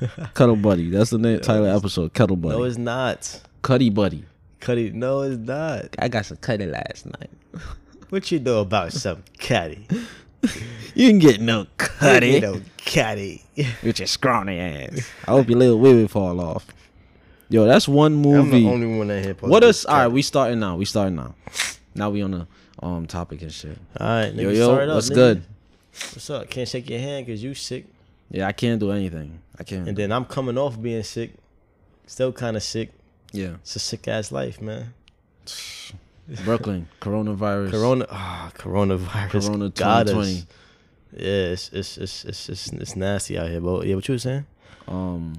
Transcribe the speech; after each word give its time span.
Cuddle 0.34 0.56
Buddy. 0.56 0.90
That's 0.90 1.10
the 1.10 1.18
name, 1.18 1.40
title 1.40 1.66
of 1.66 1.72
the 1.72 1.76
episode. 1.76 2.14
Cuddle 2.14 2.36
Buddy. 2.36 2.56
No, 2.56 2.64
it's 2.64 2.78
not. 2.78 3.40
Cuddy 3.62 3.90
Buddy. 3.90 4.24
Cuddy. 4.60 4.90
No, 4.90 5.22
it's 5.22 5.38
not. 5.38 5.88
I 5.98 6.08
got 6.08 6.26
some 6.26 6.36
cuddy 6.38 6.66
last 6.66 7.06
night. 7.06 7.30
What 8.10 8.30
you 8.30 8.40
know 8.40 8.60
about 8.60 8.92
some 8.92 9.24
cuddy? 9.38 9.86
You 10.94 11.08
can 11.08 11.18
get 11.18 11.40
no 11.40 11.66
cuddy 11.78 12.32
You 12.32 12.40
know, 12.42 12.60
cuddy. 12.84 13.42
with 13.82 14.00
your 14.00 14.06
scrawny 14.06 14.58
ass. 14.58 15.08
I 15.26 15.30
hope 15.30 15.48
your 15.48 15.58
little 15.58 15.78
wee 15.78 16.06
fall 16.06 16.38
off. 16.38 16.66
Yo, 17.48 17.64
that's 17.64 17.88
one 17.88 18.14
movie. 18.14 18.38
I'm 18.38 18.50
the 18.50 18.68
only 18.68 18.98
one 18.98 19.08
that 19.08 19.24
here. 19.24 19.34
What 19.40 19.64
is 19.64 19.86
all 19.86 19.96
right? 19.96 20.08
We 20.08 20.20
starting 20.20 20.58
now. 20.58 20.76
We 20.76 20.84
starting 20.84 21.16
now. 21.16 21.34
Now 21.94 22.10
we 22.10 22.20
on 22.20 22.32
the 22.32 22.46
um 22.82 23.06
topic 23.06 23.40
and 23.40 23.52
shit. 23.52 23.78
All 23.98 24.06
right, 24.06 24.32
Yo 24.32 24.50
nigga, 24.50 24.56
yo, 24.56 24.74
up, 24.74 24.94
what's 24.94 25.08
good? 25.10 25.44
What's 25.92 26.28
up? 26.30 26.50
Can't 26.50 26.68
shake 26.68 26.90
your 26.90 27.00
hand 27.00 27.26
because 27.26 27.42
you 27.42 27.54
sick. 27.54 27.86
Yeah, 28.32 28.46
I 28.48 28.52
can't 28.52 28.80
do 28.80 28.90
anything. 28.90 29.40
I 29.58 29.62
can't. 29.62 29.86
And 29.86 29.96
then 29.96 30.10
I'm 30.10 30.24
coming 30.24 30.56
off 30.56 30.80
being 30.80 31.02
sick. 31.02 31.34
Still 32.06 32.32
kind 32.32 32.56
of 32.56 32.62
sick. 32.62 32.90
yeah, 33.32 33.56
It's 33.60 33.76
a 33.76 33.78
sick 33.78 34.08
ass 34.08 34.32
life, 34.32 34.60
man. 34.60 34.94
Brooklyn 36.44 36.88
coronavirus. 37.00 37.70
Corona, 37.70 38.06
ah, 38.10 38.50
coronavirus. 38.56 39.30
Corona 39.30 39.68
got 39.74 40.06
2020. 40.06 40.46
Yeah, 41.14 41.28
it's 41.52 41.68
it's, 41.74 41.98
it's 41.98 42.24
it's 42.24 42.48
it's 42.48 42.68
it's 42.72 42.96
nasty 42.96 43.38
out 43.38 43.50
here. 43.50 43.60
But 43.60 43.86
yeah, 43.86 43.96
what 43.96 44.08
you 44.08 44.14
were 44.14 44.18
saying? 44.18 44.46
Um, 44.88 45.34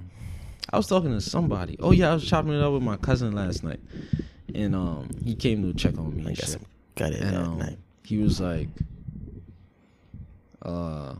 I 0.71 0.77
was 0.77 0.85
talking 0.85 1.09
to 1.09 1.21
somebody. 1.21 1.77
Oh 1.79 1.91
yeah, 1.91 2.11
I 2.11 2.13
was 2.13 2.25
chopping 2.25 2.53
it 2.53 2.61
up 2.61 2.73
with 2.73 2.83
my 2.83 2.97
cousin 2.97 3.31
last 3.31 3.63
night, 3.63 3.79
and 4.53 4.75
um, 4.75 5.09
he 5.23 5.33
came 5.33 5.63
to 5.63 5.73
check 5.73 5.97
on 5.97 6.15
me 6.15 6.23
I 6.23 6.35
got 6.35 6.45
some 6.45 6.61
got 6.95 7.11
it 7.11 7.21
And 7.21 7.33
that 7.33 7.41
um, 7.41 7.57
night. 7.57 7.77
he 8.03 8.17
was 8.17 8.39
like, 8.39 8.67
uh, 10.61 11.15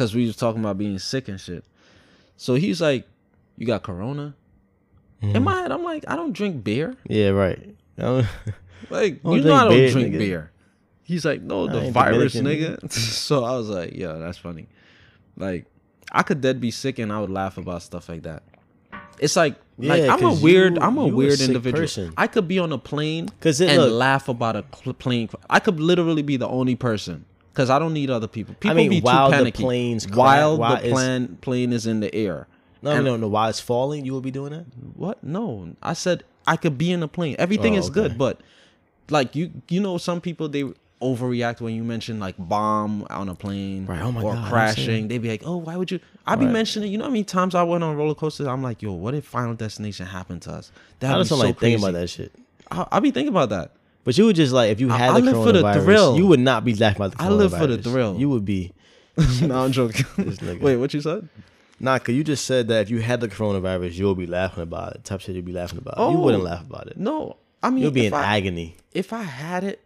cause 0.00 0.14
we 0.14 0.24
was 0.26 0.34
talking 0.36 0.60
about 0.62 0.78
being 0.78 0.98
sick 0.98 1.28
and 1.28 1.38
shit. 1.38 1.62
So 2.38 2.54
he's 2.54 2.80
like, 2.80 3.06
"You 3.58 3.66
got 3.66 3.82
corona?" 3.82 4.34
Mm-hmm. 5.22 5.36
In 5.36 5.44
my 5.44 5.60
head, 5.60 5.70
I'm 5.70 5.84
like, 5.84 6.04
"I 6.08 6.16
don't 6.16 6.32
drink 6.32 6.64
beer. 6.64 6.96
Yeah, 7.06 7.28
right. 7.30 7.76
Like, 8.88 9.20
you 9.22 9.42
know, 9.42 9.54
I 9.54 9.64
don't 9.64 9.74
beer, 9.74 9.90
drink 9.90 10.14
nigga. 10.14 10.18
beer." 10.18 10.50
He's 11.02 11.26
like, 11.26 11.42
"No, 11.42 11.68
I 11.68 11.72
the 11.72 11.90
virus, 11.90 12.32
Dominican, 12.32 12.76
nigga." 12.88 12.92
so 13.28 13.44
I 13.44 13.52
was 13.58 13.68
like, 13.68 13.92
"Yeah, 13.94 14.14
that's 14.14 14.38
funny." 14.38 14.68
Like, 15.36 15.66
I 16.10 16.22
could 16.22 16.40
dead 16.40 16.60
be 16.62 16.70
sick 16.70 16.98
and 16.98 17.12
I 17.12 17.20
would 17.20 17.30
laugh 17.30 17.58
about 17.58 17.82
stuff 17.82 18.08
like 18.08 18.22
that. 18.22 18.42
It's 19.18 19.36
like, 19.36 19.56
like 19.76 20.02
Yeah, 20.02 20.14
I'm 20.14 20.24
a 20.24 20.32
weird, 20.32 20.76
you- 20.76 20.80
I'm 20.82 20.96
a 20.96 21.06
you 21.06 21.12
a 21.12 21.14
weird 21.14 21.40
individual. 21.40 21.82
person. 21.82 22.14
I 22.16 22.26
could 22.26 22.48
be 22.48 22.58
on 22.58 22.72
a 22.72 22.78
plane 22.78 23.28
and 23.44 23.76
look- 23.76 23.92
laugh 23.92 24.28
about 24.28 24.56
a 24.56 24.62
plane. 24.94 25.28
I 25.50 25.60
could 25.60 25.78
literally 25.78 26.22
be 26.22 26.38
the 26.38 26.48
only 26.48 26.74
person 26.74 27.26
because 27.52 27.70
I 27.70 27.78
don't 27.78 27.92
need 27.92 28.10
other 28.10 28.28
people. 28.28 28.54
People 28.60 28.76
mean, 28.76 28.90
be 28.90 29.00
too 29.00 29.04
while 29.04 29.30
the 29.30 29.50
plane's 29.52 30.08
while 30.08 30.56
while 30.56 30.72
the 30.76 30.78
it's- 30.86 30.92
plane 30.92 31.38
plane 31.40 31.72
is 31.72 31.86
in 31.86 32.00
the 32.00 32.14
air. 32.14 32.46
no, 32.82 32.92
And- 32.92 33.04
no, 33.04 33.16
no. 33.16 33.28
While 33.28 33.48
it's 33.50 33.60
falling, 33.60 34.04
you 34.04 34.12
will 34.12 34.20
be 34.20 34.30
doing 34.30 34.52
that. 34.52 34.64
What? 34.96 35.22
No, 35.24 35.70
I 35.82 35.92
said 35.92 36.24
I 36.46 36.56
could 36.56 36.78
be 36.78 36.90
in 36.92 37.02
a 37.02 37.08
plane. 37.08 37.36
Everything 37.38 37.74
Oh, 37.76 37.78
is 37.78 37.86
okay. 37.86 37.94
good, 38.02 38.18
but 38.18 38.40
like 39.10 39.34
you, 39.36 39.50
you 39.68 39.80
know, 39.80 39.98
some 39.98 40.20
people 40.20 40.48
they 40.48 40.64
overreact 41.02 41.60
when 41.62 41.74
you 41.74 41.82
mention 41.82 42.20
like 42.20 42.34
bomb 42.38 43.06
on 43.08 43.28
a 43.30 43.34
plane 43.34 43.86
Right, 43.86 44.02
oh 44.02 44.12
my 44.12 44.22
or 44.22 44.34
God, 44.34 44.50
crashing. 44.50 44.84
saying- 44.84 45.08
They 45.08 45.16
be 45.18 45.28
like, 45.30 45.42
oh, 45.46 45.56
why 45.56 45.76
would 45.76 45.90
you? 45.90 45.98
I 46.26 46.36
be 46.36 46.44
Right. 46.44 46.52
mentioning. 46.52 46.92
You 46.92 46.98
know 46.98 47.04
how 47.04 47.10
many 47.10 47.24
times 47.24 47.54
I 47.54 47.62
went 47.62 47.82
on 47.82 47.96
roller 47.96 48.14
coasters? 48.14 48.46
I'm 48.46 48.62
like, 48.62 48.82
yo, 48.82 48.92
what 48.92 49.14
if 49.14 49.24
Final 49.24 49.54
Destination 49.54 50.06
happened 50.06 50.42
to 50.42 50.52
us? 50.52 50.70
I 50.76 51.06
That'd 51.06 51.24
be 51.24 51.28
so 51.28 51.36
like 51.36 51.56
crazy. 51.56 51.76
thinking 51.76 51.88
about 51.88 51.98
that 52.00 52.08
shit. 52.08 52.32
I, 52.70 52.86
I 52.92 53.00
be 53.00 53.10
thinking 53.10 53.30
about 53.32 53.48
that. 53.48 53.72
But 54.04 54.16
you 54.16 54.24
would 54.26 54.36
just 54.36 54.52
like 54.52 54.70
if 54.70 54.80
you 54.80 54.90
I- 54.90 54.96
had 54.98 55.10
I 55.10 55.20
the 55.20 55.26
live 55.32 55.34
for 55.44 55.52
the 55.52 55.62
coronavirus, 55.62 55.84
thrill. 55.84 56.16
you 56.16 56.26
would 56.26 56.40
not 56.40 56.64
be 56.64 56.74
laughing 56.74 56.96
about 57.02 57.10
the 57.12 57.16
coronavirus. 57.18 57.26
I 57.26 57.30
live 57.32 57.52
for 57.56 57.66
the 57.66 57.78
thrill. 57.78 58.16
You 58.18 58.28
would 58.30 58.44
be. 58.44 58.72
no, 59.42 59.64
I'm 59.64 59.72
joking. 59.72 60.06
This 60.16 60.38
nigga. 60.38 60.60
Wait, 60.60 60.76
what 60.76 60.94
you 60.94 61.00
said? 61.00 61.28
Nah, 61.78 61.98
cause 61.98 62.14
you 62.14 62.22
just 62.24 62.44
said 62.44 62.68
that 62.68 62.82
if 62.82 62.90
you 62.90 63.00
had 63.00 63.20
the 63.20 63.28
coronavirus, 63.28 63.94
you'll 63.94 64.14
be 64.14 64.26
laughing 64.26 64.62
about 64.62 64.94
it. 64.94 65.04
Type 65.04 65.20
shit 65.20 65.34
you'd 65.34 65.44
be 65.44 65.52
laughing 65.52 65.78
about. 65.78 65.94
you 65.98 66.18
Oh. 66.18 66.20
wouldn't 66.20 66.42
laugh 66.44 66.62
about 66.64 66.86
it. 66.88 66.96
No, 66.98 67.36
I 67.62 67.70
mean, 67.70 67.82
You'll 67.82 67.90
be 67.90 68.06
in 68.06 68.14
I, 68.14 68.36
agony. 68.36 68.76
if 68.92 69.12
I 69.12 69.22
had 69.22 69.64
it 69.64 69.80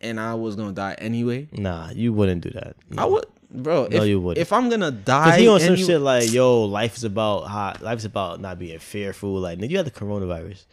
and 0.00 0.18
I 0.20 0.34
was 0.34 0.56
gonna 0.56 0.72
die 0.72 0.94
anyway, 0.98 1.48
Nah, 1.52 1.90
you 1.90 2.12
wouldn't 2.12 2.42
do 2.42 2.50
that. 2.50 2.76
I 2.98 3.04
would, 3.06 3.24
bro. 3.50 3.86
No, 3.90 4.02
if, 4.02 4.08
you 4.08 4.20
wouldn't. 4.20 4.40
If 4.42 4.52
I'm 4.52 4.68
gonna 4.68 4.90
die, 4.90 5.30
Cause 5.30 5.40
he 5.40 5.48
on 5.48 5.60
some 5.60 5.72
any- 5.74 5.84
shit 5.84 6.00
like, 6.00 6.32
yo, 6.32 6.62
life 6.64 6.96
is 6.96 7.04
about 7.04 7.44
hot. 7.48 7.82
Life's 7.82 8.04
about 8.04 8.40
not 8.40 8.58
being 8.58 8.78
fearful. 8.78 9.34
Like, 9.40 9.58
nigga, 9.58 9.70
you 9.70 9.76
had 9.78 9.86
the 9.86 9.90
coronavirus. 9.92 10.64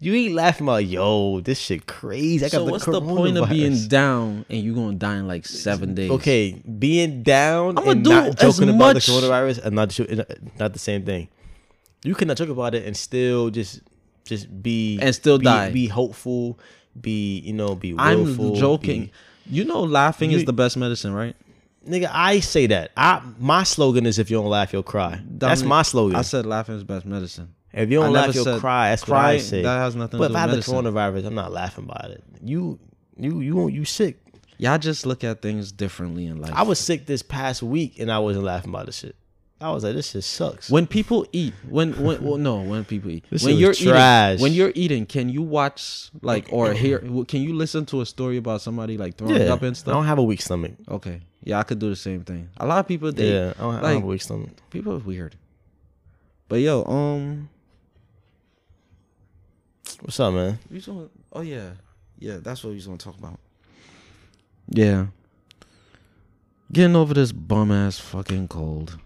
You 0.00 0.14
ain't 0.14 0.34
laughing 0.34 0.66
about, 0.66 0.84
yo, 0.84 1.40
this 1.40 1.58
shit 1.58 1.86
crazy. 1.86 2.44
I 2.46 2.48
got 2.48 2.58
So 2.58 2.64
the 2.66 2.70
what's 2.70 2.84
the 2.84 3.00
point 3.00 3.36
of 3.36 3.48
being 3.48 3.88
down 3.88 4.44
and 4.48 4.60
you 4.62 4.74
gonna 4.74 4.94
die 4.94 5.16
in 5.16 5.26
like 5.26 5.44
seven 5.44 5.94
days? 5.94 6.10
Okay, 6.10 6.52
being 6.52 7.22
down 7.24 7.78
I'ma 7.78 7.90
and 7.90 8.02
not 8.04 8.38
joking 8.38 8.68
about 8.68 8.94
the 8.94 9.00
coronavirus 9.00 9.64
and 9.64 9.74
not 9.74 9.98
uh, 9.98 10.24
not 10.58 10.72
the 10.72 10.78
same 10.78 11.04
thing. 11.04 11.28
You 12.04 12.14
cannot 12.14 12.36
joke 12.36 12.50
about 12.50 12.76
it 12.76 12.86
and 12.86 12.96
still 12.96 13.50
just 13.50 13.80
just 14.24 14.62
be 14.62 15.00
And 15.00 15.12
still 15.14 15.38
be, 15.38 15.44
die. 15.44 15.72
Be 15.72 15.88
hopeful. 15.88 16.60
Be 17.00 17.40
you 17.40 17.52
know 17.52 17.74
be 17.74 17.94
I'm 17.98 18.54
joking. 18.54 19.06
be- 19.06 19.12
you 19.50 19.64
know, 19.64 19.82
laughing 19.82 20.32
is 20.32 20.44
the 20.44 20.52
best 20.52 20.76
medicine, 20.76 21.12
right? 21.14 21.34
nigga, 21.88 22.10
I 22.12 22.40
say 22.40 22.66
that. 22.66 22.92
I 22.96 23.22
my 23.38 23.62
slogan 23.62 24.06
is 24.06 24.18
if 24.18 24.30
you 24.30 24.36
don't 24.36 24.46
laugh, 24.46 24.72
you'll 24.72 24.82
cry. 24.82 25.20
That's 25.26 25.62
my 25.62 25.82
slogan. 25.82 26.16
I 26.16 26.22
said 26.22 26.46
laughing 26.46 26.76
is 26.76 26.84
best 26.84 27.06
medicine. 27.06 27.54
If 27.78 27.90
you 27.90 28.00
don't 28.00 28.12
never 28.12 28.26
laugh, 28.26 28.34
you'll 28.34 28.60
cry. 28.60 28.90
That's 28.90 29.06
what 29.06 29.18
I 29.18 29.38
say. 29.38 29.62
that 29.62 29.78
has 29.78 29.94
nothing 29.94 30.12
to 30.12 30.18
but 30.18 30.28
do 30.28 30.34
if 30.34 30.36
I 30.36 30.40
had 30.40 30.50
medicine. 30.50 30.84
the 30.84 30.90
coronavirus, 30.90 31.26
I'm 31.26 31.34
not 31.34 31.52
laughing 31.52 31.84
about 31.84 32.10
it. 32.10 32.24
You 32.42 32.78
you 33.16 33.40
you 33.40 33.68
you 33.68 33.84
sick. 33.84 34.18
Y'all 34.58 34.78
just 34.78 35.06
look 35.06 35.22
at 35.22 35.40
things 35.40 35.70
differently 35.70 36.26
in 36.26 36.40
life. 36.40 36.52
I 36.54 36.62
was 36.62 36.80
sick 36.80 37.06
this 37.06 37.22
past 37.22 37.62
week 37.62 38.00
and 38.00 38.10
I 38.10 38.18
wasn't 38.18 38.44
laughing 38.44 38.70
about 38.70 38.86
the 38.86 38.92
shit. 38.92 39.14
I 39.60 39.70
was 39.70 39.82
like, 39.82 39.94
this 39.94 40.10
shit 40.10 40.22
sucks. 40.22 40.70
when 40.70 40.86
people 40.86 41.26
eat, 41.32 41.52
when 41.68 41.92
when 42.02 42.22
well, 42.24 42.36
no, 42.36 42.60
when 42.62 42.84
people 42.84 43.10
eat, 43.10 43.24
This 43.28 43.44
when 43.44 43.56
you're 43.56 43.74
trash. 43.74 44.34
eating, 44.34 44.42
when 44.42 44.52
you're 44.52 44.72
eating, 44.74 45.04
can 45.04 45.28
you 45.28 45.42
watch 45.42 46.10
like 46.22 46.48
or 46.52 46.72
hear? 46.72 47.00
Can 47.00 47.42
you 47.42 47.54
listen 47.54 47.84
to 47.86 48.00
a 48.00 48.06
story 48.06 48.36
about 48.36 48.60
somebody 48.60 48.96
like 48.96 49.16
throwing 49.16 49.36
yeah, 49.36 49.52
up 49.52 49.62
and 49.62 49.76
stuff? 49.76 49.92
I 49.92 49.96
don't 49.96 50.06
have 50.06 50.18
a 50.18 50.22
weak 50.22 50.42
stomach. 50.42 50.72
Okay, 50.88 51.22
yeah, 51.42 51.58
I 51.58 51.64
could 51.64 51.80
do 51.80 51.88
the 51.88 51.96
same 51.96 52.22
thing. 52.22 52.48
A 52.58 52.66
lot 52.66 52.78
of 52.78 52.86
people, 52.86 53.10
they, 53.10 53.32
yeah, 53.32 53.52
I 53.58 53.62
don't, 53.62 53.74
I 53.74 53.80
don't 53.80 53.94
have 53.94 54.02
a 54.04 54.06
weak 54.06 54.22
stomach. 54.22 54.50
people 54.70 54.92
are 54.92 54.98
weird. 54.98 55.34
But 56.48 56.60
yo, 56.60 56.84
um, 56.84 57.48
What's 60.00 60.20
up, 60.20 60.32
man? 60.34 60.58
we 60.70 60.76
just 60.78 60.88
want, 60.88 61.10
oh 61.32 61.40
yeah, 61.40 61.70
yeah, 62.18 62.38
that's 62.40 62.62
what 62.62 62.70
we 62.70 62.76
just 62.76 62.88
want 62.88 63.00
to 63.00 63.04
talk 63.06 63.18
about. 63.18 63.38
Yeah, 64.68 65.06
getting 66.70 66.94
over 66.96 67.14
this 67.14 67.32
bum 67.32 67.72
ass 67.72 67.98
fucking 67.98 68.48
cold. 68.48 68.98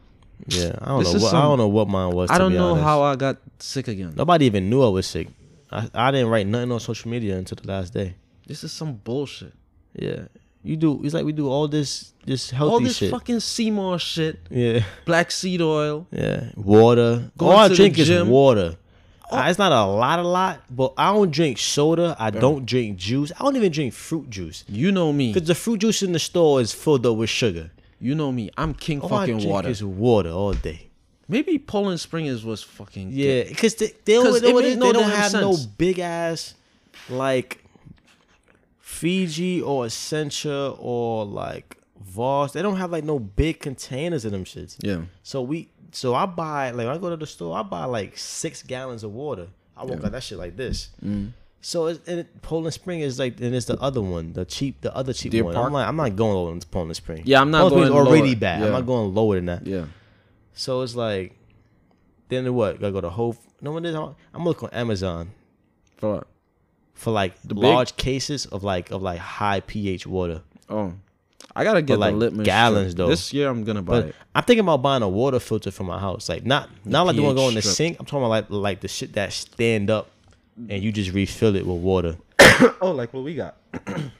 Yeah, 0.48 0.74
I 0.80 0.88
don't 0.88 0.98
This 1.04 1.12
know. 1.12 1.16
is 1.16 1.22
What, 1.22 1.28
I 1.28 1.30
some- 1.32 1.42
don't 1.42 1.58
know 1.58 1.68
what 1.68 1.88
mine 1.88 2.10
was. 2.14 2.30
I 2.30 2.34
to 2.34 2.38
don't 2.40 2.52
be 2.52 2.58
know 2.58 2.70
honest. 2.72 2.84
how 2.84 3.02
I 3.02 3.16
got 3.16 3.38
sick 3.58 3.88
again. 3.88 4.12
Nobody 4.16 4.46
even 4.46 4.68
knew 4.68 4.82
I 4.82 4.88
was 4.88 5.06
sick. 5.06 5.28
I, 5.70 5.88
I 5.94 6.10
didn't 6.10 6.28
write 6.28 6.46
nothing 6.46 6.72
on 6.72 6.80
social 6.80 7.10
media 7.10 7.36
until 7.38 7.56
the 7.56 7.68
last 7.68 7.94
day. 7.94 8.16
This 8.46 8.64
is 8.64 8.72
some 8.72 8.94
bullshit. 8.94 9.52
Yeah, 9.94 10.24
you 10.64 10.76
do. 10.76 11.00
It's 11.04 11.14
like 11.14 11.24
we 11.24 11.32
do 11.32 11.48
all 11.48 11.68
this 11.68 12.12
this 12.26 12.50
healthy 12.50 12.72
All 12.72 12.80
this 12.80 12.96
shit. 12.98 13.10
fucking 13.10 13.40
sea 13.40 13.70
moss 13.70 14.02
shit, 14.02 14.40
yeah, 14.50 14.82
black 15.06 15.30
seed 15.30 15.62
oil. 15.62 16.06
yeah. 16.10 16.50
Water. 16.56 17.30
Going 17.38 17.52
all 17.52 17.58
I 17.58 17.68
to 17.68 17.68
the 17.70 17.76
drink 17.76 17.98
is 17.98 18.08
gym. 18.08 18.28
water. 18.28 18.76
Uh, 19.32 19.44
it's 19.48 19.58
not 19.58 19.72
a 19.72 19.84
lot, 19.84 20.18
a 20.18 20.22
lot, 20.26 20.62
but 20.70 20.92
I 20.96 21.12
don't 21.12 21.30
drink 21.30 21.58
soda. 21.58 22.14
I 22.18 22.30
don't 22.30 22.64
drink 22.66 22.96
juice. 22.98 23.32
I 23.38 23.44
don't 23.44 23.56
even 23.56 23.72
drink 23.72 23.92
fruit 23.94 24.28
juice 24.30 24.64
You 24.68 24.92
know 24.92 25.12
me. 25.12 25.32
because 25.32 25.48
the 25.48 25.54
fruit 25.54 25.78
juice 25.80 26.02
in 26.02 26.12
the 26.12 26.18
store 26.18 26.60
is 26.60 26.72
filled 26.72 27.06
up 27.06 27.16
with 27.16 27.30
sugar. 27.30 27.70
You 28.00 28.14
know 28.14 28.32
me. 28.32 28.50
I'm 28.58 28.74
king 28.74 29.00
All 29.00 29.12
I 29.14 29.20
fucking 29.20 29.38
drink 29.38 29.50
water. 29.52 29.68
is 29.68 29.82
water 29.82 30.30
all 30.30 30.52
day. 30.52 30.88
Maybe 31.28 31.58
Poland 31.58 32.00
Springers 32.00 32.44
was 32.44 32.62
fucking 32.62 33.10
Yeah, 33.12 33.44
because 33.44 33.76
they, 33.76 33.92
they, 34.04 34.16
'Cause 34.16 34.40
they, 34.40 34.52
no 34.52 34.60
they 34.60 34.92
don't 34.92 35.10
have 35.10 35.32
no 35.32 35.56
big 35.78 35.98
ass 36.00 36.54
like 37.08 37.64
Fiji 38.80 39.60
or 39.62 39.86
Essentia 39.86 40.74
or 40.78 41.24
like 41.24 41.76
Voss. 42.00 42.52
They 42.52 42.60
don't 42.62 42.76
have 42.76 42.90
like 42.92 43.04
no 43.04 43.18
big 43.18 43.60
containers 43.60 44.24
of 44.24 44.32
them 44.32 44.44
shits. 44.44 44.76
Yeah. 44.80 45.02
So 45.22 45.40
we, 45.42 45.68
so 45.92 46.14
I 46.14 46.26
buy 46.26 46.70
like 46.72 46.86
when 46.86 46.94
I 46.96 46.98
go 46.98 47.10
to 47.10 47.16
the 47.16 47.26
store, 47.26 47.56
I 47.56 47.62
buy 47.62 47.84
like 47.84 48.18
six 48.18 48.62
gallons 48.62 49.04
of 49.04 49.12
water. 49.12 49.48
I 49.76 49.84
walk 49.84 50.04
out 50.04 50.12
that 50.12 50.22
shit 50.22 50.38
like 50.38 50.56
this. 50.56 50.90
Mm. 51.04 51.32
So 51.64 51.86
it's, 51.86 52.08
and 52.08 52.20
it, 52.20 52.42
Poland 52.42 52.74
Spring 52.74 53.00
is 53.00 53.18
like, 53.20 53.40
and 53.40 53.54
it's 53.54 53.66
the 53.66 53.78
other 53.80 54.02
one, 54.02 54.32
the 54.32 54.44
cheap, 54.44 54.80
the 54.80 54.94
other 54.96 55.12
cheap 55.12 55.30
Deer 55.30 55.44
one. 55.44 55.54
Park? 55.54 55.66
I'm 55.68 55.72
like, 55.72 55.86
I'm 55.86 55.94
not 55.96 56.16
going 56.16 56.34
lower 56.34 56.50
than 56.50 56.60
Poland 56.70 56.96
Spring. 56.96 57.22
Yeah, 57.24 57.40
I'm 57.40 57.52
not 57.52 57.68
Poland 57.70 57.92
going 57.92 58.06
already 58.06 58.28
lower. 58.30 58.36
bad. 58.40 58.60
Yeah. 58.60 58.66
I'm 58.66 58.72
not 58.72 58.86
going 58.86 59.14
lower 59.14 59.36
than 59.36 59.46
that. 59.46 59.64
Yeah. 59.66 59.84
So 60.54 60.82
it's 60.82 60.96
like, 60.96 61.38
then 62.28 62.52
what? 62.54 62.80
Gotta 62.80 62.92
go 62.92 63.00
to 63.00 63.10
Whole. 63.10 63.36
No 63.60 63.70
one 63.72 63.84
is. 63.84 63.94
I'm 63.94 64.14
gonna 64.32 64.44
look 64.44 64.62
on 64.64 64.70
Amazon 64.70 65.30
For 65.98 66.14
what? 66.14 66.26
for 66.94 67.12
like 67.12 67.40
The 67.42 67.54
big- 67.54 67.62
large 67.64 67.96
cases 67.96 68.46
of 68.46 68.64
like 68.64 68.90
of 68.90 69.02
like 69.02 69.18
high 69.20 69.60
pH 69.60 70.06
water. 70.06 70.42
Oh. 70.68 70.94
I 71.54 71.64
gotta 71.64 71.82
get 71.82 71.98
like 71.98 72.12
the 72.12 72.18
litmus 72.18 72.46
gallons, 72.46 72.92
strip. 72.92 72.96
though. 72.96 73.08
This 73.08 73.32
year 73.32 73.48
I'm 73.48 73.64
gonna 73.64 73.82
buy 73.82 74.00
But 74.00 74.08
it. 74.08 74.14
I'm 74.34 74.44
thinking 74.44 74.64
about 74.64 74.82
buying 74.82 75.02
a 75.02 75.08
water 75.08 75.38
filter 75.38 75.70
for 75.70 75.84
my 75.84 75.98
house. 75.98 76.28
Like 76.28 76.44
not 76.44 76.70
not 76.84 77.06
like 77.06 77.16
the 77.16 77.22
one 77.22 77.34
pH 77.34 77.42
go 77.42 77.48
in 77.48 77.54
the 77.54 77.62
strip. 77.62 77.74
sink. 77.74 77.96
I'm 78.00 78.06
talking 78.06 78.24
about 78.24 78.30
like 78.30 78.46
like 78.50 78.80
the 78.80 78.88
shit 78.88 79.12
that 79.14 79.32
stand 79.32 79.90
up 79.90 80.10
and 80.68 80.82
you 80.82 80.92
just 80.92 81.12
refill 81.12 81.56
it 81.56 81.66
with 81.66 81.80
water. 81.80 82.16
oh, 82.80 82.92
like 82.92 83.12
what 83.12 83.24
we 83.24 83.34
got. 83.34 83.56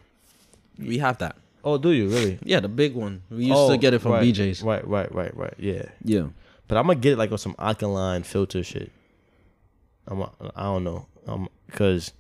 we 0.78 0.98
have 0.98 1.19
that. 1.19 1.36
Oh, 1.64 1.78
do 1.78 1.90
you 1.90 2.08
really? 2.08 2.38
Yeah, 2.42 2.60
the 2.60 2.69
big 2.69 2.94
one. 2.94 3.22
We 3.30 3.44
used 3.44 3.52
oh, 3.54 3.70
to 3.70 3.78
get 3.78 3.94
it 3.94 4.00
from 4.00 4.12
right, 4.12 4.24
BJ's. 4.24 4.62
Right, 4.62 4.86
right, 4.86 5.12
right, 5.14 5.36
right. 5.36 5.54
Yeah. 5.58 5.84
Yeah. 6.04 6.28
but 6.69 6.76
I'm 6.76 6.86
gonna 6.86 6.98
get 6.98 7.12
it 7.12 7.19
like 7.19 7.30
on 7.32 7.38
some 7.38 7.54
alkaline 7.58 8.24
filter 8.24 8.62
shit. 8.62 8.90
I'm 10.08 10.20
a, 10.22 10.30
I 10.56 10.64
don't 10.64 10.84
know. 10.84 11.06
Um, 11.26 11.48
cause 11.70 12.12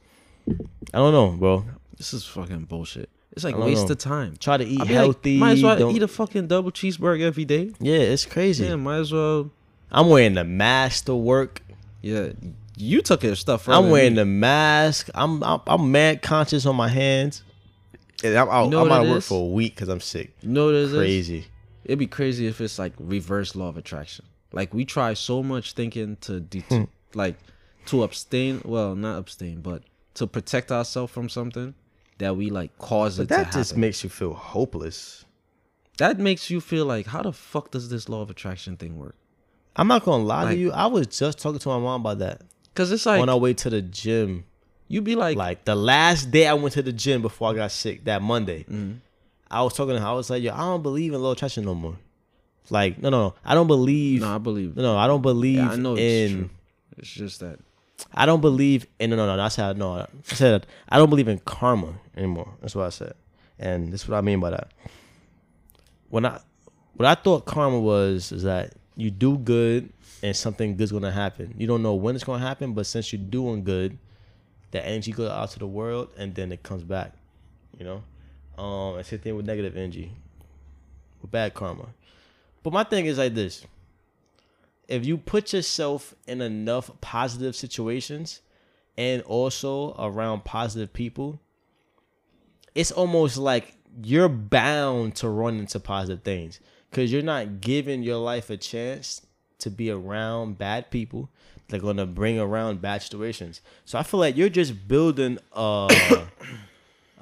I 0.48 0.98
don't 0.98 1.12
know, 1.12 1.30
bro. 1.30 1.64
This 1.96 2.14
is 2.14 2.24
fucking 2.24 2.64
bullshit. 2.64 3.10
It's 3.32 3.44
like 3.44 3.56
waste 3.56 3.86
know. 3.88 3.92
of 3.92 3.98
time. 3.98 4.36
Try 4.38 4.58
to 4.58 4.64
eat 4.64 4.80
I 4.80 4.84
be 4.84 4.94
like, 4.94 5.02
healthy. 5.04 5.38
might 5.38 5.52
as 5.52 5.62
well 5.62 5.78
don't- 5.78 5.96
eat 5.96 6.02
a 6.02 6.08
fucking 6.08 6.48
double 6.48 6.70
cheeseburger 6.70 7.22
every 7.22 7.44
day. 7.44 7.72
yeah, 7.80 7.96
it's 7.96 8.26
crazy. 8.26 8.64
Yeah, 8.64 8.76
might 8.76 8.98
as 8.98 9.12
well. 9.12 9.50
I'm 9.90 10.08
wearing 10.08 10.34
the 10.34 10.44
mask 10.44 11.06
to 11.06 11.14
work. 11.14 11.62
Yeah, 12.02 12.32
you 12.76 13.00
took 13.02 13.22
your 13.22 13.36
stuff. 13.36 13.68
I'm 13.68 13.90
wearing 13.90 14.14
the 14.16 14.24
mask. 14.24 15.08
I'm 15.14 15.42
I'm, 15.42 15.60
I'm 15.66 15.90
mad 15.92 16.20
conscious 16.22 16.66
on 16.66 16.76
my 16.76 16.88
hands. 16.88 17.42
And 18.24 18.36
I'm 18.36 18.48
out. 18.48 18.64
You 18.66 18.70
know 18.70 18.84
I'm 18.84 18.92
out 18.92 19.02
of 19.04 19.08
work 19.10 19.18
is? 19.18 19.28
for 19.28 19.42
a 19.42 19.46
week 19.46 19.74
because 19.74 19.88
I'm 19.88 20.00
sick. 20.00 20.32
You 20.42 20.48
know 20.50 20.68
it 20.68 20.74
is? 20.76 20.92
Crazy. 20.92 21.46
It'd 21.84 21.98
be 21.98 22.06
crazy 22.06 22.46
if 22.46 22.60
it's 22.60 22.78
like 22.78 22.92
reverse 22.98 23.56
law 23.56 23.68
of 23.68 23.76
attraction. 23.76 24.24
Like 24.52 24.72
we 24.74 24.84
try 24.84 25.14
so 25.14 25.42
much 25.42 25.72
thinking 25.72 26.16
to 26.22 26.38
de- 26.40 26.60
Hmm. 26.60 26.84
like 27.14 27.36
to 27.86 28.02
abstain. 28.04 28.60
Well, 28.64 28.94
not 28.94 29.18
abstain, 29.18 29.60
but 29.62 29.82
to 30.14 30.26
protect 30.26 30.70
ourselves 30.70 31.12
from 31.12 31.28
something 31.28 31.74
that 32.22 32.36
we 32.36 32.50
like 32.50 32.76
cause 32.78 33.16
But 33.18 33.24
it 33.24 33.28
to 33.28 33.34
that 33.34 33.52
just 33.52 33.76
makes 33.76 34.02
you 34.02 34.10
feel 34.10 34.32
hopeless. 34.34 35.24
that 35.98 36.18
makes 36.18 36.50
you 36.50 36.60
feel 36.60 36.86
like 36.86 37.06
how 37.06 37.22
the 37.22 37.32
fuck 37.32 37.70
does 37.70 37.88
this 37.90 38.08
law 38.08 38.22
of 38.22 38.30
attraction 38.30 38.76
thing 38.76 38.96
work? 38.98 39.14
I'm 39.76 39.88
not 39.88 40.04
gonna 40.04 40.24
lie 40.24 40.44
Like- 40.44 40.54
to 40.54 40.58
you. 40.60 40.72
I 40.72 40.86
was 40.86 41.06
just 41.06 41.38
talking 41.38 41.58
to 41.58 41.68
my 41.68 41.78
mom 41.78 42.00
about 42.02 42.18
that 42.18 42.42
Cause 42.74 42.90
it's 42.90 43.04
like 43.06 43.20
on 43.20 43.28
our 43.28 43.36
way 43.38 43.52
to 43.54 43.68
the 43.70 43.82
gym. 43.82 44.44
You'd 44.88 45.04
be 45.04 45.14
like, 45.16 45.36
Like 45.36 45.64
the 45.64 45.74
last 45.74 46.30
day 46.30 46.46
I 46.46 46.54
went 46.54 46.74
to 46.74 46.82
the 46.82 46.92
gym 46.92 47.20
before 47.22 47.50
I 47.50 47.54
got 47.54 47.70
sick, 47.72 48.04
that 48.04 48.22
Monday, 48.22 48.64
Mhm. 48.70 48.98
I 49.50 49.62
was 49.62 49.74
talking 49.74 49.94
to 49.94 50.00
her. 50.00 50.06
I 50.06 50.12
was 50.12 50.30
like, 50.30 50.42
"Yo, 50.42 50.52
I 50.54 50.58
don't 50.60 50.82
believe 50.82 51.12
in 51.12 51.20
law 51.22 51.32
of 51.32 51.36
attraction 51.36 51.64
no 51.66 51.74
more." 51.74 51.98
Like, 52.70 53.00
no, 53.02 53.10
no, 53.10 53.18
no. 53.28 53.34
I 53.44 53.54
don't 53.54 53.66
believe. 53.66 54.20
no, 54.22 54.34
I 54.34 54.38
believe. 54.38 54.76
No, 54.76 54.82
no, 54.82 54.96
I 54.96 55.06
don't 55.06 55.20
believe 55.20 55.56
Yeah, 55.56 55.70
I 55.72 55.76
know 55.76 55.94
it's 55.96 56.32
in. 56.32 56.38
true. 56.38 56.50
It's 56.98 57.10
just 57.10 57.40
that 57.40 57.58
I 58.12 58.26
don't 58.26 58.40
believe 58.40 58.86
in. 58.98 59.10
No, 59.10 59.16
no, 59.16 59.36
no. 59.36 59.42
I 59.42 59.48
said 59.48 59.76
no. 59.78 59.94
I 59.94 60.06
said 60.24 60.66
I 60.88 60.98
don't 60.98 61.10
believe 61.10 61.28
in 61.28 61.38
karma 61.40 61.94
anymore. 62.16 62.48
That's 62.60 62.74
what 62.74 62.86
I 62.86 62.90
said, 62.90 63.14
and 63.58 63.92
this 63.92 64.02
is 64.02 64.08
what 64.08 64.16
I 64.16 64.20
mean 64.20 64.40
by 64.40 64.50
that. 64.50 64.72
When 66.10 66.26
I, 66.26 66.40
what 66.94 67.06
I 67.06 67.14
thought 67.14 67.46
karma 67.46 67.80
was 67.80 68.32
is 68.32 68.42
that 68.42 68.74
you 68.96 69.10
do 69.10 69.38
good 69.38 69.90
and 70.22 70.36
something 70.36 70.76
good's 70.76 70.92
gonna 70.92 71.10
happen. 71.10 71.54
You 71.56 71.66
don't 71.66 71.82
know 71.82 71.94
when 71.94 72.14
it's 72.14 72.24
gonna 72.24 72.44
happen, 72.44 72.74
but 72.74 72.86
since 72.86 73.12
you're 73.12 73.22
doing 73.22 73.64
good, 73.64 73.98
the 74.70 74.84
energy 74.86 75.12
goes 75.12 75.30
out 75.30 75.50
to 75.50 75.58
the 75.58 75.66
world 75.66 76.10
and 76.16 76.34
then 76.34 76.52
it 76.52 76.62
comes 76.62 76.82
back. 76.82 77.12
You 77.78 77.84
know, 77.84 78.62
um, 78.62 78.96
and 78.96 79.06
same 79.06 79.20
thing 79.20 79.36
with 79.36 79.46
negative 79.46 79.76
energy, 79.76 80.12
with 81.22 81.30
bad 81.30 81.54
karma. 81.54 81.86
But 82.62 82.72
my 82.72 82.84
thing 82.84 83.06
is 83.06 83.18
like 83.18 83.34
this 83.34 83.64
if 84.88 85.06
you 85.06 85.16
put 85.16 85.52
yourself 85.52 86.14
in 86.26 86.40
enough 86.40 86.90
positive 87.00 87.56
situations 87.56 88.40
and 88.96 89.22
also 89.22 89.94
around 89.98 90.44
positive 90.44 90.92
people, 90.92 91.40
it's 92.74 92.92
almost 92.92 93.36
like 93.36 93.76
you're 94.02 94.28
bound 94.28 95.14
to 95.16 95.28
run 95.28 95.58
into 95.58 95.78
positive 95.78 96.22
things 96.22 96.60
because 96.90 97.12
you're 97.12 97.22
not 97.22 97.60
giving 97.60 98.02
your 98.02 98.18
life 98.18 98.50
a 98.50 98.56
chance 98.56 99.22
to 99.58 99.70
be 99.70 99.90
around 99.90 100.58
bad 100.58 100.90
people 100.90 101.30
that 101.68 101.78
are 101.78 101.80
going 101.80 101.96
to 101.96 102.06
bring 102.06 102.38
around 102.38 102.80
bad 102.80 103.02
situations. 103.02 103.60
So 103.84 103.98
I 103.98 104.02
feel 104.02 104.20
like 104.20 104.36
you're 104.36 104.48
just 104.48 104.88
building 104.88 105.38
a 105.52 105.88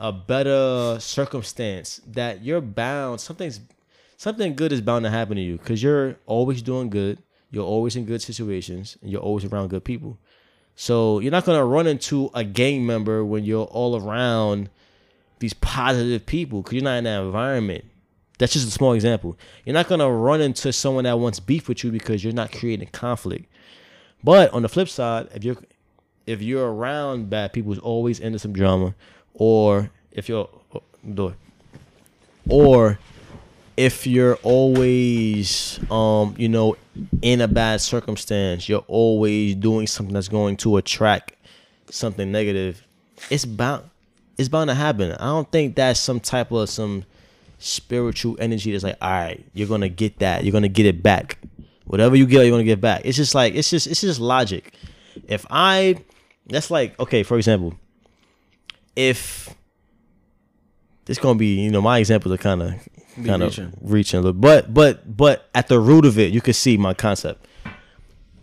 a 0.00 0.10
better 0.10 0.98
circumstance 0.98 2.00
that 2.06 2.42
you're 2.42 2.62
bound 2.62 3.20
something's 3.20 3.60
something 4.16 4.56
good 4.56 4.72
is 4.72 4.80
bound 4.80 5.04
to 5.04 5.10
happen 5.10 5.36
to 5.36 5.42
you 5.42 5.58
because 5.58 5.82
you're 5.82 6.16
always 6.24 6.62
doing 6.62 6.88
good 6.88 7.22
you're 7.50 7.64
always 7.64 7.96
in 7.96 8.04
good 8.04 8.22
situations 8.22 8.96
and 9.02 9.10
you're 9.10 9.20
always 9.20 9.44
around 9.44 9.68
good 9.68 9.84
people. 9.84 10.18
So 10.76 11.18
you're 11.18 11.32
not 11.32 11.44
going 11.44 11.58
to 11.58 11.64
run 11.64 11.86
into 11.86 12.30
a 12.32 12.44
gang 12.44 12.86
member 12.86 13.24
when 13.24 13.44
you're 13.44 13.66
all 13.66 14.00
around 14.00 14.70
these 15.40 15.54
positive 15.54 16.24
people 16.26 16.62
because 16.62 16.74
you're 16.74 16.84
not 16.84 16.98
in 16.98 17.04
that 17.04 17.22
environment. 17.22 17.84
That's 18.38 18.54
just 18.54 18.68
a 18.68 18.70
small 18.70 18.94
example. 18.94 19.36
You're 19.64 19.74
not 19.74 19.88
going 19.88 19.98
to 19.98 20.08
run 20.08 20.40
into 20.40 20.72
someone 20.72 21.04
that 21.04 21.18
wants 21.18 21.40
beef 21.40 21.68
with 21.68 21.84
you 21.84 21.90
because 21.90 22.24
you're 22.24 22.32
not 22.32 22.52
creating 22.52 22.88
conflict. 22.88 23.52
But 24.24 24.52
on 24.52 24.62
the 24.62 24.68
flip 24.68 24.88
side 24.88 25.28
if 25.34 25.44
you're 25.44 25.56
if 26.26 26.40
you're 26.40 26.72
around 26.72 27.28
bad 27.28 27.52
people 27.52 27.72
who's 27.72 27.82
always 27.82 28.20
into 28.20 28.38
some 28.38 28.52
drama 28.52 28.94
or 29.34 29.90
if 30.12 30.28
you're 30.28 30.48
oh, 30.74 30.82
door. 31.14 31.36
Or 32.48 32.98
if 33.80 34.06
you're 34.06 34.34
always 34.42 35.80
um 35.90 36.34
you 36.36 36.48
know 36.48 36.76
in 37.22 37.40
a 37.40 37.48
bad 37.48 37.80
circumstance 37.80 38.68
you're 38.68 38.84
always 38.88 39.54
doing 39.54 39.86
something 39.86 40.12
that's 40.12 40.28
going 40.28 40.54
to 40.54 40.76
attract 40.76 41.32
something 41.88 42.30
negative 42.30 42.86
it's 43.30 43.44
bound 43.44 43.82
it's 44.40 44.48
bound 44.48 44.70
to 44.70 44.74
happen. 44.74 45.12
I 45.12 45.26
don't 45.26 45.50
think 45.52 45.76
that's 45.76 46.00
some 46.00 46.18
type 46.18 46.50
of 46.50 46.70
some 46.70 47.04
spiritual 47.58 48.36
energy 48.40 48.72
that's 48.72 48.84
like 48.84 48.96
all 49.02 49.10
right 49.10 49.44
you're 49.52 49.68
gonna 49.68 49.90
get 49.90 50.18
that. 50.20 50.44
You're 50.44 50.52
gonna 50.52 50.68
get 50.68 50.86
it 50.86 51.02
back. 51.02 51.38
Whatever 51.84 52.16
you 52.16 52.26
get 52.26 52.42
you're 52.42 52.50
gonna 52.50 52.64
get 52.64 52.80
back. 52.80 53.02
It's 53.04 53.16
just 53.16 53.34
like 53.34 53.54
it's 53.54 53.68
just 53.68 53.86
it's 53.86 54.00
just 54.00 54.18
logic. 54.20 54.72
If 55.28 55.46
i 55.50 55.96
that's 56.46 56.70
like 56.70 56.98
okay 56.98 57.22
for 57.22 57.36
example 57.36 57.74
if 58.96 59.54
this 61.04 61.18
gonna 61.18 61.38
be 61.38 61.60
you 61.60 61.70
know 61.70 61.80
my 61.82 61.98
examples 61.98 62.34
are 62.34 62.38
kind 62.38 62.62
of 62.62 62.88
Be 63.16 63.24
kind 63.24 63.42
of 63.42 63.48
reaching. 63.50 63.72
reaching 63.80 64.18
a 64.18 64.22
little. 64.22 64.40
But 64.40 64.72
but 64.72 65.16
but 65.16 65.48
at 65.54 65.68
the 65.68 65.80
root 65.80 66.04
of 66.04 66.18
it 66.18 66.32
you 66.32 66.40
can 66.40 66.54
see 66.54 66.76
my 66.76 66.94
concept. 66.94 67.46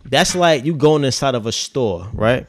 That's 0.04 0.34
like 0.34 0.64
you 0.64 0.74
going 0.74 1.04
inside 1.04 1.34
of 1.34 1.46
a 1.46 1.52
store 1.52 2.08
right? 2.12 2.46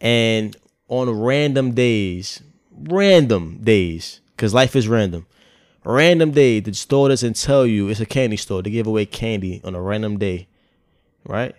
And 0.00 0.56
on 0.88 1.10
random 1.10 1.72
days 1.72 2.42
random 2.70 3.58
days 3.62 4.20
because 4.36 4.54
life 4.54 4.74
is 4.76 4.88
random. 4.88 5.26
Random 5.84 6.30
day 6.30 6.60
the 6.60 6.72
store 6.74 7.08
doesn't 7.08 7.36
tell 7.36 7.66
you 7.66 7.88
it's 7.88 8.00
a 8.00 8.06
candy 8.06 8.36
store. 8.36 8.62
They 8.62 8.70
give 8.70 8.86
away 8.86 9.06
candy 9.06 9.60
on 9.64 9.74
a 9.74 9.80
random 9.80 10.18
day 10.18 10.48
right? 11.26 11.54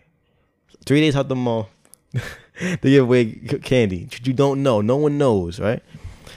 Three 0.85 1.01
days 1.01 1.15
out 1.15 1.27
the 1.27 1.35
mall 1.35 1.69
they 2.59 2.77
give 2.89 3.03
away 3.03 3.25
candy. 3.63 4.07
You 4.23 4.33
don't 4.33 4.63
know. 4.63 4.81
No 4.81 4.95
one 4.95 5.17
knows 5.17 5.59
right? 5.59 5.83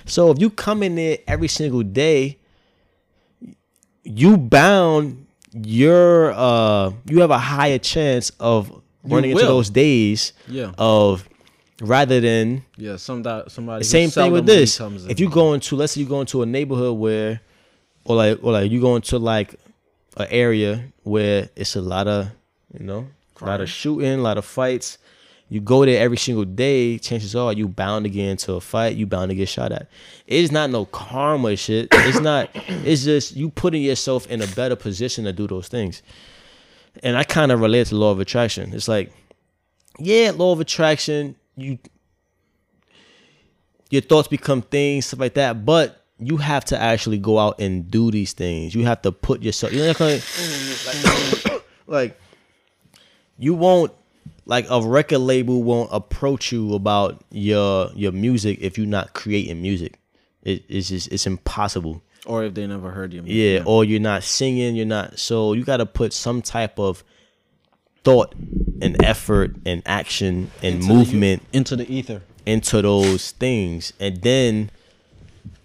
So 0.04 0.30
if 0.30 0.38
you 0.40 0.50
come 0.50 0.82
in 0.82 0.94
there 0.96 1.18
every 1.26 1.48
single 1.48 1.82
day 1.82 2.37
you 4.08 4.36
bound 4.36 5.26
you're 5.52 6.32
uh 6.32 6.92
you 7.06 7.20
have 7.20 7.30
a 7.30 7.38
higher 7.38 7.78
chance 7.78 8.30
of 8.40 8.70
running 9.04 9.30
into 9.30 9.44
those 9.44 9.70
days 9.70 10.32
yeah, 10.46 10.72
of 10.78 11.28
rather 11.80 12.20
than 12.20 12.62
yeah. 12.76 12.96
Some 12.96 13.22
that 13.22 13.50
somebody. 13.50 13.84
same 13.84 14.10
thing 14.10 14.32
with 14.32 14.46
this. 14.46 14.80
If 15.08 15.20
you 15.20 15.30
go 15.30 15.54
into, 15.54 15.76
let's 15.76 15.92
say 15.92 16.00
you 16.00 16.06
go 16.06 16.20
into 16.20 16.42
a 16.42 16.46
neighborhood 16.46 16.98
where, 16.98 17.40
or 18.04 18.16
like, 18.16 18.38
or 18.42 18.52
like 18.52 18.70
you 18.70 18.80
go 18.80 18.96
into 18.96 19.18
like 19.18 19.54
an 20.16 20.26
area 20.30 20.84
where 21.02 21.48
it's 21.56 21.76
a 21.76 21.80
lot 21.80 22.08
of, 22.08 22.30
you 22.78 22.84
know, 22.84 23.08
a 23.40 23.44
lot 23.44 23.60
of 23.60 23.68
shooting, 23.68 24.18
a 24.18 24.22
lot 24.22 24.38
of 24.38 24.44
fights. 24.44 24.98
You 25.50 25.60
go 25.60 25.84
there 25.84 26.02
every 26.02 26.18
single 26.18 26.44
day. 26.44 26.98
Chances 26.98 27.34
are 27.34 27.52
you 27.52 27.68
bound 27.68 28.04
to 28.04 28.10
get 28.10 28.28
into 28.28 28.52
a 28.54 28.60
fight. 28.60 28.96
You 28.96 29.06
bound 29.06 29.30
to 29.30 29.34
get 29.34 29.48
shot 29.48 29.72
at. 29.72 29.88
It's 30.26 30.52
not 30.52 30.68
no 30.70 30.84
karma 30.84 31.56
shit. 31.56 31.88
It's 31.92 32.20
not. 32.20 32.50
It's 32.84 33.04
just 33.04 33.34
you 33.34 33.50
putting 33.50 33.82
yourself 33.82 34.26
in 34.28 34.42
a 34.42 34.46
better 34.48 34.76
position 34.76 35.24
to 35.24 35.32
do 35.32 35.46
those 35.46 35.68
things. 35.68 36.02
And 37.02 37.16
I 37.16 37.24
kind 37.24 37.50
of 37.52 37.60
relate 37.60 37.86
to 37.88 37.96
law 37.96 38.10
of 38.10 38.20
attraction. 38.20 38.72
It's 38.72 38.88
like, 38.88 39.12
yeah, 39.98 40.32
law 40.34 40.52
of 40.52 40.60
attraction. 40.60 41.36
You 41.56 41.78
your 43.90 44.02
thoughts 44.02 44.28
become 44.28 44.62
things, 44.62 45.06
stuff 45.06 45.20
like 45.20 45.34
that. 45.34 45.64
But 45.64 46.04
you 46.18 46.36
have 46.36 46.64
to 46.66 46.80
actually 46.80 47.18
go 47.18 47.38
out 47.38 47.60
and 47.60 47.90
do 47.90 48.10
these 48.10 48.32
things. 48.32 48.74
You 48.74 48.84
have 48.84 49.02
to 49.02 49.12
put 49.12 49.42
yourself. 49.42 49.72
You 49.72 49.80
know, 49.80 49.86
like, 49.88 50.22
like, 50.86 51.64
like 51.86 52.20
you 53.38 53.54
won't 53.54 53.92
like 54.48 54.66
a 54.70 54.80
record 54.82 55.18
label 55.20 55.62
won't 55.62 55.90
approach 55.92 56.50
you 56.50 56.74
about 56.74 57.22
your 57.30 57.90
your 57.94 58.10
music 58.12 58.58
if 58.60 58.76
you're 58.76 58.86
not 58.98 59.12
creating 59.14 59.62
music. 59.62 60.00
It, 60.42 60.64
it's 60.68 60.88
just 60.88 61.12
it's 61.12 61.26
impossible. 61.26 62.02
or 62.26 62.44
if 62.44 62.54
they 62.54 62.66
never 62.66 62.90
heard 62.90 63.12
you. 63.14 63.22
Yeah, 63.24 63.62
or 63.64 63.84
you're 63.84 64.00
not 64.00 64.22
singing, 64.24 64.74
you're 64.74 64.86
not. 64.86 65.18
So 65.18 65.52
you 65.52 65.64
got 65.64 65.76
to 65.78 65.86
put 65.86 66.12
some 66.12 66.42
type 66.42 66.78
of 66.78 67.04
thought 68.04 68.34
and 68.82 69.02
effort 69.04 69.54
and 69.66 69.82
action 69.86 70.50
and 70.62 70.76
Into 70.76 70.86
the- 70.88 70.94
movement 70.94 71.42
into 71.52 71.76
the 71.76 71.86
ether. 71.92 72.22
into 72.46 72.80
those 72.80 73.32
things 73.32 73.92
and 74.00 74.22
then 74.22 74.70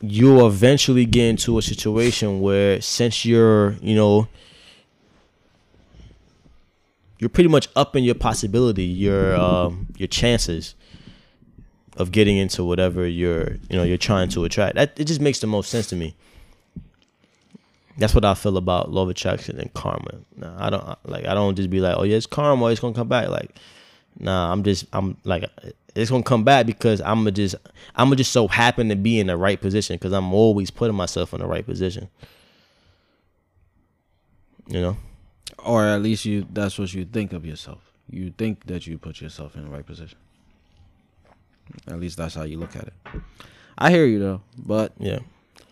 you'll 0.01 0.45
eventually 0.47 1.05
get 1.05 1.27
into 1.29 1.57
a 1.57 1.61
situation 1.61 2.41
where 2.41 2.81
since 2.81 3.23
you're 3.23 3.73
you 3.81 3.95
know 3.95 4.27
you're 7.23 7.29
pretty 7.29 7.49
much 7.49 7.67
upping 7.75 8.03
your 8.03 8.15
possibility 8.15 8.83
your 8.83 9.35
um 9.35 9.87
your 9.97 10.07
chances 10.07 10.75
of 11.97 12.11
getting 12.11 12.37
into 12.37 12.63
whatever 12.63 13.07
you're 13.07 13.53
you 13.69 13.77
know 13.77 13.83
you're 13.83 13.97
trying 13.97 14.29
to 14.29 14.43
attract 14.43 14.75
that 14.75 14.99
it 14.99 15.05
just 15.05 15.21
makes 15.21 15.39
the 15.39 15.47
most 15.47 15.69
sense 15.69 15.87
to 15.87 15.95
me 15.95 16.15
That's 17.97 18.15
what 18.15 18.25
I 18.25 18.33
feel 18.33 18.57
about 18.57 18.87
of 18.95 19.09
attraction 19.09 19.59
and 19.59 19.71
karma. 19.73 20.19
Nah, 20.35 20.65
I 20.65 20.69
don't 20.69 20.97
like. 21.05 21.25
I 21.27 21.33
don't 21.33 21.55
just 21.55 21.69
be 21.69 21.79
like, 21.79 21.95
oh 21.97 22.03
yeah, 22.03 22.17
it's 22.17 22.25
karma. 22.25 22.65
It's 22.67 22.79
gonna 22.79 22.95
come 22.95 23.07
back. 23.07 23.29
Like, 23.29 23.55
nah, 24.19 24.51
I'm 24.51 24.63
just. 24.63 24.85
I'm 24.93 25.15
like, 25.25 25.45
it's 25.93 26.09
gonna 26.09 26.23
come 26.23 26.43
back 26.43 26.65
because 26.65 27.01
I'm 27.01 27.19
gonna 27.19 27.31
just. 27.31 27.55
I'm 27.95 28.15
just 28.15 28.31
so 28.31 28.47
happen 28.47 28.89
to 28.89 28.95
be 28.95 29.19
in 29.19 29.27
the 29.27 29.37
right 29.37 29.61
position 29.61 29.95
because 29.95 30.11
I'm 30.11 30.33
always 30.33 30.71
putting 30.71 30.95
myself 30.95 31.33
in 31.33 31.41
the 31.41 31.45
right 31.47 31.65
position. 31.65 32.09
You 34.67 34.81
know. 34.81 34.97
Or 35.65 35.85
at 35.85 36.01
least 36.01 36.25
you. 36.25 36.45
That's 36.51 36.77
what 36.77 36.93
you 36.93 37.05
think 37.05 37.33
of 37.33 37.45
yourself. 37.45 37.81
You 38.09 38.31
think 38.37 38.65
that 38.65 38.85
you 38.85 38.97
put 38.97 39.21
yourself 39.21 39.55
in 39.55 39.65
the 39.65 39.69
right 39.71 39.85
position. 39.85 40.17
At 41.87 41.99
least 41.99 42.17
that's 42.17 42.35
how 42.35 42.43
you 42.43 42.57
look 42.59 42.75
at 42.75 42.87
it. 42.87 42.93
I 43.77 43.89
hear 43.89 44.05
you 44.05 44.19
though, 44.19 44.41
but 44.57 44.93
Yeah. 44.99 45.19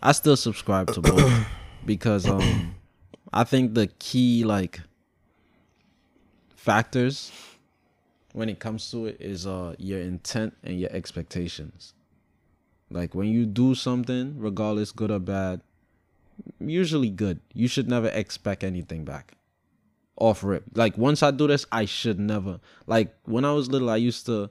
I 0.02 0.14
still 0.14 0.36
subscribe 0.38 0.92
to 0.94 1.02
both 1.02 1.46
because 1.86 2.28
um 2.28 2.76
I 3.34 3.44
think 3.44 3.74
the 3.76 3.88
key 4.00 4.44
like 4.44 4.80
factors 6.56 7.32
when 8.34 8.50
it 8.50 8.60
comes 8.60 8.90
to 8.92 9.06
it 9.08 9.18
is 9.20 9.46
uh 9.46 9.76
your 9.78 10.00
intent 10.00 10.56
and 10.64 10.80
your 10.80 10.90
expectations. 10.92 11.94
Like 12.90 13.14
when 13.14 13.28
you 13.28 13.46
do 13.46 13.76
something, 13.76 14.36
regardless 14.40 14.92
good 14.92 15.12
or 15.12 15.20
bad, 15.20 15.62
usually 16.60 17.10
good. 17.10 17.40
You 17.54 17.68
should 17.68 17.88
never 17.90 18.08
expect 18.08 18.64
anything 18.64 19.06
back. 19.06 19.34
Off 20.18 20.44
rip. 20.44 20.64
Like 20.76 20.98
once 20.98 21.24
I 21.24 21.32
do 21.32 21.48
this, 21.48 21.66
I 21.72 21.86
should 21.86 22.20
never. 22.20 22.60
Like 22.86 23.16
when 23.24 23.46
I 23.46 23.54
was 23.54 23.70
little, 23.70 23.90
I 23.90 23.96
used 23.96 24.26
to 24.28 24.50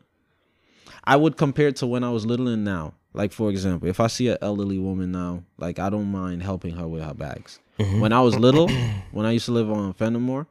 I 1.04 1.16
would 1.16 1.36
compare 1.36 1.68
it 1.68 1.76
to 1.76 1.86
when 1.86 2.04
I 2.04 2.10
was 2.10 2.26
little 2.26 2.48
and 2.48 2.64
now. 2.64 2.94
Like 3.12 3.32
for 3.32 3.50
example, 3.50 3.88
if 3.88 3.98
I 4.00 4.06
see 4.06 4.28
an 4.28 4.38
elderly 4.40 4.78
woman 4.78 5.12
now, 5.12 5.44
like 5.58 5.78
I 5.78 5.90
don't 5.90 6.10
mind 6.10 6.42
helping 6.42 6.76
her 6.76 6.86
with 6.86 7.02
her 7.02 7.14
bags. 7.14 7.58
Mm-hmm. 7.78 8.00
When 8.00 8.12
I 8.12 8.20
was 8.20 8.38
little, 8.38 8.68
when 9.10 9.26
I 9.26 9.32
used 9.32 9.46
to 9.46 9.52
live 9.52 9.70
on 9.70 9.92
Fenimore, 9.94 10.46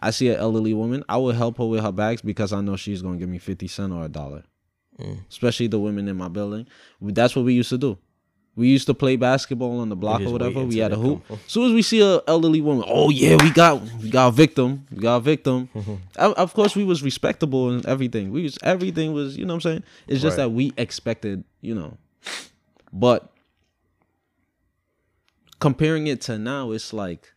I 0.00 0.10
see 0.10 0.28
an 0.28 0.36
elderly 0.36 0.72
woman, 0.72 1.04
I 1.08 1.16
would 1.16 1.34
help 1.34 1.58
her 1.58 1.66
with 1.66 1.82
her 1.82 1.92
bags 1.92 2.22
because 2.22 2.52
I 2.52 2.60
know 2.60 2.76
she's 2.76 3.02
gonna 3.02 3.18
give 3.18 3.28
me 3.28 3.38
fifty 3.38 3.68
cent 3.68 3.92
or 3.92 4.04
a 4.04 4.08
dollar. 4.08 4.44
Mm. 4.98 5.20
Especially 5.28 5.66
the 5.66 5.78
women 5.78 6.08
in 6.08 6.16
my 6.16 6.28
building. 6.28 6.66
That's 7.00 7.34
what 7.34 7.44
we 7.44 7.54
used 7.54 7.70
to 7.70 7.78
do. 7.78 7.98
We 8.56 8.68
used 8.68 8.86
to 8.86 8.94
play 8.94 9.16
basketball 9.16 9.78
on 9.80 9.88
the 9.88 9.96
block 9.96 10.20
or 10.22 10.32
whatever. 10.32 10.64
We 10.64 10.78
had 10.78 10.92
a 10.92 10.96
hoop. 10.96 11.22
As 11.30 11.38
soon 11.46 11.66
as 11.68 11.72
we 11.72 11.82
see 11.82 12.00
an 12.02 12.20
elderly 12.26 12.60
woman, 12.60 12.84
oh 12.86 13.08
yeah, 13.08 13.36
we 13.42 13.50
got 13.50 13.80
we 14.02 14.10
got 14.10 14.28
a 14.28 14.32
victim. 14.32 14.86
We 14.90 14.98
got 14.98 15.16
a 15.16 15.20
victim. 15.20 15.68
of 16.16 16.32
of 16.34 16.52
course, 16.52 16.74
we 16.76 16.84
was 16.84 17.02
respectable 17.02 17.70
and 17.70 17.86
everything. 17.86 18.30
We 18.32 18.42
was 18.42 18.58
everything 18.62 19.12
was 19.14 19.36
you 19.38 19.44
know 19.46 19.54
what 19.54 19.64
I'm 19.64 19.70
saying. 19.72 19.84
It's 20.08 20.20
just 20.20 20.36
Right. 20.36 20.44
that 20.44 20.50
we 20.50 20.72
expected 20.76 21.44
you 21.62 21.74
know, 21.74 21.96
but 22.92 23.32
comparing 25.60 26.06
it 26.06 26.20
to 26.22 26.38
now, 26.38 26.72
it's 26.72 26.92
like 26.92 27.32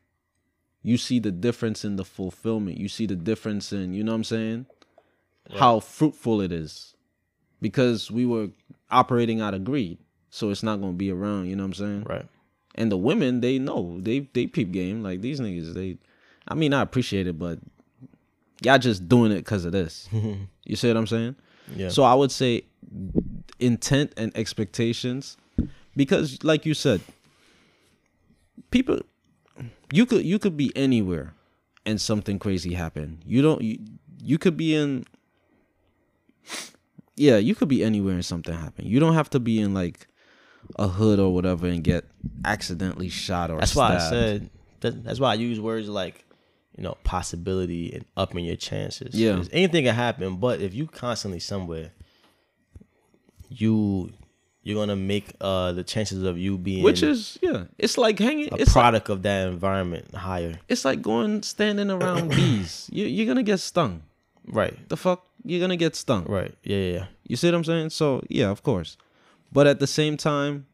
you 0.82 0.98
see 0.98 1.20
the 1.20 1.32
difference 1.32 1.86
in 1.86 1.96
the 1.96 2.05
fulfillment. 2.05 2.77
You 2.77 2.89
see 2.89 3.05
the 3.05 3.15
difference 3.15 3.72
in 3.72 3.93
you 3.93 4.03
know 4.03 4.12
what 4.13 4.17
I'm 4.17 4.24
saying, 4.24 4.65
how 5.55 5.79
fruitful 5.79 6.41
it 6.41 6.51
is, 6.51 6.96
because 7.62 8.10
we 8.12 8.25
were 8.25 8.50
operating 8.91 9.41
out 9.41 9.53
of 9.53 9.63
greed. 9.63 10.00
So 10.33 10.49
it's 10.49 10.63
not 10.63 10.81
gonna 10.81 10.93
be 10.93 11.11
around. 11.11 11.47
You 11.47 11.55
know 11.55 11.61
what 11.61 11.67
I'm 11.67 11.73
saying? 11.75 12.03
Right. 12.09 12.25
And 12.73 12.91
the 12.91 12.97
women, 12.97 13.41
they 13.41 13.59
know 13.59 13.99
they 13.99 14.21
they 14.33 14.47
peep 14.47 14.71
game 14.71 15.03
like 15.03 15.21
these 15.21 15.39
niggas. 15.39 15.75
They, 15.75 15.99
I 16.47 16.55
mean, 16.55 16.73
I 16.73 16.81
appreciate 16.81 17.27
it, 17.27 17.37
but 17.37 17.59
y'all 18.63 18.79
just 18.79 19.07
doing 19.07 19.31
it 19.31 19.37
because 19.37 19.63
of 19.63 19.73
this. 19.73 20.09
you 20.65 20.75
see 20.75 20.87
what 20.87 20.97
I'm 20.97 21.05
saying? 21.05 21.35
Yeah. 21.75 21.89
So 21.89 22.01
I 22.01 22.15
would 22.15 22.31
say 22.31 22.63
intent 23.59 24.13
and 24.17 24.35
expectations, 24.35 25.37
because 25.95 26.43
like 26.43 26.65
you 26.65 26.73
said, 26.73 27.01
people, 28.71 29.01
you 29.91 30.07
could 30.07 30.25
you 30.25 30.39
could 30.39 30.57
be 30.57 30.75
anywhere, 30.75 31.35
and 31.85 32.01
something 32.01 32.39
crazy 32.39 32.73
happen. 32.73 33.21
You 33.23 33.43
don't 33.43 33.61
you, 33.61 33.77
you 34.23 34.39
could 34.39 34.57
be 34.57 34.73
in. 34.73 35.05
Yeah, 37.15 37.37
you 37.37 37.53
could 37.53 37.67
be 37.67 37.83
anywhere 37.83 38.15
and 38.15 38.25
something 38.25 38.55
happen. 38.55 38.87
You 38.87 38.99
don't 38.99 39.13
have 39.13 39.29
to 39.29 39.39
be 39.39 39.59
in 39.59 39.75
like 39.75 40.07
a 40.77 40.88
hood 40.88 41.20
or 41.20 41.34
whatever 41.34 41.67
and 41.67 41.84
get 41.84 42.05
accidentally 42.46 43.10
shot 43.10 43.50
or 43.51 43.55
stabbed. 43.58 43.62
That's 43.62 43.75
why 43.75 43.96
I 43.96 44.10
said. 44.10 44.50
That, 44.82 45.03
that's 45.03 45.20
why 45.20 45.32
I 45.32 45.36
use 45.36 45.60
words 45.60 45.88
like, 45.88 46.25
you 46.77 46.84
know, 46.84 46.98
possibility 47.03 47.93
and 47.93 48.05
upping 48.17 48.43
your 48.46 48.55
chances. 48.58 49.13
Yeah. 49.15 49.43
anything 49.51 49.86
can 49.86 49.96
happen, 49.96 50.38
but 50.38 50.60
if 50.62 50.74
you 50.74 50.88
constantly 50.88 51.39
somewhere, 51.39 51.91
you 53.50 54.12
you're 54.63 54.75
gonna 54.79 54.96
make 54.96 55.34
uh 55.41 55.72
the 55.74 55.84
chances 55.84 56.24
of 56.24 56.38
you 56.38 56.58
being 56.58 56.84
which 56.84 57.03
is 57.03 57.38
yeah, 57.41 57.65
it's 57.77 57.98
like 57.98 58.17
hanging. 58.20 58.50
a 58.51 58.55
It's 58.58 58.75
like, 58.75 58.84
product 58.84 59.10
of 59.10 59.22
that 59.24 59.48
environment 59.50 60.13
higher. 60.15 60.60
it's 60.70 60.86
like 60.86 61.01
going 61.01 61.43
standing 61.43 61.91
around 61.91 62.29
bees. 62.36 62.89
You 62.91 63.05
you're 63.05 63.27
gonna 63.27 63.43
get 63.43 63.60
stung. 63.60 64.03
Right. 64.48 64.77
The 64.89 64.98
fuck, 64.98 65.25
you're 65.46 65.62
gonna 65.62 65.77
get 65.77 65.96
stung. 65.96 66.25
Right. 66.25 66.53
Yeah. 66.63 66.77
Yeah. 66.77 66.93
yeah. 66.93 67.05
You 67.27 67.36
see 67.36 67.48
what 67.48 67.55
I'm 67.55 67.63
saying? 67.63 67.89
So 67.91 68.22
yeah, 68.29 68.50
of 68.50 68.63
course. 68.63 68.98
But 69.53 69.67
at 69.67 69.79
the 69.79 69.88
same 69.88 70.17
time, 70.17 70.65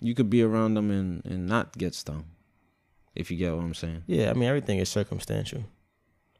you 0.00 0.14
could 0.14 0.30
be 0.30 0.42
around 0.42 0.74
them 0.74 0.90
and, 0.90 1.24
and 1.24 1.46
not 1.46 1.76
get 1.76 1.94
stung. 1.94 2.24
If 3.14 3.30
you 3.30 3.36
get 3.36 3.54
what 3.54 3.64
I'm 3.64 3.74
saying. 3.74 4.02
Yeah, 4.06 4.30
I 4.30 4.34
mean 4.34 4.48
everything 4.48 4.78
is 4.78 4.88
circumstantial. 4.88 5.64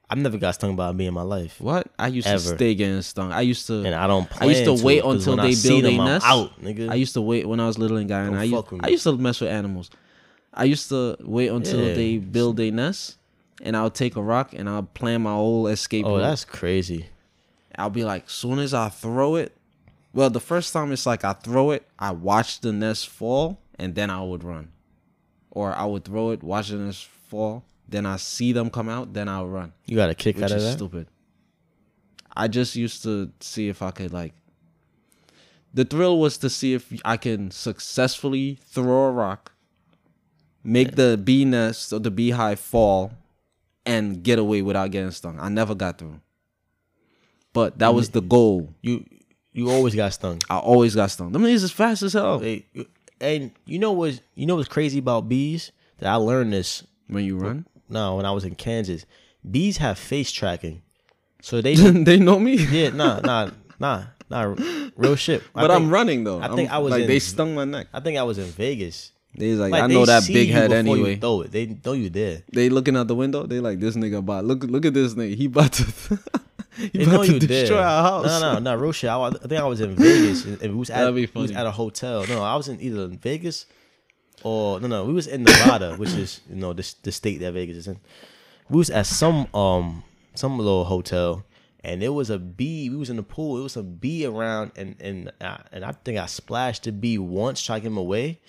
I've 0.09 0.19
never 0.19 0.38
got 0.38 0.55
stung 0.55 0.76
by 0.76 0.90
a 0.90 0.93
bee 0.93 1.07
in 1.07 1.14
my 1.14 1.23
life, 1.23 1.61
What? 1.61 1.88
I 1.99 2.07
used 2.07 2.28
Ever. 2.28 2.38
to 2.38 2.55
stay 2.55 2.76
getting 2.76 3.02
stung. 3.02 3.33
I 3.33 3.40
used 3.40 3.66
to 3.66 3.83
and 3.83 3.95
I 3.95 4.07
don't. 4.07 4.28
I 4.40 4.45
used 4.45 4.64
plan 4.64 4.76
to 4.76 4.85
wait 4.85 5.02
until 5.05 5.37
they 5.37 5.55
build 5.57 5.85
a 5.85 5.88
I'm 5.88 6.05
nest. 6.05 6.26
out, 6.26 6.61
nigga. 6.62 6.90
I 6.90 6.95
used 6.95 7.14
to 7.14 7.23
wait 7.23 7.49
when 7.49 7.59
I 7.59 7.66
was 7.66 7.76
little 7.78 7.97
in 7.97 8.07
Guyana. 8.07 8.38
I 8.38 8.45
used, 8.45 8.66
I 8.83 8.88
used 8.88 9.02
to 9.05 9.16
mess 9.16 9.40
with 9.40 9.50
animals. 9.50 9.90
I 10.55 10.64
used 10.64 10.88
to 10.90 11.16
wait 11.23 11.49
until 11.49 11.81
Yeah. 11.81 11.95
they 11.95 12.19
build 12.19 12.61
a 12.61 12.71
nest, 12.71 13.16
and 13.62 13.76
I'll 13.76 13.90
take 13.90 14.14
a 14.14 14.23
rock 14.23 14.52
and 14.55 14.69
I'll 14.69 14.85
plan 14.85 15.23
my 15.23 15.33
whole 15.33 15.66
escape. 15.66 16.07
oh, 16.07 16.16
route. 16.16 16.21
that's 16.23 16.45
crazy. 16.45 17.07
I'll 17.76 17.90
be 17.90 18.04
like, 18.04 18.28
soon 18.30 18.59
as 18.59 18.73
I 18.75 18.88
throw 18.88 19.37
it. 19.37 19.56
Well, 20.12 20.30
the 20.30 20.40
first 20.40 20.73
time 20.73 20.92
it's 20.92 21.04
like 21.06 21.25
I 21.25 21.35
throw 21.35 21.73
it, 21.73 21.87
I 21.99 22.11
watch 22.12 22.61
the 22.61 22.73
nest 22.73 23.09
fall, 23.09 23.61
and 23.78 23.95
then 23.95 24.09
I 24.09 24.23
would 24.23 24.42
run, 24.42 24.73
or 25.50 25.75
I 25.75 25.85
would 25.85 26.04
throw 26.04 26.30
it, 26.30 26.42
watch 26.42 26.68
the 26.68 26.78
nest 26.78 27.04
fall, 27.28 27.64
then 27.88 28.06
I 28.06 28.16
see 28.16 28.52
them 28.52 28.71
come 28.71 28.88
out, 28.88 29.12
then 29.12 29.28
I'll 29.28 29.47
run 29.47 29.73
You 29.85 29.97
got 29.97 30.11
a 30.11 30.14
kick 30.14 30.40
out 30.40 30.50
of 30.50 30.61
that. 30.62 30.73
stupid. 30.73 31.09
I 32.35 32.49
just 32.49 32.76
used 32.76 33.02
to 33.02 33.30
see 33.40 33.68
if 33.68 33.83
I 33.83 33.90
could 33.90 34.12
like. 34.12 34.35
The 35.75 35.85
thrill 35.85 36.18
was 36.18 36.38
to 36.38 36.49
see 36.49 36.73
if 36.73 36.90
I 37.04 37.18
can 37.18 37.50
successfully 37.50 38.59
throw 38.66 39.04
a 39.09 39.11
rock, 39.11 39.52
make 40.64 40.97
the 40.97 41.21
bee 41.23 41.45
nest 41.45 41.92
or 41.92 41.99
the 41.99 42.11
beehive 42.11 42.59
fall, 42.61 43.12
and 43.85 44.23
get 44.23 44.38
away 44.38 44.62
without 44.62 44.90
getting 44.90 45.11
stung. 45.11 45.38
I 45.38 45.50
never 45.50 45.75
got 45.75 45.99
through, 45.99 46.21
but 47.56 47.78
that 47.80 47.94
was 47.94 48.10
the 48.10 48.20
goal. 48.20 48.68
You 48.82 49.04
you 49.52 49.70
always 49.70 49.94
got 49.94 50.12
stung. 50.12 50.38
I 50.50 50.58
always 50.58 50.94
got 50.94 51.10
stung. 51.10 51.32
Them 51.32 51.42
niggas 51.42 51.64
is 51.64 51.72
fast 51.72 52.02
as 52.02 52.12
hell. 52.12 52.38
They, 52.38 52.66
and 53.20 53.50
you 53.64 53.78
know 53.78 53.92
what? 53.92 54.20
You 54.34 54.44
know 54.46 54.56
what's 54.56 54.68
crazy 54.68 54.98
about 55.00 55.28
bees? 55.28 55.72
That 55.98 56.12
I 56.12 56.16
learned 56.16 56.52
this 56.52 56.84
When 57.08 57.25
you 57.25 57.38
run, 57.38 57.64
No, 57.88 58.16
when 58.16 58.26
I 58.26 58.32
was 58.32 58.44
in 58.44 58.54
Kansas. 58.54 59.06
Bees 59.48 59.78
have 59.78 59.96
face 59.98 60.30
tracking, 60.30 60.82
so 61.40 61.62
they 61.62 61.75
they 62.08 62.18
know 62.18 62.38
me. 62.38 62.56
yeah 62.56 62.90
nah 62.90 63.20
nah 63.20 63.50
nah 63.80 64.04
nah 64.28 64.54
real 64.96 65.16
shit. 65.16 65.42
But 65.54 65.70
I'm 65.70 65.88
running 65.88 66.25
though. 66.25 66.40
I 66.42 66.48
think 66.54 66.68
I'm- 66.68 66.76
I 66.76 66.84
was 66.84 66.90
like 66.90 67.02
in- 67.02 67.08
they 67.08 67.18
stung 67.20 67.54
my 67.54 67.64
neck. 67.64 67.86
I 67.94 68.00
think 68.00 68.18
I 68.18 68.25
was 68.25 68.36
in 68.38 68.50
Vegas. 68.52 69.12
They 69.38 69.50
was 69.52 69.60
like, 69.60 69.72
I 69.72 69.86
they 69.86 69.94
know 69.94 70.04
that 70.06 70.22
see 70.25 70.32
big 70.34 70.48
you 70.48 70.54
head 70.54 70.70
before 70.70 70.96
you 70.96 71.04
anyway. 71.04 71.16
throw 71.20 71.42
it. 71.42 71.52
They 71.52 71.66
know 71.84 71.92
you 71.92 72.08
there. 72.10 72.42
They 72.52 72.68
looking 72.68 72.96
out 72.96 73.06
the 73.06 73.14
window. 73.14 73.46
They 73.46 73.60
like 73.60 73.80
this 73.80 73.94
nigga 73.96 74.18
about 74.18 74.44
look 74.44 74.64
look 74.64 74.84
at 74.84 74.92
this 74.94 75.14
nigga. 75.14 75.36
He 75.36 75.46
about 75.46 75.72
to 75.75 75.84
They 76.92 77.06
know 77.06 77.23
to 77.25 77.33
you 77.33 77.38
destroy 77.38 77.76
there. 77.76 77.87
our 77.87 78.02
house. 78.02 78.40
No, 78.40 78.54
no, 78.54 78.59
no, 78.59 78.75
real 78.75 78.92
shit. 78.92 79.11
I, 79.11 79.26
I 79.26 79.30
think 79.30 79.52
I 79.52 79.64
was 79.64 79.80
in 79.80 79.95
Vegas. 79.97 80.45
And 80.45 80.61
we 80.61 80.78
was 80.78 80.90
at 80.90 81.12
we 81.12 81.28
was 81.35 81.52
at 81.52 81.66
a 81.66 81.71
hotel. 81.71 82.26
No, 82.26 82.42
I 82.42 82.56
was 82.56 82.68
in 82.68 82.80
either 82.80 83.04
in 83.04 83.18
Vegas 83.18 83.66
or 84.42 84.80
no, 84.80 84.87
no. 84.87 85.04
We 85.04 85.12
was 85.12 85.26
in 85.26 85.42
Nevada, 85.45 85.97
which 85.97 86.11
is 86.11 86.40
you 86.49 86.56
know 86.56 86.73
the 86.73 86.95
the 87.02 87.12
state 87.12 87.40
that 87.40 87.52
Vegas 87.52 87.76
is 87.76 87.87
in. 87.88 87.99
We 88.68 88.78
was 88.78 88.90
at 88.90 89.06
some 89.06 89.47
um 89.54 90.04
some 90.35 90.59
little 90.59 90.85
hotel, 90.85 91.45
and 91.83 92.02
there 92.02 92.12
was 92.12 92.30
a 92.30 92.38
bee. 92.38 92.90
We 92.90 92.97
was 92.97 93.11
in 93.11 93.16
the 93.16 93.23
pool. 93.23 93.59
It 93.59 93.62
was 93.62 93.76
a 93.76 93.83
bee 93.83 94.26
around, 94.26 94.73
and 94.76 94.97
and 95.00 95.33
I, 95.40 95.61
and 95.73 95.85
I 95.85 95.92
think 95.92 96.18
I 96.18 96.26
splashed 96.26 96.85
the 96.85 96.92
bee 96.92 97.18
once, 97.18 97.62
trying 97.62 97.80
to 97.80 97.83
get 97.83 97.88
him 97.88 97.97
away. 97.97 98.40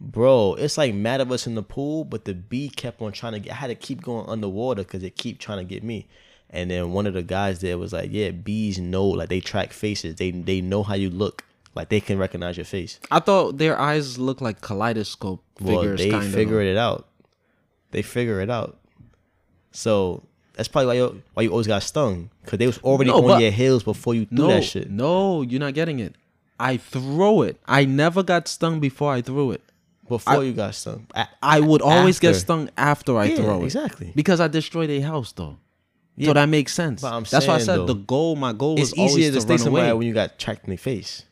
Bro, 0.00 0.56
it's 0.58 0.76
like 0.76 0.92
mad 0.92 1.20
of 1.20 1.30
us 1.30 1.46
in 1.46 1.54
the 1.54 1.62
pool, 1.62 2.04
but 2.04 2.24
the 2.24 2.34
bee 2.34 2.68
kept 2.68 3.00
on 3.00 3.12
trying 3.12 3.34
to 3.34 3.38
get. 3.38 3.52
I 3.52 3.56
had 3.56 3.68
to 3.68 3.74
keep 3.74 4.02
going 4.02 4.28
underwater 4.28 4.82
because 4.82 5.02
it 5.02 5.16
keep 5.16 5.38
trying 5.38 5.58
to 5.58 5.64
get 5.64 5.84
me. 5.84 6.08
And 6.54 6.70
then 6.70 6.92
one 6.92 7.06
of 7.06 7.14
the 7.14 7.22
guys 7.22 7.60
there 7.60 7.76
was 7.76 7.92
like, 7.92 8.10
"Yeah, 8.12 8.30
bees 8.30 8.78
know, 8.78 9.04
like 9.06 9.28
they 9.28 9.40
track 9.40 9.72
faces. 9.72 10.14
They 10.14 10.30
they 10.30 10.60
know 10.60 10.82
how 10.84 10.94
you 10.94 11.10
look. 11.10 11.42
Like 11.74 11.88
they 11.88 12.00
can 12.00 12.16
recognize 12.16 12.56
your 12.56 12.64
face. 12.64 13.00
I 13.10 13.18
thought 13.18 13.58
their 13.58 13.76
eyes 13.78 14.16
look 14.18 14.40
like 14.40 14.60
kaleidoscope 14.60 15.42
Well, 15.60 15.80
figures. 15.82 15.98
they 16.00 16.10
kind 16.10 16.32
figure 16.32 16.60
of. 16.60 16.66
it 16.68 16.76
out. 16.76 17.08
They 17.90 18.02
figure 18.02 18.40
it 18.40 18.48
out. 18.50 18.78
So 19.72 20.22
that's 20.54 20.68
probably 20.68 20.86
why 20.86 20.94
you 20.94 21.22
why 21.34 21.42
you 21.42 21.50
always 21.50 21.66
got 21.66 21.82
stung 21.82 22.30
because 22.44 22.58
they 22.58 22.66
was 22.66 22.78
already 22.78 23.10
No, 23.10 23.28
on 23.32 23.40
your 23.40 23.50
heels 23.50 23.82
before 23.82 24.14
you 24.14 24.26
threw 24.26 24.38
No, 24.38 24.46
that 24.48 24.62
shit. 24.62 24.90
no, 24.90 25.42
you're 25.42 25.60
not 25.60 25.74
getting 25.74 25.98
it. 25.98 26.14
I 26.60 26.76
throw 26.76 27.42
it. 27.42 27.58
I 27.66 27.84
never 27.84 28.22
got 28.22 28.46
stung 28.46 28.78
before 28.78 29.12
I 29.12 29.20
threw 29.22 29.50
it. 29.50 29.62
Before 30.08 30.34
I- 30.34 30.42
you 30.42 30.52
got 30.52 30.74
stung. 30.76 31.06
A- 31.16 31.26
I 31.42 31.58
would 31.60 31.82
always 31.82 32.20
get 32.20 32.34
stung 32.36 32.70
after 32.76 33.16
I 33.18 33.24
Yeah, 33.24 33.36
throw 33.36 33.62
it. 33.62 33.64
exactly. 33.64 34.12
Because 34.14 34.38
I 34.38 34.46
destroyed 34.48 34.90
a 34.90 35.00
house 35.00 35.32
though. 35.32 35.56
Yeah, 36.16 36.28
so 36.28 36.32
that 36.34 36.48
makes 36.48 36.72
sense. 36.72 37.02
but 37.02 37.12
I'm 37.12 37.24
That's 37.24 37.46
why 37.46 37.54
I 37.54 37.58
said 37.58 37.76
though, 37.78 37.86
the 37.86 37.94
goal, 37.94 38.36
my 38.36 38.52
goal 38.52 38.76
was 38.76 38.92
easier 38.94 39.08
always 39.08 39.26
to 39.26 39.32
to, 39.32 39.40
stay 39.40 39.48
run 39.54 39.58
somewhere 39.58 39.84
away. 39.86 39.92
when 39.98 40.06
you 40.06 40.14
got 40.14 40.38
tracked 40.38 40.64
in 40.64 40.70
the 40.70 40.76
face. 40.76 41.24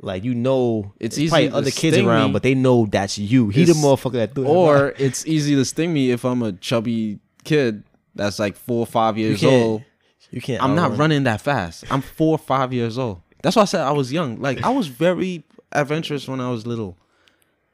Like 0.00 0.22
you 0.24 0.34
know, 0.34 0.92
It's 1.00 1.18
it's 1.18 1.30
probably 1.30 1.50
other 1.50 1.70
kids 1.72 1.96
around, 1.98 2.28
me. 2.28 2.32
but 2.34 2.42
they 2.44 2.54
know 2.54 2.86
that's 2.86 3.18
you. 3.18 3.48
He 3.48 3.64
the 3.64 3.72
motherfucker 3.72 4.12
that 4.12 4.34
threw 4.34 4.46
or 4.46 4.94
it's 4.96 5.26
easy 5.26 5.54
to 5.56 5.64
sting 5.64 5.92
me 5.92 6.10
if 6.12 6.24
I'm 6.24 6.42
a 6.42 6.52
chubby 6.52 7.18
kid 7.44 7.82
that's 8.14 8.38
like 8.38 8.56
four 8.56 8.80
or 8.80 8.86
five 8.86 9.18
years 9.18 9.40
can't. 9.40 9.52
old. 9.64 9.82
You 10.30 10.40
can't. 10.40 10.62
I'm 10.62 10.74
not 10.76 10.84
outrun. 10.92 10.98
running 11.00 11.24
that 11.24 11.40
fast. 11.40 11.84
I'm 11.90 12.00
four 12.02 12.32
or 12.32 12.38
five 12.38 12.72
years 12.72 12.96
old. 12.96 13.22
That's 13.42 13.56
why 13.56 13.62
I 13.62 13.64
said 13.66 13.80
I 13.80 13.92
was 13.92 14.12
young. 14.12 14.40
Like 14.40 14.62
I 14.62 14.70
was 14.70 14.86
very 14.86 15.44
adventurous 15.72 16.28
when 16.28 16.40
I 16.40 16.50
was 16.50 16.66
little. 16.66 16.96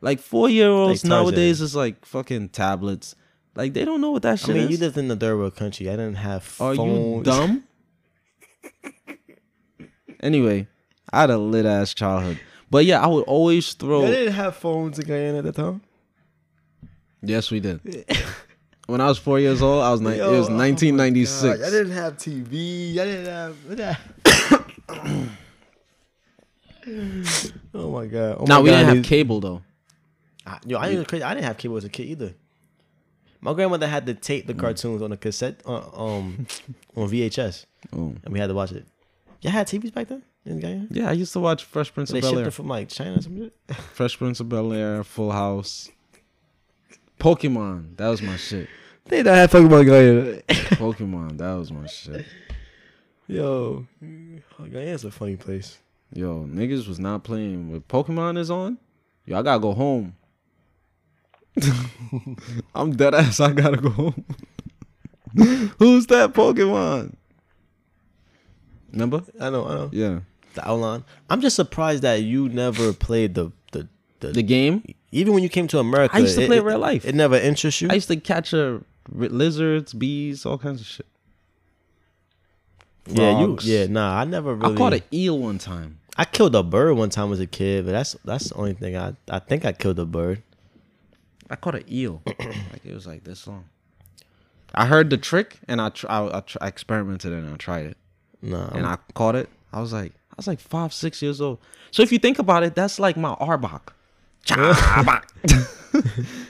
Like 0.01 0.19
four 0.21 0.49
year 0.49 0.69
olds 0.69 1.05
Like 1.05 1.09
nowadays 1.11 1.61
is 1.61 1.77
like 1.77 2.05
fucking 2.07 2.51
tablets. 2.51 3.15
Like 3.57 3.73
they 3.73 3.85
don't 3.85 4.01
know 4.01 4.11
what 4.11 4.23
that 4.23 4.41
shit 4.41 4.51
is. 4.51 4.55
I 4.57 4.59
mean, 4.59 4.65
is. 4.65 4.71
you 4.73 4.79
lived 4.79 4.99
in 4.99 5.09
the 5.09 5.17
third 5.17 5.37
world 5.39 5.55
country. 5.57 5.89
I 5.89 5.93
didn't 5.93 6.17
have 6.17 6.43
Are 6.61 6.75
phones. 6.75 7.19
you 7.19 7.23
dumb? 7.23 7.65
anyway, 10.21 10.67
I 11.13 11.21
had 11.23 11.31
a 11.31 11.39
lit 11.39 11.67
ass 11.67 11.95
childhood. 11.95 12.39
But 12.71 12.85
yeah, 12.85 13.01
I 13.01 13.07
would 13.07 13.25
always 13.25 13.73
throw. 13.75 14.05
I 14.05 14.11
didn't 14.11 14.33
have 14.35 14.57
phones 14.57 14.99
in 14.99 15.07
Guyana 15.07 15.39
at 15.39 15.45
the 15.45 15.53
time. 15.53 15.83
Yes, 17.23 17.51
we 17.51 17.61
did. 17.61 17.81
when 18.87 19.01
I 19.01 19.07
was 19.07 19.19
four 19.19 19.39
years 19.39 19.63
old, 19.63 19.83
I 19.85 19.91
was 19.93 20.01
ni- 20.01 20.17
Yo, 20.19 20.35
it 20.35 20.39
was 20.39 20.49
oh 20.49 20.57
1996. 20.57 21.59
gosh, 21.59 21.67
I 21.67 21.71
didn't 21.71 21.93
have 21.93 22.17
TV. 22.17 22.99
I 22.99 23.05
didn't 23.05 23.27
have. 23.27 23.57
I 23.67 23.69
didn't 23.69 23.97
have- 23.97 25.31
oh 27.75 27.91
my 27.93 28.07
god! 28.07 28.37
Oh 28.41 28.45
now 28.45 28.57
my 28.59 28.63
we 28.63 28.71
God, 28.71 28.79
didn't 28.79 28.97
have 28.97 29.05
cable 29.05 29.41
though. 29.41 29.63
I- 30.47 30.59
Yo, 30.67 30.79
I 30.79 30.91
didn't. 30.91 31.13
I 31.23 31.35
didn't 31.35 31.45
have 31.47 31.57
cable 31.57 31.77
as 31.77 31.85
a 31.85 31.89
kid 31.89 32.09
either. 32.09 32.35
My 33.45 33.53
grandmother 33.53 33.87
had 33.87 34.07
to 34.07 34.15
tape 34.15 34.45
Mm. 34.45 34.47
the 34.49 34.55
cartoons 34.55 35.03
on 35.03 35.13
a 35.13 35.17
cassette, 35.19 35.61
uh, 35.67 35.83
um, 35.95 36.47
on 36.97 37.09
VHS, 37.11 37.67
and 37.93 38.19
we 38.31 38.39
had 38.39 38.47
to 38.49 38.55
watch 38.55 38.73
it. 38.73 38.87
Y'all 39.43 39.53
had 39.53 39.67
TVs 39.69 39.93
back 39.93 40.09
then? 40.09 40.23
Yeah, 40.91 41.09
I 41.09 41.13
used 41.13 41.33
to 41.35 41.41
watch 41.41 41.65
Fresh 41.65 41.93
Prince 41.95 42.11
They 42.11 42.19
of 42.19 42.23
Bel 42.23 42.31
shipped 42.33 42.41
Air. 42.41 42.49
it 42.49 42.51
from 42.53 42.69
like 42.69 42.89
China 42.89 43.19
or 43.19 43.23
some 43.23 43.37
shit. 43.39 43.55
Fresh 43.93 44.17
Prince 44.19 44.41
of 44.41 44.49
Bel 44.49 44.73
Air, 44.73 45.05
Full 45.05 45.31
House, 45.33 45.91
Pokemon. 47.21 47.97
That 47.97 48.09
was 48.09 48.23
my 48.23 48.37
shit. 48.37 48.69
They 49.07 49.23
don't 49.23 49.35
have 49.35 49.51
Pokemon 49.51 49.87
Guyana. 49.87 50.43
Pokemon. 50.77 51.39
That 51.39 51.53
was 51.55 51.71
my 51.71 51.87
shit. 51.87 52.25
Yo, 53.27 53.87
Guyana's 54.59 55.05
a 55.05 55.11
funny 55.11 55.37
place. 55.37 55.79
Yo, 56.13 56.45
niggas 56.45 56.87
was 56.89 56.99
not 56.99 57.25
playing 57.25 57.71
with 57.71 57.87
Pokemon 57.89 58.39
is 58.39 58.51
on. 58.51 58.79
Yo, 59.27 59.39
I 59.39 59.43
gotta 59.43 59.61
go 59.61 59.73
home. 59.75 60.15
I'm 62.75 62.97
dead 62.97 63.15
ass. 63.15 63.41
I 63.41 63.53
gotta 63.53 63.77
go 63.77 63.91
home. 63.91 64.25
Who's 65.79 66.07
that 66.09 66.33
Pokemon? 66.33 67.15
Remember? 68.93 69.23
I 69.41 69.51
know, 69.51 69.67
I 69.67 69.75
know. 69.75 69.91
Yeah. 69.93 70.21
The 70.55 70.69
outline. 70.69 71.05
I'm 71.29 71.41
just 71.41 71.57
surprised 71.57 72.03
that 72.03 72.23
you 72.23 72.49
never 72.49 72.93
played 72.93 73.35
the 73.35 73.51
the, 73.73 73.89
the, 74.21 74.29
The 74.29 74.43
game. 74.43 74.85
even 75.13 75.35
when 75.35 75.43
you 75.43 75.49
came 75.49 75.67
to 75.69 75.79
America. 75.79 76.15
I 76.15 76.21
used 76.21 76.37
to 76.37 76.43
it- 76.43 76.47
play 76.47 76.59
it, 76.59 76.65
real 76.65 76.79
life. 76.79 77.05
It 77.05 77.15
never 77.15 77.37
interests 77.37 77.81
you. 77.81 77.89
I 77.91 77.95
used 77.95 78.09
to 78.09 78.17
catch 78.17 78.53
a 78.53 78.81
lizards, 79.13 79.93
bees, 79.93 80.47
all 80.47 80.59
kinds 80.59 80.81
of 80.81 80.87
shit. 80.87 81.07
yeah, 83.07 83.41
you. 83.41 83.47
Frogs. 83.47 83.67
Yeah, 83.69 83.87
nah. 83.87 84.19
I 84.21 84.25
never 84.25 84.55
really. 84.55 84.75
I 84.75 84.77
caught 84.79 84.95
an 84.95 85.03
eel 85.13 85.39
one 85.39 85.59
time. 85.59 85.99
I 86.17 86.25
killed 86.25 86.55
a 86.55 86.63
bird 86.63 86.95
one 86.97 87.11
time 87.11 87.33
as 87.33 87.41
a 87.41 87.47
kid, 87.47 87.85
but 87.87 87.93
that's 87.93 88.17
that's 88.25 88.51
the 88.51 88.55
only 88.55 88.75
thing 88.75 88.97
I 88.97 89.15
I 89.29 89.41
think 89.41 89.65
I 89.65 89.73
killed 89.73 89.99
a 89.99 90.05
bird. 90.07 90.43
I 91.51 91.57
caught 91.57 91.75
an 91.75 91.85
eel. 91.91 92.23
like 92.27 92.85
it 92.85 92.95
was 92.95 93.07
like 93.07 93.25
this 93.25 93.47
long. 93.47 93.65
I 94.75 94.87
heard 94.87 95.11
the 95.11 95.17
trick 95.17 95.59
and 95.69 95.81
I 95.81 95.91
tr- 95.91 96.07
I, 96.11 96.39
I, 96.39 96.41
tr- 96.41 96.59
I 96.61 96.67
experimented 96.69 97.33
and 97.33 97.49
I 97.53 97.57
tried 97.57 97.87
it 97.87 97.97
Nah, 98.43 98.69
and 98.75 98.85
I 98.87 98.97
caught 99.15 99.37
it. 99.37 99.49
I 99.73 99.81
was 99.81 99.93
like 99.93 100.13
I 100.31 100.35
was 100.37 100.47
like 100.49 100.59
five 100.61 100.93
six 100.93 101.23
years 101.23 101.41
old. 101.41 101.59
So 101.93 102.03
if 102.03 102.11
you 102.11 102.19
think 102.19 102.39
about 102.41 102.63
it, 102.65 102.75
that's 102.75 102.99
like 102.99 103.17
my 103.17 103.35
Arbok. 103.37 103.89
Chabak. 104.45 105.25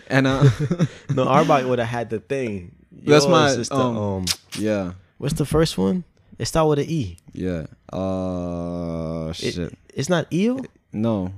and 0.09 0.27
uh, 0.27 0.43
no, 1.15 1.27
Arbok 1.27 1.69
would 1.69 1.79
have 1.79 1.89
had 1.89 2.11
the 2.11 2.19
thing. 2.19 2.75
That's 2.91 3.27
my, 3.27 3.49
is 3.49 3.69
the, 3.69 3.75
um, 3.77 3.97
um. 3.97 4.25
yeah, 4.59 4.93
What's 5.19 5.35
the 5.35 5.45
first 5.45 5.77
one? 5.77 6.05
It 6.39 6.47
start 6.47 6.69
with 6.69 6.79
an 6.81 6.87
E. 6.89 7.19
yeah. 7.33 7.67
Uh, 7.93 9.29
It- 9.39 9.55
shit. 9.55 9.79
It's 9.95 10.09
not 10.09 10.33
eel. 10.33 10.61
No. 10.93 11.33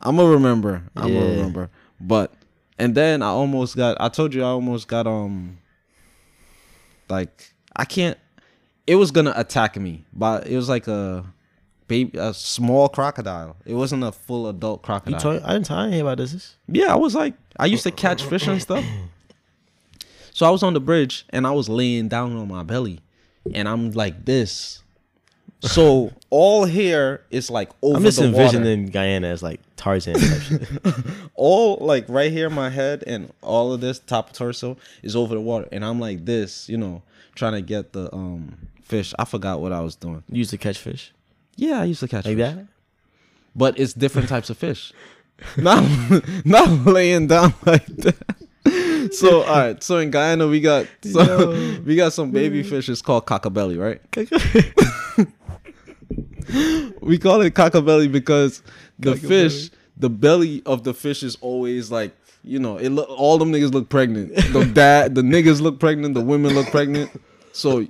I'm 0.00 0.16
gonna 0.16 0.30
remember. 0.30 0.82
I'm 0.96 1.12
gonna 1.12 1.26
remember. 1.30 1.70
But 2.00 2.32
and 2.78 2.94
then 2.94 3.22
I 3.22 3.28
almost 3.28 3.76
got. 3.76 3.96
I 4.00 4.08
told 4.08 4.34
you 4.34 4.42
I 4.42 4.46
almost 4.48 4.88
got 4.88 5.06
um. 5.06 5.58
Like 7.08 7.52
I 7.74 7.84
can't. 7.84 8.18
It 8.86 8.96
was 8.96 9.10
gonna 9.10 9.32
attack 9.36 9.76
me, 9.76 10.04
but 10.12 10.46
it 10.46 10.56
was 10.56 10.68
like 10.68 10.86
a 10.88 11.24
baby, 11.88 12.18
a 12.18 12.32
small 12.34 12.88
crocodile. 12.88 13.56
It 13.64 13.74
wasn't 13.74 14.04
a 14.04 14.12
full 14.12 14.48
adult 14.48 14.80
You 14.82 14.84
crocodile. 14.86 15.20
told 15.20 15.42
I 15.42 15.52
didn't 15.54 15.66
tell 15.66 15.78
I 15.78 15.94
about 15.96 16.18
this. 16.18 16.56
Yeah, 16.68 16.92
I 16.92 16.96
was 16.96 17.14
like, 17.14 17.34
I 17.58 17.66
used 17.66 17.82
to 17.84 17.90
catch 17.90 18.22
fish 18.22 18.46
and 18.46 18.60
stuff. 18.60 18.84
So 20.32 20.46
I 20.46 20.50
was 20.50 20.62
on 20.62 20.74
the 20.74 20.80
bridge 20.80 21.24
and 21.30 21.46
I 21.46 21.50
was 21.52 21.68
laying 21.68 22.08
down 22.08 22.36
on 22.36 22.48
my 22.48 22.62
belly, 22.62 23.00
and 23.54 23.68
I'm 23.68 23.92
like 23.92 24.24
this. 24.24 24.82
So 25.68 26.12
all 26.30 26.64
here 26.64 27.22
is 27.30 27.50
like 27.50 27.70
over 27.82 27.96
I'm 27.96 28.02
just 28.02 28.18
the 28.18 28.30
water. 28.30 28.42
envisioning 28.56 28.86
Guyana 28.86 29.28
as 29.28 29.42
like 29.42 29.60
Tarzan 29.76 30.14
type 30.14 30.40
shit. 30.42 30.68
all 31.34 31.76
like 31.80 32.04
right 32.08 32.30
here, 32.30 32.48
my 32.50 32.70
head 32.70 33.02
and 33.06 33.32
all 33.42 33.72
of 33.72 33.80
this 33.80 33.98
top 33.98 34.32
torso 34.32 34.76
is 35.02 35.16
over 35.16 35.34
the 35.34 35.40
water, 35.40 35.66
and 35.72 35.84
I'm 35.84 35.98
like 35.98 36.24
this, 36.24 36.68
you 36.68 36.76
know, 36.76 37.02
trying 37.34 37.54
to 37.54 37.62
get 37.62 37.92
the 37.94 38.14
um 38.14 38.56
fish. 38.82 39.12
I 39.18 39.24
forgot 39.24 39.60
what 39.60 39.72
I 39.72 39.80
was 39.80 39.96
doing. 39.96 40.22
You 40.30 40.38
used 40.38 40.50
to 40.50 40.58
catch 40.58 40.78
fish 40.78 41.12
Yeah, 41.56 41.80
I 41.80 41.84
used 41.84 42.00
to 42.00 42.08
catch 42.08 42.26
like 42.26 42.36
fish. 42.36 42.54
that. 42.54 42.66
but 43.56 43.78
it's 43.80 43.92
different 43.94 44.28
types 44.28 44.50
of 44.50 44.58
fish. 44.58 44.92
Not 45.56 45.82
not 46.44 46.68
laying 46.86 47.26
down 47.28 47.54
like 47.64 47.86
that. 47.86 48.16
So 49.12 49.42
all 49.42 49.56
right, 49.58 49.82
so 49.82 49.98
in 49.98 50.10
Guyana 50.10 50.46
we 50.48 50.60
got 50.60 50.86
so 51.02 51.22
Yo. 51.52 51.80
we 51.84 51.96
got 51.96 52.12
some 52.12 52.30
baby 52.30 52.62
fish. 52.62 52.88
It's 52.88 53.02
called 53.02 53.24
cockabelly, 53.26 53.78
right? 53.78 54.00
We 57.00 57.18
call 57.18 57.40
it 57.42 57.54
cockabelly 57.54 58.10
because 58.10 58.62
the 58.98 59.14
Cockabelly. 59.14 59.28
fish, 59.28 59.70
the 59.96 60.10
belly 60.10 60.62
of 60.66 60.82
the 60.84 60.92
fish 60.94 61.22
is 61.22 61.36
always 61.40 61.90
like 61.90 62.16
you 62.42 62.58
know 62.58 62.78
it. 62.78 62.88
Look, 62.90 63.08
all 63.10 63.38
them 63.38 63.52
niggas 63.52 63.72
look 63.72 63.88
pregnant. 63.88 64.34
The 64.34 64.64
dad, 64.74 65.14
the 65.14 65.22
niggas 65.22 65.60
look 65.60 65.78
pregnant. 65.78 66.14
The 66.14 66.20
women 66.22 66.54
look 66.54 66.68
pregnant. 66.68 67.10
So 67.52 67.86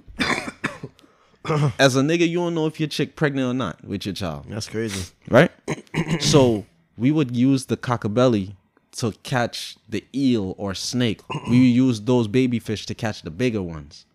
as 1.78 1.96
a 1.96 2.02
nigga, 2.02 2.28
you 2.28 2.38
don't 2.38 2.54
know 2.54 2.66
if 2.66 2.80
your 2.80 2.88
chick 2.88 3.16
pregnant 3.16 3.48
or 3.48 3.54
not 3.54 3.84
with 3.84 4.04
your 4.06 4.14
child 4.14 4.46
That's 4.48 4.68
crazy. 4.68 5.12
right? 5.30 5.50
so 6.20 6.66
we 6.98 7.10
would 7.12 7.36
use 7.36 7.66
the 7.66 7.76
cockabelly 7.76 8.54
to 8.92 9.12
catch 9.22 9.76
the 9.88 10.04
eel 10.14 10.54
or 10.58 10.74
snake. 10.74 11.20
We 11.48 11.58
use 11.58 12.00
those 12.00 12.28
baby 12.28 12.58
fish 12.58 12.86
to 12.86 12.94
catch 12.94 13.22
the 13.22 13.30
bigger 13.30 13.62
ones. 13.62 14.06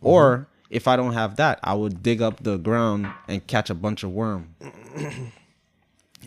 Or 0.00 0.46
if 0.74 0.86
I 0.88 0.96
don't 0.96 1.12
have 1.14 1.36
that, 1.36 1.58
I 1.62 1.74
would 1.74 2.02
dig 2.02 2.20
up 2.20 2.42
the 2.42 2.56
ground 2.58 3.06
and 3.28 3.46
catch 3.46 3.70
a 3.70 3.74
bunch 3.74 4.02
of 4.02 4.10
worm. 4.12 4.54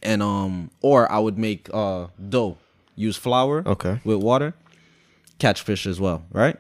and 0.04 0.22
um 0.22 0.70
or 0.82 1.12
I 1.12 1.20
would 1.20 1.38
make 1.38 1.70
uh 1.74 2.08
dough. 2.30 2.58
Use 2.96 3.16
flour 3.16 3.62
Okay. 3.68 4.00
with 4.04 4.18
water, 4.18 4.56
catch 5.38 5.62
fish 5.62 5.86
as 5.86 6.00
well, 6.00 6.24
right? 6.32 6.58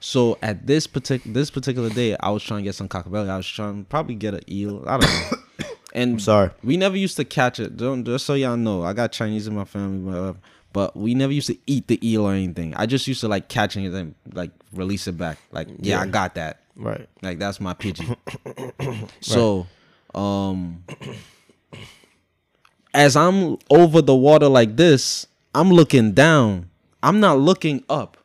So 0.00 0.38
at 0.42 0.66
this 0.66 0.86
particular 0.86 1.34
this 1.34 1.50
particular 1.50 1.90
day, 1.90 2.16
I 2.20 2.30
was 2.30 2.42
trying 2.42 2.60
to 2.60 2.64
get 2.64 2.74
some 2.74 2.88
cockabelly. 2.88 3.28
I 3.28 3.36
was 3.36 3.46
trying 3.46 3.84
to 3.84 3.88
probably 3.88 4.14
get 4.14 4.32
an 4.34 4.40
eel. 4.50 4.82
I 4.86 4.98
don't 4.98 5.10
know. 5.10 5.38
And 5.96 6.14
I'm 6.14 6.18
sorry. 6.18 6.50
we 6.64 6.76
never 6.76 6.96
used 6.96 7.16
to 7.18 7.24
catch 7.24 7.60
it. 7.60 7.76
Don't 7.76 8.02
just 8.04 8.26
so 8.26 8.34
y'all 8.34 8.56
know, 8.56 8.82
I 8.82 8.94
got 8.94 9.12
Chinese 9.12 9.46
in 9.46 9.54
my 9.54 9.64
family, 9.64 10.00
whatever. 10.02 10.38
But 10.72 10.96
we 10.96 11.14
never 11.14 11.32
used 11.32 11.46
to 11.46 11.56
eat 11.68 11.86
the 11.86 12.00
eel 12.04 12.24
or 12.26 12.32
anything. 12.32 12.74
I 12.74 12.86
just 12.86 13.06
used 13.06 13.20
to 13.20 13.28
like 13.28 13.46
catching 13.48 13.84
it 13.84 13.92
and 13.94 14.12
like 14.32 14.50
release 14.72 15.06
it 15.06 15.16
back. 15.16 15.38
Like, 15.52 15.68
yeah, 15.78 16.00
I 16.00 16.06
got 16.06 16.34
that. 16.34 16.58
Right. 16.76 17.08
Like 17.22 17.38
that's 17.38 17.60
my 17.60 17.74
pigeon. 17.74 18.16
so, 19.20 19.66
um, 20.14 20.84
as 22.92 23.16
I'm 23.16 23.58
over 23.70 24.02
the 24.02 24.14
water 24.14 24.48
like 24.48 24.76
this, 24.76 25.26
I'm 25.54 25.70
looking 25.70 26.12
down. 26.12 26.70
I'm 27.02 27.20
not 27.20 27.38
looking 27.38 27.84
up. 27.88 28.16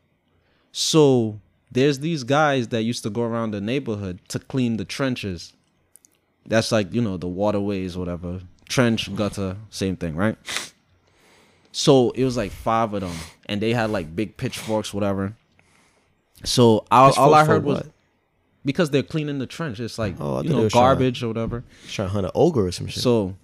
So 0.72 1.40
there's 1.72 2.00
these 2.00 2.24
guys 2.24 2.70
that 2.70 2.84
used 2.84 3.04
to 3.04 3.10
go 3.10 3.24
around 3.24 3.52
the 3.52 3.62
neighborhood 3.62 4.20
to 4.30 4.40
clean 4.40 4.78
the 4.78 4.86
trenches. 4.86 5.54
That's 6.46 6.72
like 6.72 6.94
you 6.94 7.02
know 7.02 7.18
the 7.18 7.28
waterways, 7.28 7.98
whatever 7.98 8.42
trench, 8.70 9.14
gutter, 9.16 9.58
same 9.70 9.98
thing, 9.98 10.16
right? 10.16 10.38
So 11.74 12.12
it 12.12 12.24
was 12.24 12.38
like 12.38 12.52
five 12.52 12.94
of 12.94 13.02
them, 13.02 13.16
and 13.48 13.62
they 13.62 13.74
had 13.74 13.90
like 13.90 14.16
big 14.16 14.38
pitchforks, 14.38 14.94
whatever. 14.94 15.36
So 16.46 16.86
all, 16.90 17.12
all 17.18 17.34
I 17.34 17.46
heard 17.46 17.66
was 17.66 17.80
what? 17.80 17.88
Because 18.70 18.92
they're 18.92 19.02
cleaning 19.02 19.40
the 19.40 19.48
trench. 19.48 19.80
It's 19.80 19.98
like 19.98 20.14
Oh, 20.20 20.44
you 20.44 20.50
know 20.50 20.62
were 20.62 20.70
trying- 20.70 20.84
garbage 20.84 21.24
or 21.24 21.28
whatever. 21.30 21.64
Trying 21.88 22.10
to 22.10 22.14
hunt 22.14 22.26
an 22.28 22.32
ogre 22.36 22.68
or 22.68 22.72
some 22.72 22.86
shit. 22.86 23.02
So 23.02 23.36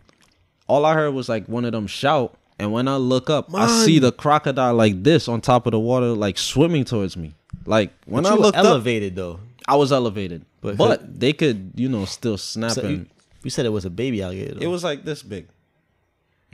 all 0.67 0.85
I 0.85 0.93
heard 0.93 1.13
was 1.15 1.27
like 1.27 1.47
one 1.47 1.65
of 1.65 1.71
them 1.71 1.87
shout, 1.87 2.37
and 2.59 2.71
when 2.71 2.87
I 2.87 2.97
look 2.97 3.29
up, 3.31 3.51
I 3.53 3.65
see 3.85 3.97
the 3.97 4.11
crocodile 4.11 4.75
like 4.75 5.01
this 5.01 5.27
on 5.27 5.41
top 5.41 5.65
of 5.65 5.71
the 5.71 5.79
water, 5.79 6.07
like 6.13 6.37
swimming 6.37 6.85
towards 6.85 7.17
me. 7.17 7.33
Like 7.65 7.91
when 8.05 8.23
But 8.23 8.33
I 8.33 8.35
looked 8.35 8.57
up, 8.57 8.65
elevated 8.65 9.15
though. 9.15 9.39
I 9.67 9.75
was 9.77 9.91
elevated, 9.91 10.45
But- 10.61 10.77
but, 10.77 11.19
they 11.19 11.33
could, 11.33 11.71
you 11.75 11.89
know, 11.89 12.05
still 12.05 12.37
snap 12.37 12.71
So 12.73 12.87
you, 12.87 13.07
you 13.43 13.49
said 13.49 13.65
it 13.65 13.69
was 13.69 13.83
a 13.85 13.89
baby 13.89 14.21
alligator. 14.21 14.59
it 14.61 14.67
was 14.67 14.83
like 14.83 15.03
this 15.05 15.23
big. 15.23 15.47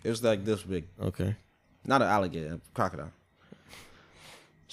It 0.03 0.09
was 0.09 0.23
like 0.23 0.45
this 0.45 0.63
big, 0.63 0.85
okay. 1.01 1.35
not 1.85 2.01
an 2.01 2.07
alligator, 2.07 2.53
a 2.53 2.59
crocodile. 2.73 3.11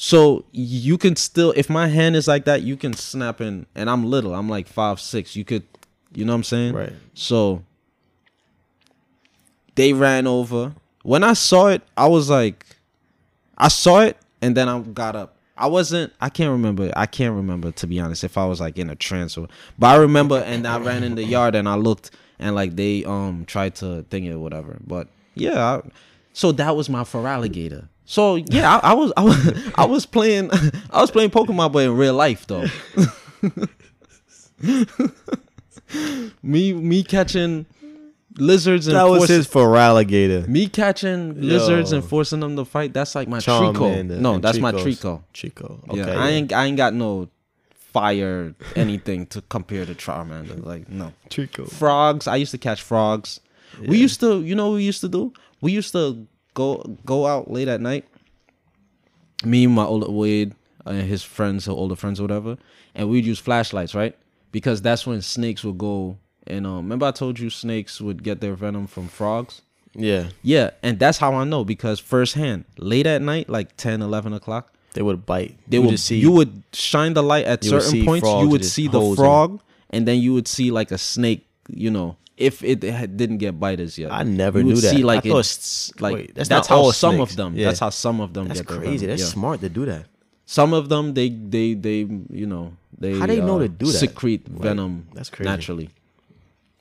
So 0.00 0.44
you 0.52 0.96
can 0.96 1.16
still, 1.16 1.52
if 1.56 1.68
my 1.68 1.88
hand 1.88 2.14
is 2.14 2.28
like 2.28 2.44
that, 2.44 2.62
you 2.62 2.76
can 2.76 2.92
snap 2.92 3.40
in, 3.40 3.66
and 3.74 3.90
I'm 3.90 4.04
little. 4.04 4.32
I'm 4.32 4.48
like 4.48 4.68
five 4.68 5.00
six. 5.00 5.34
You 5.34 5.44
could, 5.44 5.64
you 6.14 6.24
know 6.24 6.34
what 6.34 6.36
I'm 6.36 6.44
saying? 6.44 6.72
Right. 6.72 6.92
So 7.14 7.64
they 9.74 9.92
ran 9.92 10.28
over. 10.28 10.72
When 11.02 11.24
I 11.24 11.32
saw 11.32 11.66
it, 11.66 11.82
I 11.96 12.06
was 12.06 12.30
like, 12.30 12.64
I 13.56 13.66
saw 13.66 14.02
it, 14.02 14.16
and 14.40 14.56
then 14.56 14.68
I 14.68 14.78
got 14.78 15.16
up. 15.16 15.34
I 15.56 15.66
wasn't. 15.66 16.12
I 16.20 16.28
can't 16.28 16.52
remember. 16.52 16.92
I 16.94 17.06
can't 17.06 17.34
remember 17.34 17.72
to 17.72 17.86
be 17.88 17.98
honest. 17.98 18.22
If 18.22 18.38
I 18.38 18.46
was 18.46 18.60
like 18.60 18.78
in 18.78 18.90
a 18.90 18.94
trance 18.94 19.36
or, 19.36 19.48
but 19.80 19.88
I 19.88 19.96
remember, 19.96 20.38
and 20.46 20.64
I 20.64 20.78
ran 20.78 21.02
in 21.02 21.16
the 21.16 21.24
yard 21.24 21.56
and 21.56 21.68
I 21.68 21.74
looked, 21.74 22.12
and 22.38 22.54
like 22.54 22.76
they 22.76 23.04
um 23.04 23.46
tried 23.46 23.74
to 23.76 24.04
thing 24.10 24.26
it 24.26 24.30
or 24.30 24.38
whatever. 24.38 24.76
But 24.86 25.08
yeah, 25.34 25.60
I, 25.60 25.82
so 26.34 26.52
that 26.52 26.76
was 26.76 26.88
my 26.88 27.02
for 27.02 27.26
alligator. 27.26 27.88
So 28.10 28.36
yeah, 28.36 28.76
I, 28.78 28.92
I 28.92 28.94
was 28.94 29.12
I 29.18 29.22
was 29.22 29.70
I 29.74 29.84
was 29.84 30.06
playing 30.06 30.50
I 30.90 31.02
was 31.02 31.10
playing 31.10 31.28
Pokemon, 31.28 31.72
but 31.72 31.80
in 31.84 31.94
real 31.94 32.14
life 32.14 32.46
though. 32.46 32.64
me 36.42 36.72
me 36.72 37.02
catching 37.02 37.66
lizards 38.38 38.86
and 38.86 38.96
That 38.96 39.04
was 39.04 39.18
forcing- 39.20 39.36
his 39.36 39.46
for 39.46 39.76
alligator. 39.76 40.46
me 40.48 40.68
catching 40.68 41.38
lizards 41.40 41.92
and 41.92 42.02
forcing 42.02 42.40
them 42.40 42.56
to 42.56 42.64
fight. 42.64 42.94
That's 42.94 43.14
like 43.14 43.28
my 43.28 43.38
Charmander 43.38 43.74
Treecko. 44.08 44.20
No, 44.20 44.38
that's 44.38 44.58
my 44.58 44.72
Treeckos. 44.72 44.82
Treecko. 45.00 45.22
Chico. 45.34 45.80
Yeah, 45.92 46.02
Okay. 46.04 46.14
I 46.14 46.28
ain't 46.30 46.52
I 46.52 46.64
ain't 46.64 46.78
got 46.78 46.94
no 46.94 47.28
fire 47.92 48.54
anything 48.74 49.26
to 49.26 49.42
compare 49.42 49.84
to 49.84 49.94
Charmander. 49.94 50.64
Like 50.64 50.88
no 50.88 51.12
Treecko. 51.28 51.70
frogs. 51.70 52.26
I 52.26 52.36
used 52.36 52.52
to 52.52 52.58
catch 52.58 52.80
frogs. 52.80 53.40
We 53.86 53.98
used 53.98 54.18
to, 54.20 54.40
you 54.42 54.54
know, 54.54 54.68
what 54.70 54.76
we 54.76 54.84
used 54.84 55.02
to 55.02 55.08
do. 55.08 55.32
We 55.60 55.72
used 55.72 55.92
to 55.92 56.26
go 56.58 56.82
go 57.06 57.26
out 57.26 57.50
late 57.50 57.68
at 57.68 57.80
night. 57.80 58.04
Me, 59.44 59.66
my 59.68 59.84
older 59.84 60.10
Wade, 60.10 60.54
and 60.84 61.02
his 61.08 61.22
friends, 61.22 61.68
or 61.68 61.76
older 61.76 61.94
friends, 61.94 62.18
or 62.18 62.24
whatever, 62.24 62.58
and 62.94 63.08
we'd 63.08 63.24
use 63.24 63.38
flashlights, 63.38 63.94
right? 63.94 64.16
Because 64.50 64.82
that's 64.82 65.06
when 65.06 65.22
snakes 65.22 65.62
would 65.64 65.78
go. 65.78 66.18
And 66.46 66.66
um, 66.66 66.76
remember, 66.78 67.06
I 67.06 67.12
told 67.12 67.38
you 67.38 67.48
snakes 67.50 68.00
would 68.00 68.22
get 68.24 68.40
their 68.40 68.54
venom 68.54 68.86
from 68.88 69.06
frogs. 69.08 69.62
Yeah. 69.94 70.30
Yeah, 70.42 70.70
and 70.82 70.98
that's 70.98 71.18
how 71.18 71.34
I 71.34 71.44
know 71.44 71.64
because 71.64 72.00
firsthand, 72.00 72.64
late 72.78 73.06
at 73.06 73.22
night, 73.22 73.48
like 73.48 73.76
10, 73.76 74.02
11 74.02 74.32
o'clock, 74.32 74.72
They 74.94 75.02
would 75.02 75.24
bite. 75.24 75.56
they 75.68 75.76
You 75.76 75.82
would 75.82 75.90
just 75.92 76.06
see 76.06 76.18
you 76.18 76.32
would 76.32 76.62
shine 76.72 77.14
the 77.14 77.22
light 77.22 77.46
at 77.46 77.62
would 77.62 77.82
certain 77.82 78.04
points. 78.04 78.26
You 78.26 78.48
would 78.48 78.64
see 78.64 78.88
the 78.88 78.98
holes 78.98 79.18
in 79.18 79.24
it. 79.24 79.26
frog, 79.26 79.60
and 79.90 80.08
then 80.08 80.18
you 80.18 80.34
would 80.34 80.48
see 80.48 80.70
like 80.72 80.90
a 80.90 80.98
snake. 80.98 81.46
You 81.70 81.90
know, 81.90 82.16
if 82.38 82.62
it 82.62 82.80
didn't 82.80 83.38
get 83.38 83.58
biters 83.58 83.98
yet, 83.98 84.12
I 84.12 84.22
never 84.22 84.58
you 84.60 84.64
knew 84.64 84.74
would 84.74 84.84
that. 84.84 84.94
See 84.94 85.02
like 85.02 85.24
I 85.26 85.28
it, 85.28 85.32
thought 85.32 85.38
s- 85.40 85.92
like 86.00 86.14
wait, 86.14 86.34
that's, 86.34 86.48
that's, 86.48 86.68
how 86.68 86.90
some 86.92 87.16
snakes. 87.16 87.30
of 87.32 87.36
them. 87.36 87.56
Yeah. 87.56 87.66
That's 87.66 87.80
how 87.80 87.90
some 87.90 88.20
of 88.20 88.32
them 88.34 88.48
That's 88.48 88.60
get 88.60 88.68
crazy. 88.68 89.06
That's 89.06 89.22
Yeah. 89.22 89.28
smart 89.28 89.60
to 89.60 89.68
do 89.68 89.84
that. 89.86 90.06
Some 90.46 90.72
of 90.72 90.88
them 90.88 91.12
they 91.14 91.28
they 91.28 91.74
they 91.74 92.08
you 92.30 92.46
know 92.46 92.72
they 92.96 93.18
How 93.18 93.26
they 93.26 93.40
know 93.40 93.56
uh, 93.56 93.64
to 93.66 93.68
do 93.68 93.86
that? 93.86 93.92
secrete 93.98 94.48
Like, 94.50 94.62
venom 94.62 95.08
that's 95.12 95.28
crazy. 95.30 95.48
naturally. 95.50 95.90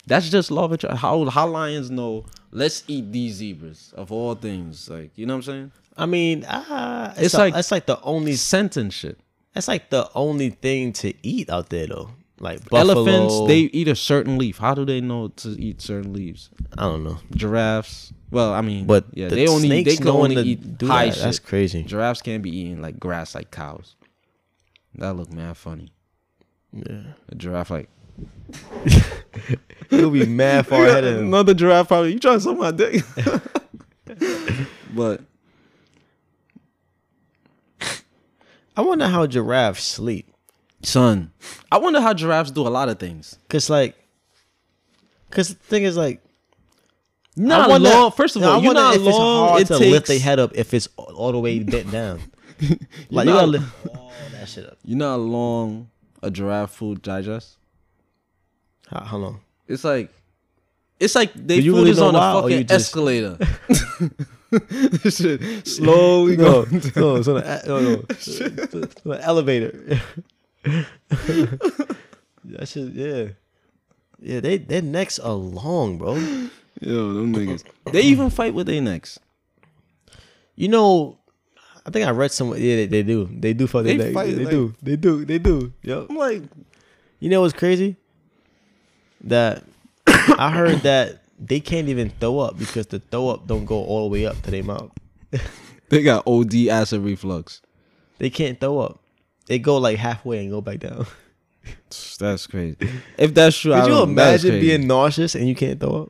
That's 0.06 0.30
just 0.30 0.52
law 0.52 0.66
of 0.66 0.72
attraction. 0.72 0.98
How 0.98 1.26
how 1.30 1.48
lions 1.48 1.92
know? 1.92 2.26
Let's 2.52 2.84
eat 2.88 3.12
these 3.12 3.36
zebras 3.36 3.94
of 3.98 4.12
all 4.12 4.36
things. 4.36 4.90
Like 4.90 5.12
you 5.18 5.26
know 5.26 5.34
what 5.34 5.48
I'm 5.48 5.52
saying? 5.54 5.72
I 5.98 6.06
mean, 6.06 6.46
ah, 6.48 7.12
it's, 7.18 7.22
It's 7.22 7.34
like 7.34 7.42
like- 7.42 7.54
that's 7.56 7.72
like 7.72 7.86
the 7.88 8.00
only 8.04 8.36
sentence 8.36 8.94
shit. 8.94 9.20
that's 9.54 9.68
like 9.68 9.90
the 9.90 10.10
only 10.16 10.52
thing 10.52 10.94
to 11.02 11.14
eat 11.28 11.50
out 11.50 11.70
there 11.70 11.88
though. 11.88 12.12
Like 12.40 12.70
buffalo, 12.70 12.94
Elephants, 13.04 13.48
they 13.48 13.62
eat 13.62 13.88
a 13.88 13.96
certain 13.96 14.38
leaf. 14.38 14.60
How 14.60 14.76
do 14.76 14.86
they 14.86 15.02
know 15.02 15.30
to 15.30 15.50
eat 15.60 15.82
certain 15.82 16.14
leaves? 16.14 16.52
I 16.78 16.84
don't 16.84 17.04
know, 17.04 17.18
Giraffes. 17.32 18.14
Well, 18.30 18.54
I 18.54 18.62
mean, 18.62 18.86
but 18.86 19.06
yeah, 19.14 19.30
the 19.30 19.36
they 19.36 19.48
only 19.48 19.84
they 19.84 19.96
can 19.96 20.08
only 20.10 20.36
to 20.36 20.42
eat 20.42 20.78
do 20.78 20.88
high 20.88 21.06
that, 21.06 21.16
shit. 21.16 21.24
That's 21.24 21.40
crazy. 21.40 21.84
Giraffes 21.84 22.22
can't 22.22 22.44
be 22.44 22.56
eating 22.56 22.80
like 22.82 23.00
grass 23.00 23.34
like 23.34 23.50
cows. 23.50 23.96
That 24.96 25.14
look 25.16 25.32
mad 25.34 25.58
funny. 25.58 25.92
Yeah, 26.74 27.02
A 27.30 27.36
giraffe 27.36 27.72
like 27.72 27.90
you'll 29.90 30.12
be 30.12 30.26
mad 30.26 30.68
far 30.68 30.86
ahead 30.86 31.06
of 31.06 31.18
him. 31.18 31.28
another 31.28 31.54
giraffe 31.54 31.88
probably. 31.88 32.14
You 32.14 32.20
trying 32.20 32.38
to 32.38 32.42
suck 32.42 32.58
my 32.58 32.72
dick? 32.72 33.04
but 34.94 35.22
I 38.76 38.82
wonder 38.82 39.08
how 39.08 39.26
giraffes 39.26 39.84
sleep. 39.84 40.32
Son, 40.84 41.32
I 41.72 41.78
wonder 41.78 42.02
how 42.02 42.14
giraffes 42.14 42.52
do 42.52 42.68
a 42.68 42.70
lot 42.70 42.90
of 42.90 43.00
things. 43.00 43.38
Cause 43.50 43.70
like, 43.70 43.96
cause 45.32 45.50
the 45.50 45.56
thing 45.56 45.84
is 45.84 45.98
like, 45.98 46.22
Not 47.36 47.70
wonder- 47.70 47.90
long. 47.90 48.12
First 48.12 48.36
of 48.36 48.44
all, 48.44 48.62
you 48.62 48.74
know 48.74 48.82
how 48.82 48.92
if 48.94 48.98
it's 48.98 49.06
long 49.06 49.50
hard 49.50 49.62
it 49.62 49.68
to 49.68 49.78
takes. 49.80 49.92
lift 49.92 50.08
their 50.08 50.20
head 50.20 50.40
up 50.40 50.52
if 50.56 50.74
it's 50.74 50.88
all, 50.98 51.32
the 51.32 51.40
way 51.40 51.60
bent 51.60 51.92
down. 51.92 52.20
like 53.10 53.26
you 53.28 53.34
know- 53.34 53.40
gotta 53.40 53.48
lift 53.48 53.66
all 53.96 54.12
that 54.32 54.48
shit 54.50 54.66
up. 54.66 54.78
You 54.84 54.96
know 54.96 55.10
how 55.12 55.18
long 55.18 55.90
a 56.24 56.32
giraffe 56.32 56.72
food 56.72 57.02
digests? 57.02 57.58
How, 58.88 59.02
how 59.04 59.18
long? 59.18 59.42
It's 59.68 59.84
like, 59.84 60.12
it's 61.00 61.14
like 61.14 61.34
they 61.34 61.58
you 61.60 61.74
food 61.74 61.78
really 61.80 61.92
is 61.92 62.00
on 62.00 62.16
a 62.16 62.20
fucking 62.20 62.58
you 62.58 62.64
just- 62.64 62.88
escalator. 62.88 63.38
Shit, 65.10 65.68
slowly 65.68 66.38
No, 66.38 66.64
go. 66.64 66.68
no, 66.96 67.16
it's 67.18 67.28
on 67.28 67.38
a, 67.38 67.62
no, 67.68 67.80
no, 67.82 68.04
it's 68.10 68.40
on 69.06 69.12
an 69.12 69.20
elevator. 69.22 70.00
that 71.10 72.68
shit, 72.68 72.94
yeah, 72.94 73.28
yeah. 74.20 74.40
They 74.40 74.58
their 74.58 74.82
necks 74.82 75.20
are 75.20 75.34
long, 75.34 75.98
bro. 75.98 76.16
Yo, 76.80 77.14
them 77.14 77.34
niggas. 77.34 77.64
They 77.92 78.02
even 78.14 78.30
fight 78.30 78.54
with 78.54 78.68
their 78.68 78.82
necks. 78.82 79.20
You 80.56 80.68
know, 80.70 81.18
I 81.86 81.90
think 81.92 82.06
I 82.08 82.12
read 82.12 82.32
somewhere. 82.32 82.60
Yeah, 82.60 82.76
they, 82.78 82.86
they 82.88 83.04
do. 83.04 83.30
They 83.32 83.54
do 83.54 83.68
fuck 83.68 83.84
their 83.84 83.98
They 83.98 84.04
necks. 84.06 84.14
fight 84.14 84.36
they 84.36 84.44
like- 84.44 84.52
do. 84.52 84.76
They 84.82 84.96
do. 84.96 85.26
They 85.26 85.40
do. 85.40 85.74
Yep. 85.84 86.08
I'm 86.10 86.16
like, 86.18 86.44
You 87.20 87.30
know 87.30 87.42
what's 87.42 87.54
crazy? 87.54 87.96
That 89.22 89.64
I 90.08 90.52
heard 90.52 90.80
that 90.80 91.24
they 91.40 91.60
can't 91.60 91.88
even 91.90 92.10
throw 92.20 92.40
up 92.40 92.58
because 92.58 92.88
the 92.88 93.00
throw 93.00 93.30
up 93.30 93.48
don't 93.48 93.66
go 93.66 93.84
all 93.84 94.10
the 94.10 94.14
way 94.14 94.26
up 94.26 94.42
to 94.44 94.52
their 94.52 94.64
mouth. 94.64 94.92
they 95.90 96.02
got 96.04 96.26
OD 96.28 96.54
acid 96.70 97.02
reflux. 97.02 97.62
They 98.20 98.30
can't 98.30 98.60
throw 98.60 98.80
up. 98.80 99.00
They 99.48 99.60
go 99.60 99.78
like 99.78 99.98
halfway 99.98 100.40
and 100.40 100.52
go 100.52 100.62
back 100.62 100.80
down. 100.80 101.06
That's 102.20 102.48
crazy. 102.48 102.78
If 103.18 103.34
that's 103.34 103.58
true, 103.58 103.74
I 103.74 103.82
Could 103.82 103.90
you 103.90 104.04
imagine 104.04 104.60
being 104.62 104.88
nauseous 104.88 105.36
and 105.36 105.48
you 105.50 105.56
can't 105.56 105.80
throw 105.80 106.04
up? 106.04 106.10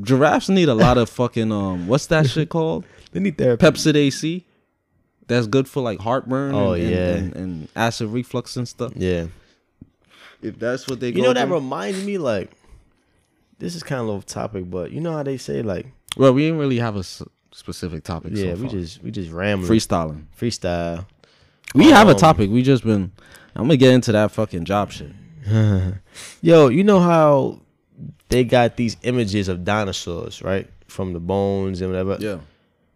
giraffes 0.00 0.48
need 0.48 0.68
a 0.68 0.74
lot 0.74 0.96
of 0.96 1.08
fucking 1.10 1.52
um, 1.52 1.86
what's 1.86 2.06
that 2.06 2.28
shit 2.28 2.48
called? 2.48 2.84
They 3.12 3.20
need 3.20 3.36
therapy. 3.36 3.66
Pepcid 3.66 3.94
AC. 3.94 4.46
That's 5.26 5.46
good 5.46 5.68
for 5.68 5.82
like 5.82 6.00
heartburn. 6.00 6.54
Oh, 6.54 6.72
and, 6.72 6.82
and- 6.82 6.90
yeah. 6.90 7.08
and, 7.14 7.36
and 7.36 7.68
acid 7.76 8.08
reflux 8.08 8.56
and 8.56 8.66
stuff. 8.66 8.92
Yeah. 8.96 9.26
If 10.40 10.58
that's 10.58 10.88
what 10.88 10.98
they 11.00 11.10
You 11.10 11.20
know 11.22 11.32
that 11.34 11.48
reminds 11.50 12.02
me 12.04 12.16
like 12.18 12.50
this 13.58 13.74
is 13.76 13.82
kind 13.82 14.00
of 14.00 14.08
off 14.08 14.24
topic, 14.24 14.70
but 14.70 14.92
you 14.92 15.00
know 15.00 15.12
how 15.12 15.22
they 15.22 15.36
say 15.36 15.60
like 15.62 15.86
well, 16.16 16.32
we 16.32 16.42
didn't 16.42 16.58
really 16.58 16.78
have 16.78 16.96
a 16.96 17.00
s- 17.00 17.22
specific 17.52 18.02
topic. 18.04 18.32
yeah, 18.34 18.54
so 18.54 18.62
we 18.62 18.68
just 18.68 19.02
we 19.02 19.10
just 19.10 19.30
rambling 19.30 19.70
freestyling. 19.70 20.24
freestyle. 20.38 21.04
We 21.74 21.86
have 21.90 22.08
a 22.08 22.12
Um, 22.12 22.16
topic. 22.16 22.50
We 22.50 22.62
just 22.62 22.84
been. 22.84 23.12
I'm 23.54 23.64
gonna 23.64 23.76
get 23.76 23.92
into 23.94 24.12
that 24.12 24.30
fucking 24.32 24.64
job 24.64 24.92
shit. 24.92 25.12
Yo, 26.42 26.68
you 26.68 26.84
know 26.84 27.00
how 27.00 27.60
they 28.28 28.44
got 28.44 28.76
these 28.76 28.96
images 29.02 29.48
of 29.48 29.64
dinosaurs, 29.64 30.42
right? 30.42 30.68
From 30.86 31.12
the 31.12 31.20
bones 31.20 31.80
and 31.80 31.90
whatever. 31.90 32.16
Yeah. 32.20 32.38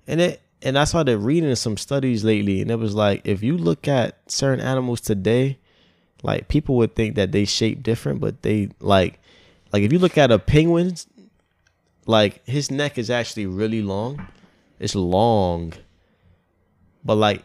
And 0.07 0.21
it 0.21 0.41
and 0.63 0.79
I 0.79 0.85
started 0.85 1.19
reading 1.19 1.55
some 1.57 1.77
studies 1.77 2.25
lately, 2.25 2.61
and 2.63 2.71
it 2.71 2.77
was 2.77 2.95
like 2.95 3.23
if 3.25 3.43
you 3.43 3.57
look 3.57 3.89
at 3.89 4.19
certain 4.31 4.65
animals 4.65 5.01
today, 5.01 5.59
like 6.23 6.49
people 6.49 6.77
would 6.77 6.95
think 6.95 7.15
that 7.17 7.33
they 7.33 7.45
shape 7.45 7.83
different, 7.83 8.21
but 8.21 8.43
they 8.43 8.71
like 8.81 9.21
like 9.73 9.83
if 9.83 9.93
you 9.93 9.99
look 9.99 10.17
at 10.17 10.31
a 10.31 10.39
penguin, 10.39 10.95
like 12.07 12.47
his 12.47 12.71
neck 12.71 12.99
is 12.99 13.11
actually 13.11 13.47
really 13.47 13.83
long. 13.83 14.27
It's 14.79 14.95
long. 14.95 15.73
But 17.05 17.17
like 17.17 17.43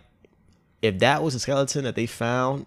if 0.82 1.00
that 1.00 1.24
was 1.24 1.36
a 1.36 1.40
skeleton 1.40 1.84
that 1.84 1.96
they 1.96 2.06
found, 2.06 2.66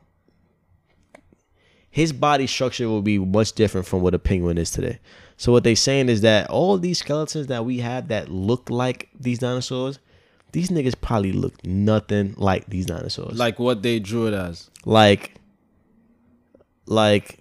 his 1.90 2.12
body 2.12 2.46
structure 2.46 2.88
will 2.88 3.03
be 3.03 3.18
much 3.18 3.53
different 3.53 3.87
from 3.87 4.03
what 4.03 4.14
a 4.14 4.18
penguin 4.18 4.59
is 4.59 4.70
today. 4.70 4.98
So 5.37 5.53
what 5.53 5.64
they're 5.64 5.77
saying 5.77 6.09
is 6.09 6.20
that 6.22 6.48
all 6.50 6.79
these 6.79 6.98
skeletons 6.98 7.48
that 7.48 7.64
we 7.64 7.79
have 7.79 8.09
that 8.09 8.29
look 8.29 8.70
like 8.70 9.09
these 9.18 9.38
dinosaurs, 9.40 9.98
these 10.53 10.70
niggas 10.70 10.94
probably 11.00 11.33
look 11.33 11.64
nothing 11.64 12.35
like 12.37 12.66
these 12.66 12.87
dinosaurs. 12.87 13.37
Like 13.38 13.59
what 13.59 13.83
they 13.83 13.98
drew 13.98 14.29
it 14.29 14.35
as. 14.35 14.70
like 14.85 15.35
like 16.87 17.38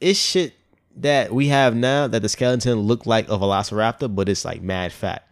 it's 0.00 0.18
shit 0.18 0.54
that 0.96 1.32
we 1.32 1.48
have 1.48 1.76
now 1.76 2.08
that 2.08 2.22
the 2.22 2.28
skeleton 2.28 2.80
looked 2.80 3.06
like 3.06 3.28
a 3.28 3.38
velociraptor, 3.38 4.12
but 4.14 4.28
it's 4.28 4.44
like 4.44 4.62
mad 4.62 4.92
fat. 4.92 5.27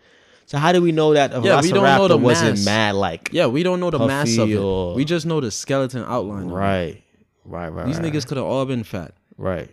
So 0.47 0.59
how 0.59 0.71
do 0.73 0.81
we 0.81 0.93
know 0.93 1.13
that 1.15 1.33
a 1.35 1.41
Yeah, 1.41 1.61
we 1.61 1.71
don't 1.73 1.83
know 1.83 1.89
velociraptor 2.07 2.09
the 2.09 2.17
wasn't 2.19 2.51
mass. 2.59 2.65
mad 2.65 2.95
like 2.95 3.31
Yeah, 3.33 3.47
we 3.47 3.63
don't 3.65 3.81
know 3.81 3.91
the 3.91 3.99
mass 4.07 4.37
of 4.39 4.49
it. 4.51 4.57
or- 4.57 4.95
We 4.95 5.05
just 5.05 5.27
know 5.27 5.41
the 5.41 5.51
skeleton 5.51 6.05
outline. 6.07 6.47
right, 6.49 7.03
right, 7.45 7.69
right. 7.69 7.87
These 7.87 7.99
right, 7.99 8.13
niggas 8.13 8.27
could 8.27 8.37
have 8.37 8.47
all 8.47 8.65
been 8.65 8.85
fat. 8.85 9.13
right. 9.37 9.71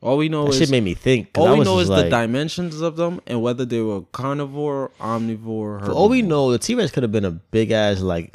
All 0.00 0.16
we 0.16 0.28
know 0.28 0.44
That 0.44 0.52
is 0.52 0.58
shit 0.58 0.70
made 0.70 0.84
me 0.84 0.94
think. 0.94 1.30
all 1.36 1.58
we 1.58 1.64
know 1.64 1.80
is 1.80 1.88
just 1.88 2.04
the 2.04 2.08
dimensions 2.08 2.80
of 2.80 2.94
them 2.94 3.20
and 3.26 3.42
whether 3.42 3.64
they 3.64 3.80
were 3.80 4.02
carnivore, 4.12 4.92
omnivore. 5.00 5.84
For 5.84 5.90
all 5.90 6.08
we 6.08 6.22
know, 6.22 6.52
the 6.52 6.58
T 6.58 6.76
Rex 6.76 6.92
could 6.92 7.02
have 7.02 7.10
been 7.10 7.24
a 7.24 7.32
big 7.32 7.72
ass 7.72 8.00
like 8.00 8.32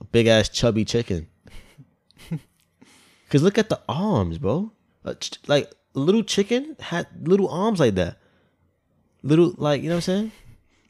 a 0.00 0.04
big 0.10 0.26
ass 0.26 0.48
chubby 0.48 0.84
chicken. 0.84 1.28
Cause 3.30 3.42
look 3.42 3.58
at 3.58 3.68
the 3.68 3.80
arms, 3.88 4.38
bro. 4.38 4.72
Like 5.46 5.70
little 5.94 6.22
chicken 6.24 6.76
had 6.80 7.06
little 7.22 7.48
arms 7.48 7.78
like 7.80 7.94
that. 7.94 8.18
Little 9.22 9.54
like 9.56 9.82
you 9.82 9.88
know 9.88 9.96
what 9.96 10.08
I'm 10.08 10.30
saying? 10.30 10.32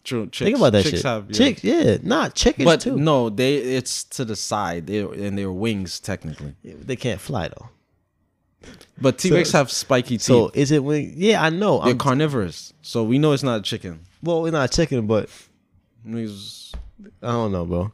True. 0.04 0.26
Chicks, 0.26 0.38
Think 0.46 0.58
about 0.58 0.72
that 0.74 0.82
chicks 0.82 0.96
shit. 0.98 1.02
Have, 1.04 1.26
yeah. 1.30 1.36
Chicks, 1.36 1.64
yeah, 1.64 1.96
not 2.02 2.34
chickens 2.34 2.66
but 2.66 2.80
too. 2.80 2.96
no, 2.98 3.30
they 3.30 3.56
it's 3.56 4.04
to 4.04 4.24
the 4.26 4.36
side. 4.36 4.86
They 4.86 5.00
and 5.00 5.36
their 5.38 5.50
wings 5.50 5.98
technically. 5.98 6.54
They 6.62 6.96
can't 6.96 7.20
fly 7.20 7.48
though. 7.48 7.70
But 9.00 9.18
T 9.18 9.30
Rex 9.32 9.50
have 9.52 9.70
spiky 9.70 10.16
teeth. 10.16 10.22
So 10.22 10.50
is 10.54 10.70
it 10.70 10.84
wing? 10.84 11.14
Yeah, 11.16 11.42
I 11.42 11.50
know. 11.50 11.80
They're 11.80 11.92
I'm, 11.92 11.98
carnivorous, 11.98 12.72
so 12.82 13.02
we 13.02 13.18
know 13.18 13.32
it's 13.32 13.42
not 13.42 13.60
a 13.60 13.62
chicken. 13.62 14.00
well, 14.22 14.42
we're 14.42 14.50
not 14.50 14.70
chicken, 14.70 15.06
but 15.06 15.28
Niggas- 16.06 16.74
I 17.22 17.32
don't 17.32 17.52
know, 17.52 17.64
bro. 17.64 17.92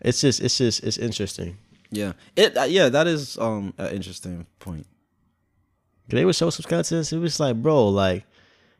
It's 0.00 0.20
just, 0.22 0.40
it's 0.40 0.56
just, 0.56 0.82
it's 0.82 0.96
interesting. 0.98 1.58
Yeah, 1.90 2.12
it. 2.36 2.56
Uh, 2.56 2.62
yeah, 2.64 2.88
that 2.88 3.06
is 3.06 3.36
um 3.38 3.74
an 3.76 3.94
interesting 3.94 4.46
point. 4.60 4.86
They 6.08 6.24
would 6.24 6.34
show 6.34 6.50
some 6.50 6.62
skeletons. 6.64 7.12
It 7.12 7.18
was 7.18 7.38
like, 7.38 7.56
bro, 7.62 7.88
like 7.88 8.24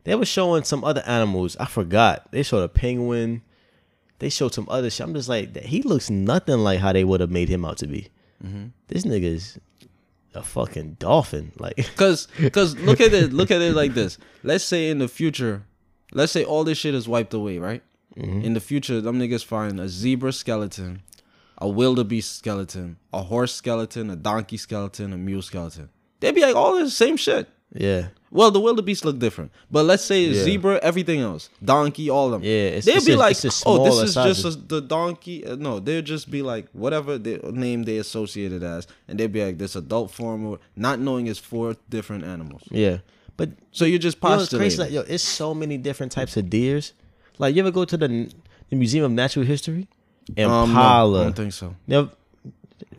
they 0.03 0.15
were 0.15 0.25
showing 0.25 0.63
some 0.63 0.83
other 0.83 1.03
animals. 1.05 1.55
I 1.59 1.65
forgot. 1.65 2.31
They 2.31 2.43
showed 2.43 2.63
a 2.63 2.69
penguin. 2.69 3.41
They 4.19 4.29
showed 4.29 4.53
some 4.53 4.67
other 4.69 4.89
shit. 4.89 5.05
I'm 5.05 5.13
just 5.13 5.29
like, 5.29 5.55
he 5.57 5.81
looks 5.81 6.09
nothing 6.09 6.59
like 6.59 6.79
how 6.79 6.93
they 6.93 7.03
would 7.03 7.21
have 7.21 7.31
made 7.31 7.49
him 7.49 7.65
out 7.65 7.77
to 7.77 7.87
be. 7.87 8.09
Mm-hmm. 8.45 8.67
This 8.87 9.03
nigga's 9.03 9.59
a 10.33 10.43
fucking 10.43 10.97
dolphin. 10.99 11.51
Like, 11.57 11.89
Cause, 11.95 12.27
cause 12.51 12.75
look 12.77 13.01
at 13.01 13.13
it. 13.13 13.33
Look 13.33 13.51
at 13.51 13.61
it 13.61 13.75
like 13.75 13.93
this. 13.93 14.17
Let's 14.43 14.63
say 14.63 14.89
in 14.89 14.99
the 14.99 15.07
future, 15.07 15.63
let's 16.13 16.31
say 16.31 16.43
all 16.43 16.63
this 16.63 16.77
shit 16.77 16.95
is 16.95 17.07
wiped 17.07 17.33
away, 17.33 17.57
right? 17.57 17.83
Mm-hmm. 18.17 18.41
In 18.41 18.53
the 18.53 18.59
future, 18.59 19.01
them 19.01 19.19
niggas 19.19 19.43
find 19.45 19.79
a 19.79 19.87
zebra 19.87 20.33
skeleton, 20.33 21.01
a 21.57 21.69
wildebeest 21.69 22.37
skeleton, 22.37 22.97
a 23.13 23.23
horse 23.23 23.53
skeleton, 23.53 24.09
a 24.09 24.15
donkey 24.15 24.57
skeleton, 24.57 25.13
a 25.13 25.17
mule 25.17 25.41
skeleton. 25.41 25.89
They'd 26.19 26.35
be 26.35 26.41
like 26.41 26.55
all 26.55 26.77
the 26.77 26.89
same 26.89 27.17
shit. 27.17 27.49
yeah, 27.73 28.09
Well, 28.33 28.49
the 28.49 28.61
wildebeest 28.61 29.03
look 29.03 29.19
different, 29.19 29.51
but 29.69 29.83
let's 29.85 30.03
say 30.05 30.23
Yeah. 30.23 30.43
zebra, 30.43 30.79
everything 30.81 31.19
else, 31.19 31.49
donkey, 31.63 32.09
all 32.09 32.27
of 32.27 32.31
them. 32.31 32.43
Yeah, 32.43 32.51
it's- 32.77 32.85
they'd 32.85 32.95
it's 32.95 33.05
be 33.05 33.11
just- 33.11 33.19
like, 33.19 33.43
it's 33.45 33.63
oh, 33.65 33.83
this 33.83 33.97
is 34.09 34.13
just 34.15 34.45
a, 34.45 34.51
the 34.67 34.79
donkey. 34.81 35.45
Uh, 35.45 35.55
No, 35.55 35.79
they'd 35.79 36.05
just 36.05 36.31
be 36.31 36.41
like 36.41 36.67
whatever 36.71 37.17
the 37.17 37.39
name 37.51 37.83
they 37.83 37.97
associate 37.97 38.53
it 38.53 38.63
as, 38.63 38.87
and 39.09 39.19
they'd 39.19 39.31
be 39.33 39.43
like 39.43 39.57
this 39.57 39.75
adult 39.75 40.11
form, 40.11 40.45
or 40.45 40.59
not 40.77 40.99
knowing 40.99 41.27
it's 41.27 41.39
four 41.39 41.75
different 41.89 42.23
animals. 42.23 42.61
yeah. 42.71 42.99
But 43.37 43.49
So 43.71 43.85
you're 43.85 43.97
just 43.99 44.17
you 44.21 44.29
know 44.29 44.37
postulating. 44.37 44.59
crazy? 44.59 44.77
Like, 44.77 44.91
yo, 44.91 45.01
it's 45.13 45.23
so 45.23 45.53
many 45.53 45.77
different 45.77 46.11
types 46.11 46.37
of 46.37 46.49
deers. 46.49 46.93
Like, 47.39 47.55
you 47.55 47.61
ever 47.61 47.71
go 47.71 47.85
to 47.85 47.97
the, 47.97 48.07
the 48.69 48.75
Museum 48.75 49.03
of 49.05 49.11
Natural 49.11 49.45
History? 49.45 49.87
Um, 50.37 50.73
no, 50.73 50.79
I 50.81 51.23
don't 51.23 51.35
think 51.35 51.51
so. 51.53 51.75
Never, 51.87 52.09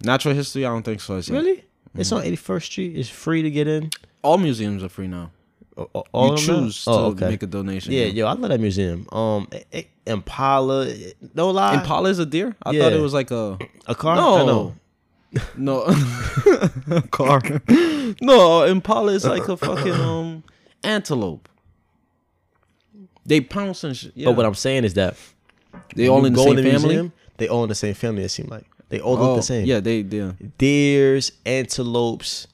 Natural 0.05 0.35
history, 0.35 0.65
I 0.67 0.71
don't 0.71 0.83
think 0.83 1.01
so. 1.01 1.17
It's 1.17 1.29
really? 1.31 1.65
It's 1.97 2.11
on 2.13 2.23
81st 2.25 2.63
Street. 2.67 2.97
It's 2.97 3.09
free 3.09 3.43
to 3.43 3.51
get 3.51 3.69
in. 3.69 3.91
All 4.23 4.39
museums 4.39 4.83
are 4.83 4.89
free 4.89 5.09
now. 5.09 5.31
All 6.13 6.33
you 6.33 6.37
choose 6.37 6.85
to 6.85 6.91
Oh, 6.91 7.05
okay. 7.13 7.29
make 7.31 7.43
a 7.43 7.47
donation. 7.47 7.93
Yeah, 7.93 8.05
yo, 8.05 8.27
I 8.27 8.33
love 8.35 8.51
that 8.51 8.61
museum. 8.61 9.07
Um, 9.11 9.49
Impala, 10.07 10.93
no 11.35 11.51
lie, 11.51 11.75
Impala 11.81 12.11
is 12.11 12.19
a 12.19 12.27
deer. 12.27 12.55
I 12.63 12.73
Yeah. 12.73 12.83
thought 12.83 12.93
it 12.93 13.01
was 13.01 13.15
like 13.15 13.31
a 13.31 13.59
a 13.87 13.95
car. 13.95 14.17
no, 14.17 14.47
know. 14.47 14.75
no, 15.57 15.85
car. 17.11 17.41
no, 18.21 18.65
Impala 18.65 19.13
is 19.13 19.25
like 19.25 19.49
a 19.49 19.57
fucking 19.57 19.95
um 19.95 20.43
antelope. 20.85 21.49
They 23.25 23.41
pounce 23.41 23.85
and 23.85 23.97
shit. 23.97 24.13
Yeah, 24.15 24.27
But 24.27 24.37
what 24.37 24.47
I'm 24.47 24.55
saying 24.55 24.85
is 24.85 24.95
that 24.95 25.17
they 25.95 26.09
all 26.09 26.25
in 26.27 26.33
the 26.35 26.43
same 26.43 26.57
the 26.57 26.63
family. 26.63 26.89
museum, 26.89 27.13
they 27.39 27.49
all 27.49 27.63
in 27.63 27.69
the 27.69 27.75
same 27.75 27.95
family. 27.95 28.25
It 28.25 28.31
seemed 28.31 28.51
like 28.51 28.65
they 28.91 29.01
all 29.01 29.13
look 29.17 29.31
Oh, 29.31 29.37
the 29.37 29.43
same. 29.43 29.65
Yeah, 29.65 29.81
they 29.81 30.03
they. 30.03 30.33
deers, 30.59 31.33
antelopes, 31.47 32.47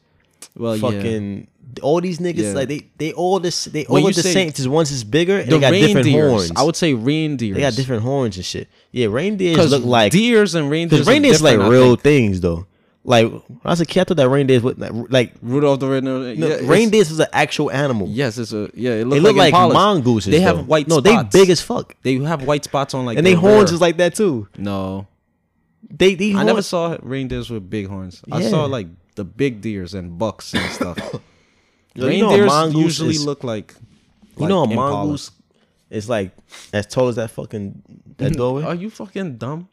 Well, 0.58 0.76
yeah. 0.76 0.90
fucking 0.90 1.48
all 1.82 2.00
these 2.00 2.18
niggas. 2.18 2.38
Yeah. 2.38 2.52
Like 2.52 2.68
they 2.68 2.86
they 2.98 3.12
all 3.12 3.38
this 3.40 3.64
they 3.66 3.86
all 3.86 4.00
look 4.00 4.14
the 4.14 4.22
same. 4.22 4.52
Just 4.52 4.68
one's 4.68 4.90
is 4.90 5.04
bigger 5.04 5.38
and 5.38 5.48
The 5.50 5.58
they 5.58 5.60
got 5.60 5.70
different 5.72 6.08
horns. 6.10 6.52
I 6.56 6.62
would 6.62 6.76
say 6.76 6.94
reindeers. 6.94 7.54
they 7.54 7.60
got 7.60 7.74
different 7.74 8.02
horns 8.02 8.36
and 8.36 8.44
shit. 8.44 8.68
Yeah, 8.90 9.06
reindeers 9.06 9.70
look 9.70 9.84
like 9.84 10.12
deers 10.12 10.54
and 10.54 10.70
reindeers. 10.70 11.00
because 11.00 11.08
reindeers 11.08 11.42
like 11.42 11.58
real 11.58 11.96
things 11.96 12.40
though. 12.40 12.66
Like 13.04 13.30
when 13.30 13.42
I 13.64 13.70
was 13.70 13.80
a 13.80 13.86
kid, 13.86 14.00
I 14.00 14.04
thought 14.04 14.16
that 14.18 14.28
reindeers 14.28 14.62
would 14.62 14.78
like, 14.78 14.92
like 15.10 15.32
Rudolph 15.40 15.80
the 15.80 15.88
Red-Nosed. 15.88 16.38
no, 16.38 16.46
yeah, 16.48 16.56
reindeers 16.64 17.08
was 17.08 17.20
an 17.20 17.28
actual 17.32 17.70
animal. 17.70 18.06
Yes, 18.08 18.36
it's 18.36 18.52
a 18.52 18.70
yeah. 18.74 18.90
It 18.90 18.96
They 18.98 19.04
looks 19.04 19.22
look 19.22 19.36
like, 19.36 19.52
like, 19.54 19.72
mongooses. 19.72 20.30
They 20.32 20.40
though. 20.40 20.56
have 20.56 20.66
white 20.66 20.88
No, 20.88 20.98
spots. 20.98 21.32
they 21.32 21.40
big 21.40 21.48
as 21.50 21.60
fuck, 21.62 21.94
They 22.02 22.16
have 22.16 22.42
white 22.44 22.64
spots 22.64 22.92
on 22.94 23.06
like 23.06 23.16
and 23.16 23.26
they 23.26 23.32
their 23.32 23.40
horns 23.40 23.70
rear. 23.70 23.74
is 23.76 23.80
like 23.80 23.96
that 23.98 24.14
too. 24.14 24.48
no. 24.58 25.06
They 25.90 26.14
these 26.16 26.34
I 26.34 26.38
horns, 26.38 26.46
never 26.48 26.62
saw 26.62 26.96
reindeers 27.02 27.48
with 27.48 27.70
big 27.70 27.86
horns. 27.88 28.20
I 28.30 28.42
saw 28.42 28.64
like 28.66 28.88
the 29.18 29.24
big 29.24 29.60
deers 29.60 29.92
and 29.92 30.16
bucks 30.18 30.54
and 30.54 30.64
stuff. 30.72 30.96
Yo, 31.94 32.06
you 32.08 32.22
know 32.22 32.66
usually 32.68 33.14
is- 33.14 33.26
look 33.26 33.44
like. 33.44 33.74
You 34.38 34.46
know, 34.46 34.62
a 34.62 34.64
like 34.64 34.70
Impalas. 34.70 34.76
mongoose 34.76 35.30
is 35.90 36.08
like 36.08 36.30
as 36.72 36.86
tall 36.86 37.08
as 37.08 37.16
that 37.16 37.30
fucking 37.32 37.82
that 38.18 38.30
mm-hmm. 38.30 38.38
doorway. 38.38 38.62
Are 38.62 38.74
you 38.74 38.88
fucking 38.88 39.36
dumb, 39.36 39.68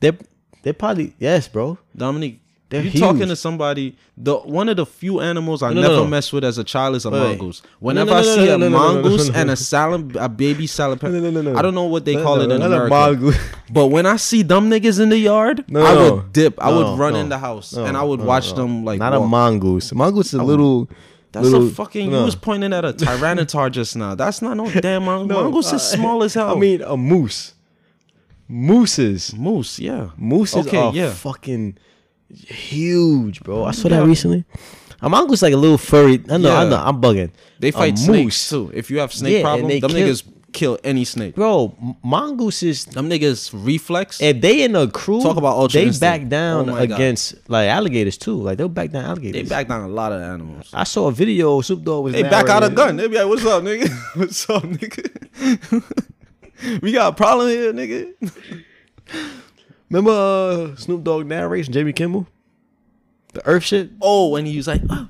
They're 0.00 0.18
they're 0.62 0.74
probably 0.74 1.14
yes, 1.18 1.46
bro. 1.46 1.78
Dominique? 1.96 2.42
They're 2.70 2.82
you 2.82 3.00
talking 3.00 3.20
huge. 3.20 3.28
to 3.30 3.36
somebody? 3.36 3.96
The 4.18 4.36
one 4.36 4.68
of 4.68 4.76
the 4.76 4.84
few 4.84 5.20
animals 5.20 5.62
I 5.62 5.68
No, 5.72 5.74
no, 5.76 5.80
never 5.82 5.94
no. 6.02 6.06
messed 6.06 6.34
with 6.34 6.44
as 6.44 6.58
a 6.58 6.64
child 6.64 6.96
is 6.96 7.06
a 7.06 7.10
Wait, 7.10 7.18
mongoose. 7.38 7.62
No, 7.64 7.68
Whenever 7.80 8.10
no, 8.10 8.16
I 8.18 8.22
see 8.22 8.36
no, 8.36 8.42
a 8.42 8.46
no, 8.46 8.56
no, 8.56 8.56
no, 8.56 8.68
no, 8.68 8.68
no, 8.68 8.78
mongoose 9.02 9.26
no, 9.28 9.32
no. 9.32 9.40
and 9.40 9.50
a 9.50 9.56
salad, 9.56 10.16
a 10.16 10.28
baby 10.28 10.66
salad, 10.66 11.02
No, 11.02 11.08
no, 11.08 11.30
no, 11.30 11.40
no. 11.40 11.56
I 11.56 11.62
don't 11.62 11.74
know 11.74 11.84
what 11.84 12.04
they 12.04 12.16
No, 12.16 12.22
call 12.22 12.36
no, 12.36 12.42
it 12.42 12.50
in 12.52 12.60
America. 12.60 12.90
mongoose. 12.90 13.38
But 13.70 13.86
when 13.86 14.04
I 14.04 14.16
see 14.16 14.42
them 14.42 14.68
niggas 14.70 15.00
in 15.00 15.08
the 15.08 15.16
yard, 15.18 15.64
No, 15.68 15.80
I 15.80 16.10
would 16.10 16.32
dip. 16.34 16.60
I 16.62 16.70
would 16.70 16.98
run 16.98 17.14
no. 17.14 17.20
in 17.20 17.30
the 17.30 17.38
house 17.38 17.72
No, 17.72 17.86
and 17.86 17.96
I 17.96 18.02
would 18.02 18.20
no, 18.20 18.26
watch 18.26 18.50
no. 18.50 18.56
them 18.56 18.84
like 18.84 18.98
not 18.98 19.14
a 19.14 19.20
mongoose. 19.20 19.92
Mongoose 19.94 20.28
is 20.34 20.40
a 20.40 20.42
little. 20.44 20.90
That's 21.32 21.46
little, 21.48 21.68
a 21.68 21.70
fucking. 21.70 22.10
no. 22.10 22.18
You 22.20 22.24
was 22.26 22.34
pointing 22.34 22.72
at 22.74 22.84
a 22.84 22.92
Tyranitar 23.04 23.70
just 23.70 23.96
now. 23.96 24.14
That's 24.14 24.42
not 24.42 24.58
no 24.58 24.70
damn 24.80 25.04
mongoose. 25.06 25.28
No, 25.36 25.42
mongoose 25.44 25.72
is 25.72 25.82
small 25.82 26.22
as 26.22 26.34
hell. 26.34 26.54
I 26.54 26.58
mean, 26.58 26.82
a 26.82 26.96
moose. 26.98 27.54
Mooses. 28.48 29.34
moose. 29.34 29.78
Yeah. 29.78 30.10
Mooses 30.18 30.66
Okay, 30.66 30.76
are 30.78 30.92
yeah. 30.94 31.10
fucking 31.12 31.76
huge, 32.30 33.40
bro. 33.40 33.64
I 33.64 33.72
saw 33.72 33.88
that 33.88 34.04
recently. 34.04 34.44
A 35.00 35.08
mongoose 35.08 35.42
like 35.42 35.52
a 35.54 35.56
little 35.56 35.78
furry. 35.78 36.22
I 36.28 36.36
know. 36.38 36.50
I 36.54 36.64
Yeah. 36.64 36.68
know. 36.70 36.76
I'm 36.84 37.00
bugging. 37.00 37.30
They 37.60 37.70
fight 37.70 37.98
snakes 37.98 38.48
too. 38.50 38.70
If 38.74 38.90
you 38.90 38.98
have 38.98 39.12
snake 39.12 39.32
Yeah, 39.32 39.38
and 39.38 39.44
problem, 39.44 39.68
they 39.68 39.80
them 39.80 39.90
kill- 39.90 40.08
niggas 40.08 40.22
kill 40.52 40.78
any 40.82 41.04
snake. 41.04 41.34
bro. 41.36 41.76
m- 41.80 41.94
Mongooses. 42.02 42.84
Them 42.86 43.08
niggas 43.08 43.50
reflex. 43.52 44.20
If 44.20 44.40
they 44.40 44.62
in 44.64 44.74
a 44.74 44.88
crew, 44.88 45.20
Talk 45.22 45.36
about 45.36 45.56
ultra 45.56 45.80
they 45.80 45.86
instinct. 45.86 46.00
back 46.00 46.28
down 46.28 46.68
Oh 46.68 46.72
my 46.72 46.86
God. 46.86 46.94
against 46.96 47.34
like 47.48 47.68
alligators 47.68 48.16
too. 48.18 48.34
Like 48.42 48.58
they'll 48.58 48.68
back 48.68 48.90
down 48.90 49.04
alligators. 49.04 49.32
they 49.34 49.38
alligators. 49.40 49.50
back 49.50 49.68
down 49.68 49.82
a 49.82 49.92
lot 49.92 50.10
of 50.12 50.20
animals. 50.20 50.68
I 50.72 50.82
saw 50.84 51.06
a 51.06 51.12
video. 51.12 51.60
Snoop 51.60 51.84
Dogg 51.84 52.04
was 52.04 52.12
They 52.14 52.22
back 52.22 52.48
out 52.48 52.64
a 52.64 52.68
narrating- 52.70 52.74
gun. 52.76 52.96
They 52.96 53.06
be 53.08 53.16
like, 53.18 53.28
"What's 53.28 53.44
up, 53.46 53.62
nigga? 53.62 53.88
What's 54.16 54.50
up, 54.50 54.62
nigga? 54.64 55.84
we 56.82 56.90
got 56.92 57.12
a 57.12 57.16
problem 57.16 57.48
here, 57.50 57.72
nigga." 57.72 58.12
Remember 59.90 60.10
uh, 60.10 60.76
Snoop 60.76 61.02
Dogg 61.04 61.26
narration 61.26 61.72
Jimmy 61.72 61.92
Kimmel, 61.92 62.26
the 63.32 63.46
Earth 63.46 63.64
shit. 63.64 63.90
Oh, 64.02 64.36
and 64.36 64.46
he 64.46 64.56
was 64.56 64.66
like, 64.66 64.82
"Oh, 64.90 65.08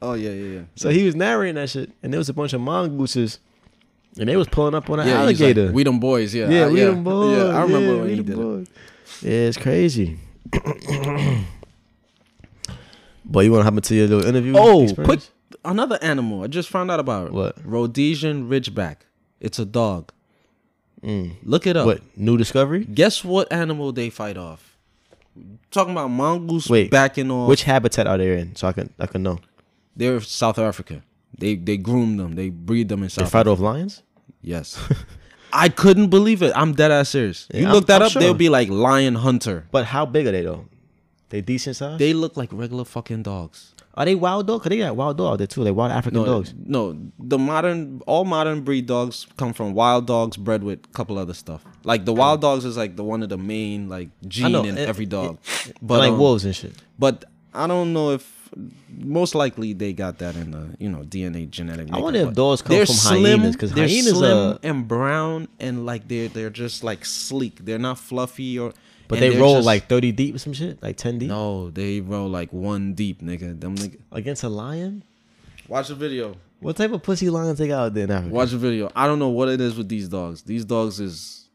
oh 0.00 0.14
yeah, 0.14 0.30
yeah, 0.30 0.54
yeah." 0.54 0.60
So 0.76 0.90
he 0.90 1.04
was 1.04 1.14
narrating 1.16 1.56
that 1.56 1.70
shit, 1.70 1.90
and 2.02 2.12
there 2.12 2.18
was 2.18 2.28
a 2.28 2.32
bunch 2.32 2.52
of 2.52 2.60
mongooses, 2.60 3.40
and 4.18 4.28
they 4.28 4.36
was 4.36 4.46
pulling 4.48 4.74
up 4.74 4.88
on 4.90 5.00
an 5.00 5.08
Yeah, 5.08 5.26
he's 5.28 5.40
like, 5.40 5.48
alligator. 5.56 5.72
we 5.72 5.82
them 5.82 5.98
boys, 5.98 6.34
yeah, 6.34 6.48
yeah, 6.48 6.66
I- 6.66 6.68
we 6.70 6.78
yeah, 6.80 6.86
them 6.86 7.02
boys. 7.04 7.36
Yeah, 7.36 7.44
I 7.46 7.62
remember 7.62 7.78
yeah, 7.80 7.94
when 7.94 8.02
we 8.04 8.10
he 8.10 8.16
them 8.16 8.26
did 8.26 8.32
it. 8.32 8.36
boys. 8.36 8.66
Yeah, 9.22 9.30
it's 9.48 9.56
crazy. 9.56 10.18
but 13.24 13.40
you 13.40 13.50
want 13.52 13.60
to 13.60 13.64
hop 13.64 13.74
into 13.74 13.94
your 13.94 14.06
little 14.08 14.26
interview? 14.26 14.54
Oh, 14.56 14.82
experience? 14.84 15.30
quick! 15.48 15.58
Another 15.64 15.98
animal 16.02 16.42
I 16.42 16.46
just 16.48 16.68
found 16.68 16.90
out 16.90 17.00
about. 17.00 17.28
It. 17.28 17.32
What? 17.32 17.56
Rhodesian 17.64 18.48
Ridgeback. 18.48 18.96
It's 19.40 19.58
a 19.58 19.64
dog. 19.64 20.12
Mm. 21.02 21.34
Look 21.42 21.66
it 21.66 21.76
up. 21.76 21.86
What 21.86 22.00
new 22.16 22.36
discovery? 22.36 22.84
Guess 22.84 23.24
what 23.24 23.52
animal 23.52 23.92
they 23.92 24.08
fight 24.10 24.36
off? 24.36 24.76
Talking 25.70 25.92
about 25.92 26.08
mongoose 26.08 26.68
Wait, 26.68 26.90
backing 26.90 27.30
off. 27.30 27.48
Which 27.48 27.62
habitat 27.64 28.06
are 28.06 28.18
they 28.18 28.38
in? 28.38 28.54
So 28.56 28.68
I 28.68 28.72
can 28.72 28.92
I 28.98 29.06
can 29.06 29.22
know. 29.22 29.38
They're 29.96 30.20
South 30.20 30.58
Africa. 30.58 31.02
They 31.36 31.56
they 31.56 31.76
groom 31.76 32.18
them. 32.18 32.34
They 32.34 32.50
breed 32.50 32.88
them 32.88 33.02
in 33.02 33.08
South. 33.08 33.24
They 33.24 33.30
fight 33.30 33.46
off 33.46 33.58
lions. 33.58 34.02
Yes. 34.42 34.78
I 35.52 35.68
couldn't 35.68 36.08
believe 36.08 36.42
it. 36.42 36.52
I'm 36.54 36.72
dead 36.74 36.90
ass 36.90 37.10
serious. 37.10 37.48
Yeah, 37.52 37.60
you 37.60 37.66
I'm- 37.66 37.74
look 37.74 37.86
that 37.86 38.00
I'm 38.02 38.06
up, 38.06 38.12
sure. 38.12 38.22
they'll 38.22 38.34
be 38.34 38.48
like 38.48 38.68
lion 38.68 39.16
hunter. 39.16 39.66
But 39.70 39.86
how 39.86 40.06
big 40.06 40.26
are 40.26 40.32
they 40.32 40.42
though? 40.42 40.66
They 41.30 41.40
decent 41.40 41.76
size. 41.76 41.98
They 41.98 42.12
look 42.12 42.36
like 42.36 42.50
regular 42.52 42.84
fucking 42.84 43.22
dogs. 43.22 43.71
Are 43.94 44.04
they 44.06 44.14
wild 44.14 44.46
dog? 44.46 44.62
Cause 44.62 44.70
they 44.70 44.78
got 44.78 44.96
wild 44.96 45.18
dog 45.18 45.32
out 45.34 45.38
there 45.38 45.46
too. 45.46 45.64
They 45.64 45.70
wild 45.70 45.92
African 45.92 46.20
No, 46.20 46.24
dogs. 46.26 46.54
no, 46.64 46.96
the 47.18 47.38
modern 47.38 48.00
all 48.06 48.24
modern 48.24 48.62
breed 48.62 48.86
dogs 48.86 49.26
come 49.36 49.52
from 49.52 49.74
wild 49.74 50.06
dogs 50.06 50.36
bred 50.38 50.62
with 50.64 50.80
a 50.84 50.88
couple 50.88 51.18
other 51.18 51.34
stuff. 51.34 51.62
Like 51.84 52.04
the 52.06 52.12
wild 52.14 52.40
dogs 52.40 52.64
is 52.64 52.76
like 52.76 52.96
the 52.96 53.04
one 53.04 53.22
of 53.22 53.28
the 53.28 53.36
main 53.38 53.88
like 53.90 54.08
gene 54.26 54.54
in 54.54 54.78
it- 54.78 54.88
every 54.88 55.04
dog. 55.06 55.38
But 55.66 55.74
but 55.82 55.98
like 55.98 56.12
um, 56.12 56.18
wolves 56.18 56.44
and 56.46 56.56
shit. 56.56 56.72
But 56.98 57.24
I 57.52 57.66
don't 57.66 57.92
know 57.92 58.12
if 58.12 58.48
most 58.98 59.34
likely 59.34 59.72
they 59.74 59.92
got 59.92 60.18
that 60.18 60.36
in 60.36 60.52
the 60.52 60.74
you 60.78 60.88
know 60.90 61.00
DNA 61.00 61.50
genetic. 61.50 61.88
I 61.88 61.90
makeup, 61.90 62.02
wonder 62.02 62.20
if 62.20 62.32
dogs 62.34 62.62
come 62.62 62.76
from 62.76 62.86
slim, 62.86 63.40
hyenas, 63.40 63.56
'cause 63.56 63.72
they're 63.72 63.86
hyenas 63.88 64.10
slim 64.16 64.36
are- 64.52 64.58
and 64.62 64.88
brown 64.88 65.48
and 65.60 65.84
like 65.84 66.08
they're 66.08 66.28
they're 66.28 66.50
just 66.50 66.82
like 66.82 67.04
sleek. 67.04 67.64
They're 67.66 67.78
not 67.78 67.98
fluffy 67.98 68.58
or. 68.58 68.72
But 69.12 69.22
and 69.22 69.32
they 69.34 69.38
roll 69.40 69.56
just- 69.56 69.66
like 69.66 69.88
thirty 69.88 70.10
deep 70.12 70.34
or 70.34 70.38
some 70.38 70.52
shit, 70.52 70.82
like 70.82 70.96
ten 70.96 71.18
deep 71.18 71.28
no, 71.28 71.70
they 71.70 72.00
roll 72.00 72.28
like 72.28 72.52
one 72.52 72.94
deep, 72.94 73.20
nigga. 73.22 73.60
Them 73.60 73.76
nigga. 73.76 73.98
against 74.10 74.42
a 74.42 74.48
lion. 74.48 75.04
Watch 75.68 75.88
the 75.88 75.94
video. 75.94 76.36
What 76.60 76.76
type 76.76 76.92
of 76.92 77.02
pussy 77.02 77.28
lions 77.30 77.58
they 77.58 77.68
got 77.68 77.86
out 77.86 77.94
there 77.94 78.04
in 78.04 78.10
Africa? 78.10 78.34
Watch 78.34 78.50
the 78.50 78.58
video. 78.58 78.90
I 78.94 79.06
don't 79.06 79.18
know 79.18 79.28
what 79.30 79.48
it 79.48 79.60
is 79.60 79.74
with 79.76 79.88
these 79.88 80.08
dogs. 80.08 80.42
These 80.42 80.64
dogs 80.64 81.00
is 81.00 81.48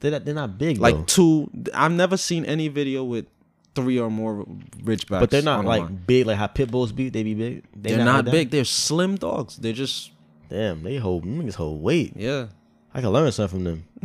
They're 0.00 0.10
not, 0.12 0.24
they're 0.24 0.34
not 0.34 0.58
big 0.58 0.78
like 0.78 0.94
though. 0.96 1.04
two. 1.04 1.50
I've 1.74 1.92
never 1.92 2.16
seen 2.16 2.44
any 2.44 2.68
video 2.68 3.02
with 3.04 3.26
three 3.74 3.98
or 3.98 4.10
more 4.10 4.44
ridgebacks. 4.82 5.20
but 5.20 5.30
they're 5.30 5.42
not 5.42 5.64
like 5.64 5.82
line. 5.82 6.02
big 6.06 6.26
like 6.26 6.36
how 6.36 6.46
pit 6.48 6.70
bulls 6.70 6.92
be. 6.92 7.08
They 7.08 7.22
be 7.22 7.34
big. 7.34 7.64
They 7.74 7.92
They're 7.94 8.04
not 8.04 8.16
like 8.16 8.24
that? 8.26 8.30
big. 8.32 8.50
They're 8.50 8.64
slim 8.64 9.16
dogs. 9.16 9.56
They're 9.56 9.72
just 9.72 10.10
Damn, 10.50 10.82
they 10.82 10.96
hold 10.96 11.24
them 11.24 11.42
niggas 11.42 11.54
hold 11.56 11.82
weight. 11.82 12.12
yeah. 12.16 12.46
I 12.94 13.00
can 13.00 13.10
learn 13.10 13.30
something 13.32 13.58
from 13.58 13.64
them. 13.64 13.84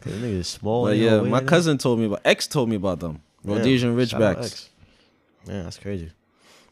Cause 0.00 0.12
them 0.12 0.20
niggas 0.20 0.44
small. 0.46 0.84
But 0.86 0.96
yeah, 0.96 1.20
my 1.20 1.40
cousin 1.42 1.76
told 1.78 1.98
me 1.98 2.06
about 2.06 2.20
X 2.24 2.46
told 2.46 2.68
me 2.68 2.76
about 2.76 3.00
them. 3.00 3.20
Rhodesian 3.44 3.96
out 3.96 3.96
Ridgebacks. 3.96 4.68
Yeah, 5.46 5.62
that's 5.62 5.78
crazy. 5.78 6.10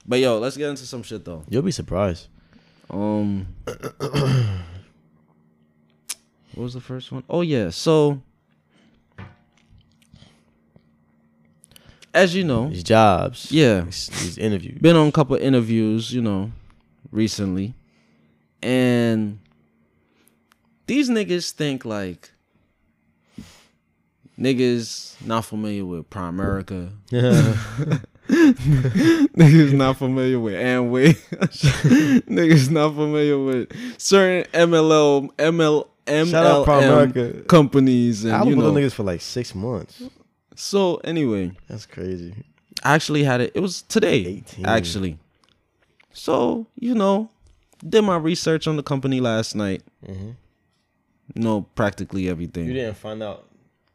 But 0.06 0.20
yo, 0.20 0.38
let's 0.38 0.56
get 0.56 0.68
into 0.70 0.86
some 0.86 1.02
shit 1.02 1.24
though. 1.24 1.44
You'll 1.48 1.62
be 1.62 1.70
surprised. 1.70 2.28
Um 2.90 3.46
What 6.54 6.62
was 6.62 6.74
the 6.74 6.80
first 6.80 7.10
one? 7.10 7.24
Oh 7.28 7.40
yeah, 7.40 7.70
so 7.70 8.22
as 12.12 12.34
you 12.34 12.44
know, 12.44 12.68
These 12.68 12.84
jobs. 12.84 13.50
yeah, 13.50 13.80
These, 13.80 14.08
these 14.08 14.38
interviews. 14.38 14.78
been 14.80 14.94
on 14.94 15.08
a 15.08 15.12
couple 15.12 15.34
interviews, 15.36 16.12
you 16.12 16.22
know, 16.22 16.52
recently. 17.10 17.74
And 18.62 19.40
these 20.86 21.08
niggas 21.10 21.50
think 21.50 21.84
like 21.84 22.30
niggas 24.38 25.14
not 25.24 25.44
familiar 25.44 25.84
with 25.84 26.08
Primerica. 26.10 26.90
niggas 28.28 29.72
not 29.72 29.96
familiar 29.98 30.40
with 30.40 30.54
Amway. 30.54 31.14
niggas 32.26 32.70
not 32.70 32.94
familiar 32.94 33.38
with 33.38 33.68
certain 34.00 34.50
MLL 34.52 35.30
ML 35.36 35.88
MLM 36.06 37.46
companies 37.48 38.24
I 38.26 38.30
and 38.30 38.46
was 38.46 38.48
you 38.50 38.56
with 38.56 38.66
know. 38.66 38.72
niggas 38.80 38.92
for 38.92 39.02
like 39.02 39.20
six 39.20 39.54
months. 39.54 40.02
So 40.56 40.96
anyway, 40.98 41.52
That's 41.68 41.86
crazy. 41.86 42.34
I 42.82 42.94
actually 42.94 43.24
had 43.24 43.40
it. 43.40 43.52
It 43.54 43.60
was 43.60 43.82
today, 43.82 44.42
18. 44.48 44.66
actually. 44.66 45.18
So 46.12 46.66
you 46.78 46.94
know, 46.94 47.30
did 47.86 48.02
my 48.02 48.16
research 48.16 48.66
on 48.66 48.76
the 48.76 48.82
company 48.82 49.20
last 49.20 49.54
night. 49.54 49.82
hmm 50.04 50.30
Know 51.34 51.62
practically 51.74 52.28
everything. 52.28 52.66
You 52.66 52.74
didn't 52.74 52.96
find 52.96 53.22
out. 53.22 53.48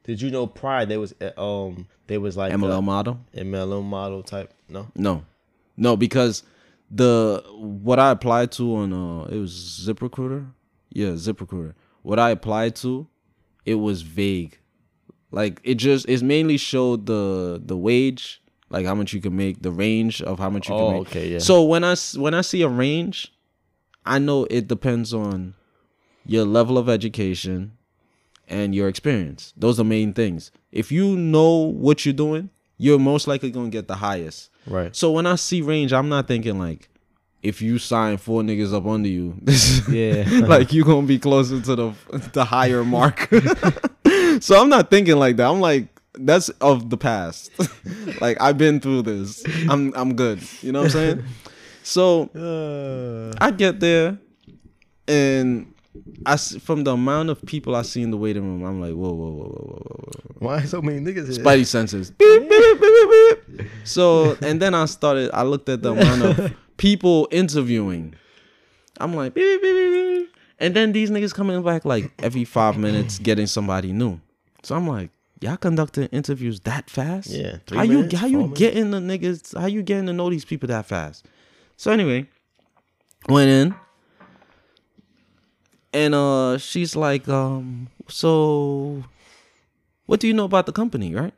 Did 0.03 0.21
you 0.21 0.31
know 0.31 0.47
prior 0.47 0.85
they 0.85 0.97
was 0.97 1.13
uh, 1.21 1.39
um 1.39 1.87
they 2.07 2.17
was 2.17 2.35
like 2.35 2.51
MLM 2.51 2.83
model? 2.83 3.19
MLM 3.35 3.83
model 3.83 4.23
type? 4.23 4.51
No. 4.67 4.87
No, 4.95 5.23
no, 5.77 5.95
because 5.95 6.43
the 6.89 7.43
what 7.55 7.99
I 7.99 8.09
applied 8.11 8.51
to 8.53 8.75
on 8.77 8.93
uh 8.93 9.25
it 9.25 9.37
was 9.37 9.51
ZipRecruiter. 9.85 10.47
Yeah, 10.91 11.09
ZipRecruiter. 11.09 11.75
What 12.01 12.17
I 12.17 12.31
applied 12.31 12.75
to, 12.77 13.07
it 13.65 13.75
was 13.75 14.01
vague. 14.01 14.57
Like 15.31 15.61
it 15.63 15.75
just 15.75 16.09
it 16.09 16.23
mainly 16.23 16.57
showed 16.57 17.05
the 17.05 17.61
the 17.63 17.77
wage, 17.77 18.41
like 18.69 18.87
how 18.87 18.95
much 18.95 19.13
you 19.13 19.21
can 19.21 19.35
make, 19.35 19.61
the 19.61 19.71
range 19.71 20.23
of 20.23 20.39
how 20.39 20.49
much 20.49 20.67
you 20.67 20.73
Oh, 20.75 20.87
can 20.87 20.93
make. 20.99 21.07
okay, 21.09 21.27
yeah. 21.33 21.39
So 21.39 21.63
when 21.63 21.83
I 21.83 21.95
when 22.15 22.33
I 22.33 22.41
see 22.41 22.63
a 22.63 22.67
range, 22.69 23.31
I 24.03 24.17
know 24.17 24.45
it 24.49 24.67
depends 24.67 25.13
on 25.13 25.53
your 26.25 26.45
level 26.45 26.77
of 26.77 26.89
education 26.89 27.71
and 28.47 28.73
your 28.73 28.87
experience. 28.87 29.53
Those 29.57 29.79
are 29.79 29.83
main 29.83 30.13
things. 30.13 30.51
If 30.71 30.91
you 30.91 31.15
know 31.15 31.55
what 31.55 32.05
you're 32.05 32.13
doing, 32.13 32.49
you're 32.77 32.99
most 32.99 33.27
likely 33.27 33.51
gonna 33.51 33.69
get 33.69 33.87
the 33.87 33.95
highest. 33.95 34.49
Right. 34.65 34.95
So 34.95 35.11
when 35.11 35.25
I 35.25 35.35
see 35.35 35.61
range, 35.61 35.93
I'm 35.93 36.09
not 36.09 36.27
thinking 36.27 36.57
like 36.59 36.89
if 37.41 37.61
you 37.61 37.77
sign 37.79 38.17
four 38.17 38.41
niggas 38.41 38.73
up 38.73 38.85
under 38.85 39.07
you, 39.09 39.35
Yeah. 39.89 40.45
like 40.47 40.73
you're 40.73 40.85
gonna 40.85 41.07
be 41.07 41.19
closer 41.19 41.59
to 41.61 41.75
the 41.75 41.93
the 42.33 42.45
higher 42.45 42.83
mark. 42.83 43.29
so 44.41 44.61
I'm 44.61 44.69
not 44.69 44.89
thinking 44.89 45.17
like 45.17 45.37
that. 45.37 45.49
I'm 45.49 45.59
like 45.61 45.87
that's 46.13 46.49
of 46.59 46.89
the 46.89 46.97
past. 46.97 47.51
like 48.21 48.37
I've 48.41 48.57
been 48.57 48.79
through 48.79 49.03
this. 49.03 49.43
I'm 49.69 49.93
I'm 49.95 50.15
good. 50.15 50.41
You 50.61 50.71
know 50.71 50.79
what 50.81 50.85
I'm 50.85 50.91
saying? 50.91 51.23
So 51.83 52.29
Uh, 52.35 53.33
I 53.43 53.51
get 53.51 53.79
there, 53.79 54.17
and 55.07 55.73
I 56.25 56.37
from 56.37 56.83
the 56.83 56.93
amount 56.93 57.29
of 57.29 57.43
people 57.45 57.75
I 57.75 57.81
see 57.81 58.01
in 58.01 58.11
the 58.11 58.17
waiting 58.17 58.43
room, 58.43 58.63
I'm 58.63 58.79
like, 58.79 58.93
whoa, 58.93 59.11
whoa, 59.11 59.31
whoa, 59.31 59.45
whoa, 59.45 59.47
whoa, 59.47 59.83
whoa, 59.85 60.21
whoa. 60.39 60.47
why 60.47 60.63
so 60.65 60.81
many 60.81 60.99
niggas 60.99 61.33
here? 61.33 61.43
Spidey 61.43 61.65
senses. 61.65 62.11
Beep, 62.19 62.47
beep, 62.47 62.49
beep, 62.49 62.79
beep, 62.81 63.09
beep, 63.09 63.57
beep. 63.57 63.67
So 63.85 64.37
and 64.41 64.61
then 64.61 64.75
I 64.75 64.85
started. 64.85 65.31
I 65.33 65.43
looked 65.43 65.67
at 65.69 65.81
the 65.81 65.93
amount 65.93 66.21
of 66.39 66.53
people 66.77 67.27
interviewing. 67.31 68.13
I'm 68.99 69.15
like, 69.15 69.33
beep, 69.33 69.61
beep, 69.61 69.61
beep, 69.61 69.91
beep, 69.91 70.17
beep. 70.19 70.35
and 70.59 70.75
then 70.75 70.91
these 70.91 71.09
niggas 71.09 71.33
coming 71.33 71.61
back 71.63 71.85
like 71.85 72.11
every 72.21 72.45
five 72.45 72.77
minutes, 72.77 73.17
getting 73.17 73.47
somebody 73.47 73.91
new. 73.91 74.19
So 74.61 74.75
I'm 74.75 74.87
like, 74.87 75.09
y'all 75.41 75.57
conducting 75.57 76.05
interviews 76.07 76.59
that 76.61 76.89
fast? 76.89 77.29
Yeah, 77.29 77.57
How 77.71 77.81
you 77.81 78.07
how 78.15 78.27
you 78.27 78.39
minutes. 78.41 78.59
getting 78.59 78.91
the 78.91 78.99
niggas? 78.99 79.57
How 79.59 79.65
you 79.67 79.81
getting 79.81 80.05
to 80.05 80.13
know 80.13 80.29
these 80.29 80.45
people 80.45 80.67
that 80.67 80.85
fast? 80.85 81.25
So 81.77 81.91
anyway, 81.91 82.27
went 83.27 83.49
in. 83.49 83.75
And 85.93 86.13
uh 86.13 86.57
she's 86.59 86.95
like, 86.95 87.27
um, 87.27 87.87
so 88.07 89.03
what 90.05 90.19
do 90.19 90.27
you 90.27 90.33
know 90.33 90.45
about 90.45 90.65
the 90.65 90.71
company, 90.71 91.13
right? 91.15 91.33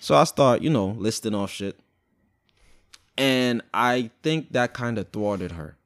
So 0.00 0.14
I 0.14 0.24
start, 0.24 0.62
you 0.62 0.70
know, 0.70 0.88
listing 0.98 1.34
off 1.34 1.50
shit. 1.50 1.78
And 3.18 3.62
I 3.72 4.10
think 4.22 4.52
that 4.52 4.74
kind 4.74 4.98
of 4.98 5.08
thwarted 5.08 5.52
her. 5.52 5.76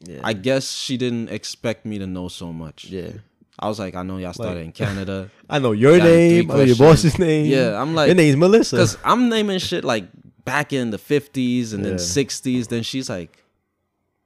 Yeah. 0.00 0.20
I 0.24 0.32
guess 0.32 0.70
she 0.72 0.96
didn't 0.96 1.28
expect 1.30 1.84
me 1.86 1.98
to 1.98 2.06
know 2.06 2.28
so 2.28 2.52
much. 2.52 2.86
yeah. 2.86 3.10
I 3.58 3.68
was 3.68 3.78
like, 3.78 3.94
I 3.94 4.02
know 4.02 4.16
y'all 4.16 4.32
started 4.32 4.56
Like- 4.56 4.64
in 4.64 4.72
Canada. 4.72 5.30
I 5.50 5.58
know 5.58 5.72
your 5.72 5.98
Got 5.98 6.04
name. 6.04 6.50
I 6.50 6.54
know 6.56 6.62
your 6.62 6.74
boss's 6.76 7.18
name. 7.18 7.46
Yeah, 7.46 7.80
I'm 7.80 7.94
like- 7.94 8.06
your 8.08 8.14
name's 8.16 8.36
Melissa. 8.36 8.76
Because 8.76 8.96
I'm 9.04 9.28
naming 9.28 9.58
shit 9.58 9.84
like 9.84 10.06
back 10.44 10.72
in 10.72 10.90
the 10.90 10.96
50s 10.98 11.74
and 11.74 11.84
then 11.84 11.96
60s. 11.96 12.68
Then 12.68 12.82
she's 12.82 13.08
like, 13.10 13.41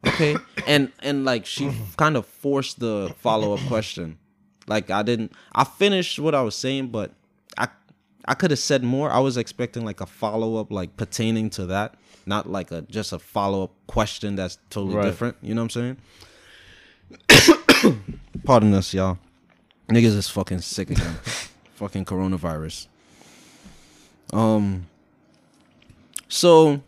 okay. 0.06 0.36
and 0.66 0.90
and 1.00 1.24
like 1.24 1.46
she 1.46 1.70
kind 1.96 2.16
of 2.16 2.26
forced 2.26 2.80
the 2.80 3.14
follow 3.18 3.54
up 3.54 3.60
question. 3.68 4.18
Like 4.66 4.90
I 4.90 5.02
didn't, 5.02 5.32
I 5.52 5.64
finished 5.64 6.18
what 6.18 6.34
I 6.34 6.42
was 6.42 6.54
saying, 6.54 6.88
but 6.88 7.12
I 7.56 7.68
I 8.26 8.34
could 8.34 8.50
have 8.50 8.58
said 8.58 8.82
more. 8.82 9.10
I 9.10 9.20
was 9.20 9.36
expecting 9.36 9.84
like 9.84 10.00
a 10.00 10.06
follow 10.06 10.56
up 10.56 10.72
like 10.72 10.96
pertaining 10.96 11.50
to 11.50 11.66
that, 11.66 11.94
not 12.26 12.50
like 12.50 12.72
a 12.72 12.82
just 12.82 13.12
a 13.12 13.18
follow 13.18 13.62
up 13.64 13.72
question 13.86 14.34
that's 14.36 14.58
totally 14.70 14.96
Right. 14.96 15.04
different. 15.04 15.36
You 15.42 15.54
know 15.54 15.62
what 15.62 15.76
I'm 15.76 15.96
saying? 17.30 18.02
Pardon 18.44 18.74
us, 18.74 18.92
y'all. 18.92 19.18
Niggas 19.88 20.16
is 20.16 20.28
fucking 20.28 20.60
sick 20.60 20.90
again. 20.90 21.14
fucking 21.76 22.04
coronavirus. 22.04 22.88
Um. 24.32 24.86
So, 26.28 26.82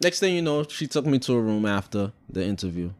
next 0.00 0.20
thing 0.20 0.34
you 0.34 0.42
know, 0.42 0.64
she 0.64 0.86
took 0.86 1.06
me 1.06 1.18
to 1.20 1.34
a 1.34 1.40
room 1.40 1.66
after 1.66 2.12
the 2.28 2.44
interview. 2.44 2.90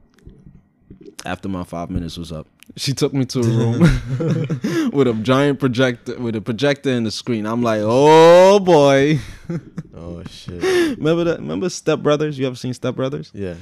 After 1.24 1.48
my 1.48 1.64
five 1.64 1.90
minutes 1.90 2.16
was 2.16 2.32
up, 2.32 2.46
she 2.76 2.94
took 2.94 3.12
me 3.12 3.26
to 3.26 3.40
a 3.40 3.42
room 3.42 3.80
with 4.92 5.07
a 5.07 5.12
giant 5.22 5.61
projector, 5.61 6.18
with 6.18 6.34
a 6.34 6.40
projector 6.40 6.90
in 6.90 7.05
the 7.05 7.11
screen. 7.11 7.44
I'm 7.46 7.62
like, 7.62 7.80
oh 7.84 8.59
boy. 8.59 9.18
oh 9.94 10.22
shit. 10.24 10.62
remember 10.96 11.24
that? 11.24 11.40
Remember 11.40 11.68
Step 11.68 11.98
Brothers? 12.01 12.38
You 12.38 12.46
ever 12.46 12.57
seen 12.57 12.72
Step 12.72 12.94
Brothers? 12.94 13.30
Yeah. 13.34 13.55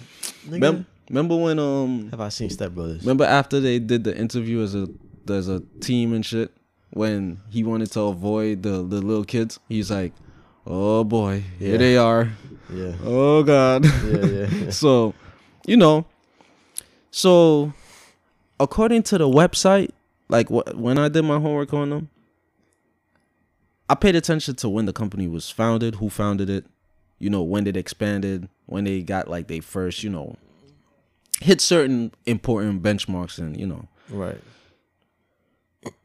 Nigga, 0.47 0.53
Remember, 0.53 0.85
remember 1.09 1.37
when 1.37 1.59
um 1.59 2.11
have 2.11 2.21
I 2.21 2.29
seen 2.29 2.49
Step 2.51 2.73
Brothers? 2.73 3.01
Remember 3.03 3.25
after 3.25 3.59
they 3.59 3.79
did 3.81 4.05
the 4.05 4.17
interview 4.17 4.63
as 4.63 4.75
a 4.77 4.89
as 5.29 5.49
a 5.49 5.61
team 5.81 6.13
and 6.15 6.25
shit, 6.25 6.53
when 6.91 7.39
he 7.51 7.65
wanted 7.65 7.91
to 7.93 8.01
avoid 8.03 8.63
the 8.63 8.71
the 8.87 9.01
little 9.01 9.25
kids, 9.25 9.59
he's 9.69 9.91
like, 9.91 10.13
"Oh 10.65 11.03
boy, 11.03 11.43
here 11.59 11.73
Yeah. 11.73 11.77
they 11.79 11.97
are. 11.97 12.31
Yeah. 12.73 12.93
Oh 13.05 13.43
god." 13.43 13.85
Yeah. 13.85 14.27
Yeah. 14.27 14.47
yeah. 14.51 14.71
so, 14.71 15.15
you 15.67 15.77
know, 15.77 16.07
so 17.11 17.73
according 18.61 19.03
to 19.05 19.19
the 19.19 19.29
website, 19.29 19.91
like 20.29 20.49
wh- 20.49 20.79
when 20.79 20.99
I 20.99 21.09
did 21.09 21.23
my 21.23 21.39
homework 21.39 21.73
on 21.73 21.91
them, 21.91 22.11
I 23.89 23.95
paid 23.95 24.17
attention 24.17 24.55
to 24.57 24.69
when 24.69 24.87
the 24.87 24.93
company 24.93 25.29
was 25.29 25.51
founded, 25.51 25.97
who 25.97 26.11
founded 26.11 26.51
it, 26.51 26.67
you 27.19 27.31
know, 27.31 27.43
when 27.43 27.67
it 27.67 27.77
expanded, 27.77 28.49
when 28.67 28.85
they 28.85 29.03
got 29.03 29.29
like 29.29 29.49
they 29.49 29.61
first, 29.61 30.03
you 30.03 30.11
know, 30.11 30.37
hit 31.41 31.61
certain 31.61 32.13
important 32.27 32.83
benchmarks 32.83 33.39
and, 33.39 33.59
you 33.59 33.67
know. 33.67 33.89
Right. 34.11 34.41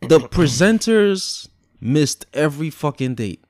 The 0.02 0.20
presenters 0.20 1.50
missed 1.82 2.26
every 2.34 2.70
fucking 2.70 3.16
date. 3.16 3.44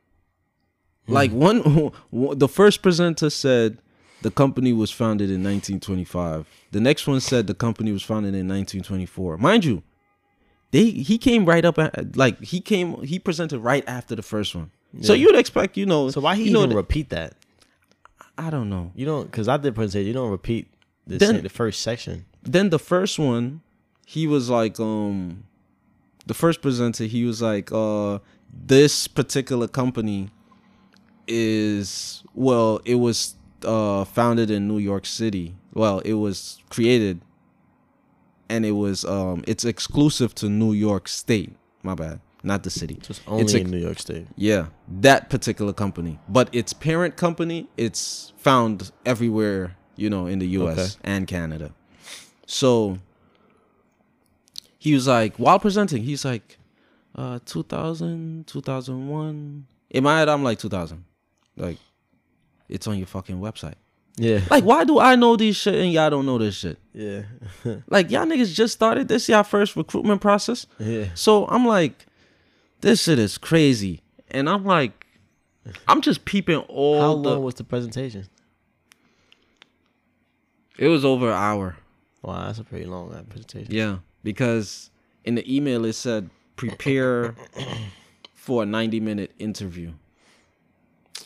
Like 1.07 1.31
one 1.45 1.91
the 2.11 2.47
first 2.47 2.81
presenter 2.81 3.29
said 3.29 3.77
the 4.21 4.31
company 4.31 4.71
was 4.71 4.89
founded 4.91 5.29
in 5.29 5.43
1925. 5.43 6.47
The 6.71 6.79
next 6.79 7.07
one 7.07 7.19
said 7.19 7.47
the 7.47 7.53
company 7.53 7.91
was 7.91 8.03
founded 8.03 8.33
in 8.35 8.47
1924. 8.47 9.37
Mind 9.37 9.65
you, 9.65 9.83
they 10.71 10.89
he 10.91 11.17
came 11.17 11.45
right 11.45 11.65
up 11.65 11.77
at, 11.77 12.15
like 12.15 12.41
he 12.41 12.61
came 12.61 13.01
he 13.03 13.19
presented 13.19 13.59
right 13.59 13.83
after 13.87 14.15
the 14.15 14.21
first 14.23 14.55
one. 14.55 14.71
So 15.01 15.13
you'd 15.13 15.35
expect, 15.35 15.75
you 15.75 15.85
know, 15.87 16.09
So 16.11 16.21
why 16.21 16.35
he 16.35 16.43
you 16.45 16.51
know 16.51 16.59
even 16.59 16.69
the- 16.69 16.75
repeat 16.75 17.09
that? 17.09 17.33
I 18.37 18.49
don't 18.49 18.69
know. 18.69 18.91
You 18.95 19.05
don't 19.05 19.25
because 19.25 19.47
I 19.47 19.57
did 19.57 19.75
presentation. 19.75 20.07
You 20.07 20.13
don't 20.13 20.31
repeat 20.31 20.67
the 21.07 21.17
Then- 21.17 21.43
the 21.43 21.49
first 21.49 21.81
section. 21.81 22.25
Then 22.43 22.69
the 22.69 22.79
first 22.79 23.17
one, 23.19 23.61
he 24.05 24.27
was 24.27 24.49
like, 24.49 24.79
um, 24.79 25.45
the 26.25 26.33
first 26.33 26.61
presenter, 26.61 27.05
he 27.05 27.23
was 27.23 27.41
like, 27.41 27.71
uh, 27.71 28.19
this 28.53 29.07
particular 29.07 29.67
company 29.67 30.29
is 31.27 32.23
well, 32.33 32.81
it 32.85 32.95
was 32.95 33.35
uh 33.65 34.03
founded 34.05 34.49
in 34.51 34.67
New 34.67 34.79
York 34.79 35.05
City. 35.05 35.55
Well, 35.73 35.99
it 35.99 36.13
was 36.13 36.59
created, 36.69 37.21
and 38.49 38.65
it 38.65 38.71
was 38.73 39.03
um, 39.05 39.43
it's 39.47 39.65
exclusive 39.65 40.35
to 40.35 40.49
New 40.49 40.73
York 40.73 41.07
State. 41.07 41.55
My 41.81 41.95
bad, 41.95 42.19
not 42.43 42.63
the 42.63 42.69
city. 42.69 42.95
Just 43.01 43.21
only 43.27 43.43
It's 43.43 43.53
in 43.53 43.69
New 43.71 43.77
York 43.79 43.99
State. 43.99 44.27
Yeah, 44.35 44.67
that 45.01 45.29
particular 45.29 45.73
company. 45.73 46.19
But 46.29 46.49
its 46.53 46.73
parent 46.73 47.15
company, 47.15 47.67
it's 47.77 48.31
found 48.37 48.91
everywhere, 49.05 49.75
you 49.95 50.09
know, 50.09 50.27
in 50.27 50.39
the 50.39 50.47
US 50.59 50.77
Okay. 50.77 50.89
and 51.03 51.27
Canada. 51.27 51.73
So 52.45 52.99
he 54.77 54.93
was 54.93 55.07
like, 55.07 55.37
while 55.37 55.59
presenting, 55.59 56.03
he's 56.03 56.23
like, 56.25 56.57
uh, 57.15 57.39
2000, 57.45 58.45
2001. 58.47 59.65
In 59.89 60.03
my 60.03 60.19
head, 60.19 60.29
I'm 60.29 60.43
like, 60.43 60.59
2000. 60.59 61.03
Like, 61.55 61.77
it's 62.69 62.87
on 62.87 62.97
your 62.97 63.07
fucking 63.07 63.39
website. 63.39 63.75
Yeah. 64.15 64.41
Like, 64.49 64.63
why 64.63 64.83
do 64.83 64.99
I 64.99 65.15
know 65.15 65.35
this 65.35 65.55
shit 65.55 65.75
and 65.75 65.91
y'all 65.91 66.09
don't 66.09 66.25
know 66.25 66.37
this 66.37 66.55
shit? 66.55 66.77
Yeah. 66.93 67.23
Like, 67.87 68.11
y'all 68.11 68.25
niggas 68.25 68.53
just 68.53 68.73
started 68.73 69.07
this, 69.07 69.27
y'all 69.29 69.43
first 69.43 69.75
recruitment 69.75 70.21
process. 70.21 70.65
yeah. 70.79 71.05
So 71.15 71.45
I'm 71.47 71.65
like, 71.65 72.05
this 72.81 73.03
shit 73.03 73.17
is 73.19 73.37
crazy. 73.37 74.01
And 74.29 74.49
I'm 74.49 74.65
like, 74.65 75.05
I'm 75.87 76.01
just 76.01 76.25
peeping 76.25 76.59
all 76.67 76.99
How 77.01 77.13
the. 77.15 77.29
long 77.29 77.43
was 77.43 77.55
the 77.55 77.63
presentation? 77.63 78.27
it 80.77 80.87
was 80.87 81.05
over 81.05 81.27
an 81.27 81.33
hour. 81.33 81.77
Wow, 82.21 82.45
that's 82.47 82.59
a 82.59 82.63
pretty 82.63 82.85
long 82.85 83.13
uh, 83.13 83.21
presentation. 83.29 83.73
Yeah, 83.73 83.97
because 84.23 84.89
in 85.23 85.35
the 85.35 85.55
email 85.55 85.85
it 85.85 85.93
said 85.93 86.29
prepare 86.55 87.35
for 88.33 88.63
a 88.63 88.65
90 88.65 88.99
minute 88.99 89.31
interview, 89.39 89.91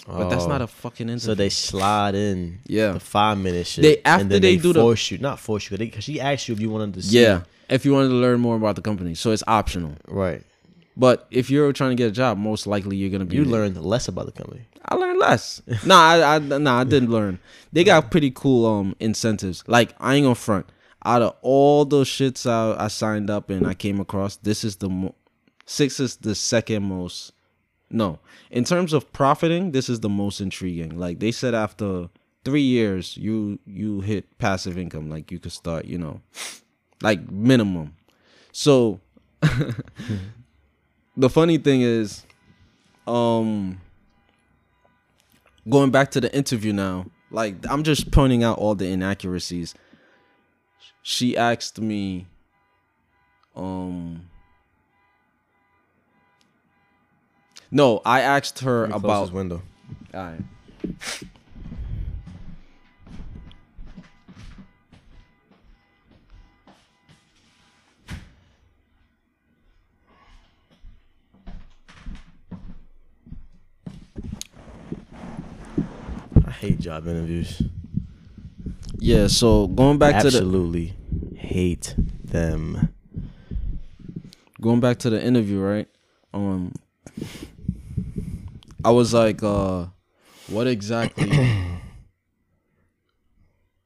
but 0.07 0.29
that's 0.29 0.43
Oh. 0.45 0.47
not 0.47 0.61
a 0.61 0.67
fucking 0.67 1.07
interview. 1.09 1.25
So 1.25 1.35
they 1.35 1.49
slide 1.49 2.15
in 2.15 2.59
Yeah. 2.67 2.93
the 2.93 2.99
five 2.99 3.37
minute 3.37 3.67
shit. 3.67 3.81
They- 3.83 3.97
after 4.05 4.21
and 4.23 4.31
then 4.31 4.41
they 4.41 4.55
they, 4.55 4.61
do 4.61 4.73
the- 4.73 4.81
force 4.81 5.11
you, 5.11 5.17
not 5.17 5.39
force 5.39 5.69
you, 5.69 5.77
because 5.77 6.03
she 6.03 6.19
asked 6.19 6.47
you 6.47 6.53
if 6.55 6.59
you 6.61 6.69
wanted 6.69 6.93
to 6.95 7.01
see. 7.03 7.19
yeah, 7.19 7.41
if 7.69 7.85
you 7.85 7.93
wanted 7.93 8.09
to 8.09 8.15
learn 8.15 8.39
more 8.39 8.55
about 8.55 8.75
the 8.75 8.81
company, 8.81 9.15
so 9.15 9.31
it's 9.31 9.43
optional. 9.47 9.93
Right. 10.07 10.43
But 10.95 11.27
if 11.29 11.49
you're 11.51 11.71
trying 11.73 11.91
to 11.91 11.95
get 11.95 12.07
a 12.07 12.11
job, 12.11 12.37
most 12.39 12.65
likely 12.65 12.97
you're 12.97 13.11
gonna 13.11 13.25
be. 13.25 13.35
You 13.35 13.45
learned 13.45 13.77
less 13.83 14.07
about 14.07 14.25
the 14.25 14.31
company. 14.31 14.61
I 14.89 14.95
learned 14.95 15.19
less. 15.19 15.61
no, 15.85 15.95
I, 15.95 16.35
I 16.35 16.39
nah, 16.39 16.79
I 16.79 16.83
didn't 16.85 17.11
learn. 17.11 17.39
They 17.71 17.83
got 17.83 18.09
pretty 18.09 18.31
cool 18.31 18.65
um 18.65 18.95
incentives. 18.99 19.63
Like 19.67 19.93
I 19.99 20.15
ain't 20.15 20.23
gonna 20.25 20.33
front. 20.35 20.65
Out 21.05 21.21
of 21.21 21.35
all 21.41 21.85
those 21.85 22.09
shits 22.09 22.49
I, 22.49 22.83
I 22.85 22.87
signed 22.87 23.29
up 23.29 23.49
and 23.51 23.67
I 23.67 23.73
came 23.75 23.99
across, 23.99 24.37
this 24.37 24.63
is 24.63 24.77
the 24.77 24.89
mo- 24.89 25.15
six 25.65 25.99
is 25.99 26.15
the 26.17 26.33
second 26.35 26.83
most. 26.83 27.31
No, 27.89 28.19
in 28.51 28.63
terms 28.65 28.91
of 28.93 29.11
profiting, 29.13 29.71
this 29.71 29.87
is 29.89 30.01
the 30.01 30.09
most 30.09 30.41
intriguing. 30.41 30.97
Like 30.99 31.19
they 31.19 31.31
said, 31.31 31.55
after 31.55 32.09
three 32.43 32.61
years, 32.61 33.15
you 33.15 33.59
you 33.65 34.01
hit 34.01 34.37
passive 34.37 34.77
income. 34.77 35.09
Like 35.09 35.31
you 35.31 35.39
could 35.39 35.53
start, 35.53 35.85
you 35.85 35.97
know, 35.97 36.21
like 37.01 37.31
minimum. 37.31 37.95
So 38.51 38.99
the 41.15 41.29
funny 41.29 41.57
thing 41.57 41.81
is, 41.81 42.25
um 43.05 43.79
going 45.69 45.91
back 45.91 46.11
to 46.11 46.21
the 46.21 46.33
interview 46.35 46.73
now, 46.73 47.05
like 47.31 47.55
I'm 47.69 47.83
just 47.83 48.11
pointing 48.11 48.43
out 48.43 48.57
all 48.57 48.75
the 48.75 48.87
inaccuracies. 48.87 49.73
She 51.01 51.37
asked 51.37 51.79
me, 51.79 52.27
um, 53.55 54.29
no, 57.71 58.01
I 58.05 58.21
asked 58.21 58.59
her 58.59 58.81
Let 58.81 58.87
me 58.89 58.91
close 58.93 59.03
about. 59.03 59.21
this 59.25 59.31
window. 59.33 59.61
All 60.13 60.19
right. 60.23 60.39
I 76.45 76.51
hate 76.51 76.79
job 76.79 77.07
interviews. 77.07 77.61
Yeah, 78.99 79.27
so 79.27 79.67
going 79.67 79.97
back 79.97 80.15
to 80.21 80.29
the 80.29 80.37
Absolutely 80.37 80.93
hate 81.35 81.95
them. 82.23 82.93
going 84.61 84.79
back 84.79 84.97
to 84.99 85.09
the 85.09 85.23
interview, 85.23 85.59
right? 85.59 85.87
Um, 86.33 86.73
I 88.87 88.91
was 88.91 89.13
like, 89.13 89.43
uh, 89.43 89.87
what 90.47 90.65
exactly 90.65 91.29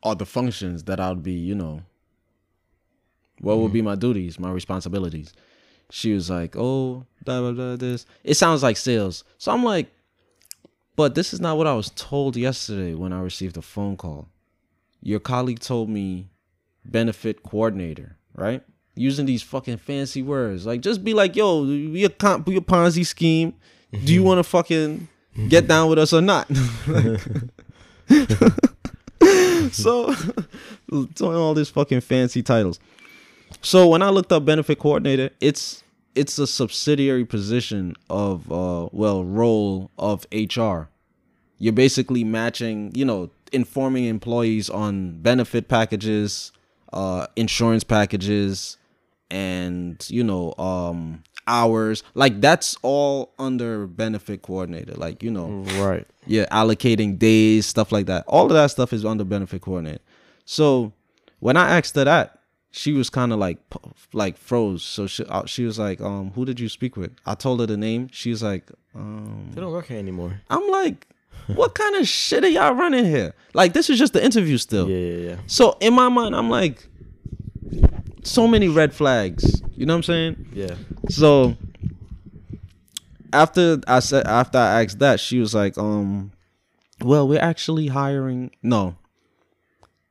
are 0.04 0.14
the 0.14 0.28
functions 0.28 0.84
that 0.84 1.00
I'd 1.00 1.24
be, 1.24 1.32
you 1.32 1.56
know, 1.56 1.82
what 3.40 3.58
would 3.58 3.74
be 3.74 3.82
my 3.82 3.96
duties, 3.96 4.40
my 4.40 4.52
responsibilities? 4.52 5.34
She 5.90 6.14
was 6.14 6.30
like, 6.30 6.56
oh, 6.56 7.08
blah, 7.26 7.40
blah, 7.40 7.52
blah, 7.52 7.76
this. 7.78 8.06
It 8.24 8.36
sounds 8.36 8.62
like 8.62 8.78
sales. 8.78 9.24
So 9.40 9.52
I'm 9.52 9.64
like, 9.64 9.92
but 10.96 11.16
this 11.16 11.34
is 11.34 11.42
not 11.42 11.58
what 11.58 11.66
I 11.66 11.74
was 11.74 11.90
told 11.96 12.38
yesterday 12.38 12.94
when 12.94 13.12
I 13.12 13.22
received 13.22 13.58
a 13.58 13.64
phone 13.64 13.98
call. 13.98 14.28
Your 15.02 15.20
colleague 15.20 15.62
told 15.62 15.90
me 15.90 16.30
benefit 16.86 17.42
coordinator, 17.42 18.18
right? 18.36 18.62
Using 18.94 19.26
these 19.26 19.42
fucking 19.42 19.78
fancy 19.78 20.22
words. 20.22 20.68
Like 20.68 20.82
just 20.82 21.04
be 21.04 21.16
like, 21.16 21.36
yo, 21.36 21.64
we 21.64 22.06
a 22.06 22.10
comp 22.10 22.46
we 22.46 22.56
a 22.56 22.62
Ponzi 22.62 23.04
scheme. 23.04 23.56
Do 23.92 24.14
you 24.14 24.24
want 24.24 24.40
to 24.40 24.44
fucking 24.44 25.08
get 25.50 25.68
down 25.68 25.90
with 25.90 26.00
us 26.00 26.14
or 26.14 26.22
not? 26.22 26.48
so 29.72 30.14
throwing 31.16 31.38
all 31.38 31.54
these 31.54 31.70
fucking 31.70 32.02
fancy 32.02 32.42
titles. 32.42 32.80
So 33.62 33.88
when 33.88 34.02
I 34.02 34.10
looked 34.10 34.32
up 34.32 34.46
benefit 34.46 34.80
coordinator, 34.80 35.30
it's 35.40 35.84
it's 36.16 36.38
a 36.40 36.48
subsidiary 36.48 37.26
position 37.26 37.96
of 38.10 38.52
uh 38.52 38.90
well 38.92 39.24
role 39.24 39.92
of 39.98 40.26
HR. 40.32 40.90
You're 41.58 41.74
basically 41.74 42.24
matching, 42.24 42.92
you 42.96 43.06
know, 43.06 43.30
informing 43.52 44.06
employees 44.06 44.70
on 44.70 45.22
benefit 45.22 45.68
packages, 45.68 46.52
uh 46.94 47.28
insurance 47.36 47.84
packages 47.84 48.78
and 49.30 50.06
you 50.10 50.24
know 50.24 50.54
um 50.58 51.24
hours. 51.48 52.04
Like 52.14 52.42
that's 52.42 52.76
all 52.82 53.34
under 53.40 53.88
benefit 53.88 54.42
coordinator. 54.42 54.94
Like, 54.94 55.24
you 55.24 55.32
know, 55.32 55.64
Right. 55.82 56.08
yeah, 56.26 56.46
allocating 56.52 57.18
days, 57.20 57.66
stuff 57.66 57.92
like 57.92 58.06
that. 58.08 58.24
All 58.28 58.46
of 58.46 58.52
that 58.54 58.72
stuff 58.72 58.94
is 58.94 59.06
under 59.06 59.24
benefit 59.24 59.62
coordinator. 59.62 60.00
So 60.46 60.94
when 61.40 61.58
I 61.58 61.78
asked 61.78 61.96
her 61.96 62.04
that, 62.06 62.40
she 62.74 62.94
was 62.94 63.10
kind 63.10 63.34
of 63.34 63.40
like 63.40 63.58
like 64.14 64.38
froze. 64.38 64.84
So 64.84 65.06
she 65.08 65.26
uh, 65.26 65.46
she 65.46 65.66
was 65.66 65.78
like, 65.78 66.00
um, 66.02 66.32
who 66.36 66.46
did 66.46 66.60
you 66.60 66.70
speak 66.70 66.96
with? 66.96 67.12
I 67.26 67.36
told 67.36 67.60
her 67.60 67.66
the 67.66 67.76
name. 67.78 68.08
She 68.14 68.30
was 68.30 68.42
like, 68.42 68.72
um, 68.96 69.50
They 69.54 69.60
don't 69.62 69.72
work 69.74 69.88
here 69.88 70.00
anymore. 70.00 70.40
I'm 70.50 70.66
like, 70.70 71.08
what 71.48 71.76
kind 71.76 71.96
of 71.98 72.08
shit 72.08 72.46
are 72.46 72.48
y'all 72.50 72.74
running 72.74 73.04
here? 73.04 73.34
Like 73.54 73.74
this 73.74 73.90
is 73.90 74.00
just 74.00 74.14
the 74.14 74.24
interview 74.24 74.58
still. 74.58 74.90
Yeah, 74.90 74.98
yeah, 74.98 75.30
yeah. 75.32 75.36
So 75.48 75.76
in 75.82 75.94
my 75.94 76.08
mind, 76.08 76.34
I'm 76.34 76.50
like, 76.50 76.88
so 78.24 78.48
many 78.48 78.68
red 78.68 78.94
flags. 78.94 79.62
You 79.76 79.86
know 79.86 79.94
what 79.94 79.98
I'm 79.98 80.04
saying? 80.04 80.48
Yeah. 80.54 80.76
So 81.10 81.58
after 83.34 83.80
I 83.88 84.00
said 84.00 84.28
after 84.28 84.58
I 84.58 84.84
asked 84.84 85.00
that, 85.00 85.20
she 85.20 85.40
was 85.40 85.56
like, 85.56 85.78
um, 85.78 86.32
well, 87.02 87.28
we're 87.28 87.42
actually 87.42 87.88
hiring 87.88 88.52
no. 88.62 88.96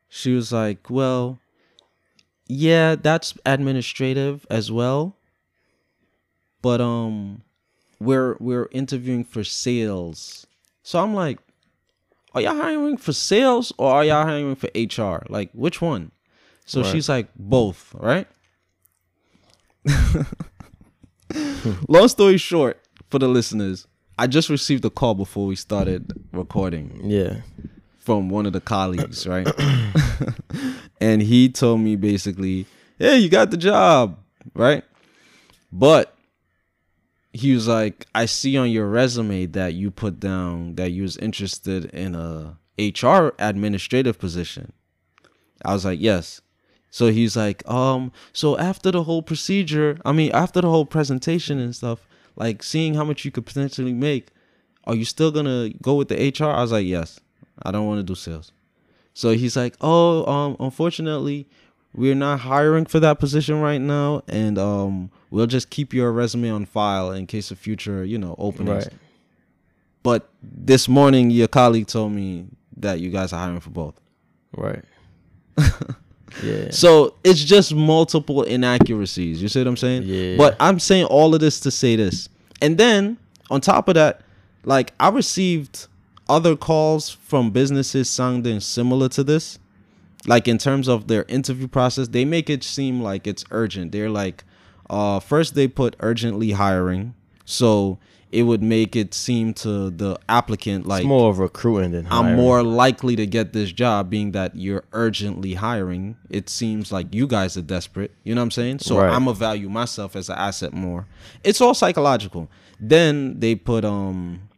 She 0.08 0.34
was 0.34 0.52
like, 0.52 0.90
Well, 0.90 1.38
yeah, 2.46 2.96
that's 2.96 3.34
administrative 3.46 4.46
as 4.50 4.72
well. 4.72 5.16
But 6.62 6.80
um 6.80 7.42
we're 8.00 8.36
we're 8.40 8.68
interviewing 8.72 9.24
for 9.24 9.44
sales. 9.44 10.46
So 10.82 10.98
I'm 10.98 11.14
like, 11.14 11.38
are 12.34 12.40
y'all 12.40 12.56
hiring 12.56 12.96
for 12.96 13.12
sales 13.12 13.72
or 13.78 13.92
are 13.92 14.04
y'all 14.04 14.26
hiring 14.26 14.56
for 14.56 14.68
HR? 14.74 15.24
Like 15.28 15.50
which 15.52 15.80
one? 15.80 16.10
So 16.70 16.82
Right. 16.82 16.92
she's 16.92 17.08
like, 17.08 17.26
both, 17.34 17.92
right? 17.98 18.28
Long 21.88 22.06
story 22.06 22.36
short, 22.36 22.80
for 23.08 23.18
the 23.18 23.26
listeners, 23.26 23.88
I 24.16 24.28
just 24.28 24.48
received 24.48 24.84
a 24.84 24.90
call 24.90 25.16
before 25.16 25.46
we 25.48 25.56
started 25.56 26.12
recording 26.32 27.00
Yeah. 27.10 27.38
from 27.98 28.28
one 28.30 28.46
of 28.46 28.52
the 28.52 28.60
colleagues, 28.60 29.26
right? 29.26 29.48
and 31.00 31.20
he 31.22 31.48
told 31.48 31.80
me 31.80 31.96
basically, 31.96 32.66
"Hey, 33.00 33.18
you 33.18 33.28
got 33.28 33.50
the 33.50 33.56
job, 33.56 34.16
right?" 34.54 34.84
But 35.72 36.14
he 37.32 37.52
was 37.52 37.66
like, 37.66 38.06
"I 38.14 38.26
see 38.26 38.56
on 38.56 38.70
your 38.70 38.88
resume 38.88 39.46
that 39.46 39.74
you 39.74 39.90
put 39.90 40.20
down 40.20 40.76
that 40.76 40.92
you 40.92 41.02
was 41.02 41.16
interested 41.16 41.86
in 41.86 42.14
a 42.14 42.58
HR 42.78 43.34
administrative 43.40 44.20
position." 44.20 44.72
I 45.64 45.72
was 45.74 45.84
like, 45.84 45.98
"Yes." 46.00 46.42
So 46.90 47.12
he's 47.12 47.36
like, 47.36 47.68
"Um, 47.68 48.12
so 48.32 48.58
after 48.58 48.90
the 48.90 49.04
whole 49.04 49.22
procedure, 49.22 49.98
I 50.04 50.12
mean, 50.12 50.32
after 50.32 50.60
the 50.60 50.68
whole 50.68 50.86
presentation 50.86 51.58
and 51.58 51.74
stuff, 51.74 52.06
like 52.36 52.62
seeing 52.62 52.94
how 52.94 53.04
much 53.04 53.24
you 53.24 53.30
could 53.30 53.46
potentially 53.46 53.92
make, 53.92 54.28
are 54.84 54.94
you 54.94 55.04
still 55.04 55.30
gonna 55.30 55.70
go 55.82 55.94
with 55.94 56.08
the 56.08 56.20
HR?" 56.20 56.50
I 56.50 56.62
was 56.62 56.72
like, 56.72 56.86
"Yes." 56.86 57.20
I 57.62 57.70
don't 57.70 57.86
want 57.86 57.98
to 57.98 58.02
do 58.02 58.14
sales. 58.14 58.52
So 59.12 59.30
he's 59.30 59.56
like, 59.56 59.76
"Oh, 59.80 60.24
um, 60.30 60.56
unfortunately, 60.60 61.46
we're 61.94 62.14
not 62.14 62.40
hiring 62.40 62.86
for 62.86 63.00
that 63.00 63.18
position 63.18 63.60
right 63.60 63.80
now, 63.80 64.22
and 64.28 64.58
um, 64.58 65.10
we'll 65.30 65.46
just 65.46 65.70
keep 65.70 65.92
your 65.92 66.12
resume 66.12 66.50
on 66.50 66.64
file 66.64 67.10
in 67.12 67.26
case 67.26 67.50
of 67.50 67.58
future, 67.58 68.04
you 68.04 68.18
know, 68.18 68.34
openings." 68.38 68.86
Right. 68.86 68.94
But 70.02 70.30
this 70.42 70.88
morning, 70.88 71.30
your 71.30 71.48
colleague 71.48 71.86
told 71.88 72.12
me 72.12 72.46
that 72.78 73.00
you 73.00 73.10
guys 73.10 73.32
are 73.32 73.40
hiring 73.40 73.60
for 73.60 73.70
both. 73.70 74.00
Right. 74.56 74.84
yeah. 76.42 76.70
So 76.70 77.14
it's 77.24 77.42
just 77.42 77.74
multiple 77.74 78.42
inaccuracies. 78.42 79.42
You 79.42 79.48
see 79.48 79.60
what 79.60 79.68
I'm 79.68 79.76
saying? 79.76 80.02
Yeah. 80.04 80.36
But 80.36 80.56
I'm 80.60 80.78
saying 80.78 81.06
all 81.06 81.34
of 81.34 81.40
this 81.40 81.60
to 81.60 81.70
say 81.70 81.96
this. 81.96 82.28
And 82.62 82.78
then 82.78 83.18
on 83.50 83.60
top 83.60 83.88
of 83.88 83.94
that, 83.94 84.22
like 84.64 84.92
I 85.00 85.08
received 85.08 85.86
other 86.28 86.56
calls 86.56 87.10
from 87.10 87.50
businesses 87.50 88.08
sounding 88.08 88.60
similar 88.60 89.08
to 89.10 89.24
this. 89.24 89.58
Like 90.26 90.46
in 90.46 90.58
terms 90.58 90.86
of 90.86 91.08
their 91.08 91.24
interview 91.28 91.66
process, 91.66 92.08
they 92.08 92.24
make 92.24 92.50
it 92.50 92.62
seem 92.62 93.00
like 93.00 93.26
it's 93.26 93.44
urgent. 93.50 93.92
They're 93.92 94.10
like, 94.10 94.44
uh, 94.88 95.18
first 95.20 95.54
they 95.54 95.66
put 95.66 95.96
urgently 96.00 96.52
hiring. 96.52 97.14
So 97.44 97.98
it 98.32 98.44
would 98.44 98.62
make 98.62 98.94
it 98.94 99.12
seem 99.12 99.52
to 99.52 99.90
the 99.90 100.16
applicant 100.28 100.86
like 100.86 101.00
it's 101.00 101.06
more 101.08 101.30
of 101.30 101.40
recruiting 101.40 101.90
than 101.90 102.06
I'm 102.10 102.36
more 102.36 102.62
likely 102.62 103.16
to 103.16 103.26
get 103.26 103.52
this 103.52 103.72
job 103.72 104.08
being 104.08 104.32
that 104.32 104.54
you're 104.54 104.84
urgently 104.92 105.54
hiring. 105.54 106.16
It 106.28 106.48
seems 106.48 106.92
like 106.92 107.12
you 107.12 107.26
guys 107.26 107.56
are 107.56 107.62
desperate. 107.62 108.12
You 108.22 108.34
know 108.36 108.40
what 108.40 108.44
I'm 108.46 108.50
saying? 108.52 108.78
So 108.80 108.98
Right. 108.98 109.10
I'm 109.10 109.24
gonna 109.24 109.34
value 109.34 109.68
myself 109.68 110.14
as 110.14 110.28
an 110.28 110.38
asset 110.38 110.72
more. 110.72 111.06
It's 111.42 111.60
all 111.60 111.74
psychological. 111.74 112.48
Then 112.78 113.40
they 113.40 113.56
put 113.56 113.84
um 113.84 114.48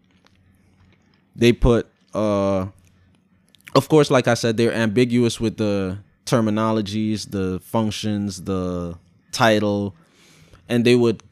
they 1.34 1.52
put 1.52 1.88
uh 2.14 2.66
of 3.74 3.88
course 3.88 4.10
like 4.10 4.28
I 4.28 4.34
said 4.34 4.58
they're 4.58 4.74
ambiguous 4.74 5.40
with 5.40 5.56
the 5.56 5.98
terminologies, 6.26 7.30
the 7.30 7.58
functions, 7.64 8.42
the 8.44 8.98
title 9.32 9.94
and 10.68 10.84
they 10.84 10.94
would 10.94 11.22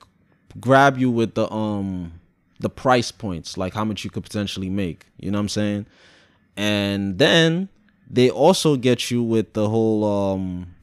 grab 0.58 0.96
you 0.98 1.10
with 1.10 1.34
the 1.34 1.50
um 1.52 2.12
the 2.60 2.70
price 2.70 3.10
points, 3.10 3.56
like 3.56 3.74
how 3.74 3.84
much 3.84 4.04
you 4.04 4.10
could 4.10 4.22
potentially 4.22 4.70
make. 4.70 5.06
You 5.18 5.30
know 5.30 5.38
what 5.38 5.42
I'm 5.42 5.48
saying? 5.48 5.86
And 6.56 7.18
then 7.18 7.68
they 8.08 8.30
also 8.30 8.76
get 8.76 9.10
you 9.10 9.22
with 9.22 9.54
the 9.54 9.68
whole 9.68 10.04
um 10.04 10.74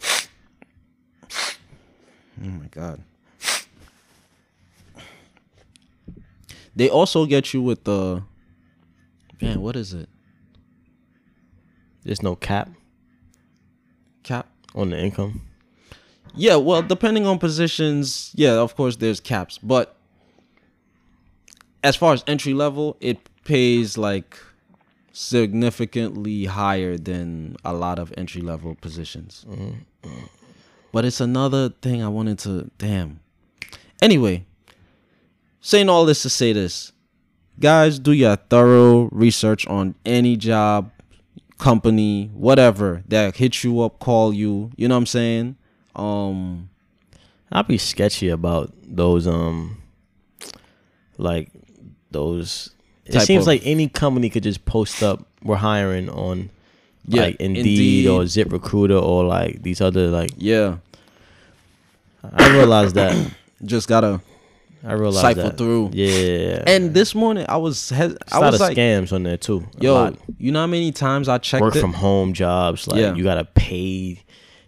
Oh 2.43 2.49
my 2.49 2.67
god. 2.67 3.03
They 6.75 6.89
also 6.89 7.25
get 7.25 7.53
you 7.53 7.61
with 7.61 7.83
the 7.85 8.23
Man, 9.39 9.61
what 9.61 9.75
is 9.75 9.93
it? 9.93 10.09
There's 12.03 12.23
no 12.23 12.35
cap 12.35 12.69
Cap 14.23 14.47
on 14.75 14.89
the 14.89 14.99
income. 14.99 15.41
Yeah, 16.35 16.57
well, 16.57 16.81
depending 16.81 17.25
on 17.25 17.39
positions, 17.39 18.31
yeah, 18.35 18.53
of 18.53 18.75
course 18.75 18.97
there's 18.97 19.19
caps, 19.19 19.57
but 19.57 19.96
as 21.87 21.95
far 21.95 22.13
as 22.13 22.21
entry 22.27 22.53
level, 22.53 22.97
it 22.99 23.17
pays 23.45 23.97
like 23.97 24.37
significantly 25.13 26.43
higher 26.43 26.97
than 26.97 27.55
a 27.63 27.71
lot 27.71 27.97
of 27.97 28.13
entry 28.17 28.41
level 28.41 28.75
positions. 28.75 29.45
But 30.91 31.05
it's 31.05 31.21
another 31.21 31.69
thing 31.69 32.03
I 32.03 32.09
wanted 32.09 32.39
to 32.39 32.69
damn. 32.77 33.21
Anyway, 34.01 34.45
saying 35.61 35.87
all 35.87 36.03
this 36.03 36.23
to 36.23 36.29
say 36.29 36.51
this. 36.51 36.91
Guys, 37.57 37.99
do 37.99 38.11
your 38.11 38.35
thorough 38.35 39.07
research 39.13 39.65
on 39.67 39.95
any 40.05 40.35
job, 40.35 40.91
company, 41.57 42.29
whatever 42.33 43.01
that 43.07 43.37
hits 43.37 43.63
you 43.63 43.79
up, 43.79 43.97
call 43.99 44.33
you, 44.33 44.71
you 44.75 44.89
know 44.89 44.95
what 44.95 44.99
I'm 44.99 45.05
saying? 45.05 45.55
Um 45.95 46.69
I'll 47.49 47.63
be 47.63 47.77
sketchy 47.77 48.27
about 48.27 48.73
those 48.83 49.25
um 49.25 49.81
like 51.17 51.49
those 52.17 52.71
it 53.05 53.21
seems 53.21 53.43
of- 53.43 53.47
like 53.47 53.61
any 53.65 53.87
company 53.87 54.29
could 54.29 54.43
just 54.43 54.65
post 54.65 55.01
up 55.03 55.19
we're 55.43 55.55
hiring 55.71 56.09
on 56.09 56.49
Yeah, 57.07 57.21
like 57.23 57.35
Indeed, 57.39 57.59
Indeed. 57.59 58.07
or 58.07 58.25
Zip 58.27 58.51
Recruiter 58.51 58.97
or 59.11 59.23
like 59.23 59.61
these 59.63 59.79
other 59.87 60.07
like 60.19 60.31
yeah, 60.37 60.77
I 62.33 62.51
realized 62.57 62.95
that 62.95 63.13
just 63.65 63.87
gotta 63.87 64.19
I 64.85 64.93
realized 64.93 65.21
cipher 65.21 65.41
that. 65.43 65.57
through. 65.57 65.89
Yeah. 65.93 66.63
And 66.67 66.93
this 66.93 67.13
morning 67.15 67.45
I 67.49 67.57
was 67.57 67.89
hes- 67.89 68.13
It's 68.13 68.33
I 68.33 68.37
a 68.37 68.41
lot 68.41 68.51
was 68.51 68.61
of 68.61 68.67
like, 68.67 68.77
scams 68.77 69.11
on 69.11 69.23
there 69.23 69.37
too. 69.37 69.65
A 69.79 69.83
yo, 69.83 69.93
lot. 69.93 70.15
you 70.37 70.51
know 70.51 70.59
how 70.61 70.67
many 70.67 70.91
times 70.91 71.27
I 71.29 71.37
checked 71.39 71.61
work 71.61 71.75
it? 71.75 71.81
from 71.81 71.93
home 71.93 72.33
jobs. 72.33 72.87
Like 72.87 72.99
Yeah. 72.99 73.15
you 73.15 73.23
gotta 73.23 73.45
pay, 73.45 74.21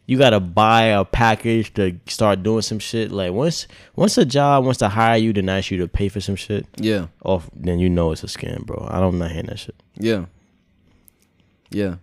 you 0.10 0.18
gotta 0.18 0.40
buy 0.40 0.86
a 0.86 1.06
package 1.06 1.72
to 1.76 1.96
start 2.08 2.42
doing 2.42 2.64
some 2.64 2.80
shit. 2.80 3.12
Like 3.12 3.32
once 3.32 3.68
once 3.96 4.18
a 4.18 4.26
job 4.26 4.66
wants 4.66 4.80
to 4.80 4.90
hire 4.90 5.18
you, 5.18 5.32
then 5.32 5.48
ask 5.50 5.70
you 5.70 5.78
to 5.78 5.88
pay 5.88 6.10
for 6.10 6.20
some 6.20 6.36
shit. 6.36 6.66
yeah, 6.78 7.08
Off, 7.24 7.48
then 7.54 7.78
you 7.78 7.92
know 7.92 8.12
it's 8.12 8.24
a 8.24 8.28
scam, 8.28 8.66
bro. 8.66 8.88
I 8.90 9.00
don't 9.00 9.20
not 9.20 9.30
hearing 9.30 9.46
that 9.46 9.60
shit. 9.60 9.76
yeah, 9.98 10.26
yeah. 11.70 11.98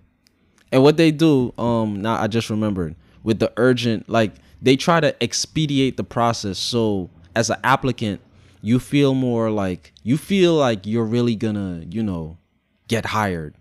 And 0.70 0.84
what 0.84 0.96
they 0.96 1.10
do, 1.10 1.52
um, 1.58 2.00
now 2.00 2.14
I 2.22 2.28
just 2.28 2.48
remembered 2.48 2.94
with 3.24 3.40
the 3.40 3.52
urgent, 3.56 4.08
like 4.08 4.34
they 4.62 4.76
try 4.76 5.00
to 5.00 5.20
expedite 5.20 5.96
the 5.96 6.04
process. 6.04 6.60
So 6.60 7.10
as 7.34 7.50
an 7.50 7.56
applicant, 7.64 8.20
you 8.62 8.78
feel 8.78 9.14
more 9.14 9.50
like 9.50 9.92
you 10.04 10.16
feel 10.16 10.54
like 10.54 10.86
you're 10.86 11.04
really 11.04 11.34
gonna, 11.34 11.82
you 11.90 12.04
know, 12.04 12.38
get 12.86 13.06
hired. 13.06 13.56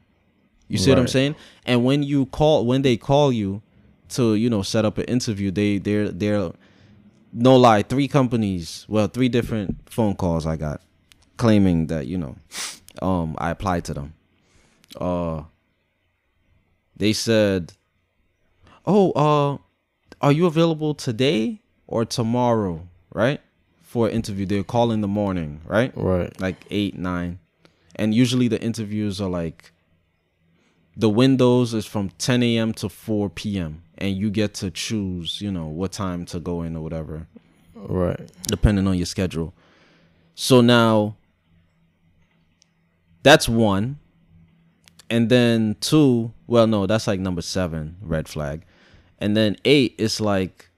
You 0.67 0.77
see 0.77 0.91
what 0.91 0.99
I'm 0.99 1.07
saying? 1.07 1.35
And 1.65 1.83
when 1.83 2.03
you 2.03 2.27
call, 2.27 2.63
when 2.65 2.83
they 2.83 2.95
call 2.95 3.31
you 3.31 3.63
to, 4.09 4.35
you 4.35 4.49
know, 4.49 4.61
set 4.61 4.85
up 4.85 4.97
an 4.97 5.05
interview, 5.05 5.51
they 5.51 5.77
they're 5.77 6.09
they're 6.09 6.51
no 7.33 7.55
lie, 7.57 7.83
three 7.83 8.07
companies, 8.07 8.85
well, 8.87 9.07
three 9.07 9.29
different 9.29 9.77
phone 9.89 10.15
calls 10.15 10.45
I 10.45 10.55
got 10.55 10.81
claiming 11.37 11.87
that 11.87 12.07
you 12.07 12.17
know, 12.17 12.35
um, 13.01 13.35
I 13.37 13.49
applied 13.49 13.85
to 13.85 13.93
them. 13.93 14.13
Uh, 14.99 15.43
they 16.95 17.13
said, 17.13 17.73
"Oh, 18.85 19.11
uh, 19.11 19.57
are 20.21 20.31
you 20.31 20.45
available 20.45 20.93
today 20.93 21.61
or 21.87 22.05
tomorrow?" 22.05 22.87
Right 23.13 23.41
for 23.95 24.09
an 24.09 24.13
interview. 24.13 24.45
They're 24.45 24.61
call 24.61 24.91
in 24.91 24.99
the 24.99 25.07
morning, 25.07 25.61
right? 25.65 25.93
Right. 25.95 26.29
like 26.41 26.57
eight, 26.69 26.97
nine. 26.97 27.39
And 27.95 28.13
usually 28.13 28.49
the 28.49 28.61
interviews 28.61 29.21
are 29.21 29.29
like 29.29 29.71
the 30.97 31.09
windows 31.09 31.73
is 31.73 31.85
from 31.85 32.09
10 32.17 32.43
a.m. 32.43 32.73
to 32.73 32.89
4 32.89 33.29
p.m. 33.29 33.83
And 33.97 34.15
you 34.17 34.29
get 34.29 34.53
to 34.55 34.71
choose, 34.71 35.41
you 35.41 35.51
know, 35.51 35.67
what 35.67 35.91
time 35.93 36.25
to 36.27 36.39
go 36.39 36.61
in 36.63 36.75
or 36.75 36.81
whatever, 36.81 37.27
Right. 37.75 38.19
depending 38.47 38.87
on 38.87 38.97
your 38.97 39.05
schedule. 39.05 39.53
So 40.35 40.59
now 40.61 41.15
that's 43.23 43.47
one. 43.47 43.99
And 45.09 45.29
then 45.29 45.75
two, 45.81 46.33
well, 46.47 46.67
no, 46.67 46.87
that's 46.87 47.07
like 47.07 47.19
number 47.19 47.41
seven, 47.41 47.95
red 48.01 48.27
flag. 48.27 48.63
And 49.19 49.37
then 49.37 49.55
eight 49.65 49.95
is 49.97 50.19
like 50.19 50.69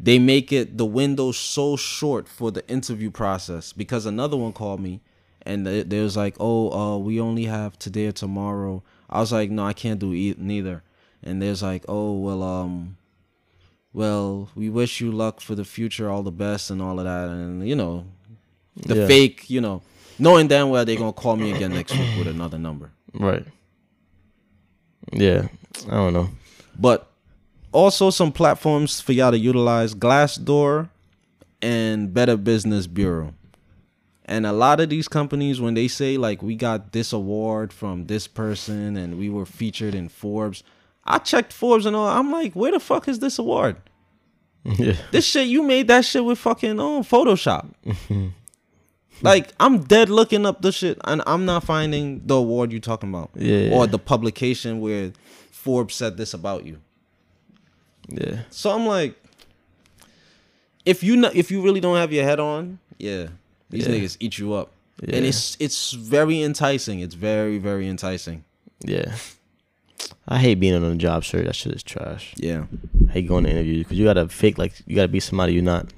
they 0.00 0.18
make 0.18 0.52
it 0.52 0.78
the 0.78 0.86
window 0.86 1.30
so 1.32 1.76
short 1.76 2.26
for 2.28 2.50
the 2.50 2.66
interview 2.68 3.10
process 3.10 3.72
because 3.72 4.06
another 4.06 4.36
one 4.36 4.52
called 4.52 4.80
me 4.80 5.00
and 5.42 5.66
they, 5.66 5.82
they 5.82 6.00
was 6.00 6.16
like 6.16 6.34
oh 6.40 6.70
uh 6.72 6.96
we 6.98 7.20
only 7.20 7.44
have 7.44 7.78
today 7.78 8.06
or 8.06 8.12
tomorrow 8.12 8.82
i 9.10 9.20
was 9.20 9.30
like 9.32 9.50
no 9.50 9.64
i 9.64 9.72
can't 9.72 10.00
do 10.00 10.12
e- 10.12 10.34
neither 10.38 10.82
and 11.22 11.40
there's 11.42 11.62
like 11.62 11.84
oh 11.88 12.12
well 12.18 12.42
um 12.42 12.96
well 13.92 14.48
we 14.54 14.68
wish 14.70 15.00
you 15.00 15.12
luck 15.12 15.40
for 15.40 15.54
the 15.54 15.64
future 15.64 16.08
all 16.10 16.22
the 16.22 16.32
best 16.32 16.70
and 16.70 16.80
all 16.82 16.98
of 16.98 17.04
that 17.04 17.28
and 17.28 17.66
you 17.68 17.76
know 17.76 18.04
The 18.76 18.96
Yeah. 18.96 19.06
fake, 19.06 19.50
you 19.50 19.60
know, 19.60 19.82
knowing 20.18 20.48
damn 20.48 20.70
well 20.70 20.84
they're 20.84 20.96
gonna 20.96 21.12
call 21.12 21.36
me 21.36 21.52
again 21.52 21.72
next 21.72 21.92
week 21.92 22.16
with 22.18 22.26
another 22.28 22.58
number. 22.58 22.90
Right. 23.12 23.44
Yeah. 25.12 25.48
I 25.88 25.94
don't 25.96 26.12
know. 26.14 26.30
But 26.78 27.10
also 27.72 28.10
some 28.10 28.32
platforms 28.32 29.00
for 29.00 29.12
y'all 29.12 29.30
to 29.30 29.38
utilize 29.38 29.94
Glassdoor 29.94 30.88
and 31.60 32.12
Better 32.14 32.36
Business 32.38 32.86
Bureau. 32.86 33.34
And 34.24 34.46
a 34.46 34.52
lot 34.52 34.80
of 34.80 34.88
these 34.88 35.08
companies, 35.08 35.60
when 35.60 35.74
they 35.74 35.88
say 35.88 36.16
like 36.16 36.42
we 36.42 36.54
got 36.56 36.92
this 36.92 37.12
award 37.12 37.72
from 37.72 38.06
this 38.06 38.26
person 38.26 38.96
and 38.96 39.18
we 39.18 39.28
were 39.28 39.44
featured 39.46 39.94
in 39.94 40.08
Forbes, 40.08 40.62
I 41.04 41.18
checked 41.18 41.52
Forbes 41.52 41.84
and 41.86 41.96
all. 41.96 42.06
I'm 42.08 42.30
like, 42.30 42.54
where 42.54 42.72
the 42.72 42.80
fuck 42.80 43.08
is 43.08 43.18
this 43.18 43.38
award? 43.38 43.76
Yeah. 44.64 44.94
This 45.10 45.24
shit 45.26 45.48
you 45.48 45.64
made 45.64 45.88
that 45.88 46.04
shit 46.04 46.24
with 46.24 46.38
fucking 46.38 46.78
oh 46.78 47.00
Photoshop. 47.02 47.66
like 49.22 49.52
I'm 49.58 49.82
dead 49.82 50.08
looking 50.08 50.46
up 50.46 50.62
the 50.62 50.70
shit 50.70 50.98
and 51.02 51.20
I'm 51.26 51.44
not 51.44 51.64
finding 51.64 52.24
the 52.24 52.36
award 52.36 52.70
you're 52.70 52.80
talking 52.80 53.08
about. 53.08 53.30
Yeah. 53.34 53.70
Or 53.72 53.88
the 53.88 53.98
publication 53.98 54.80
where 54.80 55.12
Forbes 55.50 55.96
said 55.96 56.16
this 56.16 56.32
about 56.32 56.64
you. 56.64 56.78
Yeah. 58.08 58.42
So 58.50 58.70
I'm 58.70 58.86
like, 58.86 59.16
if 60.84 61.02
you 61.02 61.16
not, 61.16 61.34
if 61.34 61.50
you 61.50 61.60
really 61.60 61.80
don't 61.80 61.96
have 61.96 62.12
your 62.12 62.24
head 62.24 62.38
on, 62.38 62.78
yeah, 62.98 63.28
these 63.70 63.86
Yeah. 63.88 63.94
niggas 63.94 64.16
eat 64.20 64.38
you 64.38 64.52
up, 64.54 64.70
Yeah. 65.00 65.16
and 65.16 65.26
it's 65.26 65.56
it's 65.58 65.92
very 65.92 66.40
enticing. 66.40 67.00
It's 67.00 67.14
very 67.16 67.58
very 67.58 67.88
enticing. 67.88 68.44
Yeah. 68.84 69.14
I 70.32 70.38
hate 70.38 70.54
being 70.54 70.74
on 70.74 70.82
a 70.82 70.96
job 70.96 71.26
search. 71.26 71.44
That 71.44 71.54
shit 71.54 71.74
is 71.74 71.82
trash. 71.82 72.32
Yeah. 72.38 72.64
I 73.06 73.12
hate 73.12 73.28
going 73.28 73.44
to 73.44 73.50
interviews 73.50 73.80
because 73.84 73.98
you 73.98 74.06
gotta 74.06 74.28
fake 74.28 74.56
like 74.56 74.72
you 74.86 74.96
gotta 74.96 75.08
be 75.08 75.20
somebody 75.20 75.52
you're 75.52 75.62
not. 75.62 75.92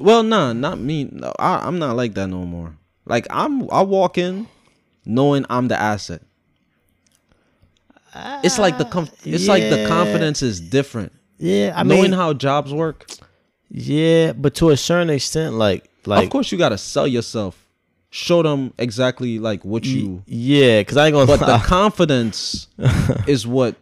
Well, 0.00 0.24
nah, 0.24 0.52
not 0.52 0.80
me. 0.80 1.04
No, 1.04 1.32
I, 1.38 1.64
I'm 1.64 1.78
not 1.78 1.94
like 1.94 2.14
that 2.14 2.26
no 2.26 2.44
more. 2.44 2.74
Like 3.06 3.28
I'm, 3.30 3.70
I 3.70 3.82
walk 3.82 4.18
in 4.18 4.48
knowing 5.04 5.46
I'm 5.48 5.68
the 5.68 5.80
asset. 5.80 6.22
It's 8.42 8.58
like 8.58 8.78
the 8.78 8.84
com- 8.84 9.08
it's 9.24 9.46
like 9.46 9.62
the 9.70 9.86
confidence 9.86 10.42
is 10.42 10.60
different. 10.60 11.12
Yeah, 11.38 11.72
I 11.76 11.84
knowing 11.84 12.02
mean, 12.02 12.12
how 12.12 12.32
jobs 12.32 12.74
work. 12.74 13.06
yeah, 13.70 14.32
but 14.32 14.56
to 14.56 14.70
a 14.70 14.76
certain 14.76 15.10
extent, 15.10 15.54
like, 15.54 15.88
like, 16.04 16.24
of 16.24 16.30
course, 16.30 16.50
you 16.50 16.58
gotta 16.58 16.78
sell 16.78 17.06
yourself. 17.06 17.64
Show 18.10 18.42
them 18.42 18.72
exactly 18.78 19.38
like 19.38 19.64
what 19.64 19.84
you. 19.84 20.22
yeah, 20.26 20.80
because 20.80 20.96
I 20.96 21.06
ain't 21.06 21.14
gonna. 21.14 21.26
But 21.26 21.40
the 21.46 21.58
confidence 21.64 22.66
is 23.28 23.46
what 23.46 23.76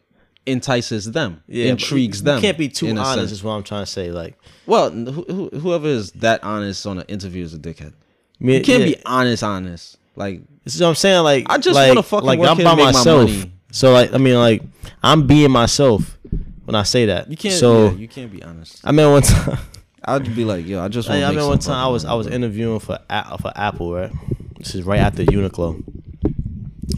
entices 0.46 1.10
them, 1.12 1.42
yeah, 1.46 1.66
intrigues 1.66 2.22
them. 2.22 2.36
You 2.36 2.42
can't 2.42 2.58
be 2.58 2.68
too 2.68 2.88
honest. 2.90 3.14
sense. 3.14 3.32
Is 3.32 3.42
what 3.44 3.52
I'm 3.52 3.62
trying 3.62 3.82
to 3.84 3.90
say. 3.90 4.10
Like, 4.10 4.38
Well, 4.66 4.90
who, 4.90 5.22
who, 5.28 5.48
whoever 5.58 5.86
is 5.88 6.10
that 6.12 6.42
honest 6.44 6.86
on 6.86 6.98
an 6.98 7.04
interview 7.08 7.42
is 7.44 7.54
a 7.54 7.58
dickhead. 7.58 7.92
me, 8.40 8.56
You 8.58 8.62
can't 8.62 8.80
yeah, 8.80 8.96
be 8.96 9.02
honest, 9.06 9.42
honest. 9.42 9.98
Like 10.16 10.40
This 10.64 10.74
is 10.74 10.80
what 10.80 10.88
I'm 10.88 10.94
saying. 10.94 11.22
Like, 11.22 11.46
I 11.48 11.58
just 11.58 11.74
like, 11.74 11.88
wanna 11.88 12.02
fucking 12.02 12.26
like 12.26 12.38
work 12.38 12.50
I'm 12.50 12.56
by 12.58 12.74
make 12.74 12.76
my 12.84 12.92
myself. 12.92 13.30
So 13.72 13.92
like, 13.92 14.12
I 14.14 14.18
mean, 14.18 14.34
like, 14.36 14.62
I'm 15.02 15.26
being 15.26 15.50
myself 15.50 16.18
when 16.64 16.74
I 16.74 16.82
say 16.82 17.06
that. 17.06 17.30
you 17.30 17.36
can't. 17.36 17.54
So 17.54 17.86
yeah, 17.86 17.92
you 17.92 18.08
can't 18.08 18.30
be 18.32 18.42
honest. 18.42 18.80
I 18.84 18.92
mean, 18.92 19.10
one 19.10 19.22
time. 19.22 19.58
I'd 20.04 20.34
be 20.34 20.44
like, 20.44 20.66
yo, 20.66 20.80
I 20.80 20.88
just. 20.88 21.08
Want 21.08 21.22
I 21.22 21.28
remember 21.28 21.48
one 21.48 21.58
time 21.58 21.76
I 21.76 21.88
was 21.88 22.04
I 22.04 22.14
was 22.14 22.26
interviewing 22.26 22.78
for 22.80 22.98
A- 23.10 23.38
for 23.38 23.52
Apple, 23.54 23.92
right? 23.92 24.12
This 24.58 24.74
is 24.74 24.82
right 24.84 25.00
after 25.00 25.24
Uniqlo, 25.24 25.82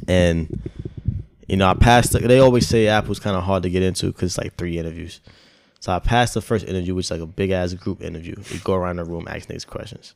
and 0.09 0.63
you 1.49 1.57
know 1.57 1.69
I 1.69 1.75
passed. 1.75 2.13
The, 2.13 2.21
they 2.21 2.39
always 2.39 2.67
say 2.69 2.89
Apple's 2.89 3.19
kind 3.19 3.37
of 3.37 3.45
hard 3.45 3.63
to 3.65 3.71
get 3.71 3.83
into 3.83 4.07
because 4.07 4.33
it's 4.33 4.39
like 4.39 4.57
three 4.57 4.79
interviews. 4.79 5.21
So 5.81 5.93
I 5.93 5.99
passed 5.99 6.35
the 6.35 6.43
first 6.43 6.67
interview, 6.67 6.95
which 6.95 7.07
is 7.07 7.11
like 7.11 7.21
a 7.21 7.27
big 7.27 7.51
ass 7.51 7.73
group 7.73 8.03
interview. 8.03 8.37
You 8.51 8.59
go 8.61 8.75
around 8.75 8.97
the 8.97 9.05
room, 9.05 9.27
ask 9.29 9.49
niggas 9.49 9.67
questions. 9.67 10.15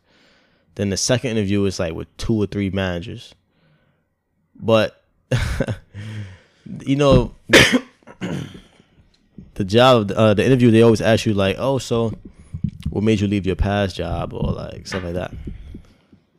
Then 0.74 0.91
the 0.91 0.97
second 0.97 1.30
interview 1.30 1.64
is 1.64 1.78
like 1.78 1.95
with 1.95 2.14
two 2.18 2.35
or 2.35 2.47
three 2.47 2.68
managers. 2.68 3.35
But 4.55 5.03
you 6.85 6.97
know, 6.97 7.35
the 9.55 9.64
job, 9.64 10.12
uh, 10.14 10.35
the 10.35 10.45
interview, 10.45 10.70
they 10.70 10.82
always 10.82 11.01
ask 11.01 11.24
you 11.26 11.35
like, 11.35 11.57
"Oh, 11.59 11.78
so 11.78 12.12
what 12.91 13.05
made 13.05 13.21
you 13.21 13.29
leave 13.29 13.47
your 13.47 13.57
past 13.57 13.97
job?" 13.97 14.33
or 14.33 14.53
like 14.53 14.87
stuff 14.87 15.05
like 15.05 15.15
that. 15.15 15.33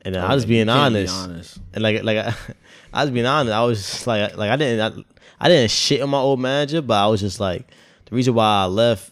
And 0.02 0.14
then 0.14 0.24
I 0.24 0.36
was 0.36 0.46
being 0.46 0.70
honest, 0.70 1.14
honest. 1.14 1.60
and 1.74 1.82
like 1.82 2.04
like 2.04 2.18
I, 2.18 2.36
I 2.94 3.04
was 3.04 3.12
being 3.12 3.26
honest. 3.26 3.54
I 3.54 3.64
was 3.64 3.82
just 3.82 4.08
like 4.08 4.38
like 4.38 4.52
I 4.52 4.56
didn't 4.56 5.06
I, 5.40 5.46
I 5.46 5.50
didn't 5.50 5.72
shit 5.72 6.02
on 6.02 6.10
my 6.10 6.20
old 6.20 6.40
manager, 6.40 6.82
but 6.82 6.96
I 6.96 7.08
was 7.08 7.22
just 7.22 7.40
like 7.40 7.68
the 8.06 8.16
reason 8.16 8.34
why 8.36 8.64
I 8.64 8.66
left. 8.66 9.12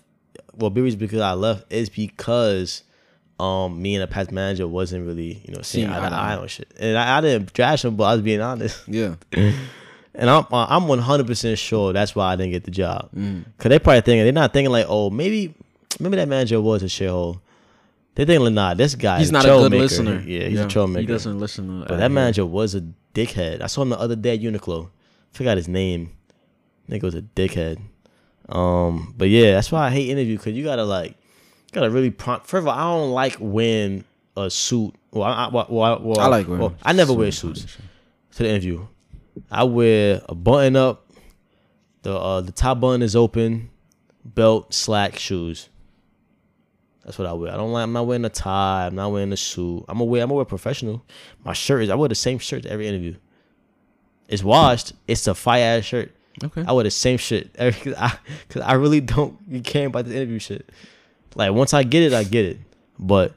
Well, 0.56 0.70
big 0.70 0.84
reason 0.84 1.00
because 1.00 1.20
I 1.22 1.34
left 1.34 1.72
is 1.72 1.90
because 1.90 2.84
um 3.40 3.82
me 3.82 3.96
and 3.96 4.04
the 4.04 4.08
past 4.08 4.32
manager 4.32 4.68
wasn't 4.68 5.08
really 5.08 5.42
you 5.48 5.56
know 5.56 5.64
seeing 5.64 5.90
eye 5.90 6.10
to 6.10 6.16
eye 6.16 6.36
on 6.36 6.48
shit, 6.48 6.72
and 6.80 6.96
I, 6.98 7.18
I 7.18 7.22
didn't 7.22 7.54
trash 7.54 7.84
him, 7.84 7.96
but 7.96 8.04
I 8.04 8.14
was 8.14 8.22
being 8.22 8.42
honest. 8.42 8.88
Yeah. 8.88 9.16
And 10.16 10.30
I'm 10.30 10.46
I'm 10.52 10.88
100 10.88 11.26
percent 11.26 11.58
sure 11.58 11.92
that's 11.92 12.16
why 12.16 12.34
I 12.34 12.36
didn't 12.36 12.52
get 12.52 12.66
the 12.66 12.72
job. 12.72 13.10
Mm. 13.16 13.46
Cause 13.58 13.70
they 13.70 13.80
probably 13.80 14.02
thinking 14.02 14.24
they're 14.24 14.32
not 14.32 14.54
thinking 14.54 14.72
like, 14.72 14.86
oh, 14.88 15.10
maybe 15.10 15.56
maybe 16.00 16.16
that 16.18 16.28
manager 16.28 16.62
was 16.62 16.84
a 16.84 16.88
shithole. 16.88 17.42
They 18.16 18.26
think 18.26 18.48
nah, 18.52 18.76
this 18.76 18.94
guy 18.96 19.18
He's 19.18 19.28
is 19.28 19.32
not 19.32 19.44
a 19.44 19.48
good 19.48 19.52
troublemaker. 19.54 19.82
listener. 19.82 20.20
Yeah, 20.26 20.48
he's 20.48 20.60
a 20.60 20.68
troublemaker. 20.68 21.02
He 21.02 21.08
doesn't 21.08 21.40
listen 21.40 21.82
to. 21.82 21.88
But 21.88 21.98
that 21.98 22.12
manager 22.12 22.46
was 22.46 22.76
a 22.76 22.84
dickhead. 23.16 23.62
I 23.62 23.68
saw 23.68 23.82
him 23.82 23.90
the 23.90 24.00
other 24.00 24.16
day 24.16 24.36
at 24.36 24.42
Uniqlo. 24.42 24.90
Forgot 25.32 25.58
his 25.58 25.68
name. 25.68 26.12
Nigga 26.90 27.04
was 27.04 27.16
a 27.16 27.22
dickhead. 27.22 27.80
Um, 28.50 29.14
but 29.18 29.30
yeah, 29.30 29.54
that's 29.54 29.72
why 29.72 29.88
I 29.88 29.90
hate 29.90 30.10
interview 30.10 30.38
because 30.38 30.54
you 30.54 30.64
gotta 30.64 30.84
like, 30.84 31.16
gotta 31.72 31.90
really 31.90 32.12
prompt. 32.12 32.46
First 32.46 32.62
of 32.62 32.68
all, 32.68 32.78
I 32.78 32.84
don't 32.84 33.12
like 33.12 33.36
when 33.40 34.04
a 34.38 34.50
suit. 34.50 34.94
Well, 35.12 35.24
I, 35.24 35.46
I, 35.46 35.48
well, 35.50 35.66
well, 35.70 36.00
well, 36.02 36.20
I 36.20 36.28
like 36.28 36.48
wearing 36.48 36.62
well, 36.62 36.76
I 36.84 36.94
never 36.94 37.14
wear 37.14 37.32
suits. 37.32 37.62
suits 37.62 37.78
to 38.36 38.44
the 38.44 38.50
interview. 38.50 38.86
I 39.50 39.64
wear 39.64 40.22
a 40.30 40.36
button 40.36 40.76
up. 40.76 41.08
The 42.04 42.16
uh, 42.16 42.42
the 42.42 42.52
top 42.52 42.80
button 42.80 43.02
is 43.02 43.16
open, 43.16 43.70
belt, 44.24 44.74
slack, 44.74 45.18
shoes. 45.18 45.70
That's 47.06 47.18
what 47.18 47.28
I 47.28 47.34
wear. 47.34 47.52
I 47.54 47.58
don't 47.58 47.72
like. 47.72 47.84
I'm 47.84 47.92
not 47.94 48.08
wearing 48.08 48.24
a 48.26 48.30
tie. 48.30 48.88
I'm 48.88 48.96
not 48.96 49.12
wearing 49.12 49.32
a 49.34 49.38
suit. 49.38 49.84
I'm 49.90 49.98
gonna 49.98 50.06
wear. 50.06 50.22
I'm 50.24 50.30
gonna 50.30 50.36
wear 50.38 50.46
professional. 50.46 51.04
My 51.44 51.54
shirt 51.54 51.84
is. 51.84 51.90
I 51.90 51.96
wear 51.96 52.08
the 52.10 52.16
same 52.16 52.40
shirt 52.40 52.64
to 52.64 52.72
every 52.72 52.88
interview. 52.88 53.16
It's 54.30 54.44
washed. 54.44 54.94
It's 55.08 55.28
a 55.28 55.36
fire 55.36 55.78
ass 55.80 55.84
shirt. 55.86 56.12
Okay. 56.44 56.64
I 56.66 56.72
wear 56.72 56.84
the 56.86 56.92
same 56.92 57.18
shit 57.18 57.52
every. 57.56 57.92
Cause 57.94 57.94
I, 58.00 58.18
cause 58.50 58.62
I 58.62 58.74
really 58.74 59.02
don't 59.02 59.38
caring 59.64 59.88
about 59.88 60.06
the 60.06 60.16
interview 60.16 60.40
shit. 60.40 60.70
Like 61.36 61.52
once 61.52 61.74
I 61.74 61.84
get 61.84 62.04
it, 62.04 62.14
I 62.14 62.24
get 62.24 62.46
it. 62.46 62.58
But 62.98 63.34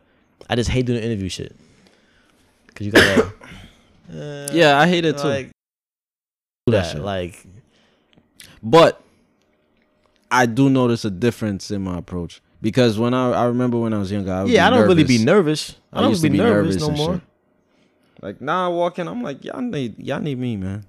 I 0.48 0.54
just 0.54 0.70
hate 0.70 0.86
doing 0.86 1.00
the 1.00 1.04
interview 1.04 1.28
shit. 1.28 1.56
Cause 2.74 2.86
you 2.86 2.92
gotta. 2.92 3.32
uh, 4.12 4.48
Yeah, 4.52 4.78
I 4.78 4.86
hate 4.86 5.04
it 5.04 5.18
too. 5.18 5.26
like 5.26 5.50
that 6.68 6.94
that. 6.94 7.02
Like 7.02 7.44
But 8.62 9.02
I 10.30 10.46
do 10.46 10.70
notice 10.70 11.04
a 11.04 11.10
difference 11.10 11.70
in 11.70 11.82
my 11.82 11.98
approach 11.98 12.40
because 12.60 12.98
when 12.98 13.14
I 13.14 13.30
I 13.32 13.44
remember 13.46 13.78
when 13.78 13.92
I 13.92 13.98
was 13.98 14.10
younger, 14.10 14.32
I 14.32 14.44
yeah, 14.44 14.66
I 14.66 14.70
don't 14.70 14.86
really 14.86 15.04
be 15.04 15.24
nervous. 15.24 15.76
I, 15.92 15.98
I 15.98 16.02
don't 16.02 16.12
be, 16.12 16.16
to 16.18 16.30
be 16.30 16.38
nervous, 16.38 16.76
nervous 16.76 16.88
no 16.98 17.04
more. 17.06 17.14
shit. 17.14 17.22
Like 18.22 18.40
now 18.40 18.66
I 18.66 18.68
walk 18.68 18.98
in, 18.98 19.08
I'm 19.08 19.22
like 19.22 19.44
y'all 19.44 19.60
need 19.60 19.98
y'all 19.98 20.20
need 20.20 20.38
me, 20.38 20.56
man. 20.56 20.84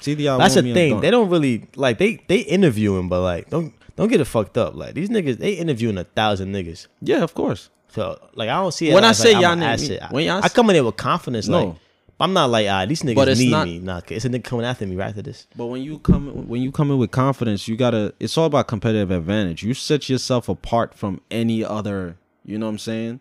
See 0.00 0.14
the 0.14 0.24
y'all 0.24 0.38
That's 0.38 0.54
the 0.54 0.58
want 0.60 0.64
me, 0.64 0.70
I'm 0.70 0.74
thing. 0.74 1.00
They 1.00 1.10
don't 1.10 1.30
really 1.30 1.66
like 1.74 1.98
they 1.98 2.22
they 2.28 2.38
interviewing, 2.40 3.08
but 3.08 3.22
like 3.22 3.48
don't 3.50 3.72
don't 3.96 4.08
get 4.08 4.20
it 4.20 4.26
fucked 4.26 4.58
up. 4.58 4.74
Like 4.74 4.94
these 4.94 5.08
niggas, 5.08 5.38
they 5.38 5.52
interviewing 5.54 5.96
a 5.96 6.04
thousand 6.04 6.52
niggas. 6.52 6.86
Yeah, 7.00 7.22
of 7.22 7.32
course. 7.34 7.70
So 7.88 8.18
like 8.34 8.50
I 8.50 8.60
don't 8.60 8.72
see 8.72 8.90
it 8.90 8.94
When 8.94 9.04
I 9.04 9.12
say 9.12 9.32
like, 9.32 9.42
y'all 9.42 9.56
need 9.56 9.90
me- 9.90 9.98
when 10.10 10.24
y'all 10.26 10.42
I 10.42 10.46
s- 10.46 10.52
come 10.52 10.68
in 10.70 10.74
there 10.74 10.84
with 10.84 10.96
confidence. 10.96 11.48
No. 11.48 11.64
Like 11.64 11.76
I'm 12.18 12.32
not 12.32 12.48
like 12.50 12.66
ah 12.68 12.86
these 12.86 13.02
niggas 13.02 13.38
need 13.38 13.50
not- 13.50 13.66
me. 13.66 13.78
Nah, 13.78 14.00
it's 14.08 14.24
a 14.24 14.28
nigga 14.30 14.44
coming 14.44 14.64
after 14.64 14.86
me 14.86 14.96
right 14.96 15.08
after 15.08 15.22
this. 15.22 15.46
But 15.54 15.66
when 15.66 15.82
you 15.82 15.98
come 15.98 16.48
when 16.48 16.62
you 16.62 16.72
come 16.72 16.90
in 16.90 16.98
with 16.98 17.10
confidence, 17.10 17.68
you 17.68 17.76
gotta. 17.76 18.14
It's 18.18 18.38
all 18.38 18.46
about 18.46 18.68
competitive 18.68 19.10
advantage. 19.10 19.62
You 19.62 19.74
set 19.74 20.08
yourself 20.08 20.48
apart 20.48 20.94
from 20.94 21.20
any 21.30 21.64
other. 21.64 22.16
You 22.44 22.58
know 22.58 22.66
what 22.66 22.70
I'm 22.70 22.78
saying? 22.78 23.20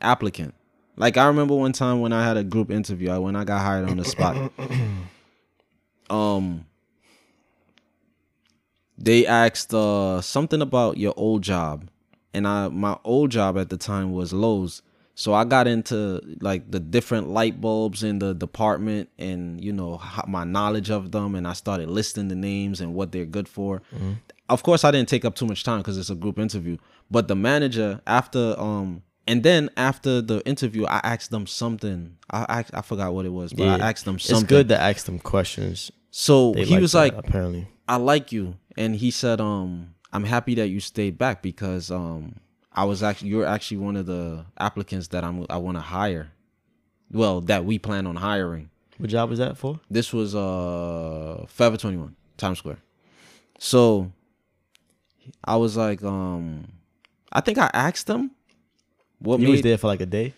Applicant. 0.00 0.54
Like 0.96 1.16
I 1.16 1.26
remember 1.26 1.54
one 1.54 1.72
time 1.72 2.00
when 2.00 2.12
I 2.12 2.24
had 2.26 2.36
a 2.36 2.42
group 2.42 2.70
interview. 2.70 3.10
I, 3.10 3.18
when 3.18 3.36
I 3.36 3.44
got 3.44 3.60
hired 3.60 3.88
on 3.88 3.96
the 3.96 4.04
spot. 4.04 4.50
um. 6.10 6.66
They 8.98 9.26
asked 9.26 9.74
uh 9.74 10.20
something 10.22 10.62
about 10.62 10.96
your 10.96 11.12
old 11.16 11.42
job, 11.42 11.88
and 12.32 12.48
I 12.48 12.68
my 12.68 12.96
old 13.04 13.30
job 13.30 13.58
at 13.58 13.68
the 13.68 13.76
time 13.76 14.12
was 14.12 14.32
Lowe's. 14.32 14.82
So 15.18 15.32
I 15.32 15.44
got 15.44 15.66
into 15.66 16.20
like 16.42 16.70
the 16.70 16.78
different 16.78 17.30
light 17.30 17.58
bulbs 17.58 18.02
in 18.02 18.18
the 18.18 18.34
department 18.34 19.08
and 19.18 19.64
you 19.64 19.72
know 19.72 19.98
my 20.28 20.44
knowledge 20.44 20.90
of 20.90 21.10
them 21.10 21.34
and 21.34 21.48
I 21.48 21.54
started 21.54 21.88
listing 21.88 22.28
the 22.28 22.34
names 22.34 22.82
and 22.82 22.94
what 22.94 23.12
they're 23.12 23.24
good 23.24 23.48
for. 23.48 23.80
Of 24.50 24.62
course 24.62 24.84
I 24.84 24.90
didn't 24.90 25.08
take 25.08 25.24
up 25.24 25.34
too 25.34 25.46
much 25.46 25.64
time 25.64 25.82
cuz 25.82 25.96
it's 25.96 26.10
a 26.10 26.14
group 26.14 26.38
interview, 26.38 26.76
but 27.10 27.28
the 27.28 27.34
manager 27.34 28.02
after 28.06 28.54
um 28.60 29.02
and 29.26 29.42
then 29.42 29.70
after 29.78 30.20
the 30.20 30.46
interview 30.46 30.84
I 30.84 31.00
asked 31.02 31.30
them 31.30 31.46
something. 31.46 32.18
I 32.30 32.40
I, 32.58 32.64
I 32.74 32.82
forgot 32.82 33.14
what 33.14 33.24
it 33.24 33.32
was, 33.32 33.54
but 33.54 33.68
I 33.68 33.90
asked 33.90 34.04
them 34.04 34.18
something. 34.18 34.44
It's 34.44 34.50
good 34.50 34.68
to 34.68 34.78
ask 34.78 35.06
them 35.06 35.18
questions. 35.18 35.90
So 36.10 36.52
They 36.52 36.64
he 36.64 36.78
was 36.78 36.92
that, 36.92 36.98
like 36.98 37.14
apparently. 37.16 37.68
I 37.88 37.96
like 37.96 38.32
you. 38.32 38.56
And 38.76 38.96
he 38.96 39.10
said, 39.10 39.40
um, 39.40 39.94
I'm 40.12 40.24
happy 40.24 40.54
that 40.56 40.68
you 40.68 40.80
stayed 40.80 41.16
back 41.16 41.42
because 41.42 41.90
um 41.90 42.36
I 42.76 42.84
was 42.84 43.02
actually 43.02 43.30
you're 43.30 43.46
actually 43.46 43.78
one 43.78 43.96
of 43.96 44.06
the 44.06 44.44
applicants 44.58 45.08
that 45.08 45.24
I'm 45.24 45.46
I 45.48 45.56
want 45.56 45.76
to 45.78 45.80
hire. 45.80 46.30
Well, 47.10 47.40
that 47.42 47.64
we 47.64 47.78
plan 47.78 48.06
on 48.06 48.16
hiring. 48.16 48.70
What 48.98 49.10
job 49.10 49.30
was 49.30 49.38
that 49.38 49.56
for? 49.56 49.80
This 49.90 50.12
was 50.12 50.34
uh 50.34 51.44
Forever 51.48 51.76
21, 51.76 52.14
Times 52.36 52.58
Square. 52.58 52.78
So 53.58 54.12
I 55.44 55.56
was 55.56 55.76
like, 55.76 56.02
um 56.02 56.68
I 57.32 57.40
think 57.40 57.58
I 57.58 57.70
asked 57.72 58.06
them 58.06 58.30
what 59.18 59.40
You 59.40 59.46
made 59.46 59.52
was 59.52 59.62
there 59.62 59.78
for 59.78 59.86
like 59.86 60.00
a 60.00 60.06
day. 60.06 60.34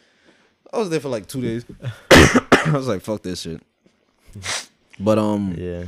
I 0.72 0.78
was 0.78 0.90
there 0.90 1.00
for 1.00 1.08
like 1.08 1.26
two 1.26 1.40
days. 1.42 1.64
I 2.10 2.70
was 2.72 2.86
like, 2.86 3.02
fuck 3.02 3.22
this 3.22 3.40
shit. 3.40 3.62
But 5.00 5.18
um 5.18 5.54
Yeah. 5.58 5.84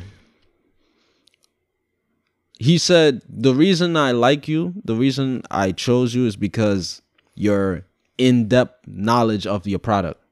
He 2.60 2.76
said 2.76 3.22
the 3.26 3.54
reason 3.54 3.96
I 3.96 4.12
like 4.12 4.46
you, 4.46 4.74
the 4.84 4.94
reason 4.94 5.42
I 5.50 5.72
chose 5.72 6.14
you 6.14 6.26
is 6.26 6.36
because 6.36 7.00
your 7.34 7.86
in-depth 8.18 8.86
knowledge 8.86 9.46
of 9.46 9.66
your 9.66 9.78
product. 9.78 10.22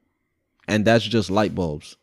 And 0.67 0.85
that's 0.85 1.03
just 1.03 1.31
light 1.31 1.55
bulbs. 1.55 1.97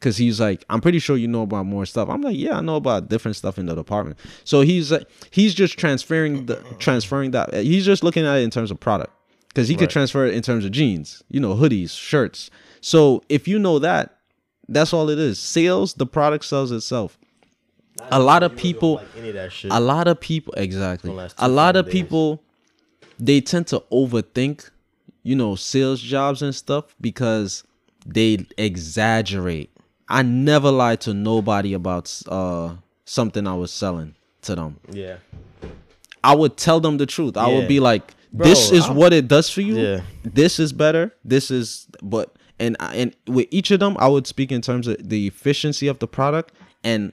Cause 0.00 0.16
he's 0.16 0.40
like, 0.40 0.64
I'm 0.70 0.80
pretty 0.80 0.98
sure 0.98 1.18
you 1.18 1.28
know 1.28 1.42
about 1.42 1.66
more 1.66 1.84
stuff. 1.84 2.08
I'm 2.08 2.22
like, 2.22 2.38
yeah, 2.38 2.56
I 2.56 2.62
know 2.62 2.76
about 2.76 3.10
different 3.10 3.36
stuff 3.36 3.58
in 3.58 3.66
the 3.66 3.74
department. 3.74 4.18
So 4.44 4.62
he's 4.62 4.90
like, 4.90 5.06
he's 5.30 5.52
just 5.52 5.78
transferring 5.78 6.46
the 6.46 6.56
transferring 6.78 7.32
that. 7.32 7.52
Uh, 7.52 7.58
he's 7.58 7.84
just 7.84 8.02
looking 8.02 8.24
at 8.24 8.38
it 8.38 8.42
in 8.44 8.48
terms 8.48 8.70
of 8.70 8.80
product. 8.80 9.12
Cause 9.52 9.68
he 9.68 9.74
could 9.74 9.90
transfer 9.90 10.24
it 10.24 10.32
in 10.32 10.40
terms 10.40 10.64
of 10.64 10.70
jeans, 10.70 11.22
you 11.28 11.38
know, 11.38 11.54
hoodies, 11.54 11.90
shirts. 11.90 12.50
So 12.80 13.22
if 13.28 13.46
you 13.46 13.58
know 13.58 13.78
that, 13.80 14.16
that's 14.68 14.94
all 14.94 15.10
it 15.10 15.18
is. 15.18 15.38
Sales, 15.38 15.92
the 15.92 16.06
product 16.06 16.46
sells 16.46 16.72
itself. 16.72 17.18
A 18.10 18.18
lot 18.20 18.42
of 18.42 18.56
people 18.56 18.94
Like 18.96 19.06
any 19.16 19.28
of 19.28 19.34
that 19.34 19.52
shit. 19.52 19.70
a 19.72 19.80
lot 19.80 20.08
of 20.08 20.20
people 20.20 20.52
exactly 20.56 21.08
Gonna 21.10 21.22
last 21.22 21.38
two 21.38 21.46
a 21.46 21.48
lot 21.48 21.76
of 21.76 21.86
days. 21.86 21.92
people 21.94 22.42
they 23.18 23.40
tend 23.40 23.66
to 23.68 23.80
overthink 23.92 24.70
you 25.22 25.36
know 25.36 25.54
sales 25.54 26.00
jobs 26.00 26.42
and 26.42 26.54
stuff 26.54 26.84
because 27.00 27.64
they 28.06 28.46
exaggerate 28.56 29.70
i 30.08 30.22
never 30.22 30.70
lied 30.70 31.00
to 31.02 31.12
nobody 31.12 31.74
about 31.74 32.10
uh 32.28 32.74
something 33.04 33.46
i 33.46 33.54
was 33.54 33.70
selling 33.70 34.14
to 34.42 34.54
them 34.54 34.78
yeah. 34.90 35.16
i 36.24 36.34
would 36.34 36.56
tell 36.56 36.80
them 36.80 36.96
the 36.96 37.06
truth 37.06 37.36
i 37.36 37.46
would 37.46 37.68
be 37.68 37.78
like 37.80 38.14
Bro, 38.32 38.46
this 38.46 38.70
is 38.72 38.84
I'm- 38.86 38.96
what 38.96 39.12
it 39.12 39.28
does 39.28 39.50
for 39.50 39.60
you 39.60 39.76
Yeah. 39.78 40.00
this 40.24 40.58
is 40.58 40.72
better 40.72 41.14
this 41.24 41.50
is 41.50 41.86
but 42.02 42.34
and 42.58 42.76
and 42.80 43.14
with 43.26 43.46
each 43.50 43.70
of 43.70 43.80
them 43.80 43.96
i 43.98 44.08
would 44.08 44.26
speak 44.26 44.50
in 44.50 44.62
terms 44.62 44.86
of 44.86 44.96
the 45.06 45.26
efficiency 45.26 45.86
of 45.88 45.98
the 45.98 46.08
product 46.08 46.54
and 46.82 47.12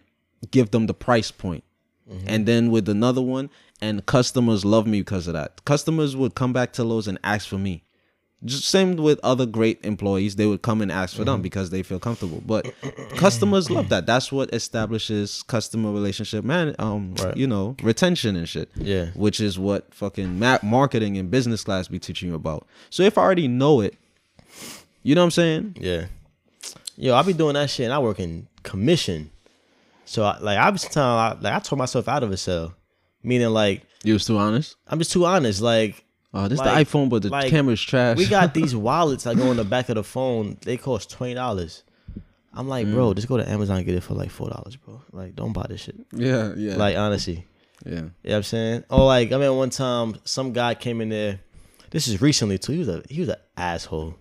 give 0.52 0.72
them 0.72 0.88
the 0.88 0.94
price 0.94 1.32
point 1.32 1.64
Mm-hmm. 2.10 2.30
and 2.30 2.46
then 2.46 2.72
with 2.72 2.88
another 2.88 3.22
one 3.22 3.50
and 3.82 4.06
customers 4.06 4.64
love 4.64 4.88
me 4.88 5.02
because 5.02 5.28
of 5.28 5.34
that 5.34 5.66
customers 5.66 6.16
would 6.16 6.36
come 6.36 6.54
back 6.54 6.72
to 6.72 6.84
Lowe's 6.86 7.06
and 7.06 7.20
ask 7.22 7.50
for 7.50 7.58
me 7.58 7.84
just 8.46 8.64
same 8.64 8.96
with 8.96 9.20
other 9.24 9.46
great 9.46 9.84
employees 9.84 10.38
they 10.38 10.46
would 10.46 10.62
come 10.62 10.82
and 10.82 10.90
ask 10.90 11.16
for 11.18 11.24
Mm-hmm. 11.24 11.32
them 11.32 11.42
because 11.42 11.70
they 11.70 11.84
feel 11.84 12.00
comfortable 12.00 12.42
but 12.46 12.66
customers 13.18 13.70
love 13.78 13.90
that 13.90 14.06
that's 14.06 14.32
what 14.32 14.54
establishes 14.54 15.44
customer 15.44 15.92
relationship 15.92 16.46
man 16.46 16.74
um 16.80 17.14
Right. 17.22 17.36
you 17.36 17.46
know 17.46 17.76
retention 17.84 18.38
and 18.38 18.48
shit 18.48 18.70
Yeah. 18.78 19.08
which 19.14 19.42
is 19.42 19.60
what 19.60 19.94
fucking 19.94 20.40
ma- 20.40 20.60
marketing 20.64 21.18
and 21.18 21.30
business 21.30 21.62
class 21.66 21.90
be 21.90 22.00
teaching 22.00 22.30
you 22.30 22.36
about 22.36 22.66
so 22.90 23.04
if 23.04 23.18
i 23.18 23.22
already 23.22 23.50
know 23.50 23.82
it 23.82 23.96
you 25.04 25.14
know 25.14 25.20
what 25.22 25.26
i'm 25.26 25.32
saying 25.32 25.76
Yeah. 25.78 26.06
Yo, 27.00 27.14
I 27.16 27.22
be 27.22 27.34
doing 27.34 27.54
that 27.54 27.70
shit 27.70 27.84
and 27.84 27.94
I 27.94 28.00
work 28.00 28.20
in 28.20 28.48
commission. 28.64 29.30
So 30.08 30.24
I, 30.24 30.38
like 30.40 30.58
I 30.58 30.70
was 30.70 30.84
telling 30.84 31.20
I, 31.20 31.34
like 31.42 31.54
I 31.54 31.60
told 31.60 31.78
myself 31.80 32.08
out 32.08 32.24
of 32.24 32.32
a 32.32 32.38
cell. 32.38 32.74
Meaning 33.24 33.50
like 33.50 33.84
you 34.04 34.14
was 34.14 34.26
too 34.26 34.38
honest 34.38 34.76
I'm 34.88 35.00
just 35.00 35.12
too 35.12 35.26
honest. 35.26 35.62
Like 35.62 36.04
oh 36.34 36.48
this 36.48 36.60
Like- 36.60 36.88
the 36.88 36.92
iphone 36.98 37.10
but 37.10 37.22
the 37.24 37.30
like, 37.30 37.50
camera's 37.50 37.82
trash 37.82 38.18
we 38.18 38.26
got 38.26 38.54
these 38.54 38.76
wallets 38.88 39.26
that 39.26 39.36
go 39.38 39.52
in 39.52 39.58
the 39.58 39.66
back 39.66 39.90
of 39.90 39.96
the 39.96 40.04
phone. 40.04 40.58
They 40.62 40.78
cost 40.78 41.10
twenty 41.12 41.34
dollars. 41.34 41.84
I'm 42.54 42.68
like, 42.68 42.88
Mm. 42.88 42.94
bro, 42.94 43.14
just 43.14 43.28
go 43.28 43.38
to 43.38 43.48
Amazon 43.48 43.78
and 43.78 43.86
get 43.86 43.94
it 43.96 44.02
for 44.02 44.16
like 44.16 44.32
four 44.32 44.50
dollars, 44.50 44.76
bro. 44.78 45.02
Like, 45.12 45.36
don't 45.36 45.54
buy 45.54 45.66
this 45.70 45.82
shit. 45.82 45.96
yeah 46.14 46.54
yeah 46.56 46.76
Like, 46.76 46.96
honestly. 46.98 47.46
yeah 47.86 47.92
You 47.94 48.02
know 48.02 48.12
what 48.24 48.36
I'm 48.38 48.44
saying? 48.44 48.84
Oh, 48.90 49.06
like, 49.06 49.32
I 49.32 49.38
mean, 49.38 49.56
one 49.56 49.70
time 49.70 50.16
some 50.24 50.54
guy 50.54 50.74
came 50.74 51.00
in 51.02 51.10
there. 51.10 51.40
This 51.92 52.08
is 52.08 52.20
recently 52.22 52.58
too. 52.58 52.72
He 52.74 52.80
was 52.80 52.88
a 52.90 53.04
he 53.10 53.20
was 53.20 53.30
an 53.30 53.36
asshole. 53.58 54.16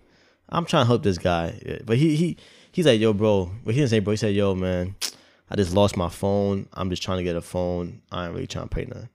I'm 0.49 0.65
trying 0.65 0.83
to 0.83 0.87
help 0.87 1.03
this 1.03 1.17
guy, 1.17 1.79
but 1.85 1.97
he 1.97 2.15
he 2.15 2.37
he's 2.71 2.85
like, 2.85 2.99
yo, 2.99 3.13
bro. 3.13 3.49
But 3.65 3.73
he 3.73 3.79
didn't 3.81 3.89
say, 3.91 3.99
bro. 3.99 4.11
He 4.11 4.17
said, 4.17 4.35
yo, 4.35 4.53
man, 4.55 4.95
I 5.49 5.55
just 5.55 5.73
lost 5.73 5.95
my 5.97 6.09
phone. 6.09 6.67
I'm 6.73 6.89
just 6.89 7.01
trying 7.03 7.17
to 7.19 7.23
get 7.23 7.35
a 7.35 7.41
phone. 7.41 8.01
I 8.11 8.25
ain't 8.25 8.33
really 8.33 8.47
trying 8.47 8.67
to 8.67 8.75
pay 8.75 8.85
nothing. 8.85 9.09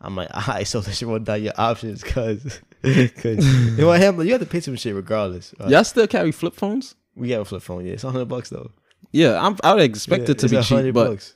I'm 0.00 0.16
like, 0.16 0.28
all 0.34 0.54
right, 0.54 0.66
so 0.66 0.78
let's 0.80 1.02
run 1.02 1.24
down 1.24 1.42
your 1.42 1.52
options, 1.56 2.02
cause, 2.04 2.60
cause 2.82 3.24
you 3.24 3.76
know, 3.78 3.92
him, 3.92 4.20
you 4.22 4.32
have 4.32 4.40
to 4.40 4.46
pay 4.46 4.60
some 4.60 4.76
shit 4.76 4.94
regardless. 4.94 5.54
right? 5.60 5.70
y'all 5.70 5.84
still 5.84 6.06
carry 6.06 6.32
flip 6.32 6.54
phones 6.54 6.94
we 7.14 7.28
got 7.28 7.40
a 7.40 7.44
flip 7.44 7.62
phone. 7.62 7.84
Yeah, 7.84 7.92
it's 7.92 8.02
hundred 8.02 8.24
bucks 8.26 8.48
though. 8.48 8.70
yeah 9.12 9.38
i'm 9.44 9.56
i 9.62 9.74
would 9.74 9.82
expect 9.82 10.24
Yeah, 10.24 10.30
it 10.32 10.38
to 10.40 10.48
be 10.48 10.56
100 10.56 10.82
cheap 10.86 10.94
but 10.94 11.08
bucks. 11.10 11.34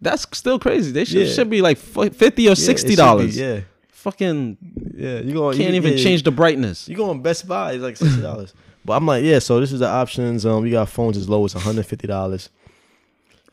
that's 0.00 0.26
still 0.36 0.58
crazy 0.58 0.90
they 0.90 1.04
should, 1.04 1.26
Yeah. 1.28 1.32
should 1.32 1.48
be 1.48 1.62
like 1.62 1.78
fu- 1.78 2.10
50 2.10 2.42
or 2.42 2.46
Yeah, 2.46 2.52
it 2.52 2.56
60 2.56 2.74
should 2.88 2.92
be, 2.92 2.96
dollars 2.96 3.36
Yeah, 3.38 3.60
fucking 3.88 4.58
yeah. 4.96 5.20
You 5.20 5.32
going 5.34 5.56
can't 5.56 5.74
even 5.74 5.96
change 5.96 6.22
the 6.24 6.30
brightness 6.32 6.88
You 6.88 6.96
go 6.96 7.08
on 7.10 7.22
Best 7.22 7.46
Buy, 7.48 7.72
it's 7.74 7.82
like 7.82 7.96
sixty 7.96 8.20
dollars. 8.20 8.52
but 8.84 8.94
I'm 8.94 9.06
like, 9.06 9.22
yeah. 9.24 9.38
So 9.38 9.60
this 9.60 9.70
is 9.72 9.78
the 9.80 9.88
options. 9.88 10.44
Um, 10.44 10.62
we 10.64 10.70
got 10.70 10.88
phones 10.88 11.16
as 11.16 11.28
low 11.28 11.44
as 11.44 11.54
150 11.54 12.06
dollars. 12.08 12.50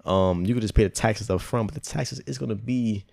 Um, 0.09 0.45
you 0.45 0.53
could 0.55 0.61
just 0.61 0.73
pay 0.73 0.83
the 0.83 0.89
taxes 0.89 1.29
up 1.29 1.39
front, 1.41 1.67
but 1.71 1.75
the 1.81 1.87
taxes 1.89 2.19
is 2.21 2.37
gonna 2.37 2.55
be, 2.55 3.05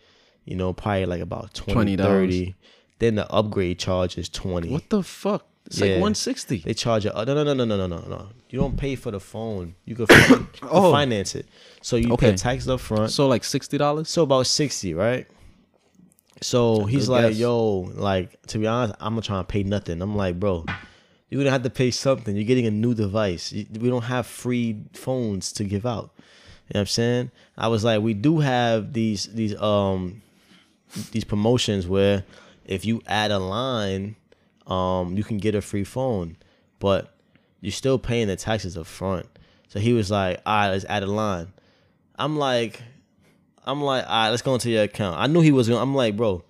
you 0.45 0.57
know, 0.57 0.73
probably 0.73 1.07
like 1.07 1.21
about 1.21 1.53
20, 1.55 1.97
$20. 1.97 2.03
30. 2.03 2.55
Then 2.99 3.15
the 3.17 3.31
upgrade 3.31 3.79
charge 3.79 4.17
is 4.19 4.29
20. 4.31 4.71
what 4.71 4.89
the 4.89 5.03
fuck 5.03 5.45
it's 5.67 5.81
like 5.81 5.89
Yeah. 5.91 5.95
160 5.97 6.59
They 6.59 6.75
charge 6.75 7.05
you. 7.05 7.11
Uh, 7.11 7.25
no, 7.25 7.35
no, 7.35 7.43
no, 7.43 7.53
no, 7.53 7.65
no, 7.65 7.77
no, 7.77 7.87
no, 7.87 8.09
no. 8.09 8.29
You 8.51 8.59
don't 8.61 8.77
pay 8.77 8.95
for 8.95 9.11
the 9.11 9.19
phone. 9.21 9.75
You 9.85 9.97
can, 9.97 10.07
fin- 10.07 10.31
you 10.55 10.61
can 10.61 10.69
Oh. 10.71 10.91
finance 10.93 11.35
it. 11.35 11.47
So 11.83 11.97
you 11.97 12.13
Okay. 12.13 12.31
pay 12.31 12.37
taxes 12.37 12.69
up 12.69 12.81
front. 12.81 13.11
so 13.11 13.27
like 13.27 13.43
$60 13.43 14.09
So 14.09 14.23
about 14.23 14.47
sixty, 14.47 14.95
right? 14.95 15.27
So 16.43 16.85
he's 16.85 17.07
Good 17.07 17.13
like, 17.13 17.29
guess. 17.31 17.39
"Yo, 17.39 17.91
like 17.95 18.41
to 18.49 18.59
be 18.59 18.67
honest, 18.67 18.95
I'm 19.01 19.15
not 19.15 19.25
trying 19.25 19.41
to 19.43 19.47
pay 19.47 19.63
nothing." 19.63 20.01
I'm 20.03 20.15
like, 20.17 20.39
"Bro, 20.39 20.67
you're 21.31 21.41
gonna 21.41 21.51
have 21.51 21.63
to 21.63 21.71
pay 21.71 21.91
something. 21.91 22.37
You're 22.37 22.45
getting 22.45 22.67
a 22.67 22.71
new 22.71 22.95
device. 22.95 23.53
You- 23.53 23.67
We 23.81 23.89
don't 23.89 24.03
have 24.05 24.27
free 24.27 24.77
phones 24.93 25.51
to 25.53 25.65
give 25.65 25.87
out." 25.87 26.11
You 26.69 26.75
know 26.75 26.79
what 26.79 26.81
I'm 26.81 26.87
saying? 26.87 27.31
I 27.57 27.69
was 27.69 27.85
like, 27.85 28.03
"We 28.03 28.15
do 28.15 28.41
have 28.41 28.93
these 28.93 29.27
these 29.33 29.55
um 29.61 30.23
these 31.13 31.25
promotions 31.25 31.87
where 31.87 32.25
if 32.65 32.85
you 32.85 33.03
add 33.07 33.31
a 33.31 33.39
line, 33.39 34.17
um, 34.67 35.17
you 35.17 35.23
can 35.23 35.39
get 35.39 35.55
a 35.55 35.63
free 35.63 35.85
phone, 35.85 36.37
but 36.81 37.15
you're 37.61 37.73
still 37.73 37.99
paying 37.99 38.27
the 38.27 38.37
taxes 38.37 38.77
up 38.77 38.87
front." 38.87 39.27
So 39.69 39.79
he 39.79 39.93
was 39.93 40.11
like, 40.11 40.41
"All 40.45 40.55
right, 40.55 40.71
let's 40.71 40.85
add 40.87 41.03
a 41.03 41.07
line." 41.07 41.53
I'm 42.19 42.37
like, 42.39 42.83
I'm 43.65 43.83
like, 43.83 44.05
all 44.05 44.11
right, 44.11 44.31
let's 44.31 44.43
go 44.43 44.55
into 44.55 44.71
your 44.71 44.85
account. 44.85 45.19
I 45.21 45.27
knew 45.27 45.41
he 45.41 45.53
was 45.53 45.69
going. 45.69 45.81
I'm 45.81 45.95
like, 45.95 46.17
bro. 46.17 46.43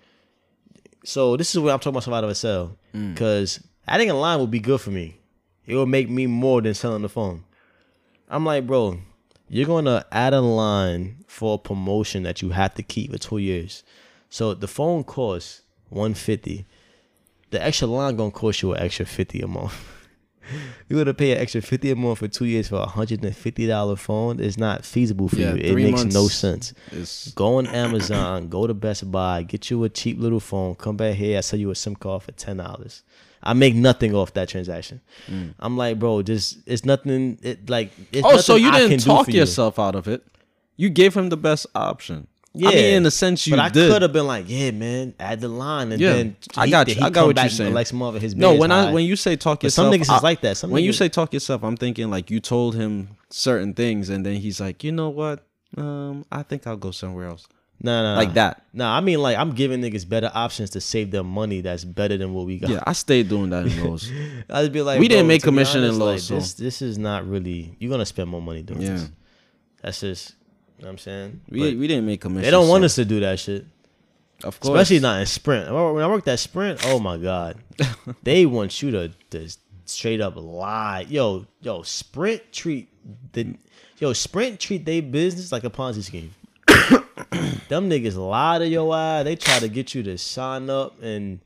So 1.04 1.36
this 1.36 1.54
is 1.54 1.60
where 1.60 1.72
I'm 1.72 1.78
talking 1.80 1.94
myself 1.94 2.14
out 2.16 2.24
of 2.24 2.30
a 2.30 2.34
cell 2.34 2.76
because 3.14 3.60
adding 3.86 4.10
a 4.10 4.14
line 4.14 4.38
would 4.40 4.50
be 4.50 4.60
good 4.60 4.80
for 4.80 4.90
me. 4.90 5.18
It 5.66 5.74
would 5.76 5.88
make 5.88 6.08
me 6.08 6.26
more 6.26 6.62
than 6.62 6.74
selling 6.74 7.02
the 7.02 7.08
phone. 7.08 7.44
I'm 8.28 8.44
like, 8.44 8.66
bro, 8.66 8.98
you're 9.48 9.66
gonna 9.66 10.04
add 10.10 10.34
a 10.34 10.40
line 10.40 11.24
for 11.26 11.54
a 11.54 11.58
promotion 11.58 12.22
that 12.24 12.42
you 12.42 12.50
have 12.50 12.74
to 12.74 12.82
keep 12.82 13.12
for 13.12 13.18
two 13.18 13.38
years. 13.38 13.82
So 14.30 14.54
the 14.54 14.68
phone 14.68 15.04
costs 15.04 15.62
150. 15.90 16.66
The 17.50 17.62
extra 17.64 17.86
line 17.86 18.16
gonna 18.16 18.30
cost 18.30 18.62
you 18.62 18.72
an 18.72 18.82
extra 18.82 19.06
50 19.06 19.40
a 19.40 19.46
month. 19.46 19.74
You're 20.88 21.00
gonna 21.00 21.14
pay 21.14 21.32
an 21.32 21.38
extra 21.38 21.60
50 21.60 21.90
a 21.90 21.96
month 21.96 22.18
for 22.20 22.28
two 22.28 22.44
years 22.44 22.68
for 22.68 22.76
a 22.76 22.86
hundred 22.86 23.24
and 23.24 23.36
fifty 23.36 23.66
dollar 23.66 23.96
phone. 23.96 24.38
It's 24.40 24.56
not 24.56 24.84
feasible 24.84 25.28
for 25.28 25.36
Yeah, 25.36 25.54
you. 25.54 25.60
It 25.60 25.74
makes 25.74 26.04
no 26.04 26.28
sense. 26.28 26.72
is 26.92 27.32
Go 27.34 27.56
on 27.56 27.66
Amazon, 27.66 28.48
go 28.48 28.66
to 28.66 28.74
Best 28.74 29.10
Buy, 29.10 29.42
get 29.42 29.70
you 29.70 29.82
a 29.84 29.88
cheap 29.88 30.18
little 30.20 30.38
phone, 30.40 30.74
come 30.76 30.96
back 30.96 31.14
here, 31.14 31.38
I 31.38 31.40
sell 31.40 31.58
you 31.58 31.70
a 31.70 31.74
SIM 31.74 31.96
card 31.96 32.22
for 32.22 32.32
ten 32.32 32.58
dollars. 32.58 33.02
I 33.46 33.52
make 33.52 33.74
nothing 33.74 34.14
off 34.14 34.34
that 34.34 34.48
transaction. 34.48 35.00
I'm 35.60 35.76
like, 35.76 35.98
bro, 35.98 36.22
just 36.22 36.58
it's 36.66 36.84
nothing. 36.84 37.38
It 37.42 37.70
like 37.70 37.92
it's 38.12 38.26
Oh, 38.26 38.36
so 38.38 38.56
you 38.56 38.68
I 38.70 38.78
didn't 38.80 39.04
talk 39.04 39.28
you. 39.28 39.40
yourself 39.40 39.78
out 39.78 39.94
of 39.94 40.08
it. 40.08 40.22
You 40.76 40.88
gave 40.90 41.16
him 41.16 41.28
the 41.30 41.36
best 41.36 41.66
option. 41.74 42.26
Yeah, 42.58 42.70
I 42.70 42.74
mean, 42.74 42.94
in 42.94 43.06
a 43.06 43.10
sense, 43.10 43.46
you 43.46 43.52
but 43.52 43.58
I 43.60 43.68
could 43.68 44.00
have 44.00 44.14
been 44.14 44.26
like, 44.26 44.46
yeah, 44.48 44.70
man, 44.70 45.12
add 45.20 45.40
the 45.42 45.48
line, 45.48 45.92
and 45.92 46.00
Yeah, 46.00 46.14
then 46.14 46.36
I 46.56 46.68
got 46.70 46.88
you. 46.88 47.02
I 47.02 47.10
got 47.10 47.26
what 47.26 47.36
you're 47.36 47.50
saying. 47.50 47.74
Like 47.74 47.86
some 47.86 48.00
of 48.00 48.14
his 48.20 48.34
no, 48.34 48.54
when 48.54 48.72
I 48.72 48.92
when 48.92 49.04
you 49.04 49.14
say 49.14 49.36
talk 49.36 49.60
But 49.60 49.72
some 49.74 49.92
yourself, 49.92 50.08
niggas 50.08 50.16
is 50.16 50.22
like 50.22 50.40
that. 50.40 50.56
Some 50.56 50.70
when 50.70 50.82
you 50.82 50.92
say 50.94 51.08
talk 51.10 51.34
yourself, 51.34 51.62
I'm 51.62 51.76
thinking 51.76 52.10
like 52.10 52.30
you 52.30 52.40
told 52.40 52.74
him 52.74 53.10
certain 53.30 53.74
things, 53.74 54.08
and 54.08 54.24
then 54.24 54.36
he's 54.36 54.58
like, 54.60 54.82
you 54.82 54.90
know 54.90 55.10
what? 55.10 55.44
Um, 55.76 56.24
I 56.32 56.42
think 56.42 56.66
I'll 56.66 56.78
go 56.78 56.90
somewhere 56.92 57.26
else. 57.28 57.46
Nah, 57.80 58.12
no, 58.14 58.18
like 58.18 58.34
that. 58.34 58.62
Nah, 58.72 58.96
I 58.96 59.00
mean 59.00 59.20
like 59.20 59.36
I'm 59.36 59.52
giving 59.52 59.80
niggas 59.80 60.08
better 60.08 60.30
options 60.34 60.70
to 60.70 60.80
save 60.80 61.10
their 61.10 61.22
money. 61.24 61.60
That's 61.60 61.84
better 61.84 62.16
than 62.16 62.32
what 62.34 62.46
we 62.46 62.58
got. 62.58 62.70
Yeah, 62.70 62.82
I 62.86 62.92
stayed 62.92 63.28
doing 63.28 63.50
that 63.50 63.66
in 63.66 63.82
Lowe's. 63.84 64.10
I'd 64.50 64.72
be 64.72 64.82
like, 64.82 65.00
We 65.00 65.08
didn't 65.08 65.26
make 65.26 65.42
to 65.42 65.46
commission 65.48 65.80
in 65.84 65.90
honest, 66.00 66.00
Lowe's, 66.00 66.12
Like, 66.12 66.20
so- 66.20 66.34
this, 66.36 66.54
this 66.54 66.82
is 66.82 66.98
not 66.98 67.26
really. 67.28 67.76
You're 67.78 67.90
gonna 67.90 68.06
spend 68.06 68.28
more 68.30 68.42
money 68.42 68.62
doing 68.62 68.82
Yeah. 68.82 68.92
this. 68.94 69.10
That's 69.82 70.00
just. 70.00 70.34
You 70.78 70.82
know 70.82 70.88
what 70.88 70.92
I'm 70.92 70.98
saying? 70.98 71.40
we 71.48 71.58
But 71.60 71.78
we 71.78 71.86
didn't 71.86 72.04
make 72.06 72.20
commission. 72.20 72.42
they 72.44 72.50
don't 72.50 72.68
want 72.68 72.82
so- 72.82 72.86
us 72.86 72.94
to 72.96 73.04
do 73.06 73.20
that 73.20 73.38
shit. 73.38 73.64
of 74.44 74.60
course, 74.60 74.74
Especially 74.78 75.00
not 75.00 75.20
in 75.20 75.26
Sprint. 75.26 75.72
When 75.72 76.02
I 76.04 76.06
worked 76.08 76.28
at 76.28 76.38
Sprint, 76.38 76.80
oh 76.84 76.98
my 76.98 77.16
god, 77.16 77.56
they 78.22 78.44
want 78.44 78.82
you 78.82 78.90
to 78.90 79.10
just 79.30 79.60
straight 79.86 80.20
up 80.20 80.34
lied. 80.36 81.08
Yo, 81.08 81.46
yo, 81.62 81.80
Sprint 81.82 82.42
treat 82.52 82.88
the 83.32 83.54
yo 83.98 84.12
Sprint 84.12 84.60
treat 84.60 84.84
they 84.84 85.00
business 85.00 85.50
like 85.52 85.64
a 85.64 85.70
Ponzi 85.70 86.02
scheme. 86.02 86.34
Them 87.68 87.90
niggas 87.90 88.16
lie 88.16 88.58
to 88.58 88.66
your 88.68 88.92
eye. 88.94 89.22
They 89.22 89.36
try 89.36 89.58
to 89.58 89.68
get 89.68 89.94
you 89.94 90.02
to 90.04 90.16
sign 90.18 90.70
up 90.70 91.02
and 91.02 91.40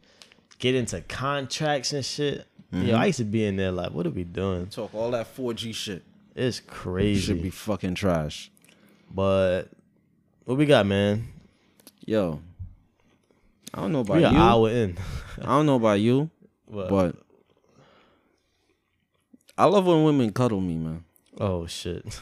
get 0.58 0.74
into 0.74 1.00
contracts 1.02 1.92
and 1.92 2.04
shit. 2.04 2.46
Yo, 2.72 2.78
mm-hmm. 2.78 2.94
I 2.94 3.06
used 3.06 3.18
to 3.18 3.24
be 3.24 3.44
in 3.44 3.56
there 3.56 3.72
like, 3.72 3.90
what 3.92 4.06
are 4.06 4.10
we 4.10 4.22
doing? 4.24 4.66
Talk 4.66 4.94
all 4.94 5.10
that 5.10 5.34
4G 5.36 5.74
shit. 5.74 6.04
It's 6.36 6.60
crazy. 6.60 7.20
Should 7.20 7.42
be 7.42 7.50
fucking 7.50 7.94
trash. 7.96 8.50
But 9.12 9.64
what 10.44 10.56
we 10.56 10.66
got, 10.66 10.86
man? 10.86 11.26
Yo, 12.06 12.40
I 13.74 13.80
don't 13.80 13.92
know 13.92 14.00
about 14.00 14.14
We 14.16 14.20
you. 14.22 14.28
an 14.28 14.36
hour 14.36 14.70
in. 14.70 14.96
I 15.40 15.46
don't 15.46 15.66
know 15.66 15.76
about 15.76 16.00
you, 16.00 16.30
But, 16.70 16.88
but 16.88 17.16
I 19.58 19.64
love 19.64 19.86
when 19.86 20.04
women 20.04 20.32
cuddle 20.32 20.60
me, 20.60 20.76
man. 20.76 21.04
oh 21.38 21.66
shit, 21.66 22.20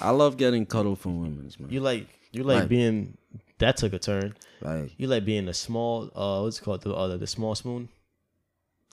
I 0.00 0.10
love 0.10 0.36
getting 0.38 0.64
cuddled 0.66 0.98
from 0.98 1.20
women, 1.20 1.50
man. 1.58 1.70
you 1.70 1.80
like 1.80 2.08
you 2.36 2.44
like 2.44 2.60
Right. 2.60 2.68
being 2.68 3.16
that 3.58 3.76
took 3.78 3.92
a 3.94 3.98
turn. 3.98 4.34
like, 4.60 4.92
You 4.98 5.06
like 5.08 5.24
being 5.24 5.48
a 5.48 5.54
small 5.54 6.10
uh 6.14 6.40
what's 6.42 6.58
it 6.58 6.62
called 6.64 6.82
the 6.82 6.92
other 6.94 7.16
the 7.18 7.26
small 7.26 7.54
spoon, 7.54 7.88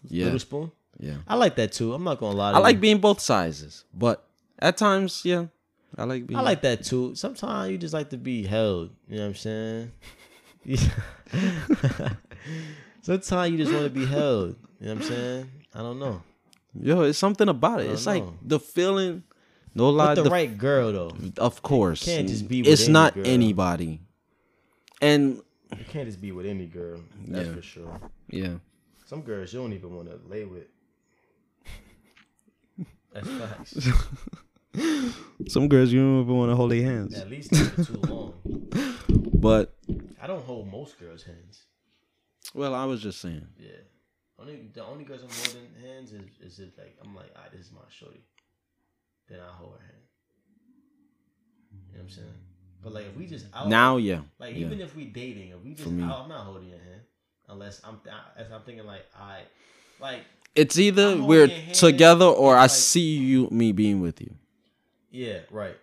yeah, 0.07 0.25
little 0.25 0.39
spoon. 0.39 0.71
yeah. 0.99 1.17
I 1.27 1.35
like 1.35 1.55
that 1.57 1.71
too. 1.73 1.93
I'm 1.93 2.03
not 2.03 2.19
gonna 2.19 2.37
lie. 2.37 2.51
I 2.51 2.59
like 2.59 2.75
you. 2.75 2.81
being 2.81 2.99
both 2.99 3.19
sizes, 3.19 3.85
but 3.93 4.25
at 4.59 4.77
times, 4.77 5.21
yeah, 5.25 5.47
I 5.97 6.03
like 6.05 6.25
being. 6.27 6.37
I 6.39 6.41
like 6.43 6.61
that 6.61 6.83
too. 6.83 7.15
Sometimes 7.15 7.71
you 7.71 7.77
just 7.77 7.93
like 7.93 8.09
to 8.11 8.17
be 8.17 8.43
held. 8.45 8.91
You 9.09 9.17
know 9.17 9.21
what 9.23 9.27
I'm 9.29 9.35
saying? 9.35 9.91
Sometimes 13.01 13.51
you 13.51 13.57
just 13.57 13.71
want 13.73 13.83
to 13.85 13.89
be 13.89 14.05
held. 14.05 14.55
You 14.79 14.87
know 14.87 14.93
what 14.95 15.03
I'm 15.03 15.07
saying? 15.09 15.51
I 15.75 15.79
don't 15.79 15.99
know. 15.99 16.21
Yo, 16.79 17.01
it's 17.01 17.17
something 17.19 17.49
about 17.49 17.81
it. 17.81 17.87
It's 17.91 18.05
don't 18.05 18.25
like 18.25 18.33
the 18.45 18.59
feeling. 18.59 19.23
No 19.75 19.89
lie, 19.89 20.09
With 20.09 20.17
the, 20.17 20.23
the 20.23 20.29
right 20.29 20.55
girl 20.57 20.91
though. 20.91 21.15
Of 21.37 21.61
course, 21.61 22.03
can't 22.05 22.27
just 22.27 22.47
be 22.47 22.61
with 22.61 22.71
It's 22.71 22.83
any 22.83 22.93
not 22.93 23.13
girl. 23.15 23.27
anybody, 23.27 24.01
and 25.01 25.41
You 25.77 25.85
can't 25.89 26.07
just 26.07 26.21
be 26.21 26.31
with 26.31 26.45
any 26.45 26.67
girl. 26.67 26.99
That's 27.27 27.47
Yeah. 27.47 27.55
for 27.55 27.61
sure. 27.61 28.01
yeah, 28.29 28.53
Some 29.05 29.21
girls 29.21 29.51
you 29.53 29.59
don't 29.61 29.73
even 29.73 29.95
want 29.95 30.09
to 30.09 30.19
lay 30.29 30.45
with. 30.45 30.67
That's 33.13 33.27
facts. 33.29 33.87
some 35.47 35.67
girls 35.67 35.91
you 35.91 35.99
don't 36.01 36.21
even 36.21 36.35
want 36.37 36.51
to 36.51 36.55
hold 36.55 36.71
their 36.71 36.83
hands. 36.83 37.15
At 37.17 37.29
least 37.29 37.51
not 37.51 37.65
for 37.71 37.83
too 37.83 38.01
long. 38.07 38.33
But 39.35 39.73
I 40.21 40.27
don't 40.27 40.43
hold 40.45 40.71
most 40.71 40.99
girls' 40.99 41.23
hands. 41.23 41.63
well, 42.53 42.73
I 42.73 42.85
was 42.85 43.01
just 43.01 43.19
saying. 43.21 43.47
Yeah. 43.59 43.69
Only 44.39 44.67
the 44.73 44.83
only 44.85 45.03
girls 45.05 45.21
I'm 45.23 45.29
holding 45.29 45.69
hands 45.81 46.11
is 46.11 46.25
is 46.41 46.59
it 46.59 46.73
like 46.77 46.97
I'm 47.03 47.15
like, 47.15 47.31
ah, 47.35 47.41
this 47.51 47.61
is 47.61 47.71
my 47.71 47.81
shorty. 47.89 48.21
Then 49.29 49.39
I 49.39 49.51
hold 49.53 49.73
her 49.73 49.79
hand. 49.79 49.93
You 51.91 51.97
know 51.97 52.03
what 52.03 52.03
I'm 52.03 52.09
saying? 52.09 52.27
But 52.83 52.93
like 52.93 53.05
if 53.05 53.15
we 53.15 53.27
just 53.27 53.45
out 53.53 53.69
Now, 53.69 53.97
yeah, 53.97 54.21
like 54.39 54.55
yeah. 54.55 54.65
even 54.65 54.81
if 54.81 54.95
we 54.95 55.05
dating, 55.05 55.49
if 55.49 55.63
we 55.63 55.73
just 55.73 55.87
out, 56.01 56.23
I'm 56.23 56.29
not 56.29 56.45
holding 56.45 56.69
your 56.69 56.79
hand 56.79 57.01
unless 57.49 57.81
I'm 57.83 57.99
as 58.37 58.51
I'm 58.51 58.61
thinking 58.61 58.85
like 58.85 59.05
I 59.17 59.41
like 60.01 60.21
it's 60.55 60.77
either 60.77 61.21
we're 61.21 61.49
together 61.73 62.25
or 62.25 62.55
it's 62.55 62.63
I 62.63 62.67
see 62.67 63.17
you 63.17 63.47
me 63.51 63.71
being 63.71 64.01
with 64.01 64.21
you. 64.21 64.35
yeah 65.11 65.39
right 65.49 65.77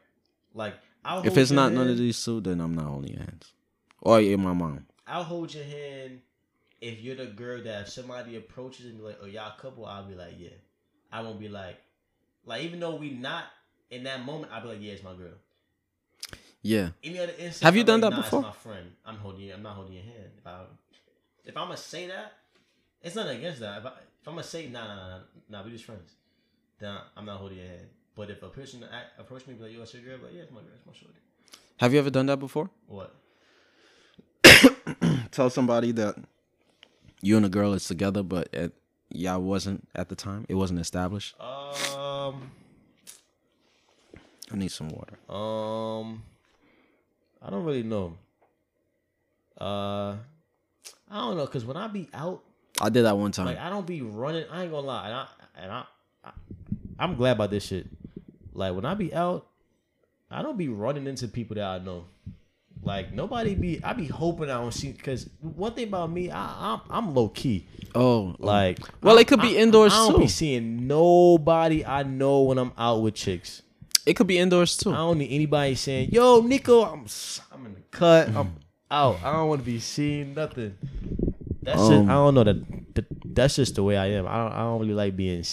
like 0.54 0.74
I'll 1.04 1.26
If 1.26 1.38
it's 1.38 1.50
not 1.50 1.72
none 1.72 1.88
of 1.88 1.96
these 1.96 2.22
two, 2.22 2.40
then 2.40 2.60
I'm 2.60 2.74
not 2.74 2.84
holding 2.84 3.12
your 3.12 3.20
hands. 3.20 3.52
Or 4.02 4.20
you're 4.20 4.36
my 4.36 4.52
mom. 4.52 4.86
I'll 5.06 5.24
hold 5.24 5.54
your 5.54 5.64
hand 5.64 6.20
if 6.80 7.00
you're 7.00 7.16
the 7.16 7.26
girl 7.26 7.62
that 7.62 7.82
if 7.82 7.88
somebody 7.88 8.36
approaches 8.36 8.86
and 8.86 8.98
be 8.98 9.04
like, 9.04 9.18
"Oh, 9.22 9.26
y'all 9.26 9.56
couple," 9.58 9.86
I'll 9.86 10.04
be 10.04 10.14
like, 10.14 10.34
"Yeah." 10.38 10.50
I 11.12 11.22
won't 11.22 11.40
be 11.40 11.48
like, 11.48 11.78
like 12.50 12.64
even 12.64 12.80
though 12.80 12.96
we 12.96 13.10
not 13.10 13.44
in 13.90 14.02
that 14.04 14.24
moment, 14.24 14.52
I'll 14.52 14.62
be 14.62 14.68
like, 14.68 14.78
"Yeah, 14.80 14.92
it's 14.92 15.04
my 15.04 15.14
girl." 15.14 15.38
Yeah. 16.62 16.90
Any 17.02 17.18
other 17.20 17.32
instance, 17.32 17.60
Have 17.60 17.76
you 17.76 17.82
I'm 17.82 17.86
done 17.86 18.00
like, 18.00 18.10
that 18.10 18.16
nah, 18.16 18.22
before? 18.22 18.42
My 18.42 18.52
friend. 18.52 18.90
I'm 19.06 19.16
holding. 19.16 19.42
You, 19.42 19.54
I'm 19.54 19.62
not 19.62 19.76
holding 19.76 19.94
your 19.94 20.02
hand. 20.02 20.30
If 20.36 20.46
I 20.46 20.64
if 21.44 21.56
I'm 21.56 21.66
gonna 21.68 21.76
say 21.76 22.08
that, 22.08 22.32
it's 23.02 23.14
not 23.14 23.28
against 23.28 23.60
that. 23.60 23.78
If, 23.78 23.86
I, 23.86 23.88
if 23.90 24.26
I'm 24.28 24.34
gonna 24.34 24.42
say, 24.42 24.66
"Nah, 24.68 24.84
nah, 24.84 24.96
nah, 24.96 25.08
nah, 25.08 25.18
nah, 25.48 25.64
we 25.64 25.70
just 25.70 25.84
friends," 25.84 26.10
then 26.80 26.96
I'm 27.16 27.24
not 27.24 27.38
holding 27.38 27.58
your 27.58 27.68
hand. 27.68 27.86
But 28.16 28.30
if 28.30 28.42
a 28.42 28.48
person 28.48 28.84
approach 29.16 29.46
me, 29.46 29.54
be 29.54 29.62
like, 29.62 29.72
"Yo, 29.72 29.82
it's 29.82 29.94
your 29.94 30.02
girl," 30.02 30.18
like, 30.24 30.34
"Yeah, 30.34 30.42
it's 30.42 30.50
my 30.50 30.60
girl. 30.60 30.70
It's 30.74 30.86
my 30.86 30.92
shorty." 30.92 31.14
Have 31.78 31.92
you 31.92 32.00
ever 32.00 32.10
done 32.10 32.26
that 32.26 32.38
before? 32.38 32.68
What? 32.88 33.14
Tell 35.30 35.48
somebody 35.48 35.92
that 35.92 36.16
you 37.22 37.36
and 37.36 37.46
a 37.46 37.48
girl 37.48 37.72
is 37.74 37.86
together, 37.86 38.22
but 38.22 38.48
it, 38.52 38.72
y'all 39.08 39.40
wasn't 39.40 39.88
at 39.94 40.08
the 40.08 40.16
time. 40.16 40.44
It 40.48 40.56
wasn't 40.56 40.80
established. 40.80 41.36
Uh, 41.40 41.74
Um. 42.28 42.50
I 44.52 44.56
need 44.56 44.72
some 44.72 44.88
water. 44.88 45.16
Um, 45.32 46.22
I 47.40 47.50
don't 47.50 47.64
really 47.64 47.84
know. 47.84 48.16
Uh, 49.60 50.16
I 51.10 51.16
don't 51.16 51.36
know 51.36 51.46
because 51.46 51.64
when 51.64 51.76
I 51.76 51.86
be 51.86 52.08
out, 52.12 52.42
I 52.80 52.88
did 52.88 53.04
that 53.04 53.16
one 53.16 53.30
time. 53.30 53.46
like 53.46 53.58
I 53.58 53.70
don't 53.70 53.86
be 53.86 54.02
running. 54.02 54.44
I 54.50 54.62
ain't 54.62 54.72
gonna 54.72 54.86
lie, 54.86 55.06
and 55.06 55.14
I 55.14 55.26
and 55.62 55.72
I, 55.72 55.84
I 56.24 56.30
I'm 56.98 57.14
glad 57.16 57.32
about 57.32 57.50
this 57.50 57.64
shit. 57.64 57.86
Like 58.52 58.74
when 58.74 58.84
I 58.84 58.94
be 58.94 59.14
out, 59.14 59.46
I 60.30 60.42
don't 60.42 60.58
be 60.58 60.68
running 60.68 61.06
into 61.06 61.28
people 61.28 61.54
that 61.56 61.64
I 61.64 61.78
know. 61.78 62.06
Like 62.82 63.12
nobody 63.12 63.54
be. 63.54 63.80
I 63.84 63.92
be 63.92 64.06
hoping 64.06 64.50
I 64.50 64.54
don't 64.54 64.72
see 64.72 64.92
because 64.92 65.28
one 65.40 65.72
thing 65.74 65.88
about 65.88 66.10
me, 66.10 66.30
I, 66.30 66.72
I'm 66.74 66.80
I'm 66.88 67.14
low 67.14 67.28
key. 67.28 67.66
oh, 67.94 68.34
Like 68.38 68.78
Well, 69.02 69.18
I- 69.18 69.20
it 69.22 69.28
could 69.28 69.40
be 69.42 69.58
I- 69.58 69.62
indoors, 69.62 69.92
I 69.92 69.96
don't 70.06 70.14
too. 70.14 70.20
be 70.20 70.28
seeing 70.28 70.86
nobody 70.86 71.84
I 71.84 72.02
know 72.04 72.40
when 72.42 72.58
I'm 72.58 72.72
out 72.78 73.02
with 73.02 73.14
chicks. 73.14 73.62
it 74.06 74.14
could 74.14 74.26
be 74.26 74.38
indoors 74.38 74.76
too. 74.78 74.92
I 74.92 74.96
don't 74.96 75.18
need 75.18 75.30
anybody 75.30 75.74
saying, 75.74 76.08
"Yo, 76.10 76.40
Nico, 76.40 76.82
I'm 76.84 77.04
I'm 77.52 77.66
in 77.66 77.74
the 77.74 77.80
cut. 77.90 78.28
I'm 78.34 78.56
out. 78.90 79.16
I 79.22 79.32
don't 79.32 79.48
want 79.48 79.60
to 79.60 79.66
be 79.66 79.78
seeing 79.78 80.34
nothing." 80.34 80.74
That's 81.62 81.78
just, 81.80 81.92
Um, 81.92 82.08
I 82.10 82.14
don't 82.14 82.34
know 82.34 82.44
that, 82.44 82.94
that 82.94 83.04
that's 83.34 83.56
just 83.56 83.74
the 83.74 83.82
way 83.82 83.98
I 83.98 84.06
am. 84.06 84.26
I 84.26 84.36
don't 84.38 84.52
I 84.52 84.60
don't 84.60 84.80
really 84.80 84.94
like 84.94 85.14
being. 85.16 85.44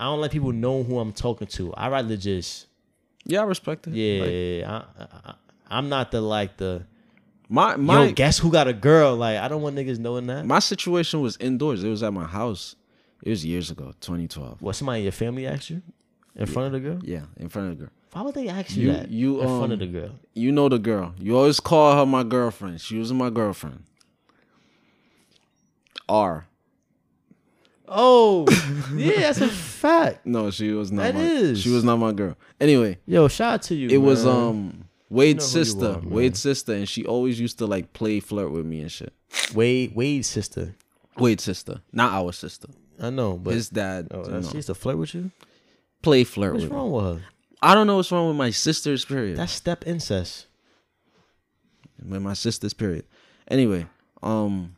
I 0.00 0.04
don't 0.04 0.20
like 0.22 0.30
people 0.30 0.52
know 0.52 0.82
who 0.82 0.98
I'm 0.98 1.12
talking 1.12 1.46
to. 1.48 1.74
I 1.74 1.88
rather 1.88 2.16
just 2.16 2.66
Yeah, 3.24 3.40
I 3.40 3.44
respect 3.44 3.86
it. 3.88 3.92
yeah. 3.94 4.22
Like, 4.22 4.70
I, 4.70 5.02
I, 5.02 5.30
I, 5.30 5.34
I'm 5.68 5.88
not 5.88 6.10
the 6.10 6.20
like 6.20 6.56
the 6.56 6.84
my 7.48 7.76
my 7.76 8.06
yo. 8.06 8.12
Guess 8.12 8.38
who 8.38 8.50
got 8.50 8.68
a 8.68 8.72
girl? 8.72 9.16
Like 9.16 9.38
I 9.38 9.48
don't 9.48 9.62
want 9.62 9.76
niggas 9.76 9.98
knowing 9.98 10.26
that. 10.28 10.46
my 10.46 10.58
situation 10.58 11.20
was 11.20 11.36
indoors. 11.38 11.82
It 11.84 11.88
was 11.88 12.02
at 12.02 12.12
my 12.12 12.24
house. 12.26 12.76
It 13.22 13.30
was 13.30 13.44
years 13.44 13.70
ago, 13.70 13.92
2012. 14.00 14.60
what 14.62 14.76
somebody 14.76 14.98
in 15.00 15.04
your 15.04 15.12
family 15.12 15.46
asked 15.46 15.70
you 15.70 15.82
in 16.36 16.46
front 16.46 16.66
of 16.66 16.72
the 16.72 16.80
girl? 16.80 17.00
Yeah, 17.02 17.22
in 17.38 17.48
front 17.48 17.70
of 17.72 17.78
the 17.78 17.84
girl. 17.84 17.92
Why 18.12 18.22
would 18.22 18.34
they 18.34 18.48
ask 18.48 18.76
you, 18.76 18.86
You- 18.88 18.92
that 18.92 19.10
you, 19.10 19.40
in 19.40 19.46
front 19.46 19.64
um, 19.64 19.72
of 19.72 19.78
the 19.80 19.86
girl? 19.86 20.10
You 20.34 20.52
know 20.52 20.68
the 20.68 20.78
girl. 20.78 21.14
You 21.18 21.36
always 21.36 21.58
call 21.60 21.96
her 21.96 22.06
my 22.06 22.22
girlfriend. 22.22 22.80
She 22.80 22.98
was 22.98 23.12
my 23.12 23.30
girlfriend. 23.30 23.84
R. 26.08 26.46
Oh, 27.88 28.46
yeah, 28.96 29.20
that's 29.20 29.40
a 29.40 29.48
fact. 29.48 30.26
No, 30.26 30.50
she 30.50 30.72
was 30.72 30.90
not. 30.90 31.02
That 31.02 31.14
my, 31.14 31.20
is. 31.20 31.60
She 31.62 31.70
was 31.70 31.84
not 31.84 31.96
my 31.96 32.12
girl. 32.12 32.36
Anyway, 32.60 32.98
Yo, 33.06 33.28
shout 33.28 33.54
out 33.54 33.62
to 33.62 33.74
you. 33.74 33.88
it 33.88 33.98
was 33.98 34.26
um 34.26 34.85
Wade's 35.08 35.54
know 35.54 35.62
sister. 35.62 35.86
are. 35.86 36.00
Wade's 36.00 36.40
sister, 36.40 36.72
and 36.74 36.88
she 36.88 37.04
always 37.06 37.38
used 37.38 37.58
to 37.58 37.66
like 37.66 37.92
play 37.92 38.20
flirt 38.20 38.50
with 38.50 38.66
me 38.66 38.80
and 38.80 38.90
shit. 38.90 39.12
Wade 39.54 39.94
Wade's 39.94 40.26
sister. 40.28 40.74
Wade's 41.16 41.44
sister, 41.44 41.80
not 41.92 42.12
our 42.12 42.32
sister. 42.32 42.68
I 43.00 43.10
know, 43.10 43.34
but 43.38 43.54
His 43.54 43.68
dad. 43.70 44.08
oh, 44.10 44.24
you 44.24 44.30
know, 44.30 44.42
she 44.42 44.56
used 44.56 44.66
to 44.68 44.74
flirt 44.74 44.98
with 44.98 45.14
you. 45.14 45.30
play 46.02 46.24
flirt 46.24 46.52
What's 46.54 46.62
with 46.64 46.72
me. 46.72 46.76
wrong 46.78 46.90
with 46.92 47.04
her? 47.04 47.20
I 47.62 47.74
don't 47.74 47.86
know 47.86 47.96
what's 47.96 48.10
wrong 48.12 48.28
with 48.28 48.36
my 48.36 48.50
sister's 48.50 49.04
period. 49.04 49.36
That's 49.38 49.52
step 49.52 49.84
incest. 49.86 50.46
with 52.06 52.22
my 52.22 52.32
sister's 52.34 52.74
period. 52.74 53.04
Anyway, 53.48 53.86
um 54.22 54.74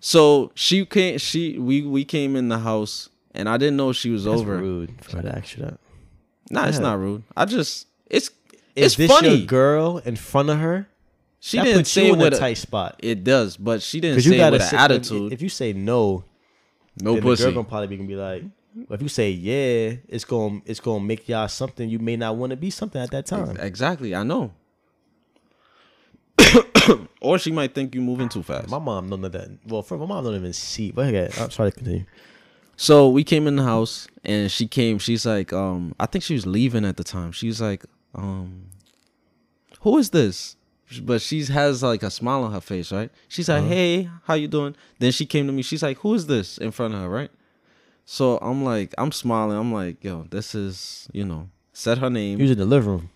so 0.00 0.52
she 0.54 0.86
came 0.86 1.18
she 1.18 1.58
we 1.58 1.82
we 1.82 2.04
came 2.04 2.36
in 2.36 2.48
the 2.48 2.58
house 2.58 3.08
and 3.32 3.48
I 3.48 3.56
didn't 3.56 3.76
know 3.76 3.92
she 3.92 4.10
was 4.10 4.24
That's 4.24 4.40
over. 4.40 4.56
rude 4.56 5.04
for 5.04 5.16
her 5.16 5.22
to 5.22 5.36
ask 5.36 5.56
you 5.56 5.64
that. 5.64 5.78
Nah, 6.50 6.66
it's 6.68 6.78
not 6.78 6.98
rude. 6.98 7.24
I 7.36 7.44
just 7.44 7.87
it's 8.10 8.30
Is 8.76 8.84
it's 8.86 8.96
this 8.96 9.10
funny. 9.10 9.36
your 9.36 9.46
girl 9.46 9.98
in 10.04 10.16
front 10.16 10.50
of 10.50 10.58
her? 10.58 10.88
she 11.40 11.56
that 11.56 11.64
didn't 11.64 11.78
puts 11.80 11.90
say 11.90 12.06
you 12.06 12.12
it 12.12 12.14
in 12.14 12.20
a 12.20 12.24
with 12.24 12.38
tight 12.38 12.58
spot. 12.58 12.96
it 12.98 13.22
does, 13.22 13.56
but 13.56 13.80
she 13.82 14.00
didn't 14.00 14.20
say 14.22 14.38
it 14.40 14.50
with 14.52 14.60
an 14.62 14.68
sit- 14.68 14.78
attitude. 14.78 15.32
If 15.32 15.40
you 15.42 15.48
say 15.48 15.72
no, 15.72 16.24
no 17.00 17.14
then 17.14 17.22
pussy. 17.22 17.44
the 17.44 17.50
girl 17.50 17.62
gonna 17.62 17.68
probably 17.68 17.86
be 17.88 17.96
gonna 17.96 18.08
be 18.08 18.16
like. 18.16 18.42
But 18.88 18.94
if 18.94 19.02
you 19.02 19.08
say 19.08 19.30
yeah, 19.30 19.96
it's 20.08 20.24
gonna 20.24 20.60
it's 20.66 20.80
gonna 20.80 21.04
make 21.04 21.28
y'all 21.28 21.48
something 21.48 21.88
you 21.88 21.98
may 21.98 22.16
not 22.16 22.36
want 22.36 22.50
to 22.50 22.56
be 22.56 22.70
something 22.70 23.00
at 23.00 23.10
that 23.12 23.26
time. 23.26 23.56
exactly, 23.58 24.14
I 24.14 24.22
know. 24.22 24.52
or 27.20 27.38
she 27.38 27.50
might 27.50 27.74
think 27.74 27.94
you 27.94 28.00
moving 28.00 28.28
too 28.28 28.42
fast. 28.42 28.68
My 28.68 28.78
mom 28.78 29.10
don't 29.10 29.20
know 29.20 29.28
that. 29.28 29.48
Well, 29.66 29.82
for 29.82 29.98
my 29.98 30.06
mom 30.06 30.24
don't 30.24 30.34
even 30.36 30.52
see. 30.52 30.92
But 30.92 31.06
okay, 31.12 31.30
I'm 31.40 31.50
sorry 31.50 31.70
to 31.72 31.76
continue. 31.76 32.04
So 32.76 33.08
we 33.08 33.24
came 33.24 33.46
in 33.48 33.56
the 33.56 33.64
house 33.64 34.06
and 34.24 34.50
she 34.50 34.68
came, 34.68 34.98
she's 35.00 35.26
like, 35.26 35.52
um, 35.52 35.96
I 35.98 36.06
think 36.06 36.22
she 36.22 36.34
was 36.34 36.46
leaving 36.46 36.84
at 36.84 36.96
the 36.96 37.02
time. 37.02 37.32
She's 37.32 37.60
like, 37.60 37.84
um, 38.14 38.64
who 39.80 39.98
is 39.98 40.10
this? 40.10 40.54
but 41.02 41.20
she 41.20 41.44
has 41.44 41.82
like 41.82 42.02
a 42.02 42.10
smile 42.10 42.44
on 42.44 42.52
her 42.52 42.62
face, 42.62 42.90
right? 42.90 43.10
She's 43.28 43.48
like, 43.50 43.58
Uh-huh. 43.60 43.68
"Hey, 43.68 44.08
how 44.24 44.32
you 44.34 44.48
doing?" 44.48 44.74
Then 44.98 45.12
she 45.12 45.26
came 45.26 45.46
to 45.46 45.52
me. 45.52 45.60
She's 45.62 45.82
like, 45.82 45.98
"Who 45.98 46.14
is 46.14 46.26
this?" 46.26 46.56
in 46.56 46.70
front 46.70 46.94
of 46.94 47.00
her, 47.00 47.08
right? 47.10 47.30
So 48.06 48.38
I'm 48.38 48.64
like, 48.64 48.94
I'm 48.96 49.12
smiling. 49.12 49.58
I'm 49.58 49.70
like, 49.72 50.02
"Yo, 50.02 50.26
this 50.30 50.54
is 50.54 51.08
you 51.12 51.24
know." 51.26 51.50
Said 51.74 51.98
her 51.98 52.08
name. 52.08 52.38
You 52.38 52.44
was 52.44 52.52
in 52.52 52.58
the 52.58 52.64
living 52.64 52.88
room 52.90 53.10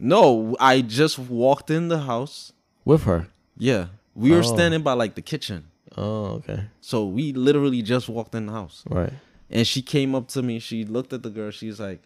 No, 0.00 0.56
I 0.58 0.80
just 0.82 1.16
walked 1.18 1.70
in 1.70 1.88
the 1.88 2.00
house. 2.00 2.52
with 2.84 3.04
her. 3.04 3.28
Yeah, 3.56 3.86
we 4.16 4.32
were 4.32 4.38
Oh. 4.40 4.54
standing 4.54 4.82
by 4.82 4.94
like 4.94 5.14
the 5.14 5.22
kitchen. 5.22 5.66
Oh, 5.96 6.24
okay. 6.42 6.64
So 6.80 7.06
we 7.06 7.32
literally 7.32 7.82
just 7.82 8.08
walked 8.08 8.34
in 8.34 8.46
the 8.46 8.52
house. 8.52 8.82
Right. 8.90 9.12
And 9.48 9.64
she 9.66 9.80
came 9.82 10.14
up 10.16 10.26
to 10.28 10.42
me. 10.42 10.58
She 10.58 10.84
looked 10.84 11.12
at 11.12 11.22
the 11.22 11.30
girl. 11.30 11.52
She's 11.52 11.78
like, 11.78 12.02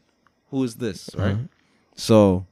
"Who 0.51 0.63
is 0.63 0.75
this?" 0.75 1.09
Right. 1.17 1.33
Uh-huh. 1.33 1.43
So 1.97 2.47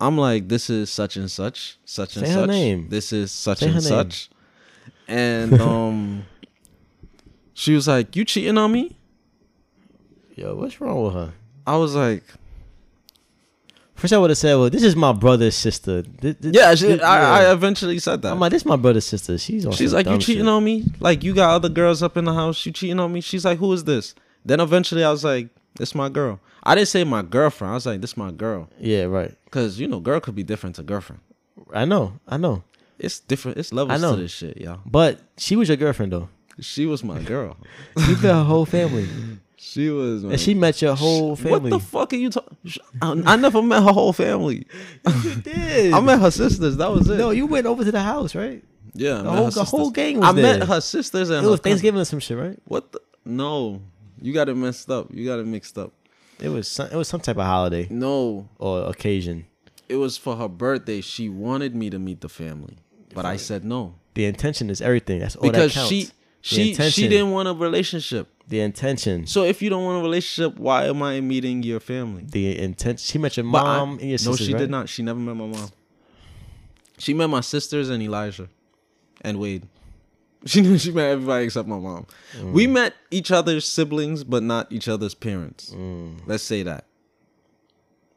I'm 0.00 0.18
like, 0.18 0.48
"This 0.48 0.68
is 0.70 0.90
such 0.90 1.16
and 1.16 1.30
such, 1.30 1.78
such 1.84 2.16
and 2.16 2.26
Say 2.26 2.32
her 2.32 2.40
such. 2.40 2.48
name. 2.48 2.88
This 2.88 3.12
is 3.12 3.30
such 3.30 3.58
Say 3.58 3.66
and 3.66 3.74
name. 3.76 3.82
such." 3.82 4.30
And 5.06 5.60
um, 5.60 6.24
she 7.54 7.74
was 7.74 7.86
like, 7.86 8.16
"You 8.16 8.24
cheating 8.24 8.58
on 8.58 8.72
me?" 8.72 8.96
Yo, 10.34 10.54
what's 10.56 10.80
wrong 10.80 11.02
with 11.04 11.14
her? 11.14 11.32
I 11.66 11.76
was 11.76 11.94
like, 11.94 12.24
First, 13.94 14.14
I 14.14 14.18
would 14.18 14.30
have 14.30 14.38
said, 14.38 14.56
"Well, 14.56 14.70
this 14.70 14.82
is 14.82 14.96
my 14.96 15.12
brother's 15.12 15.54
sister." 15.54 16.02
This, 16.02 16.34
this- 16.40 16.54
"Yeah." 16.56 16.74
She, 16.74 16.86
this- 16.86 17.02
I. 17.02 17.44
I 17.44 17.52
eventually 17.52 18.00
said 18.00 18.22
that. 18.22 18.32
I'm 18.32 18.40
like, 18.40 18.50
"This 18.50 18.62
is 18.62 18.66
my 18.66 18.74
brother's 18.76 19.06
sister." 19.06 19.38
She's 19.38 19.64
on. 19.64 19.72
She's 19.72 19.90
some 19.90 19.98
like, 19.98 20.06
"You 20.06 20.12
dumb 20.12 20.20
cheating 20.20 20.42
shit. 20.44 20.48
on 20.48 20.64
me? 20.64 20.84
Like 20.98 21.22
you 21.22 21.32
got 21.34 21.50
other 21.50 21.68
girls 21.68 22.02
up 22.02 22.16
in 22.16 22.24
the 22.24 22.34
house? 22.34 22.66
You 22.66 22.72
cheating 22.72 22.98
on 22.98 23.12
me?" 23.12 23.20
She's 23.20 23.44
like, 23.44 23.58
"Who 23.58 23.72
is 23.72 23.84
this?" 23.84 24.16
Then 24.44 24.58
eventually, 24.58 25.04
I 25.04 25.10
was 25.12 25.22
like, 25.22 25.48
It's 25.78 25.94
my 25.94 26.08
girl." 26.08 26.40
I 26.62 26.74
didn't 26.74 26.88
say 26.88 27.04
my 27.04 27.22
girlfriend. 27.22 27.72
I 27.72 27.74
was 27.74 27.86
like, 27.86 28.00
"This 28.00 28.10
is 28.12 28.16
my 28.16 28.30
girl," 28.30 28.68
Yeah, 28.78 29.04
right. 29.04 29.34
because 29.44 29.78
you 29.80 29.88
know, 29.88 30.00
girl 30.00 30.20
could 30.20 30.34
be 30.34 30.42
different 30.42 30.76
to 30.76 30.82
girlfriend. 30.82 31.20
I 31.72 31.84
know. 31.84 32.14
I 32.28 32.36
know. 32.36 32.62
It's 32.98 33.18
different. 33.20 33.58
It's 33.58 33.72
levels 33.72 34.00
know. 34.00 34.14
to 34.16 34.22
this 34.22 34.30
shit, 34.32 34.58
y'all. 34.58 34.80
But 34.86 35.20
she 35.36 35.56
was 35.56 35.68
your 35.68 35.76
girlfriend 35.76 36.12
though. 36.12 36.28
She 36.60 36.86
was 36.86 37.02
my 37.02 37.20
girl. 37.20 37.56
You 37.96 38.14
met 38.14 38.22
her 38.22 38.44
whole 38.44 38.66
family, 38.66 39.08
She 39.56 39.88
was. 39.90 40.22
and 40.24 40.38
she 40.38 40.54
met 40.54 40.80
your 40.82 40.94
whole 40.94 41.34
family. 41.34 41.70
What 41.70 41.70
the 41.70 41.78
fuck 41.80 42.12
are 42.12 42.16
you 42.16 42.30
talking? 42.30 42.56
I, 43.00 43.22
I 43.26 43.36
never 43.36 43.62
met 43.62 43.82
her 43.82 43.92
whole 43.92 44.12
family. 44.12 44.66
you 45.24 45.34
did. 45.36 45.92
I 45.94 46.00
met 46.00 46.20
her 46.20 46.30
sisters. 46.30 46.76
That 46.76 46.90
was 46.90 47.08
it. 47.08 47.16
No, 47.16 47.30
you 47.30 47.46
went 47.46 47.66
over 47.66 47.82
to 47.84 47.90
the 47.92 48.00
house, 48.02 48.34
right? 48.34 48.62
yeah, 48.94 49.20
I 49.20 49.22
The 49.22 49.30
whole 49.30 49.50
the 49.50 49.64
whole 49.64 49.90
gang 49.90 50.18
was 50.20 50.28
I 50.28 50.32
there. 50.32 50.58
met 50.58 50.68
her 50.68 50.80
sisters 50.80 51.30
and 51.30 51.44
It 51.46 51.48
was. 51.50 51.60
Thanksgiving 51.60 52.00
or 52.00 52.04
some 52.04 52.20
shit, 52.20 52.36
right? 52.38 52.58
What 52.66 52.92
the? 52.92 53.00
No, 53.24 53.80
you 54.20 54.32
got 54.34 54.48
it 54.48 54.56
messed 54.56 54.90
up. 54.90 55.08
You 55.12 55.24
got 55.26 55.38
it 55.38 55.46
mixed 55.46 55.78
up. 55.78 55.92
It 56.40 56.48
was 56.48 56.66
some, 56.68 56.88
it 56.90 56.96
was 56.96 57.08
some 57.08 57.20
type 57.20 57.36
of 57.36 57.44
holiday 57.44 57.86
No, 57.90 58.48
or 58.58 58.88
occasion. 58.88 59.46
it 59.88 59.96
was 59.96 60.16
for 60.16 60.36
her 60.36 60.48
birthday. 60.48 61.00
She 61.00 61.28
wanted 61.28 61.74
me 61.76 61.88
to 61.90 61.98
meet 61.98 62.20
the 62.20 62.28
family, 62.28 62.76
but 63.14 63.24
I 63.24 63.36
said 63.36 63.64
no 63.64 63.94
The 64.14 64.24
intention 64.24 64.68
is 64.70 64.80
everything. 64.80 65.20
That's 65.20 65.36
all 65.36 65.42
because 65.50 65.72
that 65.74 65.80
counts. 65.80 65.88
she 65.90 66.08
she 66.40 66.54
she 66.56 66.70
intention. 66.70 67.10
didn't 67.10 67.30
want 67.30 67.48
a 67.48 67.52
relationship. 67.54 68.28
the 68.48 68.60
intention. 68.60 69.26
So 69.28 69.44
if 69.44 69.62
you 69.62 69.70
don't 69.70 69.84
want 69.84 70.00
a 70.00 70.02
relationship, 70.02 70.58
why 70.58 70.86
am 70.86 71.00
I 71.02 71.20
meeting 71.20 71.62
your 71.62 71.78
family? 71.78 72.24
The 72.26 72.58
intention. 72.58 72.98
She 72.98 73.18
met 73.18 73.36
your 73.36 73.44
But 73.46 73.58
I- 73.64 73.76
mom 73.78 73.98
and 74.00 74.08
your 74.08 74.18
sister. 74.18 74.30
no, 74.30 74.32
sisters. 74.36 74.46
she 74.48 74.52
right? 74.54 74.58
did 74.60 74.70
not. 74.70 74.88
She 74.88 75.02
never 75.04 75.20
met 75.20 75.36
my 75.36 75.46
mom. 75.46 75.70
She 76.98 77.14
met 77.14 77.28
my 77.30 77.40
sisters 77.40 77.88
and 77.90 78.02
Elijah, 78.02 78.48
and 79.20 79.38
Wade. 79.38 79.66
She 80.44 80.60
knew 80.60 80.76
she 80.78 80.90
met 80.90 81.10
everybody 81.10 81.44
except 81.44 81.68
my 81.68 81.78
mom. 81.78 82.06
Mm. 82.36 82.52
We 82.52 82.66
met 82.66 82.94
each 83.10 83.30
other's 83.30 83.64
siblings, 83.66 84.24
but 84.24 84.42
not 84.42 84.70
each 84.72 84.88
other's 84.88 85.14
parents. 85.14 85.70
Mm. 85.70 86.20
Let's 86.26 86.42
say 86.42 86.62
that. 86.64 86.86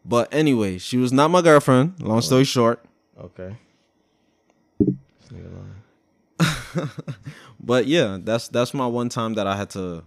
But 0.04 0.34
anyway, 0.34 0.78
she 0.78 0.98
was 0.98 1.12
not 1.12 1.30
my 1.30 1.42
girlfriend. 1.42 2.02
Long 2.02 2.22
story 2.22 2.44
short. 2.44 2.84
Okay. 3.20 3.56
But 7.66 7.88
yeah, 7.88 8.20
that's 8.22 8.48
that's 8.50 8.74
my 8.74 8.86
one 8.86 9.10
time 9.10 9.34
that 9.36 9.48
I 9.48 9.56
had 9.58 9.72
to 9.72 10.04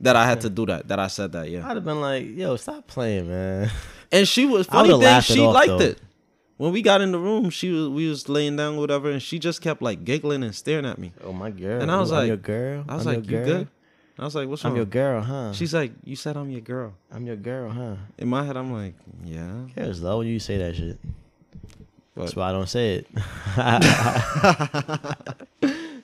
that 0.00 0.14
I 0.14 0.26
had 0.26 0.42
to 0.42 0.50
do 0.58 0.66
that. 0.66 0.88
That 0.88 0.98
I 0.98 1.06
said 1.06 1.32
that. 1.32 1.48
Yeah. 1.48 1.66
I'd 1.66 1.76
have 1.76 1.84
been 1.84 2.00
like, 2.02 2.26
"Yo, 2.36 2.56
stop 2.56 2.86
playing, 2.86 3.28
man." 3.28 3.70
And 4.12 4.28
she 4.28 4.44
was 4.44 4.68
I 4.68 4.72
funny 4.72 5.00
thing. 5.00 5.20
She 5.22 5.40
off, 5.40 5.54
liked 5.54 5.68
though. 5.68 5.78
it. 5.78 6.00
When 6.56 6.72
we 6.72 6.82
got 6.82 7.00
in 7.00 7.10
the 7.10 7.18
room, 7.18 7.50
she 7.50 7.70
was 7.70 7.88
we 7.88 8.08
was 8.08 8.28
laying 8.28 8.56
down, 8.56 8.76
whatever, 8.76 9.10
and 9.10 9.20
she 9.20 9.38
just 9.38 9.60
kept 9.60 9.82
like 9.82 10.04
giggling 10.04 10.44
and 10.44 10.54
staring 10.54 10.86
at 10.86 10.98
me. 10.98 11.12
Oh 11.24 11.32
my 11.32 11.50
girl. 11.50 11.82
And 11.82 11.90
I 11.90 11.98
was 11.98 12.12
I'm 12.12 12.18
like- 12.18 12.28
your 12.28 12.36
girl. 12.36 12.84
I 12.88 12.94
was 12.94 13.06
I'm 13.06 13.14
like, 13.16 13.30
"You 13.30 13.38
good?" 13.38 13.68
I 14.16 14.24
was 14.24 14.34
like, 14.36 14.48
"What's 14.48 14.62
wrong? 14.62 14.72
I'm 14.72 14.76
your 14.76 14.86
girl, 14.86 15.20
huh? 15.22 15.52
She's 15.52 15.74
like, 15.74 15.90
"You 16.04 16.14
said 16.14 16.36
I'm 16.36 16.48
your 16.50 16.60
girl." 16.60 16.92
I'm 17.10 17.26
your 17.26 17.34
girl, 17.34 17.70
huh? 17.70 17.96
In 18.18 18.28
my 18.28 18.44
head, 18.44 18.56
I'm 18.56 18.72
like, 18.72 18.94
"Yeah." 19.24 19.66
Cares 19.74 20.00
though 20.00 20.18
when 20.18 20.28
you 20.28 20.38
say 20.38 20.58
that 20.58 20.76
shit. 20.76 20.98
That's 22.16 22.36
why 22.36 22.50
I 22.50 22.52
don't 22.52 22.68
say 22.68 23.02
it. 23.02 23.08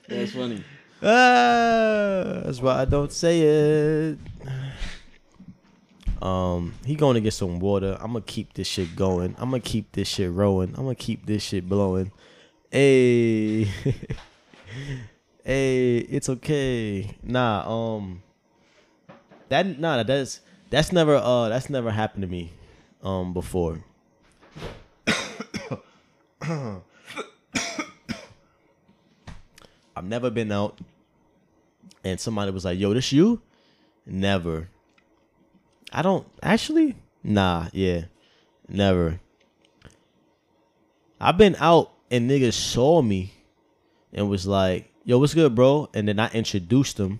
that's 0.09 0.33
funny. 0.33 0.61
Ah, 1.01 2.41
that's 2.43 2.59
why 2.61 2.81
I 2.81 2.85
don't 2.85 3.13
say 3.13 3.39
it. 3.41 4.17
Um, 6.21 6.73
he 6.85 6.95
going 6.95 7.15
to 7.15 7.21
get 7.21 7.33
some 7.33 7.59
water. 7.59 7.97
I'm 7.99 8.13
gonna 8.13 8.21
keep 8.21 8.53
this 8.53 8.67
shit 8.67 8.95
going. 8.95 9.35
I'm 9.37 9.49
gonna 9.49 9.59
keep 9.59 9.91
this 9.93 10.07
shit 10.07 10.31
rolling. 10.31 10.69
I'm 10.69 10.83
gonna 10.83 10.95
keep 10.95 11.25
this 11.25 11.43
shit 11.43 11.67
blowing. 11.67 12.11
Hey, 12.69 13.63
hey, 15.43 15.97
it's 15.97 16.29
okay. 16.29 17.17
Nah, 17.23 17.95
um, 17.97 18.21
that 19.49 19.79
nah, 19.79 20.03
that's 20.03 20.41
that's 20.69 20.91
never 20.91 21.15
uh 21.15 21.49
that's 21.49 21.69
never 21.69 21.89
happened 21.91 22.21
to 22.21 22.27
me, 22.27 22.53
um, 23.03 23.33
before. 23.33 23.83
I've 29.95 30.05
never 30.05 30.29
been 30.29 30.51
out 30.51 30.79
and 32.03 32.19
somebody 32.19 32.51
was 32.51 32.65
like, 32.65 32.79
"Yo, 32.79 32.93
this 32.93 33.11
you?" 33.11 33.41
Never. 34.05 34.69
I 35.91 36.01
don't 36.01 36.27
actually. 36.41 36.95
Nah, 37.23 37.67
yeah, 37.73 38.05
never. 38.67 39.19
I've 41.19 41.37
been 41.37 41.55
out 41.59 41.91
and 42.09 42.29
niggas 42.29 42.53
saw 42.53 43.01
me 43.01 43.33
and 44.13 44.29
was 44.29 44.47
like, 44.47 44.91
"Yo, 45.03 45.19
what's 45.19 45.33
good, 45.33 45.53
bro?" 45.53 45.89
And 45.93 46.07
then 46.07 46.19
I 46.19 46.29
introduced 46.31 46.97
them, 46.97 47.19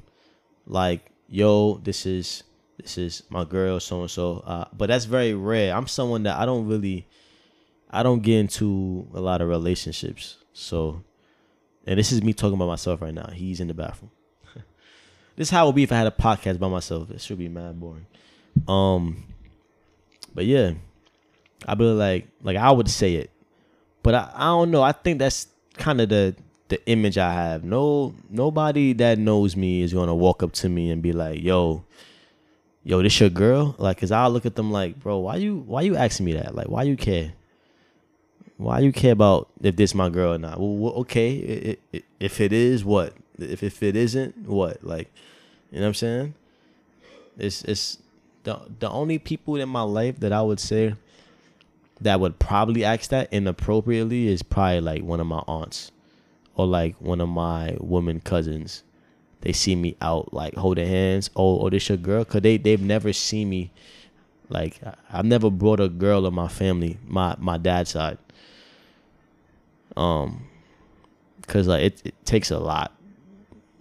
like, 0.65 1.11
"Yo, 1.27 1.79
this 1.83 2.05
is 2.05 2.43
this 2.77 2.97
is 2.97 3.23
my 3.29 3.43
girl, 3.43 3.79
so 3.79 4.01
and 4.01 4.09
so." 4.11 4.43
But 4.73 4.87
that's 4.87 5.05
very 5.05 5.33
rare. 5.33 5.75
I'm 5.75 5.87
someone 5.87 6.23
that 6.23 6.39
I 6.39 6.45
don't 6.45 6.67
really, 6.67 7.07
I 7.89 8.03
don't 8.03 8.21
get 8.21 8.39
into 8.39 9.07
a 9.13 9.21
lot 9.21 9.41
of 9.41 9.49
relationships. 9.49 10.37
So, 10.53 11.03
and 11.85 11.99
this 11.99 12.11
is 12.11 12.23
me 12.23 12.33
talking 12.33 12.55
about 12.55 12.67
myself 12.67 13.01
right 13.01 13.13
now. 13.13 13.29
He's 13.31 13.59
in 13.59 13.67
the 13.67 13.73
bathroom. 13.73 14.11
This 15.37 15.47
is 15.47 15.51
how 15.51 15.63
it 15.63 15.67
would 15.67 15.75
be 15.75 15.83
if 15.83 15.91
I 15.93 15.97
had 15.97 16.07
a 16.07 16.11
podcast 16.11 16.59
by 16.59 16.67
myself. 16.67 17.09
It 17.09 17.21
should 17.21 17.37
be 17.39 17.47
mad 17.47 17.79
boring. 17.79 18.05
Um, 18.67 19.23
but 20.33 20.45
yeah, 20.45 20.73
I 21.67 21.75
be 21.75 21.85
like, 21.85 22.27
like 22.41 22.57
I 22.57 22.71
would 22.71 22.89
say 22.89 23.15
it, 23.15 23.29
but 24.03 24.15
I, 24.15 24.31
I 24.33 24.45
don't 24.45 24.71
know. 24.71 24.81
I 24.81 24.91
think 24.91 25.19
that's 25.19 25.47
kind 25.75 26.01
of 26.01 26.09
the 26.09 26.35
the 26.69 26.85
image 26.87 27.17
I 27.17 27.33
have. 27.33 27.63
No, 27.63 28.15
nobody 28.29 28.93
that 28.93 29.19
knows 29.19 29.55
me 29.55 29.81
is 29.81 29.93
gonna 29.93 30.15
walk 30.15 30.41
up 30.41 30.53
to 30.53 30.69
me 30.69 30.89
and 30.89 31.01
be 31.01 31.11
like, 31.11 31.41
"Yo, 31.41 31.83
yo, 32.83 33.01
this 33.01 33.19
your 33.19 33.29
girl?" 33.29 33.75
Like, 33.77 33.99
cause 33.99 34.11
I'll 34.11 34.31
look 34.31 34.45
at 34.45 34.55
them 34.55 34.71
like, 34.71 34.99
"Bro, 34.99 35.19
why 35.19 35.35
you 35.35 35.57
why 35.67 35.81
you 35.81 35.95
asking 35.95 36.25
me 36.25 36.33
that? 36.33 36.55
Like, 36.55 36.69
why 36.69 36.83
you 36.83 36.95
care? 36.95 37.33
Why 38.57 38.79
you 38.79 38.91
care 38.91 39.13
about 39.13 39.49
if 39.61 39.75
this 39.75 39.95
my 39.95 40.09
girl 40.09 40.33
or 40.33 40.37
not? 40.37 40.59
Well, 40.59 40.93
okay, 41.01 41.77
i 41.93 41.97
i 41.97 41.99
i 41.99 42.03
if 42.19 42.39
it 42.39 42.53
is, 42.53 42.85
what? 42.85 43.13
If 43.37 43.63
if 43.63 43.81
it 43.83 43.95
isn't, 43.95 44.47
what? 44.47 44.83
Like, 44.83 45.11
you 45.71 45.79
know 45.79 45.85
what 45.85 45.87
I'm 45.89 45.93
saying? 45.95 46.33
It's 47.37 47.63
it's 47.63 47.97
the 48.43 48.59
the 48.79 48.89
only 48.89 49.19
people 49.19 49.55
in 49.55 49.69
my 49.69 49.81
life 49.81 50.19
that 50.19 50.31
I 50.31 50.41
would 50.41 50.59
say 50.59 50.95
that 52.01 52.19
would 52.19 52.39
probably 52.39 52.83
ask 52.83 53.09
that 53.11 53.31
inappropriately 53.31 54.27
is 54.27 54.41
probably 54.41 54.81
like 54.81 55.03
one 55.03 55.19
of 55.19 55.27
my 55.27 55.43
aunts 55.47 55.91
or 56.55 56.65
like 56.65 56.95
one 56.99 57.21
of 57.21 57.29
my 57.29 57.77
woman 57.79 58.19
cousins. 58.19 58.83
They 59.41 59.53
see 59.53 59.75
me 59.75 59.95
out 60.01 60.33
like 60.33 60.55
holding 60.55 60.87
hands. 60.87 61.29
Oh, 61.35 61.61
oh, 61.61 61.69
this 61.69 61.89
your 61.89 61.97
girl? 61.97 62.25
Cause 62.25 62.41
they 62.41 62.57
they've 62.57 62.81
never 62.81 63.13
seen 63.13 63.49
me. 63.49 63.71
Like 64.49 64.79
I've 65.11 65.25
never 65.25 65.49
brought 65.49 65.79
a 65.79 65.89
girl 65.89 66.25
in 66.27 66.33
my 66.33 66.47
family, 66.47 66.97
my 67.07 67.35
my 67.39 67.57
dad's 67.57 67.91
side. 67.91 68.17
Um, 69.95 70.47
cause 71.47 71.67
like 71.67 71.83
it, 71.83 72.01
it 72.05 72.25
takes 72.25 72.51
a 72.51 72.59
lot. 72.59 72.91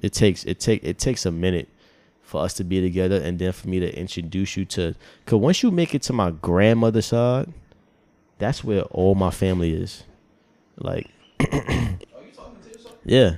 It 0.02 0.12
takes 0.12 0.44
it 0.44 0.60
take 0.60 0.84
it 0.84 0.98
takes 0.98 1.26
a 1.26 1.30
minute 1.30 1.68
for 2.30 2.40
us 2.42 2.54
to 2.54 2.64
be 2.64 2.80
together, 2.80 3.16
and 3.20 3.38
then 3.38 3.50
for 3.52 3.68
me 3.68 3.80
to 3.80 3.98
introduce 3.98 4.56
you 4.56 4.64
to. 4.66 4.94
Cause 5.26 5.40
once 5.40 5.62
you 5.64 5.72
make 5.72 5.94
it 5.94 6.02
to 6.02 6.12
my 6.12 6.30
grandmother's 6.30 7.06
side, 7.06 7.52
that's 8.38 8.62
where 8.62 8.82
all 8.82 9.16
my 9.16 9.30
family 9.30 9.74
is. 9.74 10.04
Like, 10.78 11.08
yeah, 13.04 13.36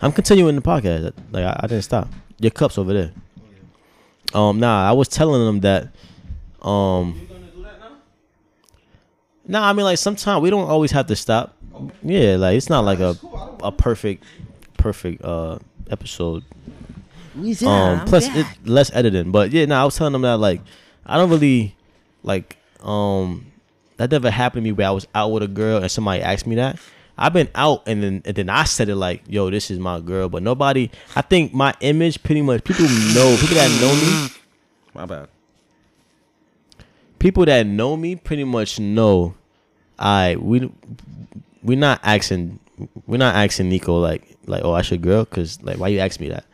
I'm 0.00 0.10
continuing 0.12 0.56
the 0.56 0.62
podcast. 0.62 1.12
Like 1.30 1.44
I, 1.44 1.60
I 1.62 1.66
didn't 1.68 1.84
stop. 1.84 2.08
Your 2.40 2.50
cups 2.50 2.76
over 2.76 2.92
there. 2.92 3.12
Um, 4.34 4.58
nah, 4.58 4.88
I 4.88 4.92
was 4.92 5.08
telling 5.08 5.44
them 5.44 5.60
that. 5.60 5.88
Um, 6.60 7.20
No, 9.46 9.62
I 9.62 9.72
mean 9.72 9.84
like 9.84 9.96
sometimes 9.98 10.42
we 10.42 10.50
don't 10.50 10.68
always 10.68 10.90
have 10.90 11.06
to 11.06 11.16
stop. 11.16 11.56
Yeah, 12.02 12.36
like 12.36 12.56
it's 12.56 12.68
not 12.68 12.84
like 12.84 12.98
a 12.98 13.16
a 13.62 13.70
perfect 13.72 14.24
perfect 14.76 15.24
uh 15.24 15.58
episode. 15.90 16.44
Um 17.68 18.06
plus 18.06 18.26
it 18.34 18.46
less 18.64 18.90
editing. 18.94 19.30
But 19.30 19.52
yeah, 19.52 19.64
no, 19.66 19.76
I 19.80 19.84
was 19.84 19.96
telling 19.96 20.12
them 20.12 20.22
that 20.22 20.38
like 20.38 20.60
I 21.06 21.16
don't 21.16 21.30
really 21.30 21.74
like 22.22 22.56
um 22.80 23.46
that 23.96 24.10
never 24.10 24.30
happened 24.30 24.62
to 24.62 24.64
me 24.64 24.72
where 24.72 24.86
I 24.88 24.90
was 24.90 25.06
out 25.14 25.32
with 25.32 25.42
a 25.42 25.48
girl 25.48 25.82
and 25.82 25.90
somebody 25.90 26.22
asked 26.22 26.46
me 26.46 26.54
that. 26.56 26.78
I've 27.20 27.32
been 27.32 27.48
out 27.54 27.82
and 27.86 28.00
then 28.02 28.22
and 28.24 28.36
then 28.36 28.48
I 28.48 28.62
said 28.64 28.88
it 28.88 28.94
like, 28.94 29.22
yo, 29.26 29.50
this 29.50 29.70
is 29.72 29.78
my 29.80 29.98
girl. 30.00 30.28
But 30.28 30.42
nobody 30.44 30.90
I 31.16 31.22
think 31.22 31.52
my 31.52 31.74
image 31.80 32.22
pretty 32.22 32.42
much 32.42 32.62
people 32.64 32.84
know 32.86 33.36
people 33.40 33.56
that 33.56 33.70
know 33.80 33.94
me 33.94 34.30
My 34.94 35.04
bad. 35.06 35.28
people 37.18 37.44
that 37.46 37.66
know 37.66 37.96
me 37.96 38.14
pretty 38.16 38.44
much 38.44 38.78
know 38.78 39.34
I 39.98 40.36
we 40.36 40.70
we're 41.62 41.76
not 41.78 42.00
asking 42.04 42.60
we're 43.08 43.16
not 43.18 43.34
asking 43.34 43.68
Nico 43.68 43.98
like 43.98 44.36
like 44.46 44.62
oh 44.64 44.72
I 44.72 44.82
should 44.82 45.02
girl 45.02 45.24
because 45.24 45.60
like 45.62 45.78
why 45.78 45.88
you 45.88 45.98
ask 45.98 46.20
me 46.20 46.28
that 46.28 46.44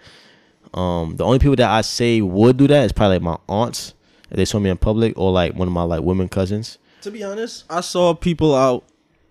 um 0.74 1.16
the 1.16 1.24
only 1.24 1.38
people 1.38 1.56
that 1.56 1.70
I 1.70 1.80
say 1.82 2.20
would 2.20 2.56
do 2.56 2.66
that 2.68 2.84
is 2.84 2.92
probably 2.92 3.16
like 3.16 3.22
my 3.22 3.38
aunts 3.48 3.94
if 4.30 4.36
they 4.36 4.44
saw 4.44 4.58
me 4.58 4.70
in 4.70 4.76
public 4.76 5.16
or 5.16 5.30
like 5.32 5.54
one 5.54 5.68
of 5.68 5.74
my 5.74 5.82
like 5.84 6.02
women 6.02 6.28
cousins 6.28 6.78
To 7.02 7.10
be 7.10 7.22
honest, 7.22 7.64
I 7.70 7.80
saw 7.80 8.14
people 8.14 8.54
out 8.54 8.84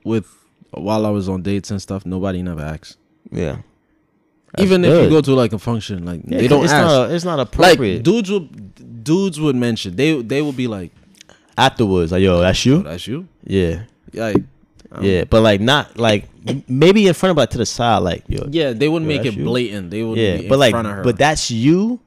with 0.05 0.25
while 0.71 1.05
I 1.05 1.09
was 1.09 1.27
on 1.29 1.41
dates 1.43 1.69
and 1.71 1.81
stuff. 1.81 2.05
Nobody 2.05 2.41
never 2.41 2.61
asked. 2.61 2.97
yeah 3.31 3.57
Even 4.59 4.85
if 4.85 5.03
you 5.03 5.09
go 5.09 5.21
to 5.21 5.33
like 5.35 5.51
a 5.53 5.59
function, 5.59 6.05
like 6.05 6.21
Yeah, 6.27 6.37
they 6.39 6.47
don't 6.47 6.63
it's 6.63 6.73
ask. 6.73 6.85
not 6.87 7.11
it's 7.11 7.25
not 7.25 7.39
appropriate. 7.39 7.95
like 7.95 8.03
dudes 8.03 8.29
would 8.31 9.03
dudes 9.03 9.39
would 9.39 9.55
mention 9.55 9.95
they 9.95 10.21
they 10.21 10.41
would 10.41 10.55
be 10.55 10.67
like, 10.67 10.91
afterwards 11.57 12.11
like 12.11 12.21
yo 12.23 12.39
that's 12.39 12.65
oh, 12.65 12.69
you 12.69 12.83
"That's 12.83 13.05
you." 13.07 13.27
yeah 13.43 13.83
Like, 14.13 14.43
um, 14.93 15.03
yeah 15.03 15.23
but 15.25 15.41
like 15.41 15.59
not 15.61 15.97
like 15.97 16.29
maybe 16.67 17.07
in 17.07 17.13
front 17.13 17.31
of 17.31 17.37
like 17.37 17.49
to 17.49 17.57
the 17.57 17.65
side 17.65 17.97
like 17.99 18.23
yo 18.27 18.45
yeah. 18.49 18.71
They 18.73 18.87
wouldn't 18.89 19.09
Yo, 19.09 19.17
make 19.17 19.25
it 19.25 19.33
you? 19.35 19.43
blatant. 19.45 19.91
They 19.91 20.03
would 20.03 20.17
yeah 20.17 20.41
but 20.47 20.59
like 20.59 20.71
front 20.71 20.87
of 20.87 20.93
her. 20.95 21.03
but 21.03 21.17
that's 21.17 21.49
you 21.51 21.99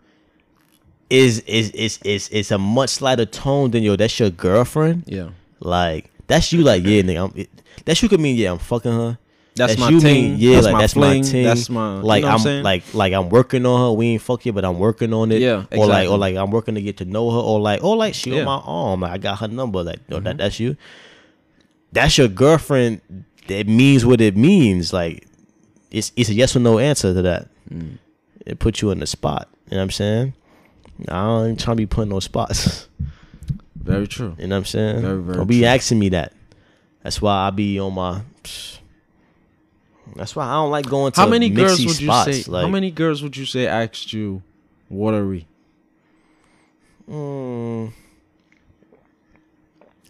is 1.10 1.40
is 1.40 1.70
is 1.70 1.98
is 2.04 2.28
is 2.30 2.50
a 2.50 2.58
much 2.58 3.00
lighter 3.00 3.24
tone 3.26 3.70
than 3.70 3.82
yo 3.82 3.94
that's 3.96 4.18
your 4.18 4.30
girlfriend 4.30 5.04
yeah, 5.06 5.28
like 5.60 6.10
that's 6.26 6.52
you 6.52 6.62
like 6.62 6.82
yeah 6.84 7.02
nigga 7.02 7.30
I'm, 7.30 7.32
it, 7.38 7.48
that's 7.84 8.02
you 8.02 8.08
could 8.08 8.18
mean 8.20 8.36
yeah 8.36 8.50
I'm 8.52 8.58
fucking 8.58 8.90
her 8.92 9.18
that's, 9.54 9.78
my 9.78 9.88
you 9.88 10.00
thing. 10.00 10.32
mean 10.32 10.36
yeah 10.38 10.54
that's 10.54 10.64
like 10.66 10.72
my 10.74 10.80
that's 10.80 10.92
fling. 10.92 11.22
my 11.22 11.28
thing 11.28 11.44
That's 11.44 11.70
my 11.70 12.00
like 12.00 12.22
you 12.22 12.26
know 12.28 12.32
I'm, 12.34 12.38
saying? 12.40 12.62
like 12.64 12.82
like 12.92 13.12
I'm 13.14 13.28
working 13.30 13.64
on 13.64 13.80
her 13.80 13.92
we 13.92 14.08
ain't 14.08 14.20
fuck 14.22 14.44
yet 14.44 14.54
but 14.54 14.64
I'm 14.64 14.78
working 14.80 15.14
on 15.14 15.30
it 15.32 15.40
Yeah, 15.40 15.64
or 15.76 15.86
like 15.86 16.10
or 16.10 16.18
like 16.18 16.34
I'm 16.36 16.50
working 16.50 16.74
to 16.74 16.82
get 16.82 16.96
to 16.98 17.04
know 17.06 17.30
her 17.30 17.38
or 17.38 17.58
like 17.60 17.82
or 17.84 17.96
like 17.96 18.12
she 18.14 18.32
Yeah. 18.32 18.40
on 18.40 18.44
my 18.46 18.60
arm 18.64 19.00
like 19.00 19.12
I 19.12 19.18
got 19.18 19.38
her 19.38 19.48
number 19.48 19.82
like 19.84 20.00
yo, 20.08 20.16
Mm-hmm. 20.16 20.24
that 20.24 20.38
that's 20.38 20.58
you 20.60 20.76
that's 21.92 22.18
your 22.18 22.28
girlfriend 22.28 23.00
it 23.48 23.68
means 23.68 24.04
what 24.04 24.20
it 24.20 24.36
means 24.36 24.92
like 24.92 25.26
it's 25.90 26.12
it's 26.16 26.28
a 26.28 26.34
yes 26.34 26.54
or 26.56 26.60
no 26.60 26.78
answer 26.78 27.14
to 27.14 27.22
that 27.22 27.48
Mm. 27.72 27.98
it 28.44 28.58
puts 28.60 28.80
you 28.82 28.90
in 28.92 29.00
the 29.00 29.06
spot 29.06 29.48
you 29.66 29.72
know 29.72 29.78
what 29.78 29.82
I'm 29.84 29.90
saying 29.90 30.34
I 31.08 31.44
ain't 31.46 31.58
trying 31.60 31.76
to 31.76 31.80
be 31.80 31.86
putting 31.86 32.10
no 32.10 32.20
spots 32.20 32.88
very 33.74 34.06
true. 34.06 34.34
you 34.38 34.46
know 34.46 34.54
what 34.56 34.58
I'm 34.60 34.64
saying 34.66 35.02
Very, 35.02 35.20
very 35.22 35.36
don't 35.38 35.46
be 35.48 35.58
true. 35.60 35.66
asking 35.68 35.98
me 35.98 36.08
that 36.10 36.32
that's 37.02 37.20
why 37.22 37.46
I 37.46 37.50
be 37.50 37.78
on 37.80 37.94
my 37.94 38.20
that's 40.14 40.34
why 40.36 40.46
I 40.46 40.52
don't 40.54 40.70
like 40.70 40.88
going 40.88 41.12
to 41.12 41.20
How 41.20 41.26
many 41.28 41.50
girls 41.50 41.78
would 41.84 42.00
you 42.00 42.06
spots. 42.08 42.44
say? 42.44 42.50
Like, 42.50 42.62
how 42.64 42.70
many 42.70 42.90
girls 42.92 43.22
would 43.22 43.36
you 43.36 43.44
say 43.44 43.66
asked 43.66 44.12
you, 44.12 44.42
"What 44.88 45.12
are 45.14 45.26
we?" 45.26 45.46
Mm, 47.10 47.92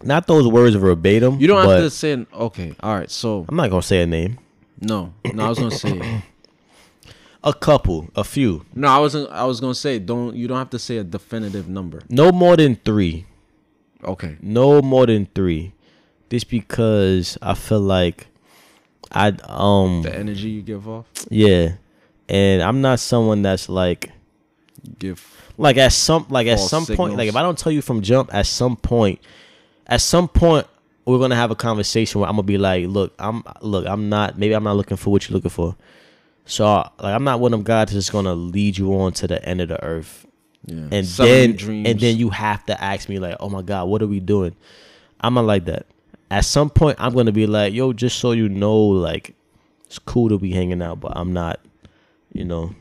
not 0.02 0.26
those 0.26 0.46
words 0.48 0.74
verbatim. 0.76 1.40
You 1.40 1.46
don't 1.46 1.68
have 1.68 1.80
to 1.80 1.90
say. 1.90 2.12
an- 2.12 2.26
Okay, 2.32 2.74
all 2.80 2.94
right. 2.94 3.10
So 3.10 3.44
I'm 3.48 3.56
not 3.56 3.70
gonna 3.70 3.82
say 3.82 4.02
a 4.02 4.06
name. 4.06 4.38
no, 4.80 5.12
no, 5.32 5.44
I 5.44 5.48
was 5.48 5.58
gonna 5.58 5.70
say. 5.70 6.22
A 7.44 7.54
couple, 7.54 8.08
a 8.16 8.24
few, 8.24 8.66
No, 8.74 8.88
I 8.88 8.98
wasn't. 8.98 9.30
I 9.30 9.44
was 9.44 9.60
gonna 9.60 9.74
say. 9.74 10.00
Don't. 10.00 10.34
You 10.34 10.48
don't 10.48 10.58
have 10.58 10.70
to 10.70 10.80
say 10.80 10.96
a 10.96 11.04
definitive 11.04 11.68
number. 11.68 12.02
no 12.08 12.32
more 12.32 12.56
than 12.56 12.74
three. 12.76 13.24
Okay. 14.02 14.36
No 14.40 14.82
more 14.82 15.06
than 15.06 15.28
three. 15.34 15.72
Just 16.28 16.50
because 16.50 17.38
I 17.40 17.54
feel 17.54 17.80
like 17.80 18.26
I 19.12 19.28
um 19.44 20.02
The 20.02 20.12
energy 20.12 20.50
you 20.50 20.62
give 20.62 20.88
off. 20.88 21.06
yeah, 21.30 21.74
and 22.28 22.62
I'm 22.62 22.80
not 22.80 22.98
someone 22.98 23.42
that's 23.42 23.68
like 23.68 24.10
give. 24.98 25.24
like 25.56 25.76
at 25.76 25.92
some 25.92 26.26
like 26.28 26.48
at 26.48 26.58
some 26.58 26.84
point 26.84 27.16
like 27.16 27.28
if 27.28 27.36
I 27.36 27.42
don't 27.42 27.56
tell 27.56 27.70
you 27.70 27.80
from 27.80 28.02
jump 28.02 28.34
at 28.34 28.46
some 28.46 28.74
point 28.76 29.20
at 29.86 30.00
some 30.00 30.28
point 30.28 30.66
we're 31.04 31.18
gonna 31.18 31.36
have 31.36 31.50
a 31.50 31.54
conversation 31.56 32.20
where 32.20 32.28
I'm 32.28 32.36
gonna 32.36 32.46
be 32.46 32.58
like 32.58 32.86
look 32.88 33.14
I'm 33.18 33.42
look 33.60 33.86
I'm 33.86 34.08
not 34.08 34.38
maybe 34.38 34.54
I'm 34.54 34.64
not 34.64 34.76
looking 34.76 34.96
for 34.96 35.10
what 35.10 35.28
you're 35.28 35.34
looking 35.36 35.50
for 35.50 35.76
so 36.44 36.64
like 36.66 37.14
I'm 37.14 37.24
not 37.24 37.40
one 37.40 37.54
of 37.54 37.64
guys 37.64 37.86
that's 37.88 37.92
just 37.92 38.12
gonna 38.12 38.34
lead 38.34 38.76
you 38.78 38.92
on 38.94 39.12
to 39.14 39.26
the 39.28 39.44
end 39.44 39.60
of 39.60 39.68
the 39.68 39.82
earth 39.84 40.26
Yeah. 40.64 40.88
and 40.90 41.06
Selling 41.06 41.56
then 41.56 41.86
and 41.86 42.00
then 42.00 42.16
you 42.16 42.30
have 42.30 42.64
to 42.66 42.82
ask 42.82 43.08
me 43.08 43.18
like 43.18 43.36
oh 43.40 43.48
my 43.48 43.62
god 43.62 43.84
what 43.88 44.02
are 44.02 44.06
we 44.06 44.20
doing 44.20 44.56
I'm 45.20 45.34
not 45.34 45.44
like 45.44 45.64
that 45.66 45.86
at 46.30 46.44
some 46.44 46.70
point 46.70 46.96
I'm 47.00 47.14
gonna 47.14 47.32
be 47.32 47.46
like 47.46 47.72
yo 47.72 47.92
just 47.92 48.18
so 48.18 48.32
you 48.32 48.48
know 48.48 48.76
like 48.76 49.34
it's 49.86 49.98
cool 50.00 50.28
to 50.30 50.38
be 50.38 50.50
hanging 50.50 50.82
out 50.82 50.98
but 51.00 51.12
I'm 51.16 51.32
not 51.32 51.60
you 52.32 52.44
know 52.44 52.74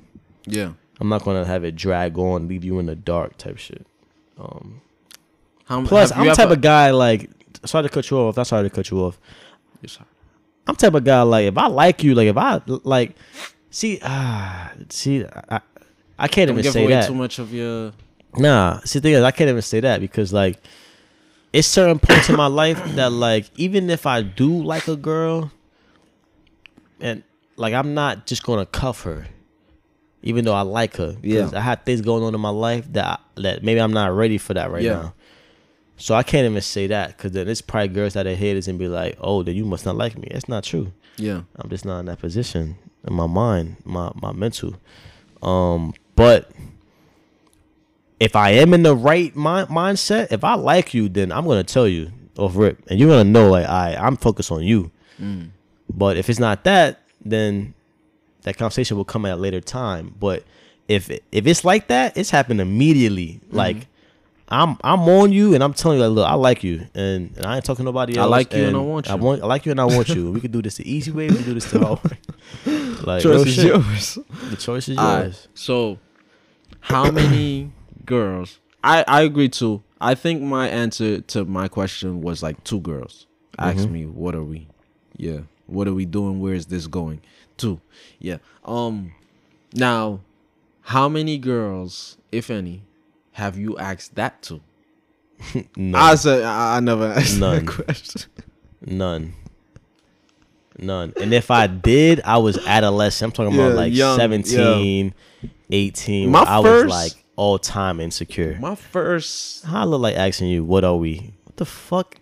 Yeah. 0.48 0.72
I'm 1.00 1.10
not 1.10 1.24
gonna 1.24 1.46
have 1.46 1.64
it 1.64 1.76
drag 1.76 2.18
on, 2.18 2.48
leave 2.48 2.64
you 2.64 2.80
in 2.80 2.86
the 2.86 2.96
dark 2.96 3.38
type 3.38 3.58
shit. 3.58 3.86
Um, 4.40 4.80
How, 5.66 5.84
plus, 5.86 6.12
I'm 6.12 6.26
the 6.28 6.34
type 6.34 6.46
ever- 6.46 6.54
of 6.54 6.62
guy 6.62 6.92
like. 6.92 7.30
Sorry 7.66 7.84
to 7.84 7.90
cut 7.90 8.10
you 8.12 8.18
off. 8.18 8.38
Not 8.38 8.46
sorry 8.48 8.70
to 8.70 8.74
cut 8.76 8.92
you 8.92 9.00
off. 9.00 9.20
Yes, 9.82 9.94
sir. 9.94 10.04
I'm 10.68 10.76
type 10.76 10.94
of 10.94 11.04
guy 11.04 11.22
like 11.24 11.46
if 11.46 11.58
I 11.58 11.68
like 11.68 12.04
you, 12.04 12.14
like 12.16 12.28
if 12.28 12.38
I 12.38 12.62
like, 12.66 13.16
see, 13.70 14.00
ah, 14.04 14.72
see, 14.90 15.26
I, 15.50 15.62
I 16.18 16.28
can't 16.28 16.48
Don't 16.48 16.56
even 16.58 16.64
give 16.64 16.74
say 16.74 16.84
away 16.84 16.94
that. 16.94 17.08
too 17.08 17.14
much 17.16 17.40
of 17.40 17.54
your. 17.54 17.92
Nah, 18.38 18.80
see, 18.82 19.00
the 19.00 19.04
thing 19.04 19.14
is, 19.14 19.24
I 19.24 19.32
can't 19.32 19.50
even 19.50 19.62
say 19.62 19.80
that 19.80 20.02
because 20.02 20.34
like, 20.34 20.58
it's 21.54 21.68
certain 21.68 22.00
points 22.00 22.30
in 22.30 22.36
my 22.36 22.48
life 22.48 22.84
that 22.96 23.12
like, 23.12 23.50
even 23.56 23.90
if 23.90 24.06
I 24.06 24.22
do 24.24 24.62
like 24.64 24.88
a 24.88 24.96
girl, 24.96 25.52
and 27.00 27.24
like 27.58 27.74
I'm 27.74 27.94
not 27.94 28.26
just 28.26 28.44
gonna 28.44 28.66
cuff 28.66 29.04
her, 29.04 29.28
even 30.24 30.46
though 30.46 30.54
I 30.54 30.62
like 30.62 30.96
her. 30.98 31.14
'cause 31.14 31.20
Yeah. 31.24 31.50
I 31.54 31.60
had 31.62 31.86
things 31.86 32.02
going 32.02 32.24
on 32.24 32.34
in 32.36 32.42
my 32.42 32.50
life 32.50 32.92
that 32.94 33.06
I, 33.06 33.42
that 33.42 33.64
maybe 33.64 33.80
I'm 33.82 33.94
not 33.94 34.12
ready 34.16 34.38
for 34.38 34.54
that 34.54 34.72
right 34.72 34.84
Yeah. 34.84 34.94
now. 34.94 35.14
So 35.98 36.14
I 36.14 36.24
can't 36.24 36.46
even 36.46 36.62
say 36.62 36.88
that 36.88 37.16
because 37.16 37.32
then 37.32 37.48
it's 37.48 37.62
probably 37.62 37.88
girls 37.90 38.14
that 38.14 38.28
are 38.28 38.36
haters 38.36 38.68
and 38.68 38.78
be 38.78 38.88
like, 38.88 39.18
"Oh, 39.22 39.44
then 39.44 39.56
you 39.56 39.66
must 39.66 39.86
not 39.86 39.96
like 39.96 40.18
me." 40.18 40.28
That's 40.32 40.50
not 40.50 40.64
true. 40.64 40.92
Yeah. 41.18 41.42
I'm 41.56 41.70
just 41.70 41.86
not 41.86 42.00
in 42.00 42.06
that 42.08 42.20
position 42.20 42.78
in 43.08 43.14
my 43.14 43.28
mind, 43.28 43.78
my 43.86 44.12
my 44.16 44.32
mental. 44.32 44.76
Um, 45.42 45.94
but 46.16 46.52
if 48.20 48.36
I 48.36 48.52
am 48.52 48.74
in 48.74 48.84
the 48.84 48.96
right 48.96 49.36
mind 49.36 49.70
mindset, 49.70 50.32
if 50.32 50.44
I 50.44 50.56
like 50.56 50.94
you, 50.94 51.10
then 51.10 51.32
I'm 51.32 51.46
gonna 51.46 51.64
tell 51.64 51.88
you 51.88 52.12
off 52.38 52.56
rip, 52.56 52.82
and 52.88 53.00
you're 53.00 53.10
gonna 53.10 53.24
know 53.30 53.50
like 53.50 53.68
I 53.68 53.96
I'm 53.96 54.18
focused 54.18 54.52
on 54.52 54.64
you. 54.64 54.92
Mm. 55.20 55.52
But 55.90 56.18
if 56.18 56.30
it's 56.30 56.40
not 56.40 56.64
that, 56.64 57.02
then 57.24 57.74
that 58.42 58.58
conversation 58.58 58.98
will 58.98 59.06
come 59.06 59.26
at 59.26 59.34
a 59.34 59.36
later 59.38 59.62
time. 59.62 60.16
But 60.20 60.44
if 60.88 61.10
if 61.10 61.48
it's 61.48 61.64
like 61.64 61.88
that, 61.88 62.18
it's 62.18 62.30
happened 62.30 62.62
immediately. 62.62 63.42
Mm-hmm. 63.46 63.56
Like 63.56 63.88
I'm 64.62 64.78
I'm 64.84 65.02
on 65.02 65.32
you 65.32 65.54
and 65.54 65.64
I'm 65.64 65.74
telling 65.74 66.00
you 66.00 66.06
like, 66.06 66.16
look, 66.16 66.28
I 66.30 66.36
like 66.36 66.64
you 66.64 66.88
and, 66.94 67.36
and 67.36 67.46
I 67.46 67.56
ain't 67.56 67.66
talking 67.66 67.84
to 67.84 67.92
nobody 67.92 68.18
else. 68.18 68.26
I 68.26 68.28
like 68.28 68.54
you 68.54 68.66
and 68.68 68.76
I 68.76 68.80
want 68.80 69.08
you. 69.08 69.12
I 69.12 69.16
want 69.16 69.44
I 69.44 69.46
like 69.48 69.66
you 69.66 69.72
and 69.72 69.80
I 69.82 69.86
want 69.86 70.10
you. 70.10 70.32
we 70.32 70.40
could 70.42 70.52
do 70.52 70.62
this 70.62 70.78
the 70.78 70.90
easy 70.92 71.12
way. 71.12 71.30
We 71.30 71.36
can 71.36 71.46
do 71.46 71.54
this 71.54 71.66
the 71.72 71.80
hard 71.80 72.00
way. 72.04 72.18
Like 73.04 73.22
Choice 73.24 73.46
is 73.48 73.54
shit. 73.56 73.66
yours. 73.66 74.18
The 74.50 74.56
choice 74.56 74.88
is 74.90 74.98
yours. 74.98 75.48
So, 75.54 76.00
how 76.80 77.12
many 77.12 77.72
girls? 78.06 78.60
I 78.84 79.04
I 79.08 79.22
agree 79.22 79.50
too. 79.50 79.84
I 80.00 80.16
think 80.16 80.42
my 80.42 80.68
answer 80.70 81.22
to 81.22 81.46
my 81.46 81.68
question 81.68 82.22
was 82.22 82.42
like 82.44 82.64
two 82.64 82.80
girls. 82.80 83.26
Ask 83.58 83.88
Mhm. 83.88 83.92
me, 83.92 84.06
what 84.06 84.36
are 84.36 84.44
we? 84.44 84.68
Yeah. 85.18 85.42
What 85.68 85.88
are 85.88 85.94
we 85.94 86.06
doing? 86.06 86.40
Where 86.40 86.54
is 86.54 86.68
this 86.68 86.88
going? 86.88 87.22
Two. 87.58 87.80
Yeah. 88.20 88.38
Um. 88.64 89.12
Now, 89.74 90.20
how 90.82 91.10
many 91.10 91.38
girls, 91.38 92.18
if 92.32 92.50
any, 92.50 92.84
have 93.36 93.58
you 93.58 93.78
asked 93.78 94.16
that 94.16 94.42
to? 94.44 94.62
no. 95.76 95.98
I 95.98 96.16
said 96.16 96.44
I, 96.44 96.78
I 96.78 96.80
never 96.80 97.06
asked 97.08 97.38
None. 97.40 97.66
that 97.66 97.72
question. 97.86 98.22
None. 98.86 99.34
None. 100.78 101.14
And 101.20 101.34
if 101.34 101.52
I 101.52 101.68
did, 101.68 102.22
I 102.26 102.38
was 102.38 102.58
adolescent. 102.66 103.30
I'm 103.30 103.46
talking 103.46 103.58
Yeah, 103.60 103.68
about 103.68 103.76
like 103.78 103.94
young, 103.94 104.18
17, 104.18 105.14
18. 105.72 106.30
My 106.30 106.40
where 106.42 106.50
I 106.50 106.62
first- 106.62 106.86
was 106.86 106.92
like 107.14 107.26
all 107.36 107.60
time 107.60 108.00
insecure. 108.00 108.58
My 108.60 108.76
first. 108.76 109.66
How 109.66 109.82
I 109.82 109.84
look 109.86 110.02
like 110.02 110.16
asking 110.16 110.48
you, 110.50 110.64
what 110.64 110.84
are 110.84 110.96
we? 110.96 111.34
What 111.44 111.58
the 111.58 111.66
fuck? 111.66 112.16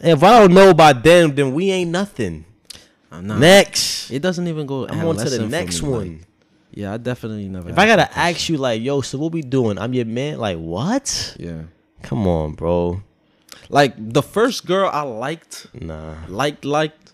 If 0.00 0.22
I 0.22 0.40
don't 0.40 0.52
know 0.54 0.74
by 0.74 0.92
then, 0.92 1.34
then 1.34 1.54
we 1.54 1.70
ain't 1.70 1.90
nothing. 1.90 2.44
I'm 3.12 3.26
not. 3.26 3.38
Next. 3.38 4.10
It 4.10 4.20
doesn't 4.22 4.46
even 4.48 4.66
go. 4.66 4.86
I'm 4.88 5.04
on 5.06 5.16
to 5.16 5.30
the 5.30 5.46
next 5.48 5.82
me, 5.82 5.88
one. 5.88 6.00
like- 6.18 6.26
yeah, 6.74 6.92
I 6.92 6.96
definitely 6.98 7.48
never. 7.48 7.70
if 7.70 7.78
I 7.78 7.86
gotta 7.86 8.08
ask 8.18 8.48
you, 8.48 8.56
like, 8.58 8.82
yo, 8.82 9.00
so 9.00 9.18
what 9.18 9.32
we 9.32 9.42
doing? 9.42 9.78
I'm 9.78 9.94
your 9.94 10.04
man. 10.06 10.38
Like, 10.38 10.58
what? 10.58 11.36
Yeah. 11.38 11.62
Come 12.02 12.26
on, 12.26 12.52
bro. 12.52 13.02
Like 13.70 13.94
the 13.96 14.22
first 14.22 14.66
girl 14.66 14.90
I 14.92 15.02
liked, 15.02 15.68
Nah. 15.72 16.16
liked, 16.28 16.64
liked, 16.64 17.12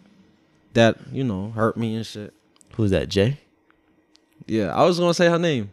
that 0.74 0.98
you 1.12 1.22
know 1.24 1.50
hurt 1.50 1.76
me 1.76 1.94
and 1.96 2.04
shit. 2.06 2.32
Who's 2.74 2.90
that? 2.90 3.08
Jay? 3.08 3.38
Yeah, 4.46 4.74
I 4.74 4.84
was 4.84 4.98
gonna 4.98 5.14
say 5.14 5.28
her 5.28 5.38
name. 5.38 5.70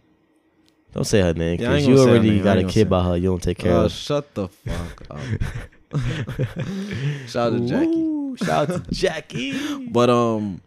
Don't 0.94 1.04
say 1.06 1.22
her 1.22 1.34
name 1.34 1.58
because 1.58 1.80
ain't 1.82 1.88
you 1.88 1.96
gonna 1.96 2.06
say 2.06 2.12
her 2.12 2.16
already 2.18 2.40
got 2.42 2.58
a 2.58 2.64
kid 2.66 2.90
by 2.90 3.04
her. 3.04 3.18
You 3.18 3.30
don't 3.30 3.42
take 3.44 3.58
care 3.58 3.74
Uh, 3.74 3.86
of. 3.86 3.92
shut 3.92 4.34
the 4.36 4.48
fuck 4.48 5.04
up. 5.10 5.20
Shout 7.28 7.54
out 7.54 7.58
to 7.60 7.68
Jackie. 7.68 8.36
Shout 8.46 8.70
out 8.70 8.86
to 8.86 8.92
Jackie. 8.92 9.88
But 9.92 10.10
um, 10.10 10.62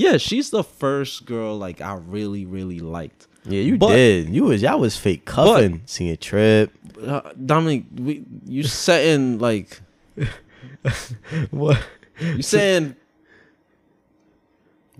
yeah, 0.00 0.16
she's 0.16 0.48
the 0.50 0.64
first 0.64 1.26
girl 1.26 1.58
like 1.58 1.80
I 1.80 1.94
really 1.94 2.44
really 2.46 2.80
liked. 2.80 3.26
Yeah, 3.44 3.62
you 3.62 3.76
But- 3.78 3.94
did. 3.94 4.28
You 4.28 4.44
was 4.44 4.62
y'all 4.62 4.80
was 4.80 4.96
fake 4.96 5.24
cuffing. 5.24 5.82
Senior 5.86 6.16
trip. 6.16 6.72
Uh, 7.00 7.20
Dominic, 7.52 7.84
we, 7.96 8.24
you 8.46 8.62
setting 8.62 9.38
like 9.38 9.80
What? 11.50 11.78
you 12.20 12.42
saying 12.42 12.96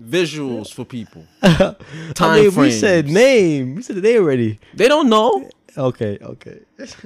visuals 0.01 0.73
for 0.73 0.85
people. 0.85 1.25
I 1.43 1.75
Time 2.15 2.41
mean, 2.41 2.55
we 2.55 2.71
said 2.71 3.07
name. 3.07 3.75
We 3.75 3.81
said 3.81 3.97
the 3.97 4.01
name 4.01 4.21
already. 4.23 4.59
They 4.73 4.87
don't 4.87 5.09
know. 5.09 5.49
Okay, 5.77 6.17
okay, 6.21 6.59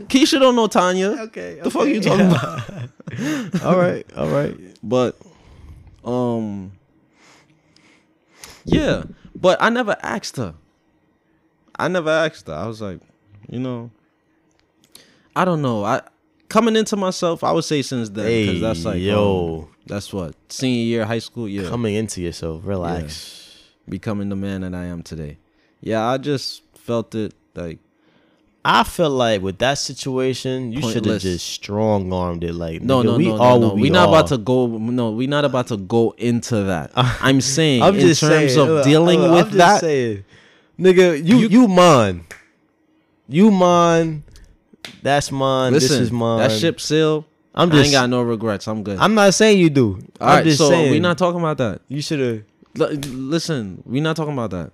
Keisha 0.10 0.40
don't 0.40 0.56
know 0.56 0.66
Tanya. 0.68 1.10
okay. 1.28 1.60
The 1.62 1.70
fuck 1.70 1.88
you 1.88 2.02
talking 2.02 2.26
about? 2.28 3.62
all 3.64 3.78
right, 3.78 4.06
all 4.18 4.30
right. 4.30 4.56
But 4.82 5.18
um 6.04 6.72
Yeah. 8.66 9.04
But 9.36 9.62
I 9.62 9.70
never 9.70 9.96
asked 10.02 10.38
her. 10.38 10.56
I 11.78 11.88
never 11.88 12.10
asked 12.10 12.48
her. 12.48 12.54
I 12.54 12.68
was 12.68 12.82
like, 12.82 13.00
you 13.50 13.60
know, 13.60 13.92
I 15.36 15.46
don't 15.46 15.62
know. 15.62 15.84
I 15.84 16.02
coming 16.50 16.76
into 16.76 16.96
myself, 16.96 17.44
I 17.44 17.52
would 17.52 17.64
say 17.66 17.82
since 17.82 18.10
then. 18.10 18.26
Hey, 18.26 18.46
Because 18.46 18.62
that's 18.62 18.86
like 18.86 19.02
yo, 19.02 19.64
um, 19.64 19.76
that's 19.86 20.12
what 20.14 20.36
senior 20.50 20.84
year 20.84 21.06
high 21.06 21.20
school. 21.20 21.48
Yeah, 21.48 21.70
coming 21.70 21.96
into 21.96 22.22
yourself. 22.22 22.62
Relax. 22.66 23.62
becoming 23.88 24.30
the 24.30 24.36
man 24.36 24.62
that 24.62 24.74
I 24.74 24.86
am 24.86 25.04
today. 25.04 25.38
Yeah, 25.82 26.08
I 26.08 26.18
just 26.18 26.64
felt 26.76 27.14
it 27.14 27.34
like 27.56 27.80
I 28.68 28.84
feel 28.84 29.12
like 29.12 29.44
with 29.44 29.60
that 29.60 29.76
situation, 29.76 30.72
you 30.72 30.82
should 30.92 31.06
have 31.06 31.22
just 31.22 31.46
strong 31.46 32.12
armed 32.12 32.44
it. 32.44 32.54
Like 32.56 32.82
no, 32.82 33.02
nigga, 33.02 33.06
no, 33.06 33.18
we 33.18 33.26
no, 33.28 33.38
all 33.38 33.60
no, 33.60 33.68
no. 33.70 33.74
we 33.76 33.82
We're 33.84 33.92
not 33.92 34.10
are. 34.10 34.16
about 34.16 34.28
to 34.30 34.38
go. 34.40 34.66
No, 34.66 35.12
we're 35.12 35.30
not 35.30 35.46
about 35.46 35.68
to 35.68 35.78
go 35.78 36.16
into 36.18 36.64
that. 36.64 36.92
I'm 36.96 37.42
saying 37.42 37.84
I'm 37.84 37.94
in 37.94 38.02
terms 38.02 38.20
saying, 38.20 38.58
of 38.60 38.68
look, 38.68 38.84
dealing 38.84 39.20
look, 39.22 39.46
with 39.50 39.54
that. 39.60 39.82
saying, 39.82 40.24
nigga, 40.80 41.24
you 41.24 41.38
You- 41.38 41.48
you, 41.50 41.68
mine, 41.68 42.26
you 43.30 43.52
mine. 43.52 44.24
That's 45.04 45.32
mine. 45.32 45.74
Listen, 45.74 45.90
this 46.00 46.00
is 46.00 46.12
mine. 46.12 46.40
that 46.40 46.52
ship 46.52 46.80
sailed. 46.82 47.26
I'm 47.54 47.72
I 47.72 47.76
just. 47.76 47.86
ain't 47.86 47.92
got 47.94 48.10
no 48.10 48.22
regrets. 48.24 48.68
I'm 48.68 48.84
good. 48.84 48.98
I'm 48.98 49.14
not 49.16 49.34
saying 49.36 49.60
you 49.60 49.70
do. 49.70 50.00
All 50.20 50.28
I'm 50.28 50.36
right, 50.38 50.44
just 50.44 50.58
so 50.58 50.70
saying 50.70 50.90
we're 50.92 51.00
not 51.02 51.18
talking 51.20 51.40
about 51.40 51.58
that. 51.60 51.82
You 51.88 52.02
should 52.02 52.20
have 52.20 52.44
L- 52.82 52.98
listen, 52.98 53.82
we're 53.86 54.02
not 54.04 54.16
talking 54.16 54.34
about 54.34 54.50
that. 54.52 54.72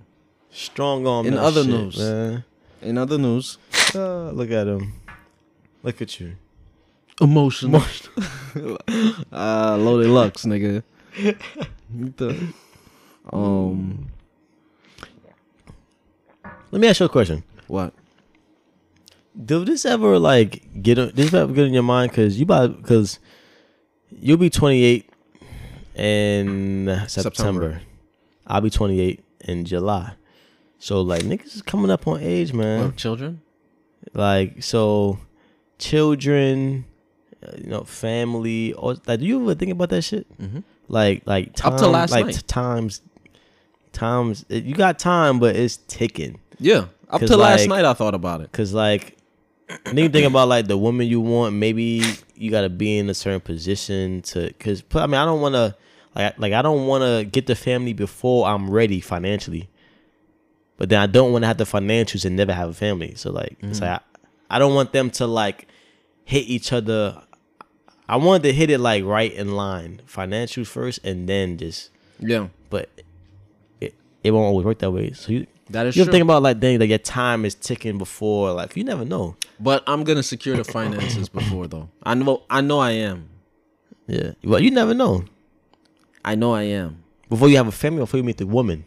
strong 0.50 1.06
arm. 1.06 1.28
In 1.28 1.34
other 1.38 1.62
shit, 1.64 1.70
news. 1.72 1.98
man. 2.00 2.44
In 2.82 2.98
other 2.98 3.18
news, 3.18 3.58
Uh, 3.94 4.32
look 4.32 4.50
at 4.52 4.68
him. 4.68 4.94
Look 5.84 6.02
at 6.02 6.20
you. 6.20 6.36
emotional. 7.20 7.82
uh, 9.32 9.78
loaded 9.78 10.10
Lux, 10.10 10.46
nigga. 10.46 10.82
Um, 13.32 14.08
Let 16.72 16.80
me 16.82 16.88
ask 16.88 17.00
you 17.00 17.06
a 17.06 17.10
question. 17.10 17.44
what? 17.68 17.94
Do 19.46 19.64
this 19.64 19.86
ever 19.86 20.20
like 20.20 20.62
get 20.84 20.96
this 21.16 21.34
ever 21.34 21.54
get 21.54 21.66
in 21.68 21.74
your 21.74 21.84
mind? 21.84 22.12
Cause 22.14 22.36
you 22.38 22.44
about 22.44 22.82
because 22.82 23.18
you'll 24.20 24.36
be 24.38 24.50
28 24.50 25.10
in 25.96 26.88
September. 27.08 27.08
September. 27.08 27.82
I'll 28.48 28.60
be 28.62 28.70
28 28.70 29.24
in 29.48 29.64
July. 29.66 30.14
So 30.82 31.02
like 31.02 31.22
niggas 31.22 31.56
is 31.58 31.62
coming 31.62 31.92
up 31.92 32.08
on 32.08 32.22
age, 32.22 32.54
man. 32.54 32.96
Children? 32.96 33.40
Like 34.14 34.64
so, 34.64 35.20
children, 35.78 36.86
uh, 37.46 37.52
you 37.56 37.68
know, 37.68 37.84
family. 37.84 38.74
Or 38.74 38.96
like, 39.06 39.20
do 39.20 39.26
you 39.28 39.44
ever 39.44 39.54
think 39.54 39.72
about 39.72 39.90
that 39.90 40.02
shit? 40.02 40.26
Mm-hmm. 40.42 40.62
Like 40.88 41.22
like 41.28 41.54
time, 41.54 41.74
Up 41.74 41.80
to 41.80 41.88
last 41.88 42.10
like 42.10 42.26
night. 42.26 42.48
times, 42.48 43.02
times. 43.94 44.44
You 44.50 44.74
got 44.74 44.98
time, 44.98 45.38
but 45.38 45.56
it's 45.56 45.78
ticking. 45.88 46.40
Yeah, 46.58 46.88
up 47.10 47.22
to 47.22 47.38
last 47.38 47.68
night 47.68 47.86
I 47.86 47.94
thought 47.94 48.16
about 48.16 48.42
it. 48.42 48.52
Cause 48.52 48.74
like, 48.74 49.18
then 49.86 49.98
you 49.98 50.10
think 50.10 50.26
about 50.26 50.48
like 50.48 50.66
the 50.66 50.80
woman 50.80 51.06
you 51.06 51.22
want. 51.22 51.54
Maybe 51.54 52.04
you 52.34 52.50
gotta 52.50 52.70
be 52.70 52.98
in 52.98 53.08
a 53.08 53.14
certain 53.14 53.40
position 53.40 54.24
to. 54.24 54.52
Cause 54.54 54.84
I 54.96 55.06
mean, 55.06 55.14
I 55.14 55.26
don't 55.26 55.42
want 55.42 55.54
to. 55.54 55.76
Like, 56.16 56.40
like 56.40 56.54
I 56.54 56.64
don't 56.64 56.88
want 56.88 57.04
to 57.04 57.24
get 57.24 57.46
the 57.46 57.56
family 57.56 57.94
before 57.94 58.48
I'm 58.48 58.70
ready 58.70 59.00
financially. 59.00 59.70
But 60.82 60.90
then 60.90 61.00
I 61.00 61.06
don't 61.06 61.32
want 61.32 61.44
to 61.44 61.48
have 61.48 61.58
the 61.60 61.64
financials 61.64 62.26
and 62.26 62.36
never 62.36 62.54
have 62.54 62.70
a 62.70 62.74
family. 62.74 63.14
So 63.14 63.30
like, 63.32 63.56
it's 63.62 63.80
Mm-hmm. 63.80 63.86
like 63.86 64.02
I, 64.50 64.56
I 64.56 64.60
don't 64.60 64.74
want 64.74 64.94
them 64.94 65.12
to 65.12 65.28
like 65.28 65.68
hit 66.26 66.48
each 66.48 66.74
other. 66.74 67.22
I 68.10 68.16
wanted 68.16 68.42
to 68.44 68.52
hit 68.54 68.72
it 68.72 68.80
like 68.80 69.04
right 69.06 69.32
in 69.32 69.54
line, 69.56 70.02
financials 70.08 70.66
first, 70.66 70.98
and 71.06 71.30
then 71.30 71.58
just. 71.60 71.92
Yeah, 72.20 72.48
But 72.72 72.90
it 73.80 73.94
it 74.24 74.32
won't 74.32 74.46
always 74.48 74.66
work 74.66 74.80
that 74.80 74.90
way. 74.90 75.12
So 75.14 75.32
you 75.34 75.46
that 75.70 75.86
is 75.86 75.96
you 75.96 76.04
true. 76.04 76.12
think 76.12 76.24
about 76.24 76.42
like 76.42 76.60
dang, 76.60 76.80
like 76.80 76.90
your 76.90 76.98
time 76.98 77.46
is 77.46 77.54
ticking 77.54 78.00
before 78.00 78.52
like 78.52 78.76
you 78.76 78.84
never 78.84 79.06
know. 79.06 79.36
but 79.60 79.84
I'm 79.86 80.04
gonna 80.04 80.24
secure 80.24 80.58
the 80.58 80.64
finances 80.64 81.30
before 81.40 81.68
though. 81.68 81.90
I 82.02 82.16
know. 82.16 82.42
I 82.50 82.62
know 82.62 82.80
I 82.80 82.92
am. 82.92 83.30
Yeah. 84.08 84.32
Well, 84.44 84.60
you 84.60 84.72
never 84.72 84.96
know. 84.96 85.26
I 86.26 86.34
know 86.36 86.54
I 86.56 86.64
am. 86.64 87.04
Before 87.30 87.50
you 87.50 87.58
have 87.58 87.68
a 87.68 87.72
family, 87.72 88.00
or 88.02 88.06
before 88.06 88.18
you 88.18 88.24
meet 88.24 88.38
the 88.38 88.48
woman. 88.48 88.86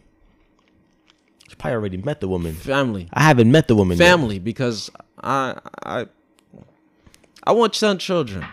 You 1.49 1.55
probably 1.57 1.75
already 1.75 1.97
met 1.97 2.21
the 2.21 2.27
woman. 2.27 2.53
Family. 2.55 3.07
I 3.13 3.23
haven't 3.23 3.51
met 3.51 3.67
the 3.67 3.75
woman. 3.75 3.97
yet. 3.97 4.03
family 4.05 4.39
because 4.39 4.89
I 5.23 5.59
I 5.83 6.05
I 7.43 7.51
want 7.51 7.73
ten 7.73 7.97
children, 7.99 8.43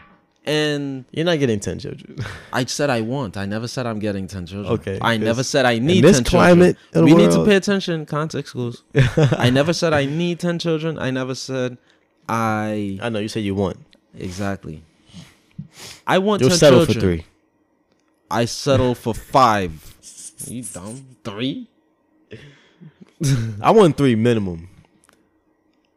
and 0.45 1.05
You're 1.11 1.25
not 1.25 1.39
getting 1.39 1.59
ten 1.61 1.79
children. 1.79 2.19
I 2.53 2.65
said 2.67 2.91
I 2.91 3.01
want. 3.01 3.37
I 3.39 3.47
never 3.47 3.67
said 3.67 3.87
I'm 3.87 3.99
getting 3.99 4.27
ten 4.27 4.45
children. 4.47 4.73
Okay, 4.75 4.99
I 5.01 5.17
never 5.17 5.43
said 5.43 5.65
I 5.65 5.79
need 5.79 6.05
this 6.05 6.17
10 6.19 6.25
climate 6.25 6.77
children. 6.93 7.15
We 7.17 7.23
need 7.23 7.33
to 7.33 7.45
pay 7.47 7.57
attention. 7.57 8.05
Context 8.07 8.53
clues. 8.53 8.83
I 9.17 9.49
never 9.59 9.73
said 9.73 9.93
I 9.95 10.05
need 10.05 10.39
ten 10.41 10.59
children. 10.59 10.99
I 10.99 11.11
never 11.11 11.35
said 11.35 11.79
I 12.29 12.99
I 13.03 13.09
know 13.09 13.19
you 13.21 13.29
said 13.29 13.43
you 13.45 13.55
want. 13.55 13.79
exactly. 14.15 14.83
I 16.07 16.19
want 16.19 16.41
You'll 16.43 16.51
10 16.51 16.59
settle 16.59 16.79
children. 16.81 16.95
for 16.95 17.01
three. 17.01 17.25
I 18.31 18.45
settle 18.45 18.95
for 18.95 19.15
five. 19.15 19.73
You 20.47 20.63
dumb 20.65 21.17
three. 21.25 21.69
I 23.63 23.71
want 23.71 23.97
three 23.97 24.15
minimum. 24.15 24.69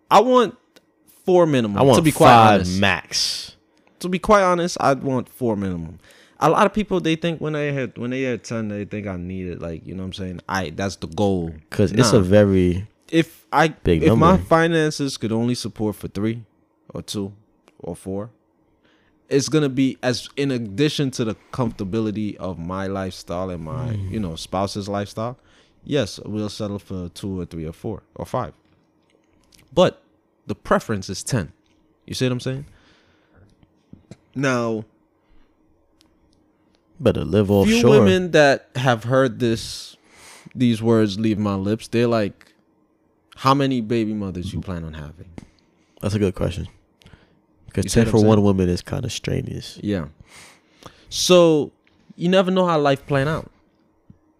I 0.10 0.20
want 0.22 0.56
four 1.26 1.46
minimum. 1.46 1.78
I 1.78 1.82
want 1.82 1.98
to 1.98 2.02
be 2.04 2.12
quite 2.12 2.30
five 2.30 2.54
honest. 2.62 2.80
max. 2.80 3.56
to 4.00 4.10
be 4.10 4.20
quite 4.20 4.44
honest, 4.44 4.78
I'd 4.80 5.04
want 5.04 5.30
four 5.30 5.56
minimum. 5.56 6.00
A 6.40 6.50
lot 6.50 6.66
of 6.66 6.74
people 6.74 7.00
they 7.00 7.16
think 7.16 7.40
when 7.42 7.54
they 7.54 7.72
hit 7.74 7.98
when 7.98 8.12
they 8.12 8.22
hit 8.22 8.44
ten, 8.44 8.68
they 8.68 8.86
think 8.86 9.08
I 9.08 9.18
need 9.18 9.48
it. 9.48 9.62
Like 9.62 9.86
you 9.88 9.96
know 9.96 10.04
what 10.04 10.08
I'm 10.08 10.14
saying. 10.14 10.42
I 10.48 10.70
that's 10.72 10.98
the 10.98 11.08
goal. 11.08 11.54
Cause 11.70 11.92
it's 11.92 12.14
a 12.14 12.20
very 12.20 12.88
If 13.10 13.46
I 13.52 13.70
Big 13.70 14.04
if 14.04 14.16
my 14.16 14.38
finances 14.38 15.18
could 15.18 15.32
only 15.32 15.56
support 15.56 15.96
for 15.96 16.08
three, 16.08 16.44
or 16.94 17.02
two, 17.02 17.34
or 17.80 17.96
four, 17.96 18.30
it's 19.30 19.48
gonna 19.50 19.70
be 19.70 19.98
as 20.04 20.30
in 20.36 20.52
addition 20.52 21.10
to 21.12 21.24
the 21.24 21.36
comfortability 21.52 22.36
of 22.36 22.60
my 22.60 22.88
lifestyle 22.88 23.50
and 23.50 23.64
my 23.64 23.94
Mm. 23.94 24.12
you 24.12 24.20
know 24.20 24.36
spouse's 24.36 24.88
lifestyle. 24.90 25.38
Yes, 25.86 26.20
we'll 26.26 26.50
settle 26.50 26.80
for 26.80 27.10
two 27.10 27.40
or 27.40 27.46
three 27.46 27.66
or 27.66 27.72
four 27.74 28.02
or 28.16 28.26
five. 28.26 28.54
But 29.74 30.02
the 30.48 30.56
preference 30.56 31.10
is 31.10 31.24
ten. 31.24 31.54
You 32.06 32.14
see 32.14 32.26
what 32.26 32.32
I'm 32.34 32.40
saying? 32.40 32.66
Now, 34.36 34.84
better 37.00 37.24
live 37.24 37.50
offshore. 37.52 37.68
few 37.68 37.78
offshore. 37.88 38.00
women 38.02 38.32
that 38.32 38.70
have 38.76 39.04
heard 39.06 39.40
this 39.40 39.96
these 40.54 40.82
words 40.82 41.20
leave 41.20 41.38
my 41.38 41.56
lips 41.56 41.88
they're 41.90 42.08
like 42.08 42.54
how 43.38 43.54
many 43.54 43.82
baby 43.82 44.14
mothers 44.14 44.54
you 44.54 44.62
plan 44.62 44.84
on 44.86 44.94
having 44.94 45.30
That's 46.02 46.16
a 46.16 46.20
good 46.20 46.36
question. 46.36 46.68
Because 47.66 47.92
see 47.92 48.00
ten 48.02 48.06
for 48.10 48.18
one 48.24 48.38
saying? 48.38 48.44
woman 48.44 48.70
is 48.70 48.82
kind 48.82 49.04
of 49.04 49.12
strenuous. 49.12 49.78
yeah 49.84 50.06
so 51.10 51.72
you 52.16 52.30
never 52.30 52.50
know 52.52 52.66
how 52.66 52.80
life 52.80 53.06
plan 53.08 53.28
out 53.28 53.52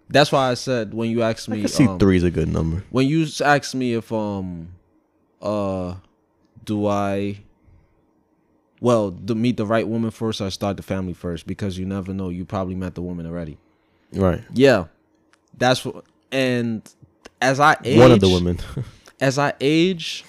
that's 0.10 0.32
why 0.32 0.50
i 0.52 0.54
said 0.54 0.94
when 0.94 1.10
you 1.10 1.22
asked 1.24 1.50
I 1.50 1.54
me 1.54 1.60
can 1.62 1.68
see 1.70 1.88
um, 1.88 1.98
three 2.00 2.18
is 2.18 2.24
a 2.24 2.32
good 2.32 2.48
number. 2.48 2.84
when 2.90 3.08
you 3.08 3.26
asked 3.44 3.76
me 3.76 3.94
if 3.94 4.12
um 4.12 4.70
uh 5.42 5.96
do 6.64 6.88
i 6.88 7.40
well 8.82 9.12
to 9.12 9.36
meet 9.36 9.58
the 9.58 9.66
right 9.66 9.88
woman 9.88 10.12
first 10.12 10.42
or 10.42 10.50
start 10.52 10.78
the 10.78 10.84
family 10.84 11.14
first 11.14 11.48
because 11.48 11.78
you 11.78 11.86
never 11.86 12.14
know 12.14 12.30
you 12.30 12.46
probably 12.46 12.76
met 12.76 12.96
the 12.96 13.02
woman 13.02 13.26
already 13.26 13.58
Right. 14.14 14.44
yeah 14.54 14.86
that's 15.58 15.84
what 15.86 16.06
and 16.32 16.82
as 17.42 17.60
i 17.60 17.76
age 17.84 18.00
One 18.00 18.12
of 18.12 18.20
the 18.20 18.30
women. 18.30 18.60
as 19.22 19.38
I 19.40 19.54
age, 19.62 20.26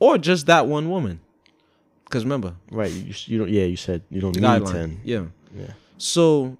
or 0.00 0.18
just 0.18 0.46
that 0.46 0.66
one 0.66 0.90
woman. 0.90 1.20
Because 2.04 2.24
remember, 2.24 2.54
Right. 2.72 2.90
You, 2.90 3.14
you 3.26 3.38
don't. 3.38 3.48
Yeah. 3.50 3.64
You 3.64 3.76
said 3.76 4.02
you 4.10 4.20
don't 4.20 4.34
need 4.34 4.42
guideline. 4.42 4.72
ten. 4.72 5.00
Yeah. 5.04 5.24
Yeah. 5.56 5.72
So, 5.96 6.56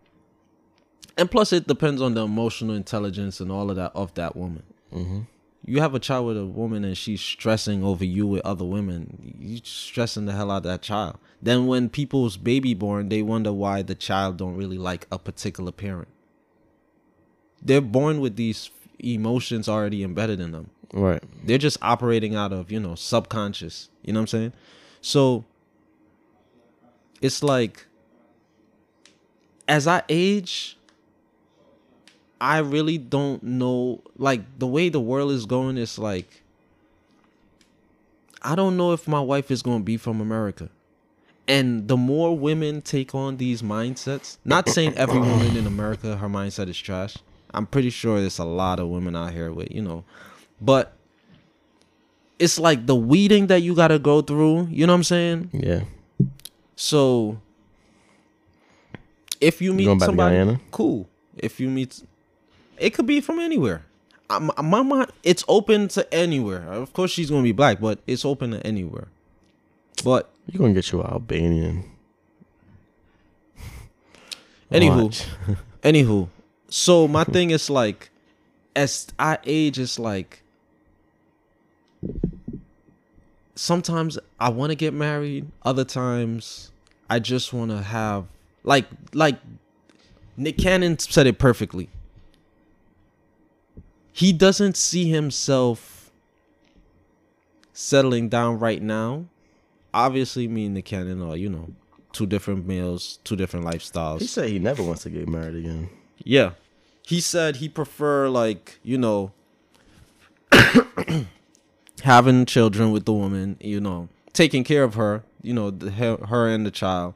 and 1.16 1.30
plus, 1.30 1.52
it 1.52 1.66
depends 1.66 2.01
on 2.01 2.14
the 2.14 2.24
emotional 2.24 2.74
intelligence 2.74 3.40
and 3.40 3.51
all 3.51 3.70
of 3.70 3.76
that 3.76 3.93
of 3.94 4.14
that 4.14 4.36
woman. 4.36 4.62
Mm-hmm. 4.93 5.20
You 5.64 5.80
have 5.80 5.94
a 5.94 6.01
child 6.01 6.26
with 6.26 6.36
a 6.36 6.44
woman 6.44 6.84
and 6.84 6.98
she's 6.98 7.20
stressing 7.20 7.84
over 7.84 8.05
you 8.05 8.26
with 8.26 8.44
other 8.44 8.64
women. 8.64 9.36
you're 9.39 9.60
stressing 9.62 10.26
the 10.26 10.32
hell 10.32 10.51
out 10.51 10.59
of 10.59 10.62
that 10.64 10.82
child. 10.82 11.18
Then 11.40 11.66
when 11.66 11.89
people's 11.89 12.36
baby 12.36 12.74
born, 12.74 13.09
they 13.09 13.22
wonder 13.22 13.52
why 13.52 13.82
the 13.82 13.94
child 13.94 14.39
don't 14.39 14.56
really 14.56 14.78
like 14.78 15.06
a 15.12 15.20
particular 15.20 15.70
parent. 15.70 16.09
They're 17.62 17.80
born 17.80 18.20
with 18.20 18.34
these 18.34 18.70
emotions 18.98 19.68
already 19.68 20.02
embedded 20.02 20.40
in 20.40 20.51
them. 20.51 20.70
Right. 20.93 21.22
They're 21.44 21.59
just 21.59 21.78
operating 21.80 22.34
out 22.34 22.52
of, 22.52 22.72
you 22.72 22.80
know, 22.80 22.97
subconscious. 22.97 23.89
You 24.02 24.12
know 24.12 24.18
what 24.18 24.34
I'm 24.34 24.39
saying? 24.39 24.52
So 25.01 25.44
it's 27.20 27.43
like 27.44 27.86
as 29.68 29.86
I 29.86 30.02
age, 30.09 30.76
I 32.43 32.59
really 32.59 32.98
don't 32.98 33.40
know 33.44 34.02
like 34.19 34.40
the 34.59 34.66
way 34.66 34.89
the 34.89 34.98
world 34.98 35.31
is 35.31 35.47
going 35.47 35.78
it's 35.78 35.97
like 35.97 36.43
I 38.43 38.56
don't 38.56 38.77
know 38.77 38.90
if 38.90 39.06
my 39.06 39.20
wife 39.20 39.52
is 39.52 39.62
going 39.62 39.78
to 39.78 39.85
be 39.85 39.97
from 39.97 40.20
America. 40.20 40.69
And 41.47 41.86
the 41.86 41.97
more 41.97 42.36
women 42.36 42.82
take 42.82 43.14
on 43.14 43.36
these 43.36 43.62
mindsets, 43.62 44.39
not 44.44 44.69
saying 44.69 44.94
every 44.97 45.20
woman 45.20 45.56
in 45.56 45.69
America 45.69 46.16
her 46.16 46.28
mindset 46.28 46.69
is 46.69 46.77
trash. 46.77 47.16
I'm 47.55 47.64
pretty 47.64 47.90
sure 47.90 48.19
there's 48.19 48.40
a 48.40 48.44
lot 48.44 48.81
of 48.81 48.89
women 48.89 49.14
out 49.14 49.32
here 49.32 49.52
with, 49.52 49.70
you 49.70 49.82
know, 49.82 50.02
but 50.60 50.97
it's 52.40 52.59
like 52.59 52.86
the 52.86 52.97
weeding 52.97 53.47
that 53.48 53.62
you 53.62 53.77
got 53.77 53.89
to 53.89 54.01
go 54.01 54.20
through, 54.20 54.66
you 54.69 54.85
know 54.85 54.94
what 54.94 54.98
I'm 54.98 55.05
saying? 55.05 55.51
Yeah. 55.52 55.82
So 56.74 57.40
if 59.40 59.62
you 59.62 59.73
meet 59.73 60.01
somebody, 60.01 60.35
Guyana? 60.35 60.60
cool. 60.73 61.09
If 61.36 61.60
you 61.60 61.69
meet, 61.70 62.02
it 62.82 62.94
could 62.94 63.06
be 63.06 63.20
from 63.20 63.38
anywhere. 63.38 63.84
My 64.40 64.82
mind, 64.82 65.12
it's 65.22 65.44
open 65.46 65.88
to 65.88 66.12
anywhere. 66.12 66.64
Of 66.72 66.92
course, 66.92 67.10
she's 67.10 67.30
gonna 67.30 67.42
be 67.42 67.52
black, 67.52 67.80
but 67.80 68.00
it's 68.06 68.24
open 68.24 68.50
to 68.50 68.66
anywhere. 68.66 69.09
But 70.04 70.30
You're 70.46 70.59
gonna 70.59 70.74
get 70.74 70.90
you 70.90 71.00
an 71.00 71.06
Albanian. 71.06 71.84
Anywho. 74.72 75.26
Anywho, 75.82 76.28
so 76.68 77.06
my 77.06 77.24
thing 77.24 77.50
is 77.50 77.68
like, 77.68 78.10
as 78.74 79.09
I 79.18 79.38
age, 79.44 79.78
it's 79.78 79.98
like 79.98 80.42
sometimes 83.54 84.18
I 84.40 84.48
want 84.48 84.70
to 84.70 84.76
get 84.76 84.94
married. 84.94 85.46
Other 85.64 85.84
times 85.84 86.70
I 87.10 87.18
just 87.18 87.52
want 87.52 87.70
to 87.70 87.82
have 87.82 88.26
like 88.64 88.86
like 89.12 89.38
Nick 90.36 90.56
Cannon 90.59 90.98
said 90.98 91.26
it 91.26 91.38
perfectly. 91.38 91.88
He 94.12 94.32
doesn't 94.32 94.76
see 94.76 95.09
himself 95.09 96.10
settling 97.72 98.28
down 98.28 98.59
right 98.59 98.82
now. 98.82 99.26
Obviously, 99.94 100.48
me 100.48 100.66
and 100.66 100.76
the 100.76 100.82
Cannon 100.82 101.22
are 101.22 101.36
you 101.36 101.48
know 101.48 101.68
two 102.12 102.26
different 102.26 102.66
males, 102.66 103.18
two 103.24 103.36
different 103.36 103.66
lifestyles. 103.66 104.20
He 104.20 104.26
said 104.26 104.48
he 104.48 104.59
never 104.59 104.82
wants 104.82 105.02
to 105.02 105.10
get 105.10 105.28
married 105.28 105.56
again. 105.56 105.89
Yeah. 106.22 106.52
He 107.05 107.20
said 107.20 107.56
he 107.56 107.68
prefer 107.68 108.28
like, 108.28 108.78
you 108.82 108.97
know, 108.97 109.32
having 112.02 112.47
children 112.47 112.93
with 112.93 113.06
the 113.06 113.12
woman, 113.12 113.56
you 113.60 113.80
know, 113.80 114.09
taking 114.32 114.62
care 114.62 114.84
of 114.84 114.94
her, 114.94 115.24
you 115.43 115.52
know, 115.52 115.70
the, 115.70 115.90
her, 115.90 116.18
her 116.28 116.48
and 116.48 116.64
the 116.64 116.70
child. 116.70 117.14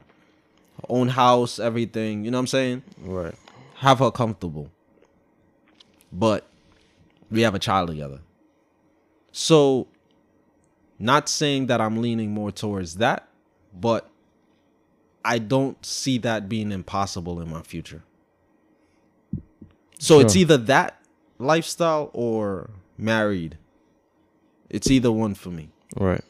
Own 0.89 1.09
house, 1.09 1.57
everything, 1.57 2.23
you 2.23 2.31
know 2.31 2.37
what 2.37 2.41
I'm 2.41 2.47
saying? 2.47 2.83
Right. 2.99 3.33
Have 3.75 3.99
her 3.99 4.11
comfortable. 4.11 4.69
But 6.11 6.45
we 7.29 7.41
have 7.41 7.55
a 7.55 7.59
child 7.59 7.89
together. 7.89 8.19
So 9.31 9.87
not 10.99 11.29
saying 11.29 11.67
that 11.67 11.79
I'm 11.81 12.01
leaning 12.01 12.31
more 12.31 12.51
towards 12.51 12.95
that, 12.95 13.27
but 13.73 14.09
I 15.23 15.39
don't 15.39 15.83
see 15.85 16.17
that 16.19 16.47
being 16.49 16.71
impossible 16.71 17.41
in 17.41 17.49
my 17.49 17.61
future. 17.61 18.03
So 19.99 20.19
it's 20.19 20.35
either 20.35 20.57
that 20.57 21.01
lifestyle 21.39 22.11
or 22.13 22.69
married. 22.97 23.57
It's 24.69 24.89
either 24.89 25.11
one 25.11 25.33
for 25.33 25.49
me. 25.49 25.69
Right. 25.95 26.23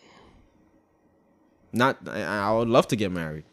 Not 1.73 1.97
I, 2.07 2.21
I 2.21 2.51
would 2.51 2.69
love 2.69 2.87
to 2.89 2.95
get 2.95 3.11
married. 3.11 3.43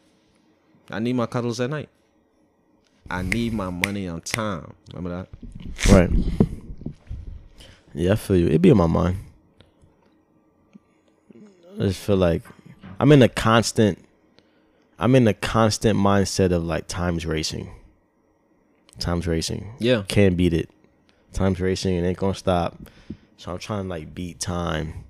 I 0.89 0.99
need 0.99 1.13
my 1.15 1.25
cuddles 1.25 1.59
at 1.59 1.69
night. 1.69 1.89
I 3.09 3.21
need 3.21 3.53
my 3.53 3.69
money 3.69 4.07
on 4.07 4.21
time. 4.21 4.73
Remember 4.93 5.27
that? 5.27 5.91
Right. 5.91 6.09
Yeah, 7.95 8.11
I 8.11 8.15
feel 8.15 8.35
you. 8.35 8.47
It 8.47 8.61
be 8.61 8.69
in 8.69 8.77
my 8.77 8.87
mind. 8.87 9.17
I 11.79 11.83
just 11.83 11.99
feel 12.01 12.17
like 12.17 12.43
I'm 12.99 13.11
in 13.13 13.21
a 13.21 13.29
constant 13.29 13.99
I'm 14.99 15.15
in 15.15 15.27
a 15.27 15.33
constant 15.33 15.97
mindset 15.97 16.51
of 16.51 16.63
like 16.63 16.87
time's 16.87 17.25
racing. 17.25 17.71
Time's 18.99 19.27
racing. 19.27 19.73
Yeah. 19.79 20.03
Can't 20.07 20.35
beat 20.37 20.53
it. 20.53 20.69
Time's 21.33 21.59
racing 21.59 21.97
and 21.97 22.05
ain't 22.05 22.17
gonna 22.17 22.33
stop. 22.33 22.77
So 23.37 23.51
I'm 23.51 23.59
trying 23.59 23.83
to 23.83 23.89
like 23.89 24.13
beat 24.13 24.39
time. 24.39 25.05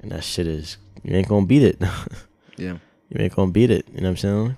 And 0.00 0.10
that 0.12 0.24
shit 0.24 0.46
is 0.46 0.78
you 1.02 1.14
ain't 1.14 1.28
gonna 1.28 1.46
beat 1.46 1.62
it. 1.62 1.82
Yeah. 2.60 2.78
you 3.08 3.22
ain't 3.22 3.36
gonna 3.36 3.52
beat 3.52 3.70
it. 3.70 3.86
You 3.94 4.00
know 4.00 4.08
what 4.08 4.10
I'm 4.10 4.16
saying? 4.16 4.56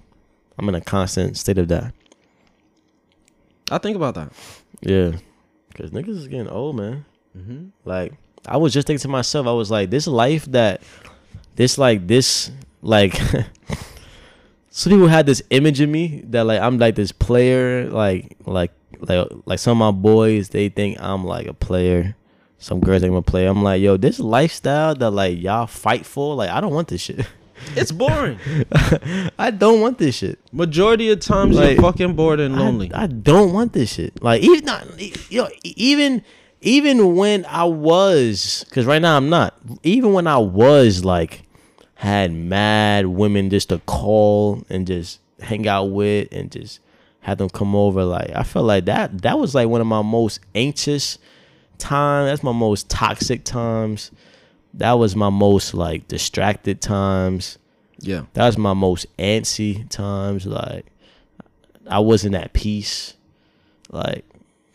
I'm 0.57 0.69
in 0.71 0.75
a 0.75 0.81
constant 0.81 1.37
state 1.37 1.59
of 1.59 1.69
that. 1.69 1.93
I 3.71 3.77
think 3.77 3.95
about 3.95 4.15
that. 4.15 4.33
Yeah. 4.81 5.13
Cause 5.75 5.91
niggas 5.91 6.09
is 6.17 6.27
getting 6.27 6.49
old, 6.49 6.77
man. 6.77 7.05
Mm-hmm. 7.37 7.69
Like 7.85 8.15
I 8.47 8.57
was 8.57 8.73
just 8.73 8.87
thinking 8.87 9.03
to 9.03 9.09
myself, 9.09 9.47
I 9.47 9.53
was 9.53 9.71
like, 9.71 9.91
this 9.91 10.07
life 10.07 10.47
that 10.47 10.83
this 11.57 11.79
like 11.79 12.07
this 12.07 12.51
like 12.83 13.15
some 14.71 14.93
people 14.93 15.09
had 15.09 15.27
this 15.27 15.43
image 15.51 15.81
of 15.81 15.89
me 15.89 16.23
that 16.29 16.47
like 16.47 16.61
I'm 16.61 16.79
like 16.79 16.95
this 16.95 17.13
player, 17.13 17.91
like 17.91 18.37
like 18.47 18.73
like 19.01 19.29
like 19.45 19.59
some 19.59 19.81
of 19.81 19.95
my 19.95 20.01
boys 20.01 20.51
they 20.51 20.69
think 20.69 21.01
I'm 21.01 21.25
like 21.25 21.47
a 21.47 21.55
player. 21.55 22.17
Some 22.59 22.81
girls 22.81 23.01
think 23.01 23.11
I'm 23.11 23.17
a 23.17 23.23
player. 23.23 23.49
I'm 23.49 23.63
like, 23.63 23.81
yo, 23.81 23.97
this 23.97 24.21
lifestyle 24.21 24.95
that 24.95 25.11
like 25.11 25.41
y'all 25.41 25.67
fight 25.67 26.05
for, 26.05 26.35
like 26.35 26.51
I 26.51 26.61
don't 26.61 26.73
want 26.73 26.89
this 26.89 27.03
shit. 27.03 27.27
It's 27.77 27.93
boring. 27.93 28.39
I 29.39 29.51
don't 29.51 29.81
want 29.81 29.99
this 29.99 30.17
shit. 30.17 30.39
Majority 30.53 31.11
of 31.11 31.21
times 31.21 31.57
Like, 31.57 31.75
you're 31.75 31.83
fucking 31.83 32.15
bored 32.15 32.41
and 32.41 32.57
lonely. 32.57 32.93
I, 32.93 33.03
I 33.03 33.07
don't 33.07 33.53
want 33.53 33.73
this 33.73 33.93
shit. 33.93 34.23
Like 34.23 34.43
even 34.43 34.65
not, 34.65 34.87
know, 35.31 35.49
even 35.63 36.23
even 36.61 37.17
when 37.17 37.45
I 37.47 37.65
was, 37.65 38.65
because 38.69 38.87
right 38.87 39.01
now 39.01 39.17
I'm 39.17 39.29
not. 39.31 39.55
Even 39.83 40.13
when 40.13 40.27
I 40.27 40.39
was 40.39 41.05
like, 41.05 41.43
had 41.95 42.33
mad 42.33 43.07
women 43.07 43.51
just 43.51 43.69
to 43.69 43.79
call 43.81 44.63
and 44.71 44.87
just 44.87 45.21
hang 45.41 45.69
out 45.69 45.85
with 45.85 46.29
and 46.33 46.51
just 46.51 46.81
had 47.21 47.39
them 47.39 47.51
come 47.51 47.75
over. 47.77 48.05
Like 48.05 48.31
I 48.35 48.43
felt 48.43 48.67
like 48.67 48.87
that. 48.87 49.23
That 49.23 49.39
was 49.39 49.55
like 49.55 49.69
one 49.69 49.81
of 49.81 49.87
my 49.87 50.03
most 50.03 50.41
anxious 50.55 51.19
time. 51.79 52.27
That's 52.27 52.43
my 52.43 52.53
most 52.53 52.89
toxic 52.89 53.45
times. 53.45 54.11
That 54.75 54.93
was 54.93 55.17
my 55.17 55.31
most 55.31 55.75
like 55.75 56.09
distracted 56.09 56.81
times. 56.81 57.59
yeah. 57.99 58.25
That 58.35 58.47
was 58.47 58.57
my 58.57 58.73
most 58.73 59.07
antsy 59.19 59.89
times. 59.89 60.47
Like 60.47 60.87
I 61.87 61.99
wasn't 61.99 62.35
at 62.35 62.53
peace. 62.53 63.15
Like 63.91 64.25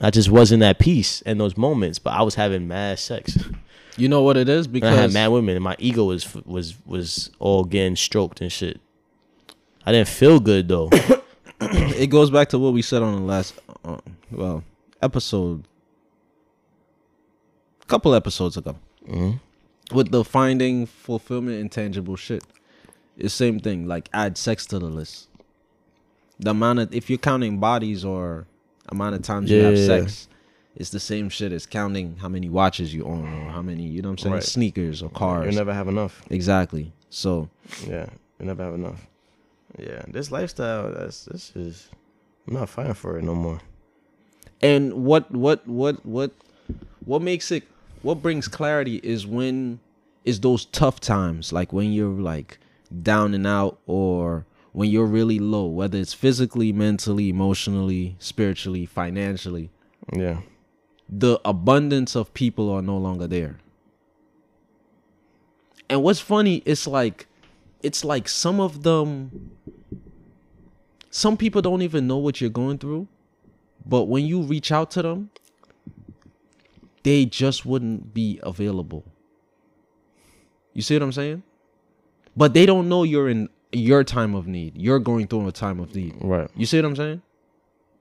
I 0.01 0.09
just 0.11 0.29
wasn't 0.29 0.61
at 0.63 0.79
peace 0.79 1.21
in 1.21 1.37
those 1.37 1.57
moments. 1.57 1.99
But 1.99 2.11
I 2.11 2.21
was 2.21 2.35
having 2.35 2.67
mad 2.67 2.99
sex. 2.99 3.37
You 3.97 4.09
know 4.09 4.21
what 4.23 4.35
it 4.35 4.49
is? 4.49 4.65
And 4.67 4.83
I 4.83 4.89
had 4.89 4.95
Because 4.97 5.13
mad 5.13 5.27
women, 5.29 5.55
and 5.55 5.63
my 5.63 5.75
ego 5.79 6.03
was 6.05 6.35
was 6.45 6.75
was 6.85 7.31
all 7.39 7.63
getting 7.63 7.95
stroked 7.95 8.41
and 8.41 8.51
shit. 8.51 8.79
I 9.85 9.91
didn't 9.93 10.09
feel 10.09 10.39
good 10.39 10.67
though. 10.67 10.89
it 11.61 12.07
goes 12.07 12.29
back 12.29 12.49
to 12.49 12.59
what 12.59 12.73
we 12.73 12.81
said 12.81 13.01
on 13.01 13.13
the 13.15 13.21
last, 13.21 13.53
uh, 13.85 13.97
well, 14.31 14.63
episode, 15.01 15.63
couple 17.87 18.13
episodes 18.15 18.57
ago, 18.57 18.75
Mhm. 19.07 19.39
with 19.93 20.11
the 20.11 20.23
finding 20.25 20.85
fulfillment 20.85 21.59
in 21.59 21.69
tangible 21.69 22.15
shit. 22.15 22.43
It's 23.17 23.33
same 23.33 23.59
thing. 23.59 23.87
Like 23.87 24.09
add 24.13 24.37
sex 24.37 24.65
to 24.67 24.79
the 24.79 24.87
list. 24.87 25.29
The 26.39 26.49
amount 26.49 26.79
of 26.79 26.93
if 26.93 27.09
you're 27.09 27.17
counting 27.19 27.59
bodies 27.59 28.03
or 28.03 28.45
amount 28.89 29.15
of 29.15 29.21
times 29.21 29.49
you 29.51 29.61
have 29.61 29.77
sex, 29.77 30.27
it's 30.75 30.89
the 30.89 30.99
same 30.99 31.29
shit 31.29 31.51
as 31.51 31.65
counting 31.65 32.17
how 32.17 32.27
many 32.29 32.49
watches 32.49 32.93
you 32.93 33.05
own 33.05 33.25
or 33.33 33.51
how 33.51 33.61
many 33.61 33.83
you 33.83 34.01
know 34.01 34.09
what 34.09 34.13
I'm 34.13 34.17
saying 34.19 34.33
Right. 34.35 34.43
sneakers 34.43 35.01
or 35.01 35.09
cars. 35.09 35.45
You 35.53 35.57
never 35.57 35.73
have 35.73 35.87
enough. 35.87 36.21
exactly. 36.29 36.91
So 37.09 37.49
Yeah, 37.87 38.07
you 38.39 38.45
never 38.45 38.63
have 38.63 38.73
enough. 38.73 39.07
Yeah, 39.77 40.03
this 40.07 40.31
lifestyle. 40.31 40.91
That's 40.91 41.25
this 41.25 41.51
is. 41.55 41.89
I'm 42.47 42.53
not 42.53 42.69
fighting 42.69 42.93
for 42.93 43.17
it 43.17 43.23
no 43.23 43.35
more. 43.35 43.59
And 44.61 45.05
what 45.05 45.31
what 45.31 45.67
what 45.67 46.05
what 46.05 46.31
what 47.05 47.21
makes 47.21 47.51
it 47.51 47.63
what 48.01 48.21
brings 48.21 48.47
clarity 48.47 48.97
is 49.03 49.25
when 49.27 49.79
is 50.23 50.39
those 50.41 50.65
tough 50.65 50.99
times 50.99 51.51
like 51.51 51.73
when 51.73 51.91
you're 51.91 52.09
like 52.21 52.57
down 53.01 53.33
and 53.33 53.45
out 53.47 53.79
or 53.85 54.45
when 54.75 54.89
you're 54.89 55.05
really 55.05 55.39
low, 55.39 55.65
whether 55.65 55.97
it's 55.97 56.13
physically, 56.13 56.73
mentally, 56.73 57.29
emotionally, 57.29 58.17
spiritually, 58.19 58.85
financially, 58.85 59.69
Yeah. 60.13 60.41
the 61.07 61.39
abundance 61.45 62.13
of 62.13 62.33
people 62.33 62.69
are 62.69 62.81
no 62.81 62.97
longer 62.97 63.25
there. 63.25 63.57
And 65.89 66.03
what's 66.03 66.19
funny, 66.19 66.61
it's 66.65 66.85
like 66.87 67.27
it's 67.81 68.03
like 68.03 68.27
some 68.27 68.59
of 68.59 68.83
them 68.83 69.51
some 71.09 71.37
people 71.37 71.61
don't 71.61 71.81
even 71.81 72.05
know 72.05 72.17
what 72.17 72.41
you're 72.41 72.49
going 72.49 72.77
through, 72.77 73.07
but 73.85 74.03
when 74.09 74.25
you 74.25 74.41
reach 74.41 74.73
out 74.73 74.91
to 74.91 75.01
them, 75.01 75.29
they 77.03 77.23
just 77.23 77.65
wouldn't 77.65 78.13
be 78.13 78.41
available. 78.43 79.05
You 80.73 80.81
see 80.81 80.95
what 80.95 81.03
I'm 81.03 81.13
saying? 81.13 81.43
But 82.35 82.53
they 82.53 82.65
don't 82.65 82.89
know 82.89 83.03
you're 83.03 83.29
in 83.29 83.47
your 83.75 84.03
time 84.03 84.35
of 84.35 84.47
need. 84.47 84.77
You're 84.77 84.99
going 84.99 85.27
through 85.27 85.47
a 85.47 85.51
time 85.51 85.79
of 85.79 85.93
need. 85.95 86.15
Right. 86.21 86.49
You 86.55 86.65
see 86.65 86.77
what 86.77 86.85
I'm 86.85 86.95
saying? 86.95 87.21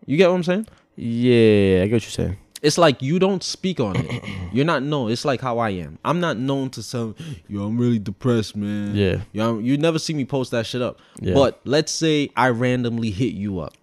You 0.07 0.17
get 0.17 0.29
what 0.29 0.37
I'm 0.37 0.43
saying? 0.45 0.67
Yeah, 0.97 1.83
I 1.83 1.87
get 1.87 1.93
what 1.95 2.03
you're 2.05 2.11
saying. 2.11 2.39
It's 2.63 2.79
like 2.79 3.03
you 3.03 3.19
don't 3.19 3.43
speak 3.43 3.79
on 3.79 3.95
it. 3.97 4.25
You're 4.53 4.65
not 4.65 4.83
known. 4.83 5.11
It's 5.11 5.27
like 5.27 5.43
how 5.43 5.59
I 5.59 5.69
am. 5.71 5.99
I'm 6.03 6.19
not 6.19 6.39
known 6.39 6.71
to 6.71 6.83
say, 6.83 7.13
yo, 7.47 7.65
I'm 7.65 7.77
really 7.77 7.99
depressed, 7.99 8.57
man. 8.57 8.95
Yeah. 8.95 9.21
Yo, 9.33 9.45
I'm- 9.45 9.61
you 9.61 9.77
never 9.77 9.99
see 9.99 10.15
me 10.15 10.25
post 10.25 10.51
that 10.53 10.65
shit 10.65 10.81
up. 10.81 10.99
Yeah. 11.21 11.35
But 11.35 11.61
let's 11.65 11.93
say 11.93 12.31
I 12.37 12.49
randomly 12.49 13.11
hit 13.11 13.35
you 13.35 13.59
up 13.61 13.75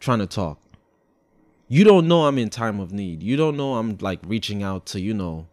trying 0.00 0.18
to 0.18 0.26
talk. 0.26 0.58
You 1.68 1.84
don't 1.84 2.08
know 2.08 2.26
I'm 2.26 2.36
in 2.38 2.50
time 2.50 2.80
of 2.80 2.92
need. 2.92 3.22
You 3.22 3.36
don't 3.36 3.56
know 3.56 3.74
I'm 3.74 3.96
like 4.00 4.18
reaching 4.26 4.62
out 4.64 4.86
to, 4.86 5.00
you 5.00 5.14
know, 5.14 5.46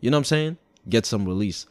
you 0.00 0.10
know 0.10 0.16
what 0.18 0.20
I'm 0.20 0.24
saying? 0.24 0.56
Get 0.90 1.06
some 1.06 1.24
release. 1.24 1.64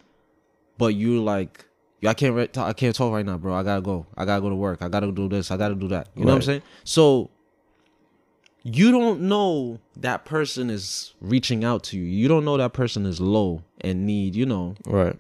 But 0.80 0.96
you're 0.96 1.22
like, 1.22 1.66
I 2.04 2.14
can't 2.14 2.36
re- 2.36 2.48
talk, 2.48 2.68
I 2.68 2.74
can't 2.74 2.96
talk 2.96 3.12
right 3.14 3.26
now, 3.26 3.38
bro. 3.38 3.54
I 3.54 3.64
gotta 3.64 3.82
go. 3.82 4.06
I 4.18 4.26
gotta 4.26 4.42
go 4.42 4.50
to 4.50 4.56
work. 4.56 4.82
I 4.82 4.90
gotta 4.90 5.12
do 5.12 5.28
this. 5.30 5.50
I 5.52 5.58
gotta 5.58 5.76
do 5.76 5.88
that. 5.90 6.10
You 6.16 6.22
know 6.26 6.32
what 6.32 6.36
I'm 6.38 6.42
saying? 6.44 6.62
So 6.84 7.30
you 8.64 8.92
don't 8.92 9.22
know 9.22 9.80
that 9.98 10.26
person 10.26 10.70
is 10.70 11.14
reaching 11.22 11.64
out 11.64 11.84
to 11.86 11.98
you. 11.98 12.04
You 12.04 12.28
don't 12.28 12.46
know 12.46 12.58
that 12.58 12.74
person 12.74 13.06
is 13.06 13.20
low 13.22 13.64
and 13.82 14.06
need, 14.06 14.36
you 14.36 14.46
know, 14.46 14.76
Right. 14.86 15.16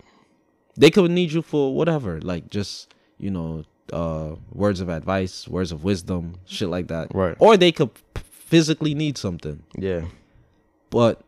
they 0.77 0.89
could 0.91 1.09
need 1.11 1.31
you 1.31 1.41
for 1.41 1.73
whatever, 1.75 2.19
like 2.21 2.49
just, 2.49 2.93
you 3.17 3.29
know, 3.31 3.63
uh 3.93 4.35
words 4.51 4.81
of 4.81 4.89
advice, 4.89 5.47
words 5.47 5.71
of 5.71 5.83
wisdom, 5.83 6.35
shit 6.45 6.69
like 6.69 6.87
that. 6.87 7.13
Right. 7.13 7.35
Or 7.39 7.55
they 7.55 7.71
could 7.71 7.93
p- 7.93 8.21
physically 8.31 8.93
need 8.95 9.17
something. 9.17 9.61
Yeah. 9.77 10.05
But 10.89 11.21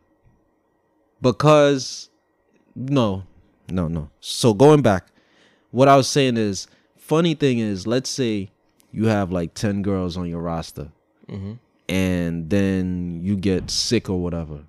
because 1.21 2.09
no, 2.75 3.23
no, 3.69 3.87
no. 3.87 4.09
So 4.19 4.53
going 4.53 4.81
back, 4.81 5.07
what 5.77 5.87
I 5.87 5.95
was 5.95 6.07
saying 6.07 6.37
is 6.37 6.67
funny 6.97 7.35
thing 7.35 7.59
is 7.59 7.85
let's 7.85 8.09
say 8.09 8.49
you 8.91 9.05
have 9.05 9.31
like 9.31 9.53
10 9.53 9.83
girls 9.83 10.17
on 10.17 10.27
your 10.27 10.41
roster 10.41 10.89
Mm-hmm. 11.29 11.53
and 11.89 12.49
then 12.49 13.19
you 13.21 13.35
get 13.35 13.69
sick 13.69 14.09
or 14.09 14.17
whatever. 14.23 14.59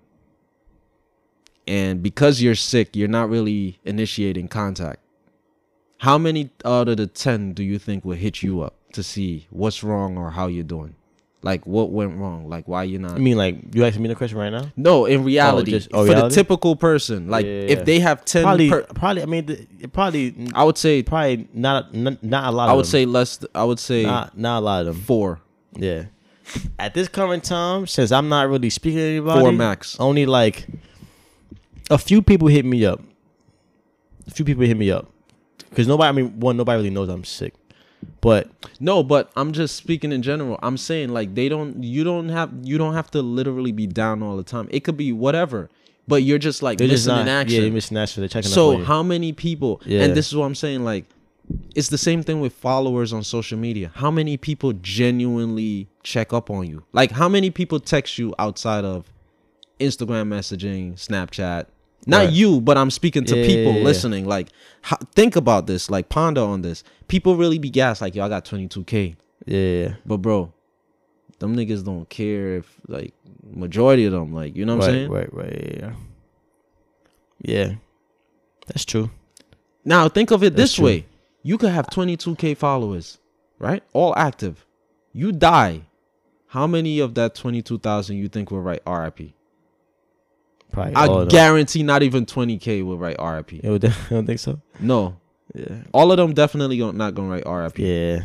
And 1.68 2.02
because 2.02 2.42
you're 2.42 2.56
sick, 2.56 2.96
you're 2.96 3.08
not 3.08 3.30
really 3.30 3.78
initiating 3.84 4.48
contact. 4.48 5.00
How 5.98 6.18
many 6.18 6.50
out 6.64 6.88
of 6.88 6.96
the 6.96 7.06
10 7.06 7.52
do 7.52 7.62
you 7.62 7.78
think 7.78 8.04
will 8.04 8.16
hit 8.16 8.42
you 8.42 8.60
up 8.60 8.74
to 8.92 9.02
see 9.02 9.46
what's 9.50 9.84
wrong 9.84 10.18
or 10.18 10.32
how 10.32 10.48
you're 10.48 10.64
doing? 10.64 10.96
Like 11.42 11.66
what 11.66 11.90
went 11.90 12.16
wrong? 12.18 12.48
Like 12.48 12.66
why 12.66 12.82
you're 12.82 13.00
not 13.00 13.12
I 13.12 13.18
mean, 13.18 13.36
like, 13.36 13.72
you 13.72 13.84
asking 13.84 14.02
me 14.02 14.08
the 14.08 14.16
question 14.16 14.38
right 14.38 14.50
now? 14.50 14.72
No, 14.76 15.06
in 15.06 15.20
oh, 15.20 15.24
reality, 15.24 15.70
just- 15.70 15.88
oh, 15.92 16.04
for 16.04 16.10
reality? 16.10 16.34
the 16.34 16.34
typical 16.34 16.74
person, 16.74 17.28
like 17.28 17.46
Yeah, 17.46 17.52
yeah, 17.52 17.58
if 17.68 17.78
yeah. 17.78 17.84
they 17.84 18.00
have 18.00 18.24
10 18.24 18.42
Probably, 18.42 18.70
per- 18.70 18.82
probably. 18.82 19.22
I 19.22 19.26
mean, 19.26 19.46
the, 19.46 19.86
probably, 19.92 20.34
I 20.52 20.64
would 20.64 20.76
say 20.76 21.02
probably 21.04 21.46
not, 21.54 21.94
not, 21.94 22.22
not 22.24 22.44
a 22.48 22.50
lot. 22.50 22.68
I 22.68 22.72
would 22.72 22.86
them. 22.86 22.90
say 22.90 23.06
less 23.06 23.44
I 23.54 23.62
would 23.62 23.78
say 23.78 24.02
not, 24.02 24.36
not 24.36 24.58
a 24.58 24.64
lot 24.64 24.80
of 24.80 24.86
them. 24.86 25.04
4. 25.04 25.40
Yeah. 25.76 26.04
At 26.78 26.94
this 26.94 27.06
current 27.08 27.44
time, 27.44 27.86
since 27.86 28.10
I'm 28.10 28.28
not 28.28 28.48
really 28.48 28.70
speaking 28.70 28.98
to 28.98 29.04
anybody, 29.04 29.40
Four 29.40 29.52
max. 29.52 29.98
Only 30.00 30.26
like 30.26 30.66
a 31.90 31.98
few 31.98 32.20
people 32.22 32.48
hit 32.48 32.64
me 32.64 32.84
up. 32.84 33.00
A 34.26 34.30
few 34.30 34.44
people 34.44 34.64
hit 34.64 34.76
me 34.76 34.90
up 34.90 35.06
because 35.70 35.86
nobody. 35.86 36.08
I 36.08 36.12
mean, 36.12 36.40
one, 36.40 36.56
nobody 36.56 36.78
really 36.78 36.90
knows 36.90 37.08
I'm 37.08 37.24
sick. 37.24 37.54
But 38.20 38.48
No, 38.80 39.02
but 39.02 39.30
I'm 39.36 39.52
just 39.52 39.76
speaking 39.76 40.12
in 40.12 40.22
general. 40.22 40.58
I'm 40.62 40.76
saying 40.76 41.10
like 41.10 41.34
they 41.34 41.48
don't 41.48 41.82
you 41.82 42.04
don't 42.04 42.28
have 42.28 42.50
you 42.62 42.78
don't 42.78 42.94
have 42.94 43.10
to 43.12 43.22
literally 43.22 43.72
be 43.72 43.86
down 43.86 44.22
all 44.22 44.36
the 44.36 44.42
time. 44.44 44.68
It 44.70 44.80
could 44.84 44.96
be 44.96 45.12
whatever. 45.12 45.68
But 46.06 46.22
you're 46.22 46.38
just 46.38 46.62
like 46.62 46.78
they're 46.78 46.88
just 46.88 47.06
not. 47.06 47.20
in 47.22 47.28
action. 47.28 47.56
Yeah, 47.56 47.62
they're 47.62 47.70
missing 47.72 47.96
action. 47.98 48.22
They're 48.22 48.28
checking 48.28 48.50
so 48.50 48.82
how 48.82 49.02
many 49.02 49.32
people 49.32 49.80
Yeah. 49.84 50.02
and 50.04 50.14
this 50.14 50.26
is 50.28 50.34
what 50.36 50.46
i'm 50.46 50.54
saying 50.54 50.82
like 50.84 51.04
it's 51.74 51.88
the 51.88 51.98
same 51.98 52.22
thing 52.22 52.40
with 52.40 52.52
followers 52.52 53.12
on 53.12 53.22
social 53.24 53.58
media 53.58 53.90
how 53.94 54.10
many 54.10 54.36
people 54.36 54.72
genuinely 54.74 55.88
check 56.02 56.32
up 56.32 56.50
on 56.50 56.66
you 56.66 56.82
like 56.92 57.10
how 57.10 57.28
many 57.28 57.50
people 57.50 57.80
text 57.80 58.18
you 58.18 58.34
outside 58.38 58.84
of 58.84 59.12
instagram 59.80 60.28
messaging 60.28 60.94
snapchat 60.94 61.66
not 62.08 62.24
Right. 62.24 62.32
you 62.32 62.60
but 62.60 62.76
i'm 62.76 62.90
speaking 62.90 63.24
to 63.26 63.36
Yeah, 63.36 63.46
people 63.46 63.72
yeah, 63.72 63.78
yeah. 63.78 63.84
listening 63.84 64.24
like 64.26 64.48
how, 64.82 64.96
think 65.14 65.36
about 65.36 65.66
this 65.68 65.88
like 65.90 66.08
ponder 66.08 66.40
on 66.40 66.62
this 66.62 66.82
people 67.06 67.36
really 67.36 67.58
be 67.58 67.70
gassed 67.70 68.00
like 68.00 68.14
yo 68.16 68.24
i 68.24 68.28
got 68.28 68.44
22k 68.44 69.14
yeah, 69.46 69.58
yeah, 69.60 69.94
but 70.04 70.16
bro 70.18 70.52
them 71.38 71.54
niggas 71.56 71.84
don't 71.84 72.08
care 72.08 72.56
if 72.56 72.66
like 72.88 73.14
majority 73.50 74.04
of 74.06 74.12
them 74.12 74.32
like 74.34 74.56
you 74.56 74.64
know 74.66 74.76
what 74.76 74.86
right, 74.86 74.88
i'm 74.88 74.94
saying 74.94 75.10
right, 75.10 75.32
right, 75.34 75.76
yeah, 75.80 75.92
yeah. 77.40 77.74
That's 78.66 78.84
true. 78.84 79.10
Now 79.84 80.08
think 80.10 80.30
of 80.30 80.42
it 80.42 80.54
That's 80.54 80.72
this 80.72 80.74
true. 80.74 80.84
way: 80.84 81.06
you 81.42 81.56
could 81.56 81.70
have 81.70 81.86
22k 81.86 82.54
followers, 82.56 83.18
right? 83.58 83.82
All 83.94 84.12
active. 84.16 84.66
You 85.14 85.32
die. 85.32 85.82
How 86.48 86.66
many 86.66 86.98
of 86.98 87.14
that 87.14 87.34
22,000 87.34 88.16
you 88.16 88.28
think 88.28 88.50
will 88.50 88.60
write 88.60 88.82
RIP? 88.86 89.32
Probably. 90.72 90.94
I 90.94 91.24
guarantee 91.26 91.82
not 91.82 92.02
even 92.02 92.26
20k 92.26 92.84
will 92.84 92.98
write 92.98 93.16
RIP. 93.20 93.62
Don't- 93.62 93.82
you 93.82 93.90
don't 94.10 94.26
think 94.26 94.38
so? 94.38 94.60
No, 94.80 95.16
Yeah. 95.54 95.78
all 95.92 96.10
of 96.12 96.18
them 96.18 96.34
definitely 96.34 96.78
not 96.92 97.14
gonna 97.14 97.28
write 97.28 97.46
RIP. 97.46 97.78
Yeah. 97.78 98.20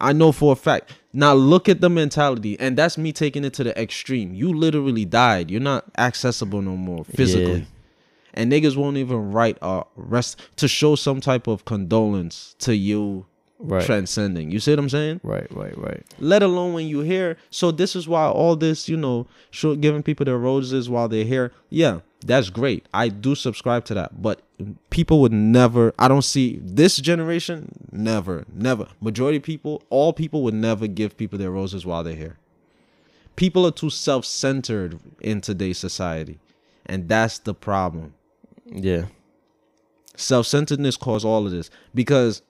I 0.00 0.12
know 0.12 0.30
for 0.30 0.52
a 0.52 0.56
fact. 0.56 0.92
Now 1.12 1.34
look 1.34 1.68
at 1.68 1.80
the 1.80 1.90
mentality, 1.90 2.58
and 2.60 2.78
that's 2.78 2.96
me 2.96 3.12
taking 3.12 3.44
it 3.44 3.52
to 3.54 3.64
the 3.64 3.76
extreme. 3.80 4.32
You 4.32 4.52
literally 4.52 5.04
died. 5.04 5.50
You're 5.50 5.60
not 5.60 5.86
accessible 5.98 6.62
no 6.62 6.76
more 6.76 7.04
physically. 7.04 7.60
Yeah. 7.60 7.64
And 8.34 8.52
niggas 8.52 8.76
won't 8.76 8.96
even 8.98 9.32
write 9.32 9.58
a 9.60 9.82
rest 9.96 10.38
to 10.56 10.68
show 10.68 10.94
some 10.94 11.20
type 11.20 11.48
of 11.48 11.64
condolence 11.64 12.54
to 12.60 12.76
you 12.76 13.26
Right. 13.60 13.84
transcending. 13.84 14.52
You 14.52 14.60
see 14.60 14.70
what 14.72 14.78
I'm 14.78 14.88
saying? 14.88 15.20
Right. 15.24 15.46
Right. 15.50 15.76
Right. 15.76 16.04
Let 16.20 16.44
alone 16.44 16.74
when 16.74 16.86
you 16.86 17.00
hear. 17.00 17.36
So 17.50 17.72
this 17.72 17.96
is 17.96 18.06
why 18.06 18.26
all 18.26 18.54
this, 18.54 18.88
you 18.88 18.96
know, 18.96 19.26
show, 19.50 19.74
giving 19.74 20.02
people 20.04 20.24
their 20.24 20.38
roses 20.38 20.88
while 20.88 21.08
they're 21.08 21.24
here. 21.24 21.52
Yeah, 21.68 22.00
that's 22.24 22.50
great. 22.50 22.86
I 22.94 23.08
do 23.08 23.34
subscribe 23.34 23.84
to 23.86 23.94
that. 23.94 24.22
But 24.22 24.42
people 24.90 25.20
would 25.22 25.32
never. 25.32 25.92
I 25.98 26.06
don't 26.06 26.22
see 26.22 26.60
this 26.62 26.98
generation. 26.98 27.88
Never, 27.90 28.44
never. 28.54 28.86
Majority 29.00 29.38
of 29.38 29.42
people, 29.42 29.82
all 29.90 30.12
people 30.12 30.42
would 30.44 30.54
never 30.54 30.86
give 30.86 31.16
people 31.16 31.38
their 31.38 31.50
roses 31.50 31.84
while 31.84 32.04
they're 32.04 32.14
here. 32.14 32.36
People 33.34 33.66
are 33.66 33.72
too 33.72 33.90
self-centered 33.90 35.00
in 35.20 35.40
today's 35.40 35.78
society, 35.78 36.38
and 36.86 37.08
that's 37.08 37.38
the 37.38 37.54
problem 37.54 38.14
Yeah. 38.66 39.06
self-centeredness 40.16 40.96
caused 40.96 41.24
all 41.24 41.46
of 41.46 41.52
this 41.52 41.70
because 41.94 42.42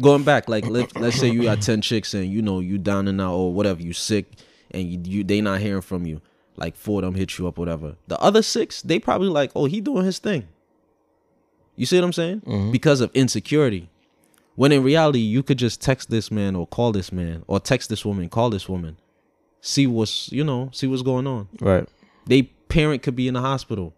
going 0.00 0.22
back 0.22 0.48
like 0.48 0.66
let, 0.66 0.94
let's 1.00 1.18
say 1.18 1.28
you 1.28 1.42
got 1.44 1.62
10 1.62 1.80
chicks 1.80 2.14
and 2.14 2.30
you 2.30 2.42
know 2.42 2.60
you 2.60 2.78
down 2.78 3.08
and 3.08 3.20
out 3.20 3.34
or 3.34 3.52
whatever 3.52 3.80
you 3.82 3.92
sick 3.92 4.26
and 4.70 4.84
you, 4.88 5.00
you 5.18 5.24
they 5.24 5.40
not 5.40 5.60
hearing 5.60 5.80
from 5.80 6.06
you 6.06 6.20
like 6.56 6.76
four 6.76 7.00
of 7.00 7.04
them 7.04 7.14
hit 7.14 7.38
you 7.38 7.46
up 7.46 7.58
whatever 7.58 7.96
the 8.06 8.18
other 8.20 8.42
six 8.42 8.82
they 8.82 8.98
probably 8.98 9.28
like 9.28 9.50
oh 9.54 9.64
he 9.64 9.80
doing 9.80 10.04
his 10.04 10.18
thing 10.18 10.46
you 11.76 11.86
see 11.86 11.96
what 11.96 12.04
i'm 12.04 12.12
saying 12.12 12.40
mm-hmm. 12.40 12.70
because 12.70 13.00
of 13.00 13.10
insecurity 13.14 13.88
when 14.54 14.72
in 14.72 14.82
reality 14.82 15.18
you 15.18 15.42
could 15.42 15.58
just 15.58 15.80
text 15.80 16.10
this 16.10 16.30
man 16.30 16.54
or 16.56 16.66
call 16.66 16.92
this 16.92 17.12
man 17.12 17.42
or 17.46 17.58
text 17.60 17.88
this 17.88 18.04
woman 18.04 18.28
call 18.28 18.50
this 18.50 18.68
woman 18.68 18.96
see 19.60 19.86
what's 19.86 20.30
you 20.30 20.44
know 20.44 20.70
see 20.72 20.86
what's 20.86 21.02
going 21.02 21.26
on 21.26 21.48
Right. 21.60 21.88
they 22.26 22.50
parent 22.68 23.02
could 23.02 23.16
be 23.16 23.28
in 23.28 23.34
the 23.34 23.40
hospital. 23.40 23.94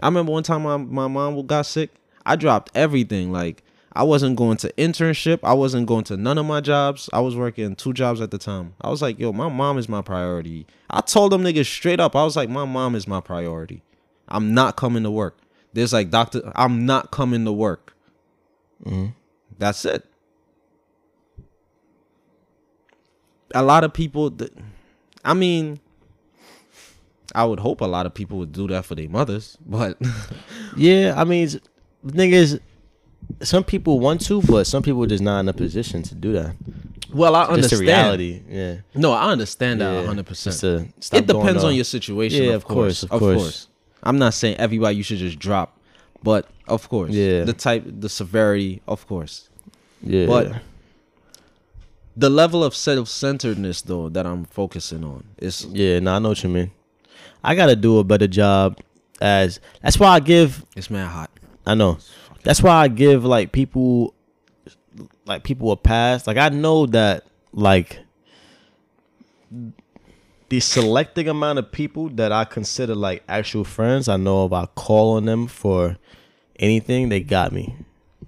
I 0.00 0.06
remember 0.06 0.32
one 0.32 0.42
time 0.42 0.62
my, 0.62 0.76
my 0.76 1.06
mom 1.06 1.46
got 1.46 1.66
sick. 1.66 1.90
I 2.26 2.36
dropped 2.36 2.70
everything. 2.74 3.30
Like 3.32 3.62
I 3.96 4.02
wasn't 4.02 4.36
going 4.36 4.56
to 4.58 4.72
internship. 4.72 5.38
I 5.44 5.52
wasn't 5.54 5.86
going 5.86 6.04
to 6.04 6.16
none 6.16 6.36
of 6.38 6.46
my 6.46 6.60
jobs. 6.60 7.08
I 7.12 7.20
was 7.20 7.36
working 7.36 7.76
two 7.76 7.92
jobs 7.92 8.20
at 8.20 8.30
the 8.32 8.38
time. 8.38 8.74
I 8.80 8.90
was 8.90 9.00
like, 9.00 9.18
yo, 9.20 9.32
my 9.32 9.48
mom 9.48 9.78
is 9.78 9.88
my 9.88 10.02
priority. 10.02 10.66
I 10.90 11.00
told 11.00 11.30
them 11.32 11.42
niggas 11.44 11.66
straight 11.66 12.00
up. 12.00 12.16
I 12.16 12.24
was 12.24 12.34
like, 12.36 12.48
my 12.48 12.64
mom 12.64 12.94
is 12.96 13.06
my 13.06 13.20
priority. 13.20 13.82
I'm 14.28 14.52
not 14.54 14.76
coming 14.76 15.02
to 15.04 15.10
work. 15.10 15.38
There's 15.74 15.92
like 15.92 16.10
doctor. 16.10 16.52
I'm 16.56 16.86
not 16.86 17.10
coming 17.12 17.44
to 17.44 17.52
work. 17.52 17.94
Mm-hmm. 18.84 19.06
That's 19.58 19.84
it. 19.84 20.04
A 23.54 23.62
lot 23.62 23.84
of 23.84 23.92
people. 23.92 24.30
th- 24.30 24.52
I 25.24 25.34
mean, 25.34 25.78
I 27.34 27.44
would 27.44 27.60
hope 27.60 27.80
a 27.80 27.86
lot 27.86 28.06
of 28.06 28.14
people 28.14 28.38
would 28.38 28.52
do 28.52 28.66
that 28.68 28.84
for 28.84 28.94
their 28.94 29.08
mothers, 29.08 29.56
but 29.64 29.96
Yeah, 30.76 31.14
I 31.16 31.24
mean, 31.24 31.44
it's- 31.44 31.60
the 32.02 32.12
thing 32.12 32.32
is, 32.32 32.60
some 33.42 33.64
people 33.64 34.00
want 34.00 34.20
to, 34.26 34.40
but 34.42 34.66
some 34.66 34.82
people 34.82 35.02
are 35.04 35.06
just 35.06 35.22
not 35.22 35.40
in 35.40 35.48
a 35.48 35.52
position 35.52 36.02
to 36.04 36.14
do 36.14 36.32
that. 36.32 36.54
Well, 37.12 37.36
I 37.36 37.42
Just 37.42 37.52
understand. 37.52 37.80
the 37.80 37.84
reality. 37.86 38.42
Yeah. 38.48 38.76
No, 38.94 39.12
I 39.12 39.30
understand 39.30 39.80
that 39.80 39.92
Yeah. 40.04 40.08
100%. 40.10 40.26
Just 40.44 40.60
to 40.60 40.88
stop 41.00 41.20
it 41.20 41.26
depends 41.26 41.62
on 41.62 41.74
your 41.74 41.84
situation. 41.84 42.42
Yeah, 42.44 42.52
of, 42.54 42.64
course, 42.64 43.00
course, 43.00 43.02
of 43.04 43.20
course. 43.20 43.36
course. 43.42 43.68
I'm 44.02 44.18
not 44.18 44.34
saying 44.34 44.56
everybody 44.56 44.96
you 44.96 45.02
should 45.02 45.18
just 45.18 45.38
drop, 45.38 45.78
but 46.22 46.48
of 46.66 46.88
course, 46.88 47.12
Yeah. 47.12 47.44
the 47.44 47.52
type, 47.52 47.84
the 47.86 48.08
severity, 48.08 48.82
of 48.88 49.06
course. 49.06 49.48
Yeah. 50.02 50.26
But 50.26 50.52
the 52.16 52.30
level 52.30 52.62
of 52.64 52.74
self-centeredness, 52.74 53.82
though, 53.82 54.08
that 54.08 54.26
I'm 54.26 54.44
focusing 54.44 55.04
on 55.04 55.24
is 55.38 55.66
yeah, 55.70 56.00
no, 56.00 56.14
I 56.14 56.18
know 56.18 56.30
what 56.30 56.42
you 56.42 56.48
mean. 56.50 56.70
I 57.42 57.54
gotta 57.54 57.76
do 57.76 57.98
a 57.98 58.04
better 58.04 58.26
job 58.26 58.78
as 59.20 59.60
that's 59.82 59.98
why 59.98 60.08
I 60.08 60.20
give 60.20 60.64
it's 60.76 60.90
man 60.90 61.08
hot. 61.08 61.30
I 61.66 61.74
know. 61.74 61.98
That's 62.44 62.62
why 62.62 62.82
I 62.82 62.88
give 62.88 63.24
like 63.24 63.52
people 63.52 64.14
like 65.24 65.42
people 65.42 65.72
a 65.72 65.76
pass. 65.76 66.26
Like 66.26 66.36
I 66.36 66.50
know 66.50 66.86
that 66.86 67.24
like 67.52 68.00
the 70.50 70.60
selecting 70.60 71.28
amount 71.28 71.58
of 71.58 71.72
people 71.72 72.10
that 72.10 72.32
I 72.32 72.44
consider 72.44 72.94
like 72.94 73.22
actual 73.28 73.64
friends, 73.64 74.08
I 74.08 74.16
know 74.16 74.46
if 74.46 74.52
I 74.52 74.66
call 74.66 75.16
on 75.16 75.24
them 75.24 75.46
for 75.46 75.96
anything, 76.58 77.08
they 77.08 77.20
got 77.20 77.52
me. 77.52 77.74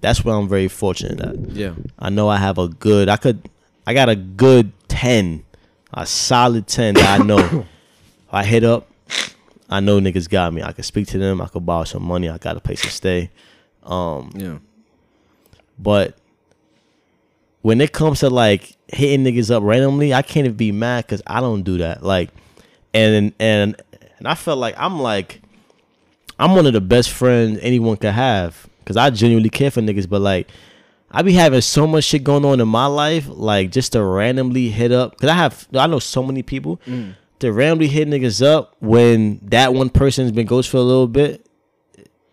That's 0.01 0.25
where 0.25 0.35
I'm 0.35 0.49
very 0.49 0.69
fortunate 0.69 1.21
at. 1.21 1.51
Yeah, 1.51 1.75
I 1.99 2.11
know 2.11 2.29
I 2.29 2.39
have 2.39 2.59
a 2.59 2.69
good 2.69 3.09
I 3.09 3.17
could 3.17 3.49
I 3.87 3.95
got 3.95 4.09
a 4.09 4.17
good 4.17 4.73
10, 4.89 5.45
a 5.93 6.07
solid 6.07 6.67
10 6.67 6.95
that 6.95 7.21
I 7.21 7.23
know. 7.23 7.67
I 8.33 8.45
hit 8.45 8.65
up, 8.65 8.91
I 9.69 9.81
know 9.81 10.01
niggas 10.01 10.29
got 10.29 10.53
me. 10.53 10.63
I 10.63 10.73
can 10.73 10.85
speak 10.85 11.07
to 11.09 11.19
them, 11.19 11.41
I 11.41 11.47
could 11.47 11.65
borrow 11.65 11.85
some 11.85 12.03
money, 12.03 12.29
I 12.29 12.39
got 12.39 12.57
a 12.57 12.61
place 12.61 12.81
to 12.83 12.91
stay. 12.91 13.31
Um 13.87 14.31
yeah, 14.35 14.59
but 15.79 16.17
when 17.63 17.81
it 17.81 17.93
comes 17.93 18.21
to 18.21 18.31
like 18.31 18.77
hitting 18.89 19.25
niggas 19.25 19.51
up 19.51 19.63
randomly, 19.63 20.15
I 20.15 20.23
can't 20.23 20.47
even 20.47 20.57
be 20.57 20.73
mad 20.73 21.07
because 21.07 21.23
I 21.27 21.41
don't 21.41 21.63
do 21.63 21.79
that. 21.79 22.03
Like, 22.03 22.31
and 22.95 23.33
and 23.39 23.83
and 24.19 24.29
I 24.29 24.35
felt 24.35 24.59
like 24.59 24.75
I'm 24.79 25.01
like 25.01 25.41
I'm 26.39 26.55
one 26.55 26.67
of 26.67 26.73
the 26.73 26.81
best 26.81 27.11
friends 27.11 27.59
anyone 27.63 27.97
could 27.97 28.13
have 28.13 28.69
because 28.81 28.97
I 28.97 29.11
genuinely 29.11 29.51
care 29.51 29.71
for 29.71 29.81
niggas. 29.81 30.09
But 30.09 30.21
like, 30.21 30.49
I 31.11 31.23
be 31.23 31.33
having 31.33 31.61
so 31.61 31.87
much 31.87 32.05
shit 32.05 32.25
going 32.25 32.45
on 32.45 32.61
in 32.61 32.69
my 32.69 32.87
life, 32.87 33.27
like 33.29 33.71
just 33.71 33.93
to 33.93 34.05
randomly 34.05 34.69
hit 34.69 34.93
up 34.93 35.13
because 35.13 35.31
I 35.31 35.35
have 35.35 35.67
I 35.75 35.87
know 35.87 35.99
so 35.99 36.23
many 36.23 36.43
people 36.43 36.81
to 37.39 37.53
randomly 37.53 37.89
hit 37.89 38.09
niggas 38.09 38.45
up 38.45 38.77
when 38.81 39.41
that 39.43 39.75
one 39.75 39.91
person's 39.91 40.33
been 40.33 40.47
ghost 40.47 40.71
for 40.71 40.79
a 40.79 40.83
little 40.83 41.09
bit 41.09 41.46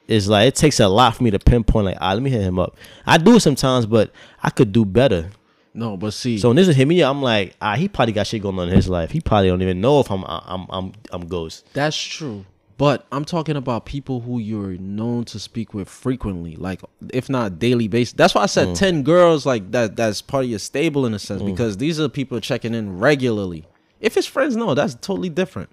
is 0.08 0.28
like 0.30 0.48
it 0.48 0.56
takes 0.56 0.80
a 0.80 0.88
lot 0.88 1.16
for 1.16 1.24
me 1.24 1.32
to 1.32 1.40
pinpoint 1.40 1.86
like, 1.86 1.98
ah, 2.02 2.14
let 2.14 2.22
me 2.22 2.30
hit 2.30 2.42
him 2.42 2.60
up. 2.60 2.76
I 3.06 3.18
do 3.18 3.40
sometimes, 3.40 3.86
but 3.86 4.12
I 4.42 4.50
could 4.50 4.72
do 4.72 4.84
better. 4.86 5.30
no, 5.74 5.98
but 5.98 6.14
see, 6.14 6.38
So 6.38 6.50
when 6.50 6.56
this 6.58 6.76
hit 6.76 6.88
me 6.88 7.02
up, 7.02 7.16
I'm 7.16 7.22
like, 7.22 7.56
ah, 7.62 7.76
he 7.76 7.88
probably 7.88 8.14
got 8.14 8.28
shit 8.28 8.42
going 8.42 8.60
on 8.60 8.68
in 8.70 8.76
his 8.76 8.90
life. 8.90 9.12
He 9.12 9.22
probably 9.22 9.48
don't 9.50 9.62
even 9.62 9.82
know 9.82 10.00
if 10.00 10.12
I'm 10.12 10.24
I'm 10.28 10.66
I'm 10.70 10.92
I'm 11.12 11.28
ghost. 11.28 11.66
That's 11.74 11.98
true. 11.98 12.46
But 12.76 13.06
I'm 13.12 13.24
talking 13.24 13.56
about 13.56 13.86
people 13.86 14.22
who 14.22 14.40
you're 14.40 14.78
known 14.78 15.26
to 15.26 15.40
speak 15.40 15.74
with 15.76 15.88
frequently, 15.88 16.56
like 16.56 16.82
if 17.14 17.30
not 17.30 17.60
daily 17.60 17.88
basis. 17.88 18.14
That's 18.14 18.34
why 18.36 18.42
I 18.42 18.46
Mm. 18.46 18.50
said 18.50 18.76
ten 18.76 19.04
girls 19.04 19.46
like 19.46 19.72
that. 19.72 19.96
That's 19.96 20.22
part 20.22 20.44
of 20.46 20.50
your 20.50 20.60
stable 20.60 21.06
in 21.06 21.14
a 21.14 21.20
sense 21.20 21.42
because 21.44 21.78
these 21.78 22.00
are 22.00 22.10
people 22.10 22.40
checking 22.40 22.74
in 22.74 22.98
regularly. 23.00 23.66
If 24.02 24.18
it's 24.18 24.28
friends, 24.28 24.56
no, 24.58 24.74
that's 24.74 24.96
totally 24.96 25.30
different. 25.30 25.70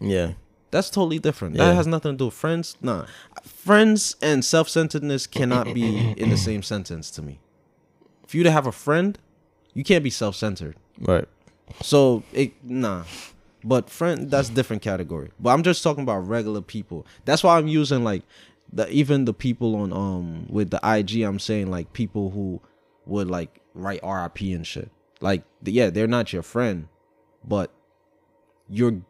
Yeah. 0.00 0.32
That's 0.74 0.90
totally 0.90 1.20
different. 1.20 1.54
Yeah. 1.54 1.66
That 1.66 1.74
has 1.76 1.86
nothing 1.86 2.14
to 2.14 2.18
do 2.18 2.24
with 2.24 2.34
friends. 2.34 2.76
Nah, 2.82 3.06
friends 3.44 4.16
and 4.20 4.44
self 4.44 4.68
centeredness 4.68 5.28
cannot 5.28 5.72
be 5.72 6.10
in 6.16 6.30
the 6.30 6.36
same 6.36 6.64
sentence 6.64 7.12
to 7.12 7.22
me. 7.22 7.38
For 8.26 8.38
you 8.38 8.42
to 8.42 8.50
have 8.50 8.66
a 8.66 8.72
friend, 8.72 9.16
you 9.72 9.84
can't 9.84 10.02
be 10.02 10.10
self 10.10 10.34
centered. 10.34 10.74
Right. 10.98 11.28
So 11.80 12.24
it 12.32 12.54
nah. 12.64 13.04
But 13.62 13.88
friend 13.88 14.28
that's 14.32 14.48
different 14.48 14.82
category. 14.82 15.30
But 15.38 15.50
I'm 15.50 15.62
just 15.62 15.84
talking 15.84 16.02
about 16.02 16.26
regular 16.26 16.60
people. 16.60 17.06
That's 17.24 17.44
why 17.44 17.56
I'm 17.56 17.68
using 17.68 18.02
like 18.02 18.24
the 18.72 18.90
even 18.90 19.26
the 19.26 19.32
people 19.32 19.76
on 19.76 19.92
um 19.92 20.46
with 20.50 20.70
the 20.70 20.80
IG 20.82 21.22
I'm 21.22 21.38
saying 21.38 21.70
like 21.70 21.92
people 21.92 22.30
who 22.30 22.60
would 23.06 23.30
like 23.30 23.60
write 23.74 24.00
RIP 24.02 24.40
and 24.40 24.66
shit. 24.66 24.90
Like 25.20 25.44
yeah, 25.62 25.90
they're 25.90 26.08
not 26.08 26.32
your 26.32 26.42
friend, 26.42 26.88
but 27.44 27.70
you're 28.68 29.02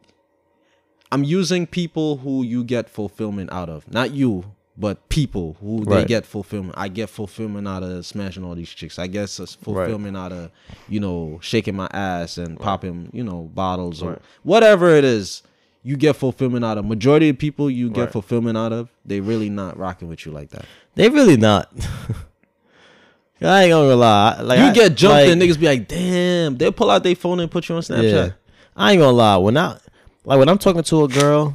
I'm 1.15 1.23
using 1.25 1.67
people 1.67 2.17
who 2.19 2.43
you 2.43 2.65
get 2.65 2.89
fulfillment 2.91 3.53
out 3.53 3.69
of. 3.69 3.91
Not 3.91 4.11
you, 4.13 4.45
but 4.77 5.09
people 5.09 5.57
who 5.61 5.85
they 5.85 6.05
get 6.05 6.27
fulfillment. 6.27 6.75
I 6.77 6.89
get 6.89 7.09
fulfillment 7.09 7.69
out 7.69 7.83
of 7.85 8.05
smashing 8.05 8.43
all 8.45 8.57
these 8.57 8.69
chicks. 8.71 8.99
I 8.99 9.07
guess 9.07 9.39
it's 9.39 9.55
fulfillment 9.55 10.17
out 10.17 10.33
of, 10.33 10.51
you 10.89 10.99
know, 10.99 11.39
shaking 11.41 11.77
my 11.77 11.89
ass 11.93 12.37
and 12.37 12.59
popping, 12.59 13.11
you 13.13 13.23
know, 13.23 13.43
bottles 13.55 14.03
or 14.03 14.19
whatever 14.43 14.91
it 14.91 15.05
is. 15.05 15.43
You 15.87 15.97
get 15.97 16.17
fulfillment 16.17 16.65
out 16.65 16.79
of. 16.79 16.85
Majority 16.87 17.29
of 17.29 17.39
people 17.39 17.71
you 17.71 17.91
get 17.91 18.01
Right. 18.05 18.13
fulfillment 18.13 18.57
out 18.59 18.73
of, 18.73 18.89
they 19.05 19.21
really 19.21 19.51
not 19.51 19.79
rocking 19.79 20.09
with 20.09 20.25
you 20.27 20.33
like 20.33 20.49
that. 20.51 20.65
They 20.97 21.09
really 21.11 21.37
not. 21.37 21.71
I 23.43 23.65
ain't 23.65 23.71
gonna 23.71 23.95
lie. 23.95 24.41
Like 24.41 24.59
you 24.59 24.65
I- 24.67 24.73
get 24.73 24.95
jumped 24.97 25.13
like, 25.15 25.29
and 25.29 25.43
niggas 25.43 25.61
be 25.61 25.67
like, 25.67 25.87
damn. 25.87 26.57
They'll 26.57 26.73
pull 26.73 26.91
out 26.91 27.03
their 27.03 27.15
phone 27.15 27.41
and 27.41 27.51
put 27.51 27.69
you 27.69 27.75
on 27.75 27.83
Snapchat. 27.83 28.13
Yeah. 28.13 28.31
I 28.77 28.93
ain't 28.93 29.01
gonna 29.01 29.13
lie. 29.17 29.37
When 29.37 29.57
I 29.57 29.77
like 30.25 30.39
when 30.39 30.49
I'm 30.49 30.59
talking 30.59 30.83
to 30.83 31.05
a 31.05 31.09
girl, 31.09 31.55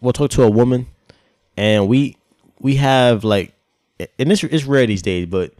we'll 0.00 0.12
talk 0.12 0.30
to 0.32 0.42
a 0.42 0.50
woman, 0.50 0.86
and 1.56 1.88
we 1.88 2.16
we 2.60 2.76
have 2.76 3.24
like, 3.24 3.52
and 4.18 4.30
this 4.30 4.44
it's 4.44 4.64
rare 4.64 4.86
these 4.86 5.02
days, 5.02 5.26
but 5.26 5.52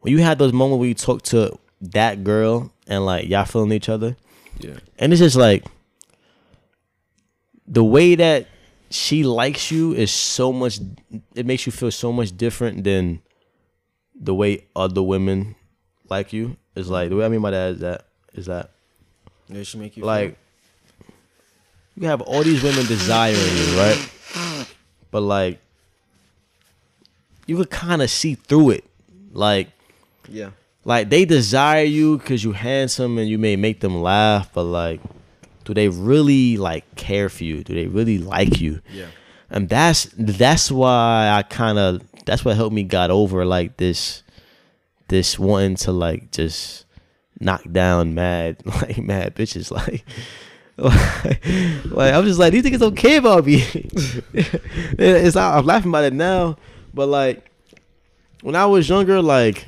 when 0.00 0.12
you 0.12 0.18
have 0.18 0.38
those 0.38 0.52
moments 0.52 0.78
where 0.80 0.88
you 0.88 0.94
talk 0.94 1.22
to 1.22 1.58
that 1.80 2.24
girl 2.24 2.72
and 2.86 3.04
like 3.04 3.28
y'all 3.28 3.44
feeling 3.44 3.72
each 3.72 3.88
other, 3.88 4.16
Yeah. 4.60 4.78
and 4.98 5.12
it's 5.12 5.20
just 5.20 5.36
like 5.36 5.64
the 7.66 7.84
way 7.84 8.14
that 8.14 8.46
she 8.90 9.22
likes 9.24 9.70
you 9.70 9.92
is 9.92 10.10
so 10.10 10.52
much. 10.52 10.80
It 11.34 11.44
makes 11.46 11.66
you 11.66 11.72
feel 11.72 11.90
so 11.90 12.12
much 12.12 12.36
different 12.36 12.84
than 12.84 13.20
the 14.18 14.34
way 14.34 14.64
other 14.74 15.02
women 15.02 15.54
like 16.08 16.32
you. 16.32 16.56
Is 16.74 16.88
like 16.88 17.10
the 17.10 17.16
way 17.16 17.24
I 17.24 17.28
mean 17.28 17.42
by 17.42 17.50
that 17.50 17.72
is 17.72 17.80
that 17.80 18.06
is 18.34 18.46
that 18.46 18.70
They 19.48 19.64
should 19.64 19.80
make 19.80 19.96
you 19.96 20.04
like 20.04 20.38
you 22.00 22.06
have 22.08 22.20
all 22.22 22.42
these 22.42 22.62
women 22.62 22.86
desiring 22.86 23.36
you, 23.38 23.78
right? 23.78 24.66
But 25.10 25.22
like 25.22 25.58
you 27.46 27.56
could 27.56 27.70
kind 27.70 28.02
of 28.02 28.10
see 28.10 28.34
through 28.34 28.70
it. 28.70 28.84
Like 29.32 29.68
Yeah. 30.28 30.50
like 30.84 31.08
they 31.10 31.24
desire 31.24 31.84
you 31.84 32.18
because 32.18 32.44
you 32.44 32.52
handsome 32.52 33.18
and 33.18 33.28
you 33.28 33.38
may 33.38 33.56
make 33.56 33.80
them 33.80 34.00
laugh, 34.02 34.50
but 34.52 34.64
like 34.64 35.00
do 35.64 35.74
they 35.74 35.88
really 35.88 36.56
like 36.56 36.84
care 36.96 37.28
for 37.28 37.44
you? 37.44 37.62
Do 37.64 37.74
they 37.74 37.86
really 37.86 38.18
like 38.18 38.60
you? 38.60 38.80
Yeah. 38.92 39.06
And 39.50 39.68
that's 39.68 40.08
that's 40.16 40.70
why 40.70 41.30
I 41.32 41.42
kind 41.42 41.78
of 41.78 42.02
that's 42.26 42.44
what 42.44 42.56
helped 42.56 42.74
me 42.74 42.84
got 42.84 43.10
over 43.10 43.44
like 43.44 43.76
this 43.78 44.22
this 45.08 45.38
wanting 45.38 45.76
to 45.76 45.92
like 45.92 46.30
just 46.32 46.84
knock 47.40 47.62
down 47.70 48.14
mad 48.14 48.58
like 48.66 48.98
mad 48.98 49.34
bitches 49.34 49.70
like 49.70 50.04
like, 50.78 51.44
like 51.86 52.14
I'm 52.14 52.24
just 52.24 52.38
like 52.38 52.52
these 52.52 52.64
niggas 52.64 52.78
don't 52.78 52.96
care 52.96 53.18
about 53.18 53.46
me. 53.46 53.62
it's 54.32 55.36
I'm 55.36 55.66
laughing 55.66 55.90
about 55.90 56.04
it 56.04 56.12
now, 56.12 56.56
but 56.94 57.08
like 57.08 57.50
when 58.42 58.54
I 58.56 58.66
was 58.66 58.88
younger, 58.88 59.20
like 59.20 59.66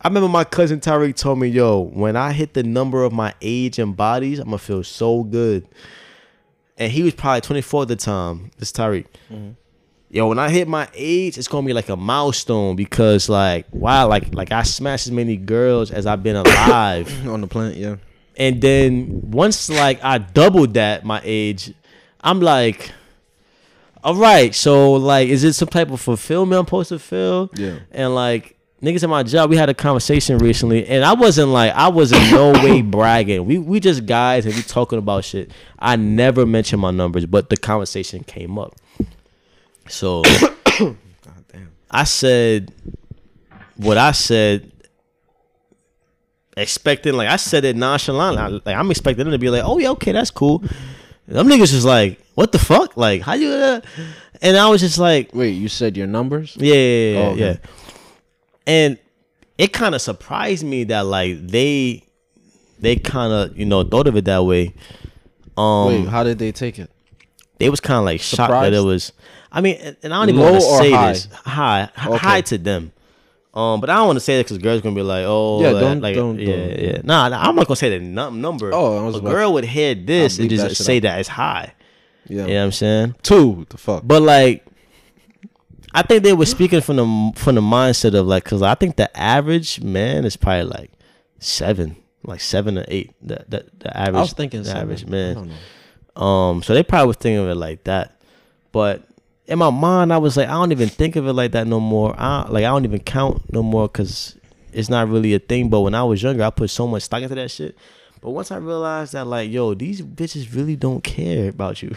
I 0.00 0.08
remember 0.08 0.28
my 0.28 0.44
cousin 0.44 0.80
Tyreek 0.80 1.16
told 1.16 1.38
me, 1.38 1.48
"Yo, 1.48 1.80
when 1.80 2.16
I 2.16 2.32
hit 2.32 2.54
the 2.54 2.62
number 2.62 3.02
of 3.04 3.12
my 3.12 3.34
age 3.40 3.78
and 3.78 3.96
bodies, 3.96 4.38
I'm 4.38 4.46
gonna 4.46 4.58
feel 4.58 4.84
so 4.84 5.22
good." 5.22 5.66
And 6.78 6.90
he 6.90 7.02
was 7.02 7.14
probably 7.14 7.42
24 7.42 7.82
at 7.82 7.88
the 7.88 7.96
time. 7.96 8.50
This 8.58 8.72
Tyreek. 8.72 9.06
Mm-hmm. 9.30 9.50
Yo, 10.10 10.28
when 10.28 10.38
I 10.38 10.50
hit 10.50 10.68
my 10.68 10.88
age, 10.92 11.38
it's 11.38 11.48
gonna 11.48 11.66
be 11.66 11.72
like 11.72 11.88
a 11.88 11.96
milestone 11.96 12.76
because, 12.76 13.30
like, 13.30 13.66
wow, 13.72 14.08
like, 14.08 14.34
like 14.34 14.52
I 14.52 14.62
smashed 14.62 15.06
as 15.06 15.12
many 15.12 15.38
girls 15.38 15.90
as 15.90 16.06
I've 16.06 16.22
been 16.22 16.36
alive. 16.44 17.26
On 17.26 17.40
the 17.40 17.46
planet, 17.46 17.76
yeah. 17.76 17.96
And 18.36 18.60
then 18.60 19.30
once 19.30 19.68
like 19.68 20.02
I 20.02 20.18
doubled 20.18 20.74
that 20.74 21.04
my 21.04 21.20
age, 21.24 21.74
I'm 22.20 22.40
like, 22.40 22.92
all 24.04 24.16
right, 24.16 24.54
so 24.54 24.94
like, 24.94 25.28
is 25.28 25.44
it 25.44 25.52
some 25.52 25.68
type 25.68 25.90
of 25.90 26.00
fulfillment 26.00 26.58
I'm 26.58 26.66
supposed 26.66 26.88
to 26.90 26.98
feel? 26.98 27.50
Yeah. 27.54 27.78
And 27.90 28.14
like 28.14 28.56
niggas 28.82 29.02
at 29.04 29.08
my 29.08 29.22
job, 29.22 29.50
we 29.50 29.56
had 29.56 29.68
a 29.68 29.74
conversation 29.74 30.38
recently, 30.38 30.86
and 30.86 31.04
I 31.04 31.12
wasn't 31.12 31.48
like 31.48 31.72
I 31.72 31.88
was 31.88 32.12
in 32.12 32.30
no 32.30 32.52
way 32.52 32.82
bragging. 32.82 33.44
We 33.46 33.58
we 33.58 33.80
just 33.80 34.06
guys 34.06 34.44
and 34.44 34.54
we 34.54 34.62
talking 34.62 34.98
about 34.98 35.24
shit. 35.24 35.50
I 35.78 35.96
never 35.96 36.46
mentioned 36.46 36.82
my 36.82 36.90
numbers, 36.90 37.26
but 37.26 37.50
the 37.50 37.56
conversation 37.56 38.24
came 38.24 38.58
up. 38.58 38.74
So 39.88 40.22
God 40.22 40.96
damn. 41.52 41.72
I 41.90 42.04
said 42.04 42.72
what 43.76 43.98
I 43.98 44.12
said, 44.12 44.71
expecting 46.56 47.14
like 47.14 47.28
I 47.28 47.36
said 47.36 47.64
it 47.64 47.76
nonchalant. 47.76 48.38
I- 48.38 48.48
Like 48.48 48.76
I'm 48.76 48.90
expecting 48.90 49.24
them 49.24 49.32
to 49.32 49.38
be 49.38 49.50
like, 49.50 49.62
"Oh 49.64 49.78
yeah, 49.78 49.90
okay, 49.90 50.12
that's 50.12 50.30
cool." 50.30 50.62
Them 51.28 51.48
niggas 51.48 51.70
just 51.70 51.86
like, 51.86 52.20
"What 52.34 52.52
the 52.52 52.58
fuck? 52.58 52.96
Like 52.96 53.22
how 53.22 53.34
you?" 53.34 53.48
Uh? 53.50 53.80
And 54.42 54.56
I 54.56 54.68
was 54.68 54.80
just 54.80 54.98
like, 54.98 55.32
Wait, 55.34 55.50
you 55.52 55.68
said 55.68 55.96
your 55.96 56.06
numbers? 56.08 56.56
"Yeah, 56.58 56.74
yeah, 56.74 57.12
yeah, 57.12 57.18
Oh, 57.20 57.30
okay. 57.32 57.38
yeah." 57.40 57.56
and 58.66 58.98
it 59.58 59.72
kind 59.72 59.94
of 59.94 60.00
surprised 60.00 60.64
me 60.64 60.84
that 60.84 61.06
like 61.06 61.46
they 61.46 62.02
they 62.80 62.96
kind 62.96 63.32
of 63.32 63.56
you 63.58 63.64
know 63.64 63.82
thought 63.84 64.06
of 64.08 64.16
it 64.16 64.24
that 64.26 64.44
way. 64.44 64.74
Um, 65.56 65.86
Wait, 65.88 66.06
how 66.08 66.24
did 66.24 66.38
they 66.38 66.52
take 66.52 66.78
it? 66.78 66.90
they 67.58 67.70
was 67.70 67.78
kind 67.80 67.98
of 67.98 68.04
like 68.04 68.20
shocked 68.20 68.50
that 68.50 68.72
it 68.72 68.80
was. 68.80 69.12
I 69.52 69.60
mean, 69.60 69.76
and- 70.02 70.12
I 70.12 70.18
don't 70.26 70.30
even 70.30 70.40
want 70.40 70.54
to 70.56 70.60
say 70.62 70.90
high? 70.90 71.12
this 71.12 71.28
high, 71.44 71.88
Okay. 72.06 72.16
high 72.16 72.40
to 72.40 72.58
them. 72.58 72.90
Um, 73.54 73.80
but 73.82 73.90
I 73.90 73.96
don't 73.96 74.06
want 74.06 74.16
to 74.16 74.20
say 74.20 74.38
that 74.38 74.44
because 74.46 74.58
girls 74.58 74.80
gonna 74.80 74.94
be 74.94 75.02
like, 75.02 75.24
oh, 75.26 75.60
Yeah, 75.60 75.70
like- 75.72 75.80
don't- 75.82 76.00
like, 76.00 76.14
don't- 76.14 76.38
yeah, 76.38 76.46
don't. 76.56 76.80
yeah. 76.80 77.00
Nah, 77.04 77.28
nah, 77.28 77.42
I'm 77.42 77.54
not 77.54 77.66
gonna 77.66 77.76
say 77.76 77.90
the 77.90 77.98
num- 78.02 78.40
number. 78.40 78.70
Oh, 78.72 78.98
I 78.98 79.04
was 79.06 79.16
a 79.16 79.20
girl 79.20 79.52
would 79.54 79.64
hear 79.64 79.94
this 79.94 80.38
and 80.38 80.48
bleep 80.50 80.56
that 80.56 80.68
just 80.70 80.84
say 80.84 80.96
out. 80.96 81.02
that 81.02 81.20
it's 81.20 81.28
high. 81.28 81.74
Yeah. 82.28 82.42
You 82.42 82.48
know 82.48 82.58
what 82.60 82.64
I'm 82.64 82.72
saying? 82.72 83.14
Two. 83.22 83.66
The 83.68 83.76
fuck. 83.76 84.02
But 84.06 84.22
like, 84.22 84.64
I 85.92 86.00
think 86.02 86.22
they 86.22 86.32
were 86.32 86.46
speaking 86.46 86.80
from 86.80 86.96
the 86.96 87.32
from 87.36 87.56
the 87.56 87.60
mindset 87.60 88.14
of 88.14 88.26
like, 88.26 88.44
cause 88.44 88.62
I 88.62 88.74
think 88.74 88.96
the 88.96 89.14
average 89.18 89.82
man 89.82 90.24
is 90.24 90.36
probably 90.36 90.64
like 90.64 90.90
seven, 91.38 91.96
like 92.24 92.40
seven 92.40 92.78
or 92.78 92.84
eight. 92.88 93.12
The 93.20 93.44
the, 93.48 93.66
the 93.80 93.94
average. 93.94 94.16
I 94.16 94.20
was 94.20 94.32
thinking 94.32 94.60
the 94.62 94.66
seven. 94.68 94.82
average 94.82 95.04
man. 95.06 95.52
Um, 96.16 96.62
so 96.62 96.72
they 96.72 96.82
probably 96.82 97.08
was 97.08 97.16
thinking 97.16 97.38
of 97.44 97.48
it 97.50 97.56
like 97.56 97.84
that. 97.84 98.18
But 98.70 99.02
in 99.52 99.58
my 99.58 99.68
mind, 99.68 100.14
I 100.14 100.18
was 100.18 100.38
like, 100.38 100.48
I 100.48 100.52
don't 100.52 100.72
even 100.72 100.88
think 100.88 101.14
of 101.14 101.26
it 101.26 101.34
like 101.34 101.52
that 101.52 101.66
no 101.66 101.78
more. 101.78 102.14
I 102.18 102.48
like 102.48 102.64
I 102.64 102.68
don't 102.68 102.86
even 102.86 103.00
count 103.00 103.52
no 103.52 103.62
more 103.62 103.86
because 103.86 104.34
it's 104.72 104.88
not 104.88 105.10
really 105.10 105.34
a 105.34 105.38
thing. 105.38 105.68
But 105.68 105.80
when 105.80 105.94
I 105.94 106.02
was 106.04 106.22
younger, 106.22 106.42
I 106.42 106.48
put 106.48 106.70
so 106.70 106.86
much 106.86 107.02
stock 107.02 107.22
into 107.22 107.34
that 107.34 107.50
shit. 107.50 107.76
But 108.22 108.30
once 108.30 108.50
I 108.50 108.56
realized 108.56 109.12
that, 109.12 109.26
like, 109.26 109.50
yo, 109.50 109.74
these 109.74 110.00
bitches 110.00 110.54
really 110.54 110.74
don't 110.74 111.04
care 111.04 111.50
about 111.50 111.82
you. 111.82 111.94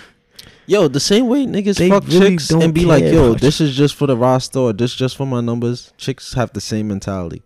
Yo, 0.66 0.90
the 0.90 1.00
same 1.00 1.28
way 1.28 1.46
niggas 1.46 1.78
They 1.78 1.88
fuck 1.88 2.06
really 2.08 2.32
chicks 2.32 2.50
don't 2.50 2.62
and 2.62 2.74
be 2.74 2.84
like, 2.84 3.06
yo, 3.06 3.36
this 3.36 3.62
is 3.62 3.74
just 3.74 3.96
for 3.96 4.06
the 4.06 4.18
roster 4.18 4.60
or 4.60 4.74
this 4.74 4.94
just 4.94 5.16
for 5.16 5.26
my 5.26 5.40
numbers. 5.40 5.94
Chicks 5.98 6.34
have 6.34 6.52
the 6.52 6.60
same 6.60 6.90
mentality. 6.90 7.42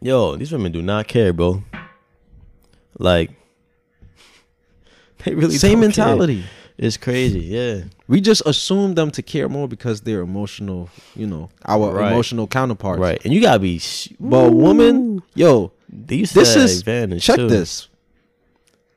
Yo, 0.00 0.34
these 0.34 0.50
women 0.50 0.72
do 0.72 0.82
not 0.82 1.06
care, 1.06 1.32
bro. 1.32 1.62
Like, 2.98 3.30
they 5.24 5.34
really 5.34 5.56
same 5.56 5.80
don't 5.80 5.92
care. 5.92 6.44
Mentality. 6.76 6.86
It's 6.86 6.96
crazy, 6.96 7.40
yeah. 7.40 7.82
We 8.08 8.20
just 8.20 8.42
assume 8.46 8.94
them 8.94 9.10
to 9.12 9.22
care 9.22 9.48
more 9.48 9.68
because 9.68 10.00
they're 10.00 10.20
emotional, 10.20 10.88
you 11.14 11.26
know, 11.26 11.50
our 11.64 11.92
Right. 11.94 12.10
emotional 12.12 12.46
counterparts. 12.46 13.00
Right, 13.00 13.20
and 13.24 13.32
you 13.32 13.40
gotta 13.40 13.60
be. 13.60 13.78
sh- 13.78 14.08
But 14.18 14.52
woman, 14.52 15.22
yo, 15.34 15.72
They 15.88 16.16
used 16.16 16.34
this 16.34 16.56
is 16.56 16.82
check 17.22 17.36
too. 17.36 17.48
this. 17.48 17.88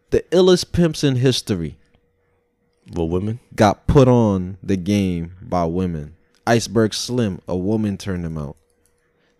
The 0.09 0.23
illest 0.31 0.71
pimps 0.71 1.03
in 1.03 1.17
history 1.17 1.77
Well, 2.95 3.09
women. 3.09 3.39
got 3.55 3.87
put 3.87 4.07
on 4.07 4.57
the 4.63 4.77
game 4.77 5.33
by 5.41 5.65
women. 5.65 6.15
Iceberg 6.47 6.93
Slim, 6.93 7.41
a 7.47 7.55
woman 7.57 7.97
turned 7.97 8.25
him 8.25 8.37
out. 8.37 8.55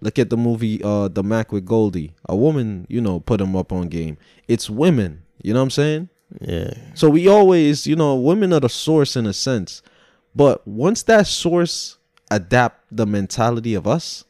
Look 0.02 0.20
at 0.20 0.30
the 0.30 0.38
movie 0.38 0.84
uh 0.84 1.08
The 1.08 1.24
Mack 1.24 1.52
with 1.52 1.66
Goldie. 1.66 2.12
A 2.30 2.36
woman, 2.36 2.86
you 2.90 3.02
know, 3.02 3.20
put 3.20 3.42
him 3.42 3.56
up 3.56 3.72
on 3.72 3.88
game. 3.88 4.18
It's 4.48 4.70
women. 4.70 5.24
You 5.42 5.54
know 5.54 5.60
what 5.60 5.64
I'm 5.64 5.70
saying? 5.72 6.10
Yeah, 6.42 6.74
So 6.94 7.10
we 7.10 7.28
always, 7.28 7.88
you 7.88 7.96
know, 7.96 8.16
women 8.16 8.52
are 8.54 8.60
the 8.60 8.70
source 8.70 9.16
in 9.16 9.26
a 9.26 9.34
sense. 9.34 9.82
But 10.36 10.68
once 10.68 11.04
that 11.04 11.26
source 11.28 11.98
adapt 12.30 12.84
the 12.92 13.06
mentality 13.06 13.74
of 13.76 13.88
us, 13.88 14.26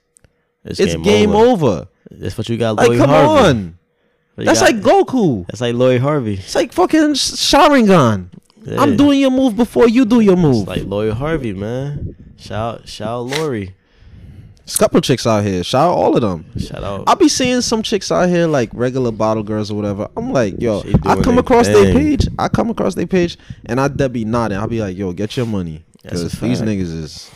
it's, 0.63 0.79
it's 0.79 0.95
game, 0.97 1.31
over. 1.31 1.87
That's 2.11 2.37
what 2.37 2.47
you 2.49 2.57
got, 2.57 2.75
Like, 2.75 2.87
Lori 2.87 2.97
come 2.99 3.09
Harvey. 3.09 3.49
on. 3.49 3.77
That's 4.37 4.59
got- 4.59 4.73
like 4.73 4.81
Goku. 4.81 5.47
that's 5.47 5.61
like 5.61 5.73
Lori 5.75 5.97
Harvey. 5.97 6.35
It's 6.35 6.53
like 6.55 6.71
fucking 6.71 7.15
Sh- 7.15 7.31
Sharingan. 7.51 8.29
Yeah. 8.63 8.81
I'm 8.81 8.95
doing 8.95 9.19
your 9.19 9.31
move 9.31 9.55
before 9.55 9.87
you 9.89 10.05
do 10.05 10.19
your 10.19 10.33
It's 10.33 10.41
move. 10.41 10.67
like 10.67 10.83
Lori 10.83 11.11
Harvey, 11.11 11.53
man. 11.53 12.15
Shout, 12.37 12.87
shout, 12.87 13.25
Lori. 13.25 13.73
There's 14.67 14.75
a 14.75 14.79
couple 14.79 14.99
chicks 14.99 15.25
out 15.25 15.45
here. 15.45 15.63
Shout 15.63 15.87
out 15.91 15.93
all 15.95 16.13
of 16.15 16.21
them. 16.21 16.45
Shout 16.59 16.83
out. 16.83 17.05
I'll 17.07 17.15
be 17.15 17.29
seeing 17.29 17.61
some 17.61 17.81
chicks 17.83 18.11
out 18.11 18.27
here 18.27 18.47
like 18.47 18.69
regular 18.73 19.13
bottle 19.13 19.41
girls 19.41 19.71
or 19.71 19.75
whatever. 19.75 20.09
I'm 20.17 20.33
like, 20.33 20.61
yo, 20.61 20.83
I 21.05 21.21
come 21.21 21.37
across 21.37 21.67
their 21.67 21.93
page. 21.93 22.27
I 22.37 22.49
come 22.49 22.69
across 22.69 22.93
their 22.93 23.07
page, 23.07 23.37
and 23.65 23.79
I 23.79 23.87
dead 23.87 24.11
be 24.11 24.25
nodding. 24.25 24.57
I'll 24.57 24.67
be 24.67 24.81
like, 24.81 24.97
yo, 24.97 25.13
get 25.13 25.37
your 25.37 25.45
money, 25.45 25.85
because 26.03 26.33
these 26.33 26.61
niggas 26.61 26.81
is 26.81 27.31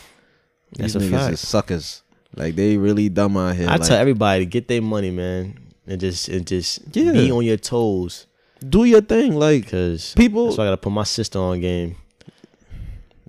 these 0.76 0.92
That's 0.92 1.06
niggas 1.06 1.10
fact. 1.10 1.32
is 1.32 1.40
suckers. 1.48 2.02
Like 2.36 2.54
they 2.54 2.76
really 2.76 3.08
dumb 3.08 3.38
out 3.38 3.56
here. 3.56 3.66
I 3.68 3.76
like, 3.76 3.88
tell 3.88 3.96
everybody 3.96 4.40
to 4.44 4.46
get 4.46 4.68
their 4.68 4.82
money, 4.82 5.10
man, 5.10 5.58
and 5.86 5.98
just 6.00 6.28
and 6.28 6.46
just 6.46 6.80
Yeah. 6.94 7.12
be 7.12 7.32
on 7.32 7.44
your 7.46 7.56
toes, 7.56 8.26
do 8.66 8.84
your 8.84 9.00
thing. 9.00 9.36
Like 9.36 9.70
cause 9.70 10.12
people, 10.18 10.52
So 10.52 10.62
I 10.62 10.66
gotta 10.66 10.76
put 10.76 10.92
my 10.92 11.04
sister 11.04 11.38
on 11.38 11.60
game, 11.62 11.96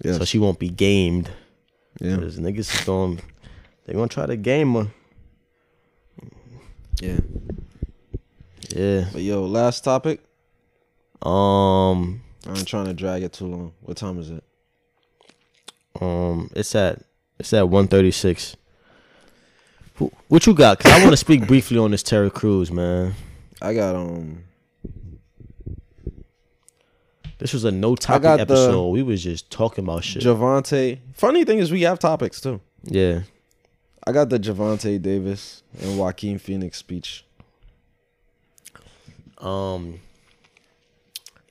yeah, 0.03 0.17
so 0.17 0.25
she 0.25 0.39
won't 0.39 0.59
be 0.59 0.69
gamed. 0.69 1.29
yeah, 2.01 2.17
Cause 2.17 2.37
niggas 2.37 2.59
is 2.79 2.83
going, 2.85 3.19
they 3.85 3.93
gonna 3.93 4.07
try 4.07 4.25
to 4.25 4.35
game 4.37 4.73
her. 4.75 4.87
yeah. 7.01 7.19
Yeah. 8.69 9.05
But 9.11 9.21
yo, 9.21 9.45
last 9.45 9.83
topic. 9.83 10.19
Um. 11.21 12.21
I 12.45 12.49
ain't 12.49 12.67
trying 12.67 12.85
to 12.85 12.93
drag 12.93 13.23
it 13.23 13.31
too 13.33 13.45
long. 13.47 13.73
What 13.81 13.97
time 13.97 14.19
is 14.19 14.29
it? 14.29 14.43
Um. 16.01 16.49
It's 16.55 16.73
at 16.75 17.01
it's 17.39 17.53
at 17.53 17.69
one 17.69 17.87
thirty 17.87 18.11
six. 18.11 18.55
What 20.27 20.45
you 20.47 20.53
got? 20.53 20.79
Cause 20.79 20.91
I 20.91 20.99
want 20.99 21.11
to 21.11 21.17
speak 21.17 21.47
briefly 21.47 21.77
on 21.77 21.91
this 21.91 22.03
Terry 22.03 22.31
Crews, 22.31 22.71
man. 22.71 23.13
I 23.61 23.73
got 23.73 23.95
um. 23.95 24.43
This 27.37 27.53
was 27.53 27.63
a 27.65 27.71
no 27.71 27.95
topic 27.95 28.25
episode. 28.39 28.89
we 28.89 29.03
was 29.03 29.21
just 29.23 29.51
talking 29.51 29.83
about 29.83 30.03
shit. 30.03 30.23
Javante. 30.23 30.99
Funny 31.13 31.43
thing 31.43 31.59
is, 31.59 31.71
we 31.71 31.81
have 31.81 31.99
topics 31.99 32.39
too. 32.41 32.61
yeah. 32.83 33.21
I 34.05 34.11
got 34.11 34.29
the 34.29 34.39
Javante 34.39 35.01
Davis 35.01 35.63
and 35.81 35.97
Joaquin 35.97 36.37
Phoenix 36.39 36.77
speech. 36.77 37.25
Um. 39.37 39.99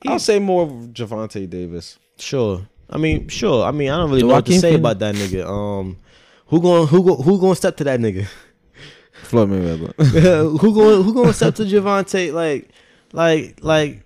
I'll 0.05 0.19
say 0.19 0.37
more 0.39 0.63
of 0.63 0.69
Javante 0.93 1.49
Davis. 1.49 1.97
Sure. 2.17 2.67
I 2.89 2.97
mean, 2.97 3.29
sure. 3.29 3.63
I 3.65 3.71
mean, 3.71 3.89
I 3.89 3.95
don't 3.97 4.09
really 4.09 4.21
know 4.23 4.27
what 4.27 4.45
to 4.45 4.51
Joaquin 4.51 4.59
say 4.61 4.67
Phoenix- 4.71 4.79
about 4.79 4.99
that 4.99 5.15
nigga. 5.15 5.45
Um. 5.47 5.97
Who 6.47 6.61
going 6.61 6.87
who 6.87 7.03
go, 7.03 7.15
who 7.15 7.39
going 7.39 7.53
to 7.53 7.55
step 7.55 7.77
to 7.77 7.83
that 7.85 7.99
nigga? 7.99 8.27
Floyd 9.23 9.49
Mayweather. 9.49 9.93
who 10.59 10.73
going 10.73 11.03
who 11.03 11.13
going 11.13 11.27
to 11.27 11.33
step 11.33 11.55
to 11.55 11.63
Javante 11.63 12.31
like 12.33 12.69
like 13.13 13.57
like 13.63 14.03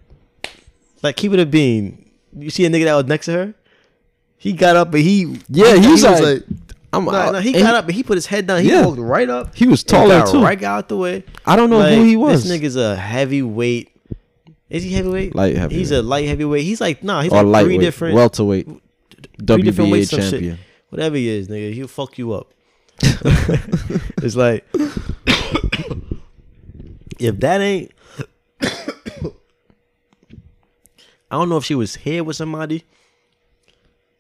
like 1.04 1.16
keep 1.18 1.34
it 1.34 1.40
a 1.40 1.46
bean. 1.46 2.10
You 2.38 2.50
see 2.50 2.66
a 2.66 2.70
nigga 2.70 2.86
that 2.86 2.96
was 2.96 3.06
next 3.06 3.26
to 3.26 3.32
her? 3.34 3.54
He 4.38 4.54
got 4.54 4.76
up 4.76 4.94
and 4.94 5.04
he 5.04 5.42
Yeah, 5.50 5.74
he, 5.76 5.82
he 5.82 5.88
was 5.88 6.04
was 6.04 6.22
like- 6.22 6.44
I'm. 6.98 7.34
no, 7.34 7.40
he 7.40 7.54
got 7.54 7.76
up 7.76 7.86
and 7.86 7.94
he 7.94 8.04
put 8.04 8.16
his 8.16 8.26
head 8.26 8.48
down. 8.48 8.62
He 8.62 8.70
Yeah. 8.70 8.86
walked 8.86 9.00
right 9.00 9.30
up. 9.30 9.56
He 9.56 9.68
was 9.68 9.84
taller 9.84 10.26
too. 10.26 10.42
Right 10.42 10.62
out 10.64 10.90
the 10.90 10.98
way. 10.98 11.24
I 11.46 11.56
don't 11.56 11.70
know 11.70 11.80
Like, 11.80 11.94
who 11.96 12.04
he 12.04 12.16
was. 12.18 12.44
This 12.44 12.52
nigga's 12.62 12.76
a 12.76 12.96
heavyweight. 12.96 13.90
Is 14.70 14.84
he 14.84 14.92
heavyweight? 14.92 15.34
Light 15.36 15.56
heavyweight. 15.56 15.78
He's 15.80 15.92
a 15.92 16.02
light 16.02 16.28
heavyweight. 16.28 16.64
He's 16.64 16.82
like 16.82 17.04
nah. 17.04 17.22
He's 17.22 17.32
or 17.32 17.44
like 17.44 17.66
three 17.66 17.78
different 17.78 18.16
welterweight, 18.16 18.66
different 19.38 19.64
WBA 19.64 19.92
weights, 19.92 20.10
shit. 20.10 20.20
champion. 20.30 20.60
whatever 20.90 21.16
he 21.16 21.30
is, 21.30 21.48
nigga, 21.48 21.74
he'll 21.74 21.88
fuck 21.88 22.18
you 22.18 22.34
up. 22.34 22.54
it's 23.02 24.36
like 24.36 24.66
if 27.20 27.40
that 27.40 27.62
ain't 27.62 27.92
I 31.30 31.36
don't 31.38 31.50
know 31.50 31.58
if 31.58 31.66
she 31.66 31.76
was 31.76 31.96
here 31.96 32.24
with 32.24 32.36
somebody. 32.36 32.84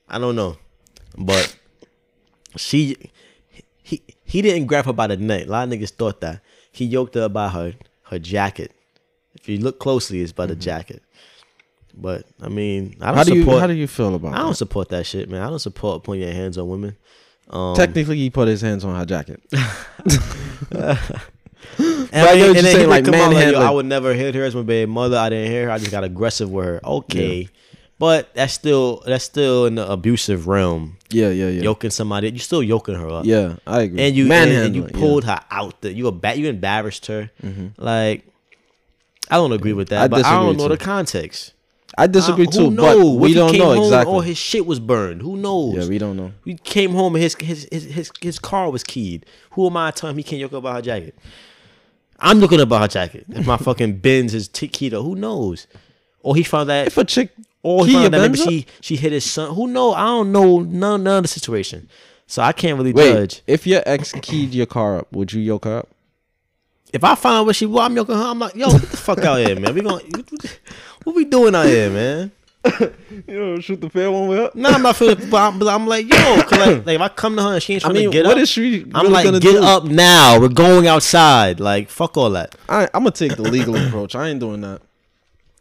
I 0.09 0.19
don't 0.19 0.35
know. 0.35 0.57
But 1.17 1.57
she 2.57 2.97
he 3.83 4.01
he 4.23 4.41
didn't 4.41 4.65
grab 4.67 4.85
her 4.85 4.93
by 4.93 5.07
the 5.07 5.17
neck. 5.17 5.47
A 5.47 5.49
lot 5.49 5.67
of 5.67 5.73
niggas 5.73 5.91
thought 5.91 6.21
that. 6.21 6.41
He 6.71 6.85
yoked 6.85 7.15
her 7.15 7.29
by 7.29 7.49
her 7.49 7.73
her 8.03 8.19
jacket. 8.19 8.71
If 9.35 9.47
you 9.47 9.59
look 9.59 9.79
closely, 9.79 10.21
it's 10.21 10.31
by 10.31 10.45
the 10.45 10.55
jacket. 10.55 11.01
But 11.95 12.25
I 12.41 12.49
mean, 12.49 12.97
I 13.01 13.13
don't 13.13 13.15
Mm-hmm. 13.15 13.17
How 13.17 13.23
do 13.23 13.35
you 13.35 13.59
how 13.59 13.67
do 13.67 13.73
you 13.73 13.87
feel 13.87 14.13
about 14.15 14.33
I 14.33 14.39
don't 14.39 14.49
that? 14.49 14.55
support 14.55 14.89
that 14.89 15.05
shit, 15.05 15.29
man. 15.29 15.41
I 15.41 15.49
don't 15.49 15.59
support 15.59 16.03
putting 16.03 16.21
your 16.23 16.33
hands 16.33 16.57
on 16.57 16.67
women. 16.67 16.95
Um, 17.49 17.75
Technically, 17.75 18.17
he 18.17 18.29
put 18.29 18.47
his 18.47 18.61
hands 18.61 18.83
on 18.83 18.95
her 18.95 19.05
jacket. 19.05 19.41
and 21.79 22.11
But 22.11 22.13
I 22.13 22.35
what 22.35 22.47
and 22.47 22.55
then 22.55 22.63
saying, 22.63 22.79
would 22.79 22.89
like 22.89 23.05
come 23.05 23.13
out 23.15 23.31
yo. 23.31 23.59
I 23.59 23.69
would 23.69 23.85
never 23.85 24.13
hit 24.13 24.35
her 24.35 24.43
as 24.43 24.55
my 24.55 24.61
baby 24.63 24.91
mother. 24.91 25.17
I 25.17 25.29
didn't 25.29 25.51
hit 25.51 25.63
her. 25.65 25.71
I 25.71 25.77
just 25.77 25.91
got 25.91 26.03
aggressive 26.03 26.51
with 26.51 26.65
her. 26.65 26.81
Okay, 26.85 27.49
but 27.99 28.33
that's 28.33 28.53
still 28.53 29.01
that's 29.05 29.23
still 29.23 29.65
in 29.65 29.75
the 29.75 29.89
abusive 29.89 30.47
realm. 30.47 30.96
Yeah, 31.09 31.29
yeah, 31.29 31.47
yeah. 31.49 31.61
Yoking 31.61 31.89
somebody, 31.89 32.29
you're 32.29 32.39
still 32.39 32.61
yoking 32.63 32.95
her 32.95 33.07
up. 33.09 33.25
Yeah, 33.25 33.55
I 33.65 33.81
agree. 33.83 34.01
and 34.01 34.15
you 34.15 34.31
and, 34.31 34.51
and 34.51 34.75
you 34.75 34.83
Manhandling, 34.83 34.93
yeah. 34.93 34.99
pulled 34.99 35.23
her 35.25 35.39
out. 35.49 35.81
The, 35.81 35.93
you 35.93 36.11
ba- 36.11 36.37
you 36.37 36.47
embarrassed 36.49 37.05
her. 37.07 37.29
Mm-hmm. 37.43 37.67
Like 37.81 38.25
I 39.29 39.35
don't 39.35 39.51
agree 39.53 39.73
with 39.73 39.89
that, 39.89 40.03
I 40.03 40.07
but 40.07 40.25
I 40.25 40.31
don't 40.31 40.55
disagree 40.55 40.63
know 40.69 40.75
the 40.75 40.83
context. 40.83 41.53
I 41.97 42.05
disagree 42.07 42.45
Uh, 42.47 42.51
too, 42.51 42.69
Who 42.69 42.75
but 42.75 42.97
we 42.99 43.33
don't 43.33 43.57
know 43.57 43.73
home 43.73 43.83
exactly. 43.85 44.13
Or 44.13 44.23
his 44.23 44.37
shit 44.37 44.65
was 44.65 44.79
burned. 44.79 45.21
Who 45.21 45.35
knows? 45.37 45.75
yeah, 45.75 45.87
we 45.87 45.97
don't 45.97 46.15
know. 46.17 46.31
He 46.45 46.55
came 46.55 46.91
home 46.91 47.15
and 47.15 47.23
his 47.23 47.35
his 47.39 47.67
his 47.71 47.85
his, 47.85 48.11
his 48.21 48.39
car 48.39 48.69
was 48.69 48.83
keyed. 48.83 49.25
Who 49.51 49.65
am 49.67 49.77
I 49.77 49.91
to 49.91 50.01
tell 50.01 50.09
him 50.09 50.17
he 50.17 50.23
can't 50.23 50.39
yoke 50.41 50.51
about 50.53 50.75
her 50.75 50.81
jacket? 50.81 51.15
I'm 52.19 52.39
looking 52.39 52.59
about 52.59 52.81
her 52.81 52.87
jacket. 52.87 53.25
If 53.29 53.47
my 53.47 53.57
fucking 53.67 53.97
Benz 53.99 54.33
is 54.33 54.47
t- 54.47 54.67
keyed 54.67 54.93
up, 54.93 55.03
who 55.03 55.15
knows? 55.15 55.67
Or 56.21 56.35
he 56.35 56.43
found 56.43 56.69
that, 56.69 56.87
If 56.87 56.97
a 56.97 57.05
chick 57.05 57.31
or 57.67 57.85
he 57.85 57.93
found 57.93 58.13
that 58.13 58.21
maybe 58.21 58.37
she 58.37 58.65
she 58.81 58.95
hit 58.95 59.11
his 59.11 59.29
son. 59.29 59.53
Who 59.55 59.67
knows? 59.67 59.95
I 59.95 60.05
don't 60.05 60.31
know 60.31 60.59
none 60.59 61.03
none 61.03 61.17
of 61.17 61.23
the 61.23 61.27
situation. 61.27 61.89
So 62.27 62.41
I 62.41 62.51
can't 62.51 62.77
really 62.77 62.93
Wait, 62.93 63.13
judge. 63.13 63.41
if 63.47 63.65
your 63.65 63.81
ex 63.85 64.11
keyed 64.21 64.53
your 64.53 64.65
car 64.65 64.99
up, 64.99 65.11
would 65.13 65.31
you 65.33 65.41
yoke 65.41 65.65
her 65.65 65.77
up? 65.79 65.89
If 66.93 67.03
I 67.03 67.15
find 67.15 67.35
out 67.37 67.45
what 67.45 67.55
she 67.55 67.65
want, 67.65 67.91
I'm 67.91 67.95
yoking 67.97 68.15
her. 68.15 68.21
I'm 68.23 68.39
like, 68.39 68.55
yo, 68.55 68.71
get 68.71 68.81
the 68.81 68.97
fuck 68.97 69.19
out 69.19 69.39
here, 69.39 69.59
man. 69.59 69.73
We 69.75 69.81
going 69.81 70.05
what 71.03 71.15
we 71.15 71.25
doing 71.25 71.55
out 71.55 71.65
here, 71.67 71.89
man? 71.89 72.31
You 73.27 73.39
know, 73.39 73.59
shoot 73.59 73.79
the 73.81 73.89
fair 73.89 74.11
one 74.11 74.27
with 74.27 74.37
her. 74.39 74.51
Nah, 74.53 74.69
I'm 74.71 74.81
not 74.81 74.95
feeling, 74.97 75.29
but 75.29 75.37
I'm, 75.41 75.57
but 75.59 75.67
I'm 75.69 75.87
like, 75.87 76.05
yo, 76.05 76.17
'cause 76.43 76.51
like, 76.59 76.85
like 76.85 76.95
if 76.95 77.01
I 77.01 77.07
come 77.07 77.35
to 77.37 77.43
her 77.43 77.53
and 77.53 77.63
she 77.63 77.73
ain't 77.75 77.83
I 77.83 77.87
trying 77.87 77.95
mean, 77.95 78.11
to 78.11 78.17
get 78.17 78.25
what 78.25 78.37
up, 78.37 78.43
is 78.43 78.49
she? 78.49 78.61
Really 78.83 78.91
I'm 78.93 79.11
like, 79.11 79.23
gonna 79.25 79.39
get 79.39 79.53
do? 79.53 79.63
up 79.63 79.85
now. 79.85 80.39
We're 80.39 80.49
going 80.49 80.85
outside. 80.87 81.59
Like, 81.61 81.89
fuck 81.89 82.17
all 82.17 82.29
that. 82.31 82.55
I, 82.67 82.83
I'm 82.93 83.03
gonna 83.03 83.11
take 83.11 83.35
the 83.37 83.43
legal 83.43 83.75
approach. 83.75 84.15
I 84.15 84.27
ain't 84.29 84.39
doing 84.41 84.61
that. 84.61 84.81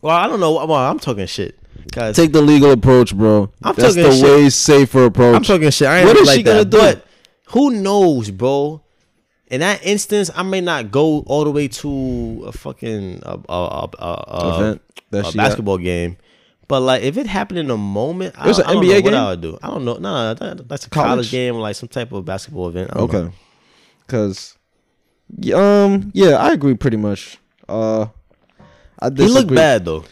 Well, 0.02 0.16
I 0.16 0.26
don't 0.26 0.40
know. 0.40 0.52
Well, 0.52 0.74
I'm 0.74 0.98
talking 0.98 1.26
shit. 1.26 1.56
Cause 1.92 2.16
Take 2.16 2.32
the 2.32 2.42
legal 2.42 2.70
approach, 2.72 3.16
bro. 3.16 3.50
I'm 3.62 3.74
That's 3.74 3.94
talking 3.94 4.10
the 4.10 4.16
shit. 4.16 4.24
way 4.24 4.48
safer 4.50 5.04
approach. 5.06 5.36
I'm 5.36 5.42
talking 5.42 5.70
shit. 5.70 5.88
I 5.88 5.98
ain't 5.98 6.06
What 6.08 6.16
is 6.16 6.26
like 6.26 6.36
she 6.36 6.42
gonna 6.42 6.64
that. 6.64 6.70
do? 6.70 6.78
But 6.78 7.06
who 7.48 7.70
knows, 7.70 8.30
bro? 8.30 8.82
In 9.48 9.60
that 9.60 9.84
instance, 9.86 10.30
I 10.34 10.42
may 10.42 10.60
not 10.60 10.90
go 10.90 11.20
all 11.20 11.44
the 11.44 11.52
way 11.52 11.68
to 11.68 12.44
a 12.48 12.52
fucking 12.52 13.22
a, 13.24 13.38
a, 13.48 13.52
a, 13.52 13.88
a, 13.98 14.24
a, 14.26 14.54
Event 14.58 14.82
that 15.10 15.26
a 15.28 15.30
she 15.30 15.38
basketball 15.38 15.78
game. 15.78 16.16
But 16.68 16.80
like, 16.80 17.02
if 17.04 17.16
it 17.16 17.26
happened 17.28 17.60
in 17.60 17.70
a 17.70 17.76
moment, 17.76 18.34
I, 18.36 18.48
an 18.48 18.54
I 18.66 18.72
don't 18.74 18.82
NBA 18.84 18.88
know 18.88 18.94
what 18.94 19.04
game? 19.04 19.14
I 19.14 19.30
would 19.30 19.40
do. 19.40 19.58
I 19.62 19.68
don't 19.68 19.84
know. 19.84 19.94
No, 19.98 20.32
no, 20.32 20.34
that, 20.34 20.68
that's 20.68 20.86
a 20.86 20.90
college, 20.90 21.08
College? 21.10 21.30
game, 21.30 21.54
like 21.54 21.76
some 21.76 21.88
type 21.88 22.10
of 22.10 22.24
basketball 22.24 22.68
event. 22.70 22.90
I 22.92 22.98
don't 22.98 23.12
know. 23.12 23.18
Okay. 23.20 23.34
Cause, 24.08 24.56
um, 25.54 26.10
yeah, 26.12 26.30
I 26.36 26.52
agree 26.52 26.74
pretty 26.74 26.96
much. 26.96 27.38
Uh, 27.68 28.06
I 28.98 29.06
He 29.06 29.10
disagree. 29.10 29.28
looked 29.28 29.54
bad 29.54 29.84
though. 29.84 30.04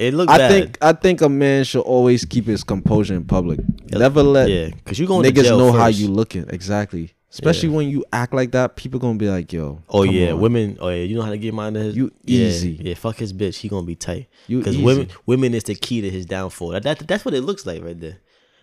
It 0.00 0.14
looked 0.14 0.30
I 0.32 0.38
bad. 0.38 0.50
think 0.50 0.78
I 0.80 0.92
think 0.94 1.20
a 1.20 1.28
man 1.28 1.64
should 1.64 1.82
always 1.82 2.24
keep 2.24 2.46
his 2.46 2.64
composure 2.64 3.14
in 3.14 3.24
public. 3.24 3.60
Never 3.92 4.22
let 4.22 4.48
yeah, 4.48 4.70
because 4.70 4.98
you 4.98 5.06
going 5.06 5.22
to 5.22 5.30
niggas 5.30 5.50
know 5.50 5.72
how 5.72 5.88
you 5.88 6.08
looking. 6.08 6.48
Exactly. 6.48 7.12
Especially 7.32 7.68
when 7.68 7.88
you 7.88 8.04
act 8.12 8.32
like 8.34 8.50
that, 8.52 8.74
people 8.76 8.98
gonna 8.98 9.18
be 9.18 9.28
like, 9.28 9.52
"Yo, 9.52 9.82
Oh 9.90 10.02
yeah, 10.02 10.32
on. 10.32 10.40
women. 10.40 10.78
Oh 10.80 10.88
yeah, 10.88 11.02
you 11.04 11.14
know 11.16 11.22
how 11.22 11.30
to 11.30 11.38
get 11.38 11.52
mine 11.54 11.74
to 11.74 11.80
his. 11.80 11.96
You 11.96 12.10
yeah, 12.24 12.46
easy. 12.46 12.80
Yeah, 12.80 12.94
fuck 12.94 13.16
his 13.18 13.32
bitch. 13.32 13.56
He 13.58 13.68
gonna 13.68 13.86
be 13.86 13.94
tight. 13.94 14.26
You 14.48 14.58
because 14.58 14.76
women, 14.78 15.08
women 15.26 15.54
is 15.54 15.64
the 15.64 15.74
key 15.76 16.00
to 16.00 16.10
his 16.10 16.24
downfall. 16.26 16.70
That, 16.70 16.82
that 16.82 17.06
that's 17.06 17.24
what 17.24 17.34
it 17.34 17.42
looks 17.42 17.66
like 17.66 17.84
right 17.84 18.00
there. 18.00 18.16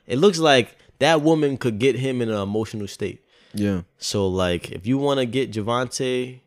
It 0.07 0.17
looks 0.17 0.39
like 0.39 0.75
that 0.99 1.21
woman 1.21 1.55
could 1.57 1.77
get 1.79 1.95
him 1.97 2.21
in 2.21 2.29
an 2.29 2.41
emotional 2.41 2.87
state. 2.87 3.23
Yeah, 3.53 3.83
So 3.99 4.27
like, 4.27 4.71
if 4.71 4.85
you 4.85 4.97
want 4.97 5.19
to 5.21 5.25
get 5.25 5.51
Javante, 5.51 6.41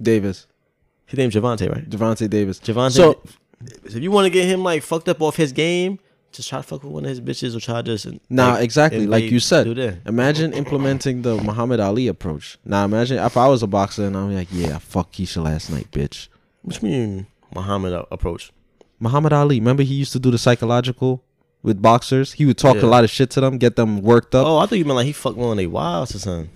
Davis, 0.00 0.46
his 1.08 1.18
name's 1.18 1.34
Javante, 1.34 1.68
right? 1.72 1.88
Javante 1.88 2.30
Davis. 2.30 2.60
Javante. 2.60 2.92
So 2.92 3.20
if 3.84 3.96
you 3.96 4.10
want 4.12 4.26
to 4.26 4.30
get 4.30 4.46
him 4.46 4.62
like 4.62 4.82
fucked 4.82 5.08
up 5.08 5.20
off 5.20 5.36
his 5.36 5.52
game, 5.52 5.98
just 6.30 6.48
try 6.48 6.58
to 6.58 6.62
fuck 6.62 6.84
with 6.84 6.92
one 6.92 7.04
of 7.04 7.08
his 7.10 7.20
bitches 7.20 7.56
or 7.56 7.60
try 7.60 7.76
to 7.82 7.82
just 7.82 8.06
Nah, 8.30 8.52
like, 8.52 8.62
exactly. 8.64 9.06
Like 9.06 9.24
you 9.24 9.40
said, 9.40 9.66
imagine 10.06 10.52
implementing 10.52 11.22
the 11.22 11.36
Muhammad 11.38 11.80
Ali 11.80 12.06
approach. 12.06 12.58
Now, 12.64 12.84
imagine 12.84 13.18
if 13.18 13.36
I 13.36 13.48
was 13.48 13.62
a 13.62 13.66
boxer 13.66 14.04
and 14.04 14.16
I'm 14.16 14.32
like, 14.34 14.48
yeah, 14.52 14.78
fuck 14.78 15.10
Keisha 15.12 15.42
last 15.42 15.70
night, 15.70 15.90
bitch. 15.90 16.28
Which 16.62 16.82
mean 16.82 17.26
Muhammad 17.54 18.04
approach? 18.12 18.52
Muhammad 19.00 19.32
Ali, 19.32 19.58
remember 19.58 19.82
he 19.82 19.94
used 19.94 20.12
to 20.12 20.18
do 20.18 20.30
the 20.30 20.38
psychological 20.38 21.22
with 21.62 21.80
boxers? 21.80 22.34
He 22.34 22.44
would 22.44 22.58
talk 22.58 22.76
Yeah. 22.76 22.82
a 22.84 22.86
lot 22.88 23.04
of 23.04 23.10
shit 23.10 23.30
to 23.30 23.40
them, 23.40 23.56
get 23.58 23.76
them 23.76 24.02
worked 24.02 24.34
up. 24.34 24.46
Oh, 24.46 24.58
I 24.58 24.66
thought 24.66 24.76
you 24.76 24.84
meant 24.84 24.96
like 24.96 25.06
he 25.06 25.12
fucked 25.12 25.36
one 25.38 25.52
of 25.52 25.56
their 25.56 25.70
wives 25.70 26.14
or 26.14 26.18
something. 26.18 26.50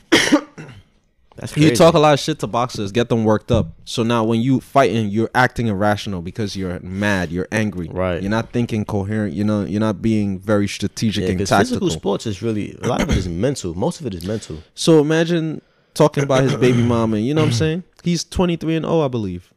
That's 1.36 1.52
crazy. 1.52 1.68
would 1.70 1.76
talk 1.76 1.94
a 1.94 1.98
lot 1.98 2.12
of 2.12 2.20
shit 2.20 2.38
to 2.40 2.46
boxers, 2.46 2.92
get 2.92 3.08
them 3.08 3.24
worked 3.24 3.50
up. 3.50 3.68
So 3.84 4.02
now 4.02 4.22
when 4.22 4.40
you 4.42 4.60
fighting, 4.60 5.08
you're 5.08 5.30
acting 5.34 5.66
irrational 5.68 6.20
because 6.20 6.54
you're 6.56 6.78
mad, 6.80 7.30
you're 7.32 7.48
angry. 7.50 7.88
Right. 7.90 8.20
You're 8.20 8.30
not 8.30 8.52
thinking 8.52 8.84
coherent, 8.84 9.32
you 9.34 9.42
know, 9.42 9.64
you're 9.64 9.80
not 9.80 10.02
being 10.02 10.38
very 10.38 10.68
strategic 10.68 11.24
Yeah, 11.24 11.30
and 11.30 11.38
tactical. 11.40 11.58
physical 11.64 11.90
sports 11.90 12.26
is 12.26 12.42
really 12.42 12.76
a 12.82 12.86
lot 12.86 13.00
of 13.00 13.08
it 13.08 13.16
is 13.16 13.28
mental. 13.28 13.74
Most 13.74 14.00
of 14.00 14.06
it 14.06 14.14
is 14.14 14.26
mental. 14.26 14.58
So 14.74 15.00
imagine 15.00 15.62
talking 15.94 16.22
about 16.22 16.42
his 16.42 16.54
baby 16.56 16.82
mama, 16.82 17.16
you 17.18 17.32
know 17.32 17.40
what 17.42 17.48
I'm 17.48 17.52
saying? 17.54 17.84
He's 18.04 18.24
23 18.24 18.76
and 18.76 18.84
0, 18.84 19.00
I 19.00 19.08
believe. 19.08 19.50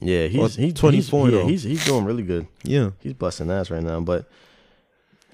Yeah, 0.00 0.26
he's 0.26 0.58
Or 0.58 0.60
he's 0.60 0.74
24 0.74 1.26
He's, 1.26 1.34
yeah, 1.34 1.40
oh. 1.40 1.46
he's 1.48 1.62
he's 1.62 1.84
doing 1.86 2.04
really 2.04 2.22
good. 2.22 2.46
Yeah. 2.62 2.90
He's 3.00 3.14
busting 3.14 3.50
ass 3.50 3.70
right 3.70 3.82
now, 3.82 3.98
but 4.00 4.28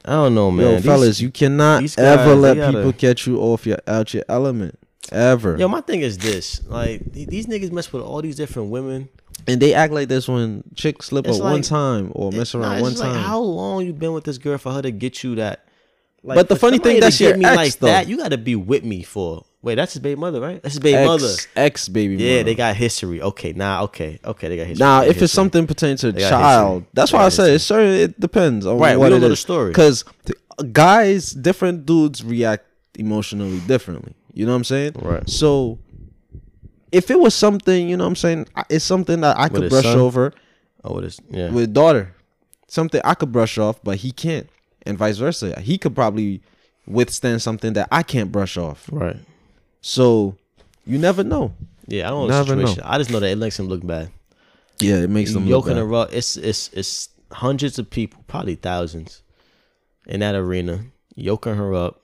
I 0.05 0.13
don't 0.13 0.35
know, 0.35 0.51
man. 0.51 0.67
Yo, 0.67 0.75
These- 0.77 0.85
fellas, 0.85 1.21
you 1.21 1.31
cannot 1.31 1.81
these 1.81 1.99
ever 1.99 2.35
let 2.35 2.57
gotta- 2.57 2.79
people 2.79 2.93
get 2.93 3.27
you 3.27 3.39
off 3.41 3.67
your 3.67 3.79
out 3.87 4.15
your 4.15 4.25
element. 4.29 4.79
Ever. 5.11 5.57
Yo, 5.59 5.69
my 5.69 5.81
thing 5.81 6.01
is 6.01 6.17
this: 6.19 6.63
like 6.69 7.13
these 7.13 7.47
niggas 7.47 7.73
mess 7.73 7.93
with 7.93 8.03
all 8.03 8.23
these 8.23 8.37
different 8.37 8.71
women. 8.71 9.09
and 9.49 9.61
they 9.61 9.75
act 9.75 9.93
like 9.93 10.09
this 10.09 10.29
when 10.29 10.63
chicks 10.75 11.07
slip 11.07 11.27
It's 11.27 11.39
up 11.39 11.43
one 11.45 11.63
time 11.63 12.13
or 12.15 12.31
mess 12.31 12.55
Nah, 12.55 12.61
around 12.61 12.73
it's 12.75 12.83
one 12.83 12.95
time. 12.95 13.17
Like, 13.17 13.25
how 13.27 13.41
long 13.41 13.85
you 13.85 13.93
been 13.93 14.13
with 14.13 14.25
this 14.25 14.39
girl 14.39 14.59
for 14.59 14.73
her 14.73 14.83
to 14.83 14.91
get 14.93 15.25
you 15.25 15.35
that? 15.37 15.67
Like, 16.23 16.37
But 16.37 16.49
the 16.49 16.55
funny 16.57 16.79
thing, 16.79 17.01
that's 17.01 17.21
your 17.21 17.37
me 17.37 17.45
ex, 17.45 17.57
like 17.57 17.79
though. 17.81 17.87
that. 17.89 18.07
You 18.07 18.17
got 18.17 18.29
to 18.31 18.39
be 18.39 18.55
with 18.55 18.85
me 18.85 19.03
for. 19.03 19.45
Wait, 19.61 19.75
that's 19.75 19.93
his 19.95 20.03
baby 20.03 20.21
mother, 20.21 20.41
right? 20.41 20.63
That's 20.63 20.75
his 20.75 20.81
baby 20.83 21.05
mother. 21.05 21.27
ex, 21.27 21.49
ex 21.57 21.89
baby 21.89 22.15
Yeah, 22.17 22.35
mother. 22.37 22.45
they 22.45 22.55
got 22.55 22.77
history. 22.77 23.21
Okay, 23.23 23.53
nah, 23.55 23.83
okay, 23.85 24.21
okay, 24.25 24.49
they 24.49 24.57
got 24.57 24.67
history. 24.69 24.85
Now, 24.85 25.01
got 25.01 25.09
if 25.09 25.21
it's 25.23 25.33
something 25.33 25.67
pertaining 25.67 25.97
to 25.99 26.09
a 26.09 26.13
child, 26.13 26.83
history. 26.83 26.91
that's 26.95 27.13
why 27.13 27.25
I 27.25 27.29
said 27.29 27.51
history. 27.51 27.55
it's 27.57 27.65
certain. 27.65 27.93
It 27.95 28.21
depends 28.21 28.67
on 28.67 28.79
Right, 28.79 28.97
we 28.97 29.01
what 29.01 29.09
don't 29.11 29.19
it 29.19 29.23
know 29.23 29.29
the 29.31 29.37
story. 29.37 29.71
Because 29.71 30.05
guys, 30.73 31.33
different 31.33 31.87
dudes 31.87 32.23
react 32.25 32.65
emotionally 32.99 33.59
differently. 33.61 34.15
You 34.33 34.47
know 34.47 34.53
what 34.53 34.57
I'm 34.57 34.65
saying? 34.65 34.93
Right. 34.97 35.29
So, 35.29 35.79
if 36.91 37.11
it 37.11 37.19
was 37.19 37.35
something, 37.35 37.89
you 37.89 37.97
know 37.97 38.05
what 38.05 38.09
I'm 38.09 38.17
saying, 38.17 38.49
it's 38.71 38.85
something 38.85 39.21
that 39.21 39.39
I 39.39 39.49
could 39.49 39.69
brush 39.71 39.85
son? 39.85 39.99
over 39.99 40.33
oh, 40.85 40.99
it 40.99 41.05
is. 41.05 41.21
Yeah, 41.31 41.51
with 41.51 41.73
daughter, 41.73 42.15
something 42.67 43.01
I 43.05 43.15
could 43.15 43.33
brush 43.33 43.59
off, 43.59 43.83
but 43.83 43.99
he 43.99 44.13
can't, 44.13 44.49
and 44.87 44.97
vice 44.97 45.19
versa. 45.19 45.61
He 45.61 45.79
could 45.79 45.95
probably 45.95 46.43
withstand 46.87 47.43
something 47.43 47.75
that 47.75 47.89
I 47.91 48.03
can't 48.03 48.33
brush 48.33 48.57
off. 48.57 48.89
right. 48.93 49.17
So, 49.81 50.37
you 50.87 50.99
never 50.99 51.25
know. 51.25 51.53
Yeah, 51.87 52.07
I 52.07 52.11
don't 52.11 52.29
know 52.29 52.45
the 52.45 52.57
Never 52.57 52.75
know. 52.75 52.83
I 52.85 52.99
just 52.99 53.11
know 53.11 53.21
that 53.21 53.31
it 53.31 53.37
makes 53.37 53.59
him 53.59 53.67
look 53.67 53.85
bad. 53.85 54.11
Yeah, 54.79 54.97
it 54.97 55.11
makes 55.11 55.33
them 55.33 55.45
look 55.45 55.67
Yoking 55.67 55.75
bad. 55.75 55.87
her 55.87 55.95
up. 55.95 56.13
It's 56.13 56.37
it's 56.37 56.69
it's 56.73 57.09
hundreds 57.33 57.79
of 57.79 57.91
people, 57.91 58.25
probably 58.29 58.55
thousands, 58.55 59.23
in 60.07 60.21
that 60.21 60.35
arena, 60.35 60.85
yoking 61.15 61.57
her 61.57 61.75
up. 61.75 62.01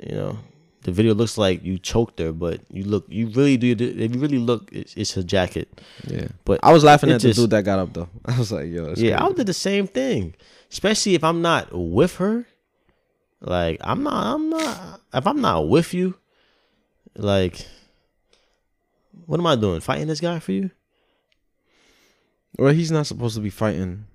You 0.00 0.14
know, 0.14 0.38
the 0.84 0.92
video 0.92 1.12
looks 1.14 1.36
like 1.36 1.64
you 1.64 1.78
choked 1.78 2.18
her, 2.20 2.32
but 2.32 2.60
you 2.70 2.84
look, 2.84 3.04
you 3.08 3.26
really 3.28 3.56
do. 3.56 3.72
If 3.72 4.14
you 4.14 4.20
really 4.20 4.38
look, 4.38 4.70
it's, 4.72 4.94
it's 4.96 5.12
her 5.14 5.22
jacket. 5.22 5.80
Yeah, 6.06 6.28
But 6.44 6.60
I 6.62 6.72
was 6.72 6.84
laughing 6.84 7.10
at 7.10 7.20
just- 7.20 7.36
the 7.36 7.42
dude 7.42 7.50
that 7.50 7.64
got 7.64 7.78
up 7.78 7.92
though. 7.92 8.08
I 8.24 8.38
was 8.38 8.52
like, 8.52 8.68
yo, 8.70 8.94
yeah, 8.96 9.16
I 9.16 9.20
crazy. 9.26 9.34
did 9.34 9.46
the 9.48 9.54
same 9.54 9.86
thing. 9.86 10.34
Especially 10.70 11.14
if 11.14 11.24
I'm 11.24 11.42
not 11.42 11.68
with 11.72 12.16
her. 12.16 12.46
Like 13.40 13.78
I'm 13.82 14.02
not. 14.02 14.34
I'm 14.34 14.48
not. 14.50 15.00
If 15.12 15.26
I'm 15.26 15.40
not 15.40 15.68
with 15.68 15.92
you, 15.92 16.14
like, 17.16 17.66
what 19.26 19.38
am 19.38 19.46
I 19.46 19.56
doing? 19.56 19.80
Fighting 19.80 20.06
this 20.06 20.20
guy 20.20 20.38
for 20.38 20.52
you? 20.52 20.70
Well, 22.58 22.72
he's 22.72 22.90
not 22.90 23.06
supposed 23.06 23.34
to 23.36 23.40
be 23.40 23.50
fighting. 23.50 24.06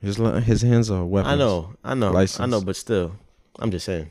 His 0.00 0.16
his 0.16 0.62
hands 0.62 0.90
are 0.90 1.04
weapons. 1.04 1.32
I 1.32 1.36
know, 1.36 1.74
I 1.84 1.94
know, 1.94 2.26
I 2.38 2.46
know, 2.46 2.60
but 2.60 2.74
still, 2.76 3.12
I'm 3.58 3.70
just 3.70 3.86
saying. 3.86 4.10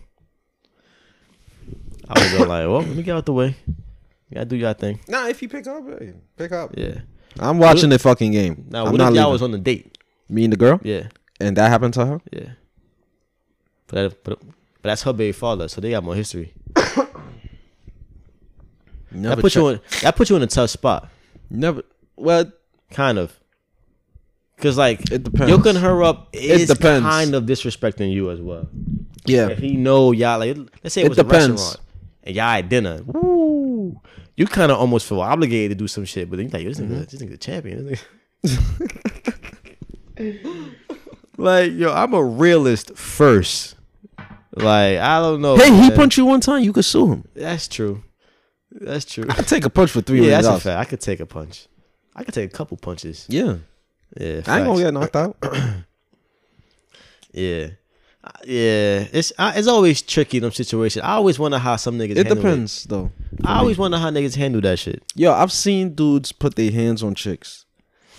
I 2.10 2.20
was 2.20 2.32
go 2.34 2.40
like, 2.46 2.68
well, 2.68 2.80
let 2.82 2.96
me 2.96 3.04
get 3.04 3.16
out 3.16 3.26
the 3.26 3.34
way. 3.34 3.56
You 3.68 4.36
gotta 4.36 4.46
do 4.46 4.56
your 4.56 4.74
thing. 4.74 5.00
Nah, 5.08 5.28
if 5.28 5.42
you 5.42 5.50
pick 5.50 5.68
up, 5.68 5.84
hey, 6.00 6.14
pick 6.38 6.52
up. 6.52 6.74
Yeah. 6.78 7.00
I'm 7.40 7.58
watching 7.60 7.90
the 7.90 8.00
fucking 8.00 8.32
game. 8.32 8.66
Now, 8.70 8.86
I'm 8.86 8.92
what 8.92 8.98
not 8.98 9.12
if 9.12 9.16
y'all 9.16 9.24
leaving. 9.26 9.32
was 9.34 9.42
on 9.42 9.52
the 9.52 9.58
date? 9.58 9.98
Me 10.30 10.44
and 10.46 10.54
the 10.54 10.58
girl, 10.58 10.80
Yeah, 10.84 11.08
and 11.40 11.56
that 11.58 11.70
happened 11.70 11.94
to 11.96 12.06
her. 12.06 12.22
yeah. 12.32 12.50
But 13.88 13.96
that, 14.10 14.24
but, 14.24 14.40
but 14.40 14.54
that's 14.84 15.04
her 15.04 15.12
baby 15.14 15.32
father, 15.34 15.68
so 15.68 15.82
they 15.82 15.92
got 15.92 16.04
more 16.04 16.16
history. 16.16 16.54
Never 19.14 19.36
that 19.36 19.42
put 19.42 19.56
you 19.56 19.74
check- 19.74 19.82
in. 19.94 20.02
That 20.04 20.16
put 20.16 20.30
you 20.30 20.36
in 20.38 20.42
a 20.42 20.48
tough 20.48 20.70
spot, 20.70 21.10
Never. 21.50 21.84
Well, 22.16 22.52
kind 22.92 23.18
of. 23.18 23.38
Cause 24.58 24.78
like 24.78 25.12
It 25.12 25.24
depends. 25.24 25.50
yoking 25.50 25.76
her 25.76 26.04
up 26.04 26.30
is 26.34 26.68
depends. 26.70 27.04
kind 27.06 27.34
of 27.34 27.46
disrespecting 27.46 28.14
you 28.14 28.30
as 28.30 28.40
well. 28.40 28.70
yeah. 29.26 29.48
If 29.50 29.58
he 29.58 29.76
know 29.76 30.12
y'all 30.12 30.38
like, 30.40 30.56
let's 30.84 30.94
say 30.94 31.02
it, 31.02 31.06
It 31.06 31.10
was 31.10 31.18
depends. 31.18 31.48
a 31.48 31.52
restaurant 31.66 31.80
and 32.24 32.36
y'all 32.36 32.46
at 32.46 32.70
dinner, 32.70 33.02
woo, 33.06 34.00
you 34.38 34.46
kind 34.48 34.72
of 34.72 34.78
almost 34.80 35.08
feel 35.08 35.22
obligated 35.22 35.78
to 35.78 35.84
do 35.84 35.88
some 35.88 36.06
shit, 36.06 36.30
but 36.30 36.38
then 36.38 36.46
you 36.48 36.52
like, 36.52 36.64
yo, 36.64 36.70
this 36.70 36.80
Mm-hmm. 36.80 36.94
nigga, 36.94 37.10
this 37.10 37.22
nigga 37.22 37.32
the 37.32 37.38
champion. 37.38 37.86
This 38.44 38.58
nigga- 40.18 40.76
like, 41.38 41.72
yo, 41.74 41.92
I'm 41.94 42.14
a 42.14 42.24
realist 42.24 42.96
first. 42.98 43.76
Like, 44.54 44.98
I 44.98 45.20
don't 45.22 45.42
know. 45.42 45.56
Hey, 45.56 45.72
he 45.72 45.90
man. 45.90 45.96
punched 45.96 46.18
you 46.18 46.26
one 46.26 46.42
time. 46.42 46.64
You 46.64 46.74
could 46.74 46.86
sue 46.86 47.08
him. 47.08 47.26
That's 47.36 47.68
true. 47.68 48.04
That's 48.72 49.06
true. 49.06 49.26
I 49.30 49.36
take 49.42 49.66
a 49.66 49.70
punch 49.70 49.92
for 49.92 50.02
three 50.02 50.18
yeah, 50.18 50.22
million 50.28 50.44
that's 50.44 50.58
a 50.58 50.60
fact. 50.62 50.80
I 50.80 50.86
could 50.90 51.02
take 51.02 51.20
a 51.20 51.26
punch. 51.26 51.68
I 52.16 52.24
could 52.24 52.34
take 52.34 52.50
a 52.50 52.54
couple 52.54 52.78
punches. 52.78 53.26
Yeah, 53.30 53.56
Yeah, 54.20 54.28
I 54.28 54.30
ain't 54.34 54.46
facts. 54.46 54.66
gonna 54.68 54.80
get 54.84 54.94
knocked 54.94 55.16
out. 55.16 55.38
Yeah. 57.34 57.68
Yeah, 58.46 59.08
it's 59.12 59.34
uh, 59.38 59.54
it's 59.56 59.68
always 59.68 60.02
tricky 60.02 60.38
in 60.38 60.44
them 60.44 60.52
situations. 60.52 61.04
I 61.04 61.14
always 61.14 61.40
wonder 61.40 61.58
how 61.58 61.76
some 61.76 61.98
niggas. 61.98 62.12
it 62.12 62.28
handle 62.28 62.36
depends 62.36 62.84
though. 62.84 63.12
I 63.44 63.60
always 63.60 63.78
wonder 63.78 63.98
how 63.98 64.12
niggas 64.12 64.36
handle 64.36 64.62
that 64.62 64.78
shit. 64.78 65.04
Yo, 65.16 65.32
I've 65.34 65.52
seen 65.52 65.96
dudes 65.96 66.32
put 66.32 66.56
their 66.56 66.72
hands 66.72 67.02
on 67.02 67.16
chicks, 67.16 67.66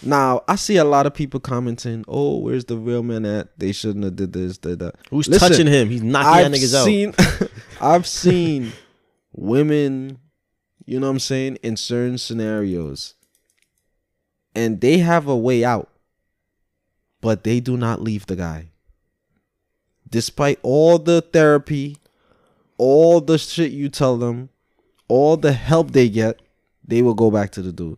Now 0.02 0.42
I 0.48 0.56
see 0.56 0.76
a 0.76 0.84
lot 0.84 1.06
of 1.06 1.14
people 1.14 1.38
commenting, 1.38 2.04
"Oh, 2.08 2.38
where's 2.38 2.64
the 2.64 2.76
real 2.76 3.04
man 3.04 3.24
at? 3.24 3.56
They 3.58 3.70
shouldn't 3.70 4.04
have 4.04 4.16
did 4.16 4.32
this, 4.32 4.58
did 4.58 4.80
that." 4.80 4.96
Who's 5.10 5.28
Listen, 5.28 5.48
touching 5.48 5.66
him? 5.68 5.88
He's 5.88 6.02
knocking 6.02 6.46
I've 6.46 6.50
that 6.50 6.58
niggas 6.58 7.44
out. 7.44 7.50
I've 7.80 8.06
seen 8.06 8.72
women, 9.32 10.18
you 10.84 10.98
know 10.98 11.06
what 11.06 11.12
I'm 11.12 11.20
saying, 11.20 11.56
in 11.62 11.76
certain 11.76 12.18
scenarios, 12.18 13.14
and 14.52 14.80
they 14.80 14.98
have 14.98 15.28
a 15.28 15.36
way 15.36 15.64
out, 15.64 15.90
but 17.20 17.44
they 17.44 17.60
do 17.60 17.76
not 17.76 18.02
leave 18.02 18.26
the 18.26 18.36
guy. 18.36 18.71
Despite 20.12 20.58
all 20.62 20.98
the 20.98 21.22
therapy, 21.22 21.96
all 22.76 23.20
the 23.22 23.38
shit 23.38 23.72
you 23.72 23.88
tell 23.88 24.18
them, 24.18 24.50
all 25.08 25.36
the 25.38 25.52
help 25.52 25.92
they 25.92 26.08
get, 26.10 26.40
they 26.86 27.00
will 27.00 27.14
go 27.14 27.30
back 27.30 27.50
to 27.52 27.62
the 27.62 27.72
dude. 27.72 27.96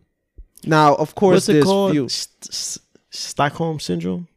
Now, 0.65 0.95
of 0.95 1.13
course, 1.13 1.47
What's 1.47 1.49
it 1.49 1.63
called? 1.63 1.91
few. 1.91 2.07
St- 2.09 2.81
Stockholm 3.11 3.79
syndrome. 3.81 4.27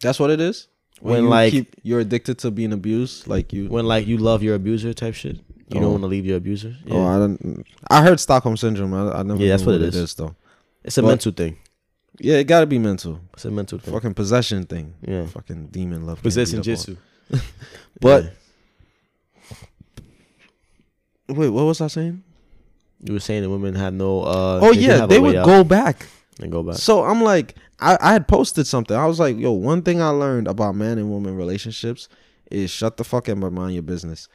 That's 0.00 0.18
what 0.18 0.30
it 0.30 0.40
is. 0.40 0.66
When, 1.00 1.24
you 1.24 1.28
like- 1.28 1.52
keep, 1.52 1.76
you're 1.82 2.00
addicted 2.00 2.38
to 2.38 2.50
being 2.50 2.72
abused, 2.72 3.26
like 3.28 3.52
you. 3.52 3.68
When 3.68 3.84
like 3.86 4.06
you 4.06 4.16
love 4.16 4.42
your 4.42 4.54
abuser 4.54 4.92
type 4.94 5.14
shit. 5.14 5.36
You 5.68 5.78
Oh. 5.78 5.80
don't 5.82 5.90
want 5.92 6.02
to 6.04 6.08
leave 6.08 6.24
your 6.26 6.36
abuser. 6.38 6.74
Oh, 6.86 6.88
yeah. 6.88 6.94
Oh, 6.96 7.06
I 7.06 7.18
don't. 7.18 7.66
I 7.90 8.02
heard 8.02 8.18
Stockholm 8.18 8.56
syndrome. 8.56 8.92
I, 8.94 9.20
I 9.20 9.22
never. 9.22 9.40
Yeah, 9.42 9.50
that's 9.50 9.62
knew 9.64 9.72
what 9.72 9.82
it 9.82 9.94
is. 9.94 10.14
though. 10.14 10.34
it's 10.82 10.96
a 10.98 11.02
But- 11.02 11.08
mental 11.08 11.32
thing. 11.32 11.58
Yeah, 12.22 12.36
it 12.36 12.44
gotta 12.44 12.66
be 12.66 12.78
mental. 12.78 13.20
It's 13.34 13.44
a 13.46 13.50
mental 13.50 13.78
thing. 13.78 13.94
Fucking 13.94 14.14
possession 14.14 14.64
thing. 14.64 14.92
Yeah. 15.06 15.24
Fucking 15.26 15.68
demon 15.68 16.04
love. 16.06 16.16
can't 16.18 16.24
Possessing 16.24 16.56
beat 16.60 16.72
up 16.72 16.78
jitsu. 16.78 16.96
But- 18.00 18.24
Yeah. 18.24 18.30
Wait, 21.28 21.48
what 21.48 21.64
was 21.64 21.80
I 21.80 21.86
saying? 21.86 22.22
you 23.02 23.14
were 23.14 23.20
saying 23.20 23.42
the 23.42 23.48
women 23.48 23.74
had 23.74 23.94
no. 23.94 24.22
uh 24.22 24.60
oh 24.62 24.72
didn't 24.74 24.82
yeah, 25.00 25.06
they 25.06 25.18
would 25.20 25.36
out 25.36 25.46
go 25.46 25.64
back. 25.64 26.06
and 26.40 26.50
go 26.52 26.62
back. 26.62 26.76
So 26.76 27.02
I'm 27.04 27.22
like, 27.22 27.54
I, 27.78 27.96
I 28.00 28.12
had 28.12 28.28
posted 28.28 28.66
something. 28.66 28.94
I 28.96 29.06
was 29.06 29.18
like, 29.18 29.38
yo, 29.38 29.52
one 29.52 29.80
thing 29.82 30.02
I 30.02 30.08
learned 30.08 30.48
about 30.48 30.74
man 30.74 30.98
and 30.98 31.08
woman 31.10 31.34
relationships 31.36 32.08
is 32.50 32.70
shut 32.70 32.96
the 32.98 33.04
fuck 33.04 33.28
up 33.28 33.38
and 33.42 33.54
mind 33.54 33.72
your 33.74 33.82
business. 33.82 34.28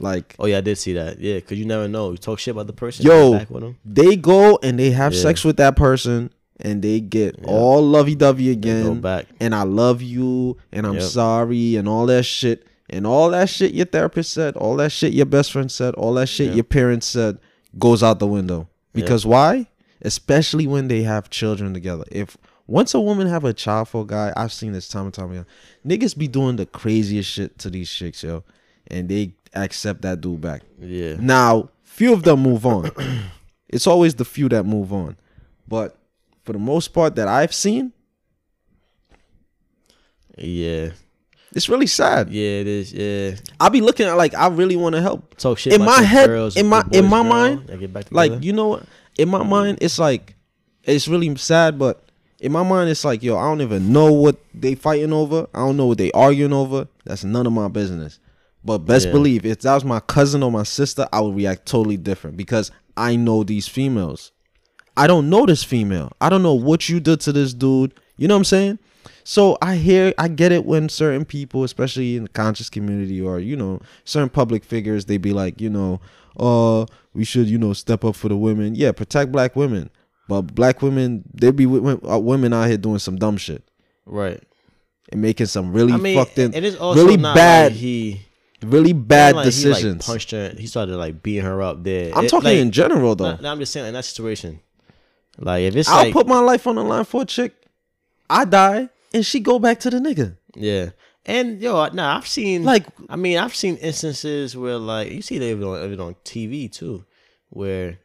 Like 0.00 0.36
Oh 0.38 0.46
yeah, 0.46 0.58
I 0.58 0.60
did 0.60 0.78
see 0.78 0.92
that. 0.92 1.18
Yeah, 1.18 1.36
because 1.36 1.58
you 1.58 1.64
never 1.64 1.88
know. 1.88 2.12
You 2.12 2.18
talk 2.18 2.38
shit 2.38 2.52
about 2.52 2.68
the 2.68 2.72
person. 2.72 3.04
Yo. 3.04 3.32
back 3.32 3.50
with 3.50 3.62
them. 3.64 3.78
they 3.84 4.14
go 4.14 4.58
and 4.62 4.78
they 4.78 4.90
have 4.90 5.12
Yeah. 5.12 5.22
sex 5.22 5.44
with 5.44 5.56
that 5.56 5.74
person 5.76 6.30
and 6.60 6.82
they 6.82 7.00
get 7.00 7.36
Yeah. 7.40 7.46
all 7.48 7.82
lovey 7.82 8.14
dovey 8.14 8.46
Go 8.46 8.52
again. 8.52 9.00
back. 9.00 9.26
and 9.40 9.54
I 9.54 9.62
love 9.62 10.02
you 10.02 10.56
and 10.72 10.86
I'm 10.86 10.94
Yep. 10.94 11.02
sorry 11.02 11.76
and 11.76 11.88
all 11.88 12.06
that 12.06 12.24
shit 12.24 12.66
and 12.90 13.06
all 13.06 13.30
that 13.30 13.48
shit 13.48 13.74
your 13.74 13.86
therapist 13.86 14.32
said, 14.32 14.56
all 14.56 14.76
that 14.76 14.90
shit 14.92 15.12
your 15.12 15.26
best 15.26 15.52
friend 15.52 15.70
said, 15.70 15.94
all 15.94 16.14
that 16.14 16.28
shit 16.28 16.46
Yep. 16.48 16.54
your 16.56 16.64
parents 16.64 17.06
said 17.06 17.38
goes 17.78 18.02
out 18.02 18.18
the 18.18 18.26
window. 18.26 18.68
Because 18.92 19.24
why? 19.26 19.66
Especially 20.02 20.66
when 20.66 20.88
they 20.88 21.02
have 21.02 21.30
children 21.30 21.74
together. 21.74 22.04
If 22.10 22.36
once 22.66 22.94
a 22.94 23.00
woman 23.00 23.26
have 23.28 23.44
a 23.44 23.52
child 23.52 23.88
for 23.88 24.02
a 24.02 24.06
guy, 24.06 24.32
I've 24.36 24.52
seen 24.52 24.72
this 24.72 24.88
time 24.88 25.04
and 25.06 25.14
time 25.14 25.30
again. 25.30 25.46
Niggas 25.86 26.16
be 26.16 26.26
doing 26.28 26.56
the 26.56 26.66
craziest 26.66 27.30
shit 27.30 27.58
to 27.60 27.70
these 27.70 27.90
chicks, 27.90 28.22
yo, 28.22 28.42
and 28.88 29.08
they 29.08 29.32
accept 29.54 30.02
that 30.02 30.20
dude 30.20 30.40
back. 30.40 30.62
Yeah. 30.80 31.16
Now, 31.20 31.70
few 31.82 32.12
of 32.12 32.22
them 32.24 32.40
move 32.40 32.66
on. 32.66 32.90
it's 33.68 33.86
always 33.86 34.14
the 34.16 34.24
few 34.24 34.48
that 34.50 34.64
move 34.64 34.92
on. 34.92 35.16
But 35.66 35.96
for 36.48 36.54
the 36.54 36.58
most 36.58 36.94
part 36.94 37.14
that 37.16 37.28
I've 37.28 37.52
seen, 37.52 37.92
Yeah. 40.38 40.92
it's 41.54 41.68
really 41.68 41.86
sad. 41.86 42.30
Yeah, 42.30 42.60
it 42.62 42.66
is. 42.66 42.90
Yeah. 42.90 43.32
I'll 43.60 43.68
be 43.68 43.82
looking 43.82 44.06
at 44.06 44.16
like 44.16 44.34
I 44.34 44.46
really 44.48 44.76
want 44.76 44.94
to 44.94 45.02
help. 45.02 45.36
Talk 45.36 45.58
shit 45.58 45.74
In 45.74 45.84
my 45.84 46.00
head- 46.00 46.28
girls, 46.28 46.56
in 46.56 46.66
my- 46.68 46.84
in 46.90 47.04
my 47.04 47.20
girl, 47.22 47.28
mind, 47.30 47.66
get 47.78 47.92
back 47.92 48.06
Like 48.10 48.42
you 48.42 48.54
know 48.54 48.68
what? 48.68 48.84
In 49.18 49.28
my 49.28 49.42
mind, 49.42 49.76
it's 49.82 49.98
like 49.98 50.36
it's 50.84 51.06
really 51.06 51.36
sad, 51.36 51.78
but 51.78 52.08
in 52.40 52.50
my 52.50 52.62
mind, 52.62 52.88
it's 52.88 53.04
like 53.04 53.22
yo, 53.22 53.36
I 53.36 53.42
don't 53.42 53.60
even 53.60 53.92
know 53.92 54.10
what 54.10 54.36
they 54.54 54.74
fighting 54.74 55.12
over. 55.12 55.46
I 55.52 55.58
don't 55.58 55.76
know 55.76 55.84
what 55.86 55.98
they 55.98 56.10
arguing 56.12 56.54
over. 56.54 56.88
That's 57.04 57.24
none 57.24 57.46
of 57.46 57.52
my 57.52 57.68
business. 57.68 58.20
But 58.64 58.78
best 58.78 59.06
Yeah. 59.06 59.12
believe, 59.12 59.44
if 59.44 59.60
that 59.60 59.74
was 59.74 59.84
my 59.84 60.00
cousin 60.00 60.42
or 60.42 60.50
my 60.50 60.62
sister, 60.62 61.06
I 61.12 61.20
would 61.20 61.36
react 61.36 61.66
totally 61.66 61.98
different 61.98 62.38
because 62.38 62.70
I 62.96 63.16
know 63.16 63.44
these 63.44 63.68
females. 63.68 64.32
I 64.98 65.06
don't 65.06 65.30
know 65.30 65.46
this 65.46 65.62
female. 65.62 66.12
I 66.20 66.28
don't 66.28 66.42
know 66.42 66.54
what 66.54 66.88
you 66.88 66.98
did 67.00 67.20
to 67.20 67.32
this 67.32 67.54
dude. 67.54 67.94
You 68.16 68.26
know 68.28 68.34
what 68.34 68.38
I'm 68.40 68.44
saying? 68.44 68.78
So 69.22 69.56
I 69.62 69.76
hear, 69.76 70.12
I 70.18 70.28
get 70.28 70.52
it 70.52 70.64
when 70.64 70.88
certain 70.88 71.24
people, 71.24 71.62
especially 71.62 72.16
in 72.16 72.24
the 72.24 72.28
conscious 72.30 72.68
community 72.68 73.20
or 73.20 73.38
you 73.38 73.56
know 73.56 73.80
certain 74.04 74.28
public 74.28 74.64
figures, 74.64 75.04
they 75.04 75.18
be 75.18 75.32
like, 75.32 75.60
you 75.60 75.70
know, 75.70 76.00
uh, 76.38 76.86
we 77.14 77.24
should, 77.24 77.48
you 77.48 77.58
know, 77.58 77.72
step 77.74 78.04
up 78.04 78.16
for 78.16 78.28
the 78.28 78.36
women. 78.36 78.74
Yeah, 78.74 78.92
protect 78.92 79.30
black 79.30 79.54
women. 79.54 79.90
But 80.28 80.54
black 80.54 80.82
women, 80.82 81.24
they 81.32 81.50
be 81.50 81.64
uh, 81.66 82.18
women 82.18 82.52
out 82.52 82.68
here 82.68 82.76
doing 82.76 82.98
some 82.98 83.16
dumb 83.16 83.38
shit 83.38 83.62
right. 84.04 84.42
and 85.10 85.22
making 85.22 85.46
some 85.46 85.72
really 85.72 85.92
I 85.92 85.96
mean, 85.96 86.16
fucked 86.16 86.38
in, 86.38 86.52
it 86.54 86.64
is 86.64 86.76
also 86.76 87.02
really 87.02 87.16
not 87.16 87.34
bad, 87.34 87.72
Like 87.72 87.80
he 87.80 88.20
really 88.62 88.92
bad 88.92 89.36
like 89.36 89.44
He, 89.44 89.50
decisions. 89.50 90.06
like, 90.06 90.14
punched 90.14 90.30
her. 90.32 90.54
He 90.58 90.66
started 90.66 90.96
like 90.96 91.22
beating 91.22 91.44
her 91.44 91.62
up 91.62 91.82
there. 91.82 92.12
I'm 92.14 92.26
It- 92.26 92.28
talking 92.28 92.58
in 92.58 92.72
general 92.72 93.14
though. 93.14 93.36
Nah, 93.36 93.52
I'm 93.52 93.58
just 93.58 93.72
saying 93.72 93.86
in 93.86 93.94
that 93.94 94.04
situation. 94.04 94.60
Like 95.38 95.62
if 95.62 95.76
it's 95.76 95.88
I'll 95.88 96.04
like 96.04 96.12
put 96.12 96.26
my 96.26 96.40
life 96.40 96.66
on 96.66 96.74
the 96.76 96.82
line 96.84 97.04
for 97.04 97.22
a 97.22 97.24
chick. 97.24 97.54
I 98.28 98.44
die 98.44 98.88
and 99.14 99.24
she 99.24 99.40
go 99.40 99.58
back 99.58 99.80
to 99.80 99.90
the 99.90 99.98
nigga. 99.98 100.36
yeah, 100.54 100.90
and 101.24 101.60
yo, 101.60 101.86
nah, 101.94 102.16
I've 102.16 102.26
seen 102.26 102.64
Like 102.64 102.86
I 103.08 103.16
mean, 103.16 103.38
I've 103.38 103.54
seen 103.54 103.76
instances 103.76 104.56
where 104.56 104.78
like 104.78 105.10
you 105.12 105.22
see 105.22 105.36
it 105.36 105.42
even 105.42 105.64
on 105.64 105.84
even 105.84 106.00
on 106.00 106.14
TV 106.24 106.70
too, 106.70 107.04
where 107.50 107.98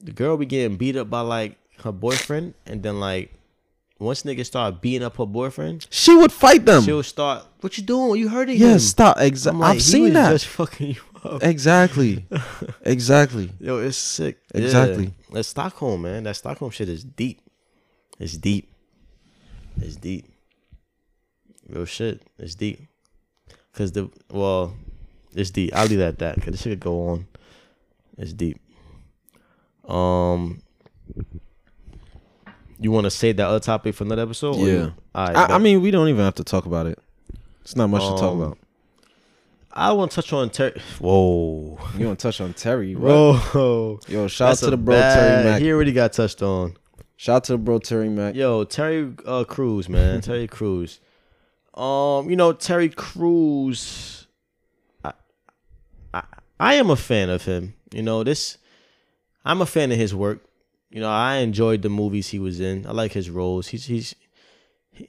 the 0.00 0.12
girl 0.12 0.36
be 0.36 0.46
getting 0.46 0.76
beat 0.76 0.96
up 0.96 1.08
by 1.10 1.20
like 1.20 1.56
her 1.84 1.92
boyfriend, 1.92 2.54
and 2.64 2.82
then 2.82 2.98
like 3.00 3.32
once 3.98 4.22
niggas 4.24 4.46
start 4.46 4.80
beating 4.82 5.02
up 5.04 5.16
her 5.16 5.26
boyfriend, 5.26 5.86
she 5.90 6.14
would 6.14 6.32
fight 6.32 6.64
them. 6.66 6.82
she'll 6.82 7.02
start, 7.02 7.44
"What 7.60 7.76
you 7.78 7.84
doing? 7.84 8.20
You 8.20 8.28
hurting 8.28 8.56
Yeah, 8.58 8.72
him?" 8.74 8.78
stop. 8.78 9.16
Exactly. 9.20 9.60
like, 9.60 9.76
I've 9.76 9.82
seen 9.82 10.12
that. 10.14 10.30
Just 10.32 10.46
fucking 10.58 10.88
you 10.88 11.00
up. 11.24 11.42
Exactly. 11.42 12.26
exactly. 12.82 13.50
Yo, 13.60 13.78
it's 13.78 13.96
sick. 13.96 14.38
Exactly. 14.54 15.04
Yeah. 15.04 15.10
That's 15.32 15.48
Stockholm, 15.48 16.02
man. 16.02 16.24
That 16.24 16.36
Stockholm 16.36 16.70
shit 16.70 16.88
is 16.88 17.04
deep. 17.04 17.40
It's 18.18 18.36
deep. 18.36 18.70
It's 19.80 19.96
deep. 19.96 20.26
Real 21.68 21.84
shit. 21.84 22.22
It's 22.38 22.54
deep. 22.54 22.80
Cause 23.74 23.92
the 23.92 24.10
well, 24.30 24.74
it's 25.34 25.50
deep. 25.50 25.70
I'll 25.74 25.86
leave 25.86 25.98
that 25.98 26.08
at 26.08 26.18
that. 26.20 26.36
Cause 26.36 26.52
this 26.52 26.62
shit 26.62 26.72
could 26.72 26.80
go 26.80 27.08
on. 27.08 27.26
It's 28.16 28.32
deep. 28.32 28.58
Um, 29.86 30.62
you 32.78 32.90
want 32.90 33.04
to 33.04 33.10
save 33.10 33.36
that 33.38 33.46
other 33.48 33.60
topic 33.60 33.94
for 33.94 34.04
another 34.04 34.22
episode? 34.22 34.56
or 34.56 34.66
you- 34.66 34.72
Yeah. 34.78 34.90
All 35.14 35.26
right. 35.26 35.36
I, 35.50 35.54
I 35.56 35.58
mean, 35.58 35.82
we 35.82 35.90
don't 35.90 36.08
even 36.08 36.24
have 36.24 36.34
to 36.36 36.44
talk 36.44 36.66
about 36.66 36.86
it. 36.86 36.98
It's 37.62 37.76
not 37.76 37.88
much 37.88 38.02
to 38.02 38.08
talk 38.10 38.32
Um, 38.32 38.40
about. 38.42 38.58
I 39.76 39.92
want 39.92 40.10
to 40.12 40.14
touch 40.16 40.32
on 40.32 40.48
Terry. 40.50 40.80
Whoa, 41.00 41.78
You 41.98 42.06
want 42.06 42.18
to 42.18 42.22
touch 42.28 42.40
on 42.40 42.54
Terry? 42.54 42.94
Bro. 42.94 43.98
Yo, 44.08 44.26
shout 44.26 44.52
out 44.52 44.58
to 44.58 44.70
the 44.70 44.76
bro 44.78 44.94
bad- 44.94 45.14
Terry 45.14 45.44
Mac. 45.44 45.62
He 45.62 45.70
already 45.70 45.92
got 45.92 46.12
touched 46.14 46.42
on. 46.42 46.76
Shout 47.16 47.36
out 47.36 47.44
to 47.44 47.52
the 47.52 47.58
bro 47.58 47.78
Terry 47.78 48.08
Mac. 48.08 48.34
Yo, 48.34 48.64
Terry 48.64 49.12
uh, 49.26 49.44
Crews, 49.44 49.88
man, 49.88 50.20
Terry 50.22 50.46
Crews. 50.48 51.00
Um, 51.74 52.30
you 52.30 52.36
know 52.36 52.52
Terry 52.54 52.88
Crews. 52.88 54.26
I, 55.04 55.12
I, 56.14 56.22
I 56.58 56.74
am 56.74 56.88
a 56.88 56.96
fan 56.96 57.28
of 57.28 57.44
him. 57.44 57.74
You 57.92 58.02
know 58.02 58.24
this. 58.24 58.56
I'm 59.44 59.60
a 59.60 59.66
fan 59.66 59.92
of 59.92 59.98
his 59.98 60.14
work. 60.14 60.42
You 60.90 61.00
know 61.00 61.10
I 61.10 61.36
enjoyed 61.36 61.82
the 61.82 61.90
movies 61.90 62.28
he 62.28 62.38
was 62.38 62.60
in. 62.60 62.86
I 62.86 62.92
like 62.92 63.12
his 63.12 63.28
roles. 63.28 63.68
He's 63.68 63.84
he's 63.86 64.14
he, 64.90 65.08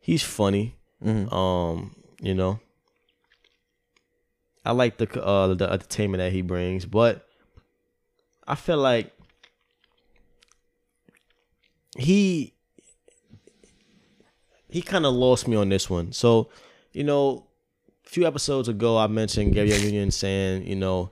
he's 0.00 0.24
funny. 0.24 0.74
Mhm. 1.04 1.32
Um, 1.32 1.94
you 2.20 2.34
know. 2.34 2.58
I 4.64 4.72
like 4.72 4.98
the 4.98 5.22
uh 5.22 5.54
the 5.54 5.70
entertainment 5.70 6.20
that 6.20 6.32
he 6.32 6.42
brings, 6.42 6.84
but 6.84 7.26
I 8.46 8.54
feel 8.54 8.78
like 8.78 9.12
he 11.98 12.54
he 14.68 14.82
kind 14.82 15.06
of 15.06 15.14
lost 15.14 15.48
me 15.48 15.56
on 15.56 15.68
this 15.68 15.90
one. 15.90 16.12
So, 16.12 16.48
you 16.92 17.04
know, 17.04 17.46
a 18.06 18.08
few 18.08 18.26
episodes 18.26 18.68
ago, 18.68 18.98
I 18.98 19.06
mentioned 19.06 19.54
Gary 19.54 19.74
Union 19.74 20.10
saying, 20.10 20.66
you 20.66 20.76
know, 20.76 21.10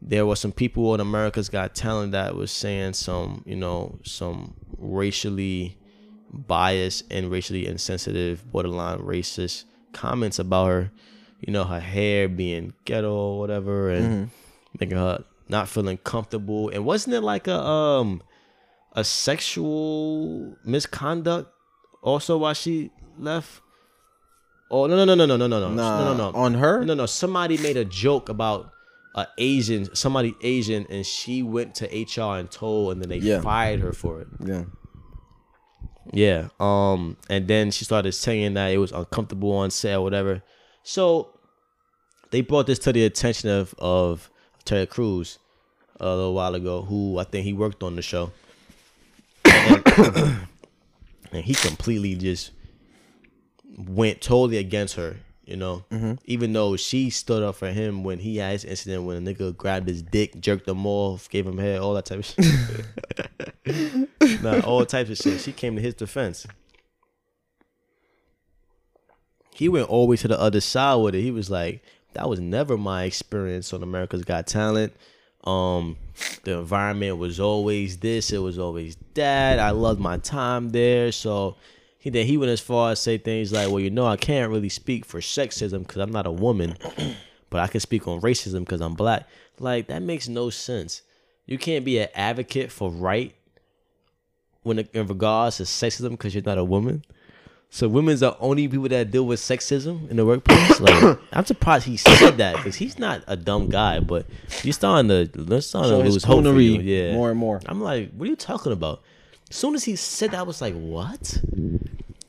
there 0.00 0.24
were 0.24 0.36
some 0.36 0.52
people 0.52 0.90
on 0.90 1.00
America's 1.00 1.48
Got 1.48 1.74
Talent 1.74 2.12
that 2.12 2.34
was 2.34 2.50
saying 2.50 2.94
some, 2.94 3.42
you 3.46 3.56
know, 3.56 3.98
some 4.04 4.54
racially 4.78 5.76
biased 6.32 7.04
and 7.10 7.30
racially 7.30 7.66
insensitive, 7.66 8.50
borderline 8.50 8.98
racist 9.00 9.64
comments 9.92 10.38
about 10.38 10.66
her 10.66 10.92
you 11.40 11.52
know, 11.52 11.64
her 11.64 11.80
hair 11.80 12.28
being 12.28 12.74
ghetto 12.84 13.12
or 13.12 13.38
whatever 13.38 13.90
and 13.90 14.06
mm-hmm. 14.06 14.24
making 14.78 14.98
her 14.98 15.24
not 15.48 15.68
feeling 15.68 15.98
comfortable. 15.98 16.68
And 16.68 16.84
wasn't 16.84 17.14
it 17.14 17.22
like 17.22 17.48
a 17.48 17.58
um 17.60 18.22
a 18.92 19.04
sexual 19.04 20.56
misconduct 20.64 21.52
also 22.02 22.38
while 22.38 22.54
she 22.54 22.90
left? 23.18 23.60
Oh 24.70 24.86
no 24.86 24.96
no 24.96 25.04
no 25.04 25.14
no 25.14 25.26
no 25.26 25.36
no 25.36 25.48
no 25.48 25.70
nah, 25.70 25.98
no 25.98 26.14
no 26.14 26.30
no 26.30 26.38
on 26.38 26.54
her 26.54 26.84
no 26.84 26.94
no 26.94 27.06
somebody 27.06 27.58
made 27.58 27.76
a 27.76 27.84
joke 27.84 28.28
about 28.28 28.70
a 29.16 29.26
Asian 29.38 29.92
somebody 29.96 30.34
Asian 30.42 30.86
and 30.88 31.04
she 31.04 31.42
went 31.42 31.74
to 31.76 31.86
HR 31.86 32.38
and 32.38 32.48
told 32.48 32.92
and 32.92 33.02
then 33.02 33.08
they 33.08 33.18
yeah. 33.18 33.40
fired 33.40 33.80
her 33.80 33.92
for 33.92 34.20
it 34.20 34.28
yeah 34.44 34.64
yeah 36.12 36.48
um 36.60 37.16
and 37.28 37.48
then 37.48 37.72
she 37.72 37.84
started 37.84 38.12
saying 38.12 38.54
that 38.54 38.68
it 38.68 38.78
was 38.78 38.92
uncomfortable 38.92 39.52
on 39.52 39.70
set 39.70 39.96
or 39.96 40.02
whatever 40.02 40.42
so 40.90 41.28
they 42.32 42.40
brought 42.40 42.66
this 42.66 42.80
to 42.80 42.92
the 42.92 43.04
attention 43.04 43.48
of 43.48 43.76
of 43.78 44.28
Terry 44.64 44.86
Crews 44.86 45.38
a 46.00 46.08
little 46.08 46.34
while 46.34 46.56
ago, 46.56 46.82
who 46.82 47.16
I 47.16 47.22
think 47.22 47.44
he 47.44 47.52
worked 47.52 47.84
on 47.84 47.94
the 47.94 48.02
show, 48.02 48.32
and, 49.44 49.86
and 51.32 51.44
he 51.44 51.54
completely 51.54 52.16
just 52.16 52.50
went 53.78 54.20
totally 54.20 54.56
against 54.56 54.96
her. 54.96 55.18
You 55.44 55.58
know, 55.58 55.84
mm-hmm. 55.92 56.14
even 56.24 56.54
though 56.54 56.76
she 56.76 57.08
stood 57.10 57.44
up 57.44 57.54
for 57.54 57.70
him 57.70 58.02
when 58.02 58.18
he 58.18 58.38
had 58.38 58.54
his 58.54 58.64
incident 58.64 59.04
when 59.04 59.28
a 59.28 59.32
nigga 59.32 59.56
grabbed 59.56 59.88
his 59.88 60.02
dick, 60.02 60.40
jerked 60.40 60.68
him 60.68 60.84
off, 60.86 61.30
gave 61.30 61.46
him 61.46 61.58
head, 61.58 61.78
all 61.78 61.94
that 61.94 62.06
type 62.06 62.18
of 62.18 62.24
shit. 62.24 62.36
nah, 64.42 64.58
all 64.62 64.84
types 64.84 65.10
of 65.10 65.18
shit. 65.18 65.40
She 65.40 65.52
came 65.52 65.76
to 65.76 65.82
his 65.82 65.94
defense. 65.94 66.48
He 69.60 69.68
went 69.68 69.90
all 69.90 70.06
the 70.06 70.10
way 70.12 70.16
to 70.16 70.26
the 70.26 70.40
other 70.40 70.62
side 70.62 70.94
with 70.94 71.14
it. 71.14 71.20
He 71.20 71.30
was 71.30 71.50
like, 71.50 71.82
"That 72.14 72.30
was 72.30 72.40
never 72.40 72.78
my 72.78 73.04
experience 73.04 73.74
on 73.74 73.82
America's 73.82 74.24
Got 74.24 74.46
Talent. 74.46 74.94
Um, 75.44 75.98
the 76.44 76.60
environment 76.60 77.18
was 77.18 77.38
always 77.38 77.98
this. 77.98 78.32
It 78.32 78.38
was 78.38 78.58
always 78.58 78.96
that. 79.12 79.58
I 79.58 79.68
loved 79.68 80.00
my 80.00 80.16
time 80.16 80.70
there. 80.70 81.12
So 81.12 81.56
he 81.98 82.08
then 82.08 82.26
he 82.26 82.38
went 82.38 82.50
as 82.50 82.62
far 82.62 82.92
as 82.92 83.00
say 83.00 83.18
things 83.18 83.52
like, 83.52 83.68
"Well, 83.68 83.80
you 83.80 83.90
know, 83.90 84.06
I 84.06 84.16
can't 84.16 84.50
really 84.50 84.70
speak 84.70 85.04
for 85.04 85.20
sexism 85.20 85.80
because 85.80 85.98
I'm 85.98 86.10
not 86.10 86.26
a 86.26 86.32
woman, 86.32 86.78
but 87.50 87.60
I 87.60 87.66
can 87.66 87.80
speak 87.80 88.08
on 88.08 88.22
racism 88.22 88.60
because 88.60 88.80
I'm 88.80 88.94
black." 88.94 89.28
Like 89.58 89.88
that 89.88 90.00
makes 90.00 90.26
no 90.26 90.48
sense. 90.48 91.02
You 91.44 91.58
can't 91.58 91.84
be 91.84 91.98
an 91.98 92.08
advocate 92.14 92.72
for 92.72 92.90
right 92.90 93.34
when 94.62 94.78
in 94.78 95.06
regards 95.06 95.58
to 95.58 95.64
sexism 95.64 96.12
because 96.12 96.34
you're 96.34 96.44
not 96.44 96.56
a 96.56 96.64
woman. 96.64 97.04
So 97.72 97.88
women's 97.88 98.18
the 98.20 98.36
only 98.40 98.66
people 98.66 98.88
that 98.88 99.12
deal 99.12 99.24
with 99.24 99.38
sexism 99.38 100.10
in 100.10 100.16
the 100.16 100.26
workplace. 100.26 100.80
Like 100.80 101.18
I'm 101.32 101.44
surprised 101.44 101.86
he 101.86 101.96
said 101.96 102.36
that 102.38 102.56
because 102.56 102.74
he's 102.74 102.98
not 102.98 103.22
a 103.28 103.36
dumb 103.36 103.68
guy, 103.68 104.00
but 104.00 104.26
you're 104.64 104.72
starting 104.72 105.08
to 105.08 105.30
you're 105.48 105.60
starting 105.60 105.90
So 105.90 106.02
to 106.02 106.08
lose 106.08 106.24
hope 106.24 106.44
for 106.44 106.60
you. 106.60 106.80
Yeah, 106.80 107.14
more 107.14 107.30
and 107.30 107.38
more. 107.38 107.60
I'm 107.66 107.80
like, 107.80 108.10
what 108.12 108.26
are 108.26 108.30
you 108.30 108.36
talking 108.36 108.72
about? 108.72 109.02
As 109.48 109.56
soon 109.56 109.74
as 109.76 109.84
he 109.84 109.94
said 109.96 110.32
that, 110.32 110.40
I 110.40 110.42
was 110.42 110.60
like, 110.60 110.74
what? 110.74 111.40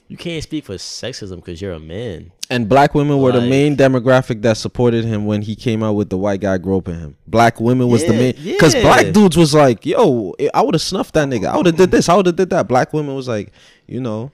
You 0.08 0.18
can't 0.18 0.44
speak 0.44 0.66
for 0.66 0.74
sexism 0.76 1.38
because 1.38 1.62
you're 1.62 1.74
a 1.74 1.80
man. 1.80 2.32
And 2.50 2.68
black 2.68 2.94
women 2.94 3.20
were 3.20 3.32
the 3.32 3.42
main 3.42 3.78
demographic 3.78 4.42
that 4.42 4.58
supported 4.58 5.06
him 5.06 5.26
when 5.26 5.42
he 5.42 5.56
came 5.56 5.82
out 5.82 5.94
with 5.94 6.10
the 6.10 6.18
white 6.18 6.42
guy 6.42 6.58
groping 6.58 7.00
him. 7.00 7.16
Black 7.26 7.62
women 7.62 7.88
was 7.88 8.04
the 8.04 8.14
Yeah, 8.14 8.20
main 8.20 8.34
because 8.44 8.76
yeah. 8.76 8.82
black 8.82 9.14
dudes 9.14 9.38
was 9.38 9.54
like, 9.56 9.86
"Yo, 9.86 10.36
I 10.54 10.62
would 10.62 10.76
have 10.76 10.82
snuffed 10.82 11.14
that 11.14 11.30
nigga. 11.30 11.46
I 11.46 11.58
would 11.58 11.66
have 11.66 11.78
did 11.78 11.92
this. 11.92 12.10
I 12.10 12.16
would 12.16 12.26
have 12.26 12.36
did 12.36 12.50
that." 12.50 12.68
Black 12.68 12.92
women 12.92 13.16
was 13.16 13.28
like, 13.30 13.54
you 13.88 14.02
know, 14.02 14.32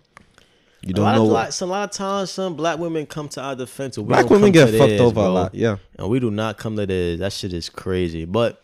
you 0.81 0.91
A 0.91 0.93
don't 0.93 1.05
lot, 1.05 1.15
know. 1.15 1.21
of 1.23 1.27
what- 1.27 1.33
black, 1.33 1.51
so 1.53 1.65
a 1.65 1.67
lot 1.67 1.83
of 1.89 1.91
times, 1.95 2.31
some 2.31 2.55
black 2.55 2.77
women 2.79 3.05
come 3.05 3.27
to 3.29 3.41
our 3.41 3.55
defense. 3.55 3.97
black 3.97 4.29
women 4.29 4.51
get 4.51 4.65
fucked 4.69 4.77
theirs, 4.89 5.01
over 5.01 5.21
a 5.21 5.29
lot. 5.29 5.55
Yeah, 5.55 5.77
and 5.97 6.09
we 6.09 6.19
do 6.19 6.29
not 6.31 6.57
come 6.57 6.75
to 6.77 6.85
this. 6.85 7.19
That 7.19 7.33
shit 7.33 7.53
is 7.53 7.69
crazy. 7.69 8.25
But 8.25 8.61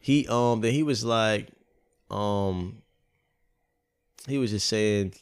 he 0.00 0.26
um 0.28 0.60
then 0.60 0.72
he 0.72 0.82
was 0.82 1.04
like 1.04 1.48
um 2.10 2.78
he 4.26 4.38
was 4.38 4.50
just 4.50 4.66
saying 4.68 5.14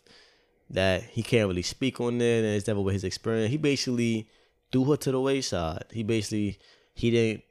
that 0.71 1.03
he 1.03 1.23
can't 1.23 1.49
really 1.49 1.63
speak 1.63 2.01
on 2.01 2.21
it 2.21 2.45
and 2.45 2.47
it's 2.57 2.67
never 2.67 2.81
with 2.81 2.95
his 2.95 3.05
experience. 3.05 3.51
He 3.51 3.57
basically 3.57 4.29
threw 4.73 4.85
her 4.85 4.97
to 4.99 5.13
the 5.13 5.21
wayside. 5.21 5.85
He 5.93 6.03
basically 6.03 6.59
he 6.95 7.11
didn't 7.11 7.43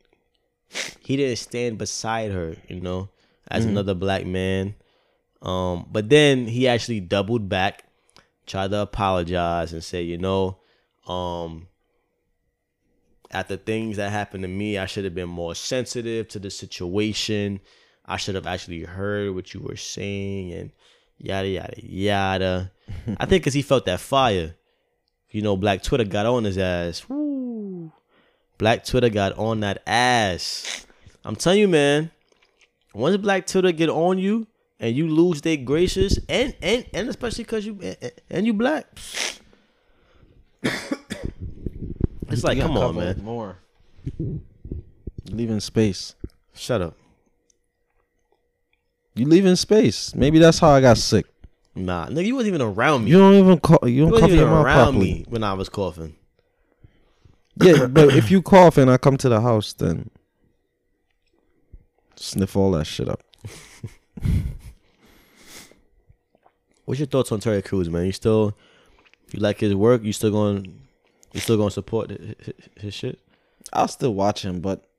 he 1.02 1.18
didn't 1.18 1.38
stand 1.38 1.78
beside 1.78 2.32
her, 2.32 2.56
you 2.68 2.80
know, 2.82 3.10
as 3.50 3.66
another 3.66 3.94
black 3.94 4.26
man. 4.26 4.76
Um, 5.42 5.88
but 5.92 6.10
then 6.10 6.48
he 6.48 6.68
actually 6.68 7.00
doubled 7.00 7.48
back, 7.48 7.86
tried 8.46 8.72
to 8.72 8.82
apologize 8.82 9.74
and 9.74 9.84
say, 9.84 10.02
you 10.02 10.18
know, 10.18 10.58
um, 11.08 11.68
after 13.32 13.58
things 13.58 13.98
that 13.98 14.12
happened 14.12 14.44
to 14.44 14.48
me, 14.48 14.78
I 14.78 14.86
should 14.86 15.06
have 15.06 15.16
been 15.16 15.30
more 15.30 15.56
sensitive 15.56 16.28
to 16.30 16.40
the 16.40 16.50
situation. 16.50 17.60
I 18.06 18.18
should 18.18 18.36
have 18.36 18.48
actually 18.48 18.84
heard 18.84 19.36
what 19.36 19.54
you 19.54 19.62
were 19.62 19.76
saying 19.76 20.52
and 20.52 20.72
yada 21.18 21.48
yada 21.48 21.74
yada. 21.78 22.72
I 23.20 23.26
think 23.26 23.44
because 23.44 23.54
he 23.54 23.62
felt 23.62 23.86
that 23.86 24.00
fire. 24.00 24.56
You 25.30 25.44
know, 25.44 25.56
Black 25.56 25.84
Twitter 25.84 26.06
got 26.06 26.26
on 26.26 26.44
his 26.44 26.58
ass. 26.58 27.08
Woo. 27.08 27.92
Black 28.58 28.84
Twitter 28.84 29.10
got 29.10 29.38
on 29.38 29.60
that 29.60 29.84
ass. 29.86 30.88
I'm 31.24 31.36
telling 31.36 31.60
you, 31.60 31.68
man. 31.68 32.10
Once 32.96 33.16
Black 33.18 33.46
Twitter 33.46 33.72
get 33.72 33.90
on 33.90 34.18
you 34.18 34.48
and 34.80 34.96
you 34.96 35.08
lose 35.08 35.42
their 35.42 35.58
gracious, 35.58 36.18
and 36.30 36.56
and 36.62 36.86
and 36.94 37.10
especially 37.10 37.44
because 37.44 37.66
you 37.66 37.78
and, 37.82 38.12
and 38.30 38.46
you 38.46 38.54
black, 38.54 38.86
it's 40.64 42.44
like, 42.44 42.60
come 42.60 42.78
on, 42.78 42.96
man. 42.96 43.22
more. 43.24 43.58
Leaving 45.30 45.60
space. 45.60 46.16
Shut 46.54 46.82
up. 46.82 46.96
You 49.16 49.26
leaving 49.26 49.56
space. 49.56 50.16
Maybe 50.16 50.40
that's 50.40 50.60
how 50.60 50.70
I 50.70 50.82
got 50.82 50.98
sick. 50.98 51.26
Nah, 51.76 52.08
nigga, 52.08 52.26
you 52.26 52.36
wasn't 52.36 52.56
even 52.56 52.62
around 52.62 53.06
me. 53.06 53.12
You 53.12 53.18
don't 53.20 53.36
even 53.36 53.60
call. 53.60 53.80
You 53.84 53.90
You 53.90 54.02
don't 54.04 54.12
wasn't 54.12 54.32
even 54.32 54.40
your 54.40 54.50
mouth 54.50 54.66
around 54.66 54.84
properly. 54.94 55.14
me 55.14 55.26
when 55.30 55.44
I 55.44 55.54
was 55.54 55.70
coughing. 55.70 56.16
Yeah, 57.62 57.86
but 57.92 58.16
if 58.16 58.32
you 58.32 58.42
cough 58.42 58.78
and 58.78 58.90
I 58.90 58.98
come 58.98 59.18
to 59.18 59.30
the 59.30 59.42
house, 59.42 59.74
then 59.74 60.10
sniff 62.16 62.56
all 62.56 62.72
that 62.72 62.86
shit 62.86 63.08
up. 63.10 63.22
What's 66.90 66.98
your 66.98 67.06
thoughts 67.06 67.32
on 67.32 67.40
Terry 67.40 67.62
Crews, 67.62 67.88
man? 67.88 68.08
You 68.08 68.12
still 68.12 68.58
you 69.32 69.40
like 69.40 69.60
his 69.60 69.76
work? 69.76 70.04
You 70.04 70.12
still 70.12 70.32
going? 70.32 70.88
You 71.34 71.40
still 71.40 71.56
going 71.56 71.70
to 71.70 71.74
support 71.74 72.10
his, 72.10 72.36
his, 72.78 72.94
shit? 72.96 73.20
I'll 73.72 73.88
still 73.88 74.16
watch 74.16 74.42
him, 74.42 74.60
but 74.60 74.90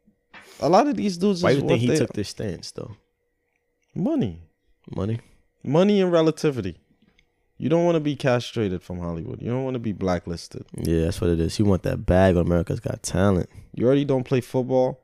a 0.61 0.69
lot 0.69 0.87
of 0.87 0.95
these 0.97 1.17
dudes 1.17 1.43
Why 1.43 1.55
do 1.55 1.63
you 1.63 1.67
think 1.67 1.81
he 1.81 1.89
they- 1.89 1.97
took 1.97 2.13
this 2.13 2.29
stance 2.29 2.71
though? 2.71 2.95
money, 3.93 4.41
Money. 4.95 5.19
money 5.65 6.01
and 6.01 6.13
relativity. 6.13 6.79
You 7.59 7.69
don't 7.69 7.85
want 7.85 7.97
to 7.97 8.01
be 8.01 8.15
castrated 8.15 8.85
from 8.85 9.01
Hollywood. 9.01 9.43
You 9.43 9.51
don't 9.51 9.65
want 9.65 9.75
to 9.75 9.81
be 9.81 9.91
blacklisted. 9.93 10.67
Yeah, 10.77 11.07
that's 11.07 11.21
what 11.21 11.31
it 11.31 11.41
is. 11.41 11.59
You 11.59 11.65
want 11.65 11.83
that 11.83 12.07
bag 12.07 12.37
America's 12.37 12.79
Got 12.79 13.03
Talent. 13.03 13.51
You 13.75 13.87
already 13.87 14.05
don't 14.05 14.23
play 14.23 14.41
football. 14.41 15.01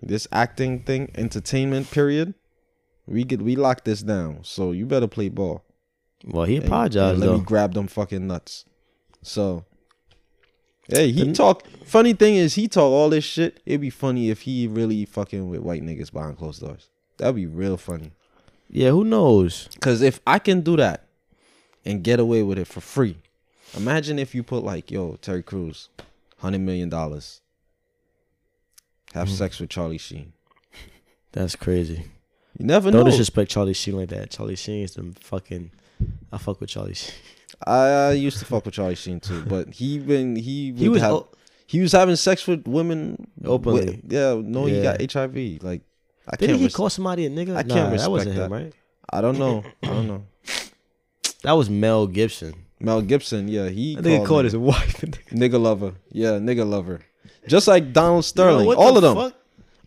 This 0.00 0.28
acting 0.30 0.84
thing, 0.84 1.10
entertainment 1.16 1.90
period. 1.90 2.34
We 3.08 3.24
get 3.24 3.42
we 3.42 3.56
lock 3.56 3.82
this 3.82 4.04
down. 4.04 4.44
So 4.44 4.70
you 4.70 4.86
better 4.86 5.08
play 5.08 5.30
ball. 5.30 5.64
Well, 6.24 6.44
he 6.44 6.56
apologized 6.56 7.12
and 7.14 7.20
let 7.20 7.26
though. 7.26 7.38
me 7.38 7.44
grab 7.44 7.74
them 7.74 7.86
fucking 7.86 8.26
nuts. 8.26 8.64
So, 9.22 9.64
hey, 10.88 11.10
he 11.12 11.32
talk. 11.32 11.66
Funny 11.84 12.12
thing 12.12 12.34
is, 12.36 12.54
he 12.54 12.68
talk 12.68 12.90
all 12.90 13.08
this 13.08 13.24
shit. 13.24 13.60
It'd 13.66 13.80
be 13.80 13.90
funny 13.90 14.30
if 14.30 14.42
he 14.42 14.66
really 14.66 15.04
fucking 15.04 15.48
with 15.48 15.60
white 15.60 15.82
niggas 15.82 16.12
behind 16.12 16.38
closed 16.38 16.60
doors. 16.60 16.88
That'd 17.18 17.36
be 17.36 17.46
real 17.46 17.76
funny. 17.76 18.12
yeah, 18.68 18.90
who 18.90 19.04
knows? 19.04 19.68
Cause 19.80 20.02
if 20.02 20.20
I 20.26 20.38
can 20.38 20.60
do 20.60 20.76
that 20.76 21.06
and 21.84 22.02
get 22.04 22.20
away 22.20 22.42
with 22.42 22.58
it 22.58 22.66
for 22.66 22.80
free, 22.80 23.16
imagine 23.76 24.18
if 24.18 24.34
you 24.34 24.42
put 24.42 24.62
like, 24.64 24.90
yo, 24.90 25.16
Terry 25.22 25.42
Crews, 25.42 25.88
hundred 26.38 26.60
million 26.60 26.88
dollars, 26.88 27.40
Mm-hmm. 29.10 29.18
have 29.20 29.30
sex 29.30 29.58
with 29.58 29.70
Charlie 29.70 29.96
Sheen. 29.98 30.32
That's 31.32 31.56
crazy. 31.56 32.04
You 32.58 32.66
never 32.66 32.90
Don't 32.90 33.04
know. 33.04 33.10
disrespect 33.10 33.50
Charlie 33.50 33.72
Sheen 33.72 33.96
like 33.96 34.10
that. 34.10 34.30
Charlie 34.30 34.56
Sheen 34.56 34.82
is 34.84 34.94
the 34.94 35.14
fucking. 35.20 35.70
I 36.32 36.38
fuck 36.38 36.60
with 36.60 36.70
Charlie 36.70 36.94
Sheen. 36.94 37.14
I, 37.66 38.12
used 38.12 38.38
to 38.38 38.44
fuck 38.44 38.64
with 38.64 38.74
Charlie 38.74 38.94
Sheen 38.94 39.20
too, 39.20 39.42
but 39.44 39.74
he 39.74 39.98
been 39.98 40.36
he 40.36 40.72
He 40.76 40.88
was 40.88 41.00
have, 41.02 41.12
o- 41.12 41.28
he 41.66 41.80
was 41.80 41.92
having 41.92 42.16
sex 42.16 42.46
with 42.46 42.66
women 42.68 43.26
Openly. 43.44 43.84
with- 43.86 44.12
yeah, 44.12 44.40
no, 44.42 44.66
he 44.66 44.80
got 44.82 45.00
HIV. 45.00 45.62
Like 45.62 45.82
I 46.28 46.36
Didn't 46.36 46.50
can't. 46.50 46.58
he 46.60 46.64
res- 46.66 46.74
call 46.76 46.90
somebody 46.90 47.26
a 47.26 47.30
nigga? 47.30 47.56
I 47.56 47.62
can't 47.62 47.68
nah, 47.68 47.84
that 47.86 47.92
respect 47.92 48.10
wasn't 48.10 48.34
him, 48.36 48.42
that. 48.42 48.50
right? 48.50 48.72
I 49.10 49.20
don't 49.20 49.38
know. 49.38 49.64
I 49.82 49.86
don't 49.86 50.06
know. 50.06 50.24
That 51.42 51.52
was 51.52 51.70
Mel 51.70 52.06
Gibson. 52.08 52.52
Mel 52.80 53.00
Gibson, 53.00 53.46
yeah, 53.48 53.68
he 53.68 53.96
I 53.96 54.02
think 54.02 54.06
he 54.06 54.16
called 54.18 54.28
called 54.28 54.44
his 54.44 54.56
wife. 54.56 55.00
nigga. 55.00 55.32
nigga 55.32 55.60
lover. 55.60 55.94
Yeah, 56.10 56.30
nigga 56.32 56.68
lover. 56.68 57.00
Just 57.46 57.68
like 57.68 57.92
Donald 57.92 58.24
Sterling, 58.24 58.66
Yo, 58.66 58.74
all 58.74 58.92
the 58.92 58.96
of 58.98 59.02
them, 59.02 59.16
fuck? 59.16 59.34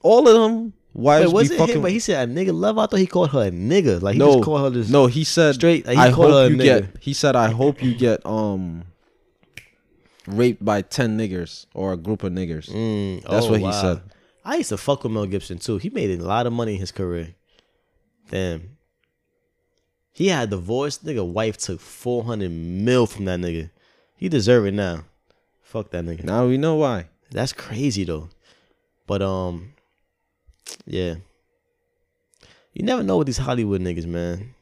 all 0.01 0.27
of 0.27 0.33
them 0.33 0.73
wives 0.93 1.25
Wait, 1.27 1.29
be 1.31 1.33
was 1.33 1.51
it 1.51 1.57
fucking. 1.57 1.75
him? 1.75 1.81
But 1.81 1.91
he 1.91 1.99
said 1.99 2.29
a 2.29 2.31
nigga 2.33 2.53
love. 2.53 2.77
I 2.77 2.85
thought 2.87 2.99
he 2.99 3.07
called 3.07 3.31
her 3.31 3.47
a 3.47 3.51
nigga. 3.51 4.01
Like 4.01 4.13
he 4.13 4.19
no, 4.19 4.33
just 4.33 4.43
called 4.45 4.61
her 4.61 4.69
this. 4.69 4.89
no, 4.89 5.07
he 5.07 5.23
said 5.23 5.55
straight- 5.55 5.87
he 5.87 5.95
I 5.95 6.11
called 6.11 6.31
her 6.31 6.37
a 6.37 6.41
hope 6.43 6.51
you 6.51 6.57
nigga. 6.57 6.63
get. 6.93 6.97
He 6.99 7.13
said, 7.13 7.35
I 7.35 7.51
hope 7.51 7.81
you 7.83 7.93
get 7.95 8.25
um 8.25 8.83
raped 10.27 10.63
by 10.63 10.81
ten 10.81 11.17
niggers 11.17 11.65
or 11.73 11.93
a 11.93 11.97
group 11.97 12.23
of 12.23 12.31
niggers. 12.33 12.69
Mm, 12.69 13.23
That's 13.23 13.45
oh, 13.45 13.51
what 13.51 13.59
he 13.59 13.65
wow. 13.65 13.81
said. 13.81 14.01
I 14.43 14.55
used 14.57 14.69
to 14.69 14.77
fuck 14.77 15.03
with 15.03 15.11
Mel 15.11 15.25
Gibson 15.25 15.59
too. 15.59 15.77
He 15.77 15.89
made 15.89 16.19
a 16.19 16.23
lot 16.23 16.47
of 16.47 16.53
money 16.53 16.73
in 16.73 16.79
his 16.79 16.91
career. 16.91 17.35
Damn. 18.29 18.77
He 20.13 20.27
had 20.27 20.49
the 20.49 20.57
voice. 20.57 20.97
Nigga, 20.99 21.25
wife 21.25 21.57
took 21.57 21.79
four 21.79 22.23
hundred 22.23 22.51
mil 22.51 23.05
from 23.07 23.25
that 23.25 23.39
nigga. 23.39 23.69
He 24.17 24.29
deserve 24.29 24.65
it 24.65 24.73
now. 24.73 25.05
Fuck 25.61 25.91
that 25.91 26.03
nigga. 26.05 26.23
Now 26.23 26.47
we 26.47 26.57
know 26.57 26.75
why. 26.75 27.07
That's 27.31 27.53
crazy 27.53 28.03
though. 28.03 28.29
But 29.07 29.21
um, 29.21 29.73
yeah. 30.85 31.15
You 32.73 32.83
never 32.85 33.03
know 33.03 33.17
with 33.17 33.27
these 33.27 33.37
Hollywood 33.37 33.81
niggas, 33.81 34.05
man. 34.05 34.53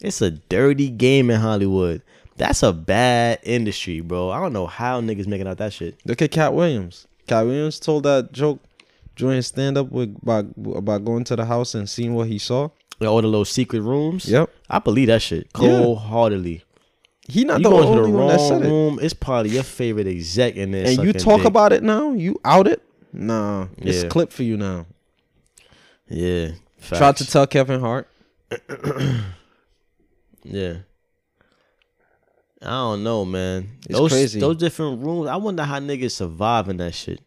It's 0.00 0.20
a 0.20 0.30
dirty 0.32 0.88
game 0.90 1.30
in 1.30 1.40
Hollywood. 1.40 2.02
That's 2.36 2.62
a 2.62 2.72
bad 2.72 3.38
industry, 3.44 4.00
bro. 4.00 4.30
I 4.30 4.40
don't 4.40 4.52
know 4.52 4.66
how 4.66 5.00
niggas 5.00 5.26
making 5.28 5.46
out 5.46 5.58
that 5.58 5.72
shit. 5.72 6.00
Look 6.04 6.20
at 6.22 6.30
Katt 6.32 6.54
Williams. 6.54 7.06
Katt 7.28 7.44
Williams 7.46 7.78
told 7.78 8.02
that 8.04 8.32
joke 8.32 8.58
during 9.14 9.36
his 9.36 9.46
stand 9.46 9.78
up 9.78 9.92
with 9.92 10.16
about, 10.22 10.46
about 10.74 11.04
going 11.04 11.22
to 11.24 11.36
the 11.36 11.44
house 11.44 11.74
and 11.74 11.88
seeing 11.88 12.14
what 12.14 12.26
he 12.26 12.38
saw. 12.38 12.70
All 13.00 13.20
the 13.20 13.28
little 13.28 13.44
secret 13.44 13.80
rooms. 13.82 14.26
Yep. 14.26 14.50
I 14.70 14.78
believe 14.78 15.08
that 15.08 15.22
shit 15.22 15.52
cold 15.52 15.98
heartedly. 15.98 16.64
He 17.28 17.44
not 17.44 17.58
You 17.58 17.64
the 17.64 17.70
going 17.70 17.82
to 17.86 17.92
the 17.94 17.98
only 18.06 18.12
one 18.12 18.28
that 18.28 18.40
said 18.40 18.62
it. 18.62 18.68
room. 18.68 18.98
It's 19.00 19.14
probably 19.14 19.50
your 19.50 19.62
favorite 19.62 20.06
exec 20.08 20.56
in 20.56 20.72
there. 20.72 20.86
And 20.86 21.02
you 21.04 21.12
talk 21.12 21.38
dick. 21.38 21.46
about 21.46 21.72
it 21.72 21.82
now? 21.82 22.12
You 22.12 22.40
out 22.44 22.66
it? 22.66 22.82
Nah. 23.12 23.68
It's 23.78 24.02
Yeah. 24.02 24.08
clip 24.08 24.32
for 24.32 24.42
you 24.42 24.56
now. 24.56 24.86
Yeah. 26.12 26.50
Tried 26.82 27.16
to 27.16 27.26
tell 27.26 27.46
Kevin 27.46 27.80
Hart. 27.80 28.08
Yeah. 30.44 30.78
I 32.60 32.70
don't 32.70 33.02
know, 33.02 33.24
man. 33.24 33.68
It's 33.88 33.98
those 33.98 34.12
crazy. 34.12 34.40
those 34.40 34.56
different 34.56 35.04
rooms. 35.04 35.28
I 35.28 35.36
wonder 35.36 35.64
how 35.64 35.80
niggas 35.80 36.12
survive 36.12 36.68
in 36.68 36.76
that 36.76 36.94
shit. 36.94 37.20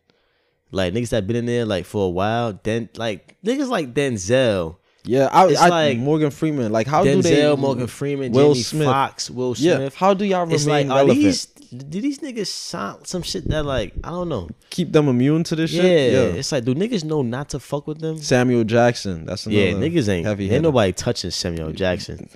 Like 0.72 0.94
niggas 0.94 1.10
that 1.10 1.28
been 1.28 1.36
in 1.36 1.46
there 1.46 1.66
like 1.66 1.86
for 1.86 2.06
a 2.06 2.10
while. 2.10 2.58
Then 2.64 2.90
like 2.96 3.38
niggas 3.44 3.68
like 3.70 3.94
Denzel, 3.94 4.78
Yeah, 5.06 5.30
I, 5.32 5.48
It's 5.48 5.62
I 5.62 5.70
like 5.70 5.98
Morgan 5.98 6.32
Freeman. 6.32 6.72
Like 6.72 6.88
how 6.88 7.04
do 7.04 7.22
they 7.22 7.32
Denzel, 7.32 7.58
Morgan 7.58 7.88
Freeman, 7.88 8.32
Will 8.32 8.54
Jamie 8.54 8.64
Smith. 8.64 8.88
Foxx, 8.88 9.30
Will 9.30 9.56
Yeah, 9.58 9.90
how 9.96 10.14
do 10.14 10.26
y'all 10.26 10.42
remain 10.42 10.56
it's 10.56 10.66
like 10.66 10.86
are 10.88 10.90
relevant? 11.06 11.18
these 11.20 11.46
do 11.46 12.02
these 12.02 12.20
niggas 12.20 12.48
sound 12.48 13.06
some 13.08 13.22
shit 13.22 13.48
that 13.50 13.66
like 13.66 13.94
I 14.04 14.10
don't 14.10 14.30
know. 14.30 14.50
Keep 14.70 14.92
them 14.94 15.08
immune 15.08 15.44
to 15.46 15.56
this 15.56 15.72
Yeah, 15.72 15.82
shit? 15.82 16.14
Yeah. 16.14 16.20
it's 16.40 16.52
like 16.52 16.66
do 16.66 16.74
niggas 16.74 17.04
know 17.04 17.22
not 17.22 17.50
to 17.50 17.60
fuck 17.60 17.88
with 17.88 18.00
them? 18.00 18.18
Samuel 18.18 18.64
Jackson. 18.64 19.26
That's 19.26 19.46
another 19.46 19.62
Yeah, 19.62 19.74
niggas 19.74 20.10
ain't 20.10 20.26
heavy 20.26 20.50
ain't 20.52 20.64
nobody 20.64 20.92
touching 20.94 21.32
Samuel 21.32 21.72
Jackson. 21.72 22.30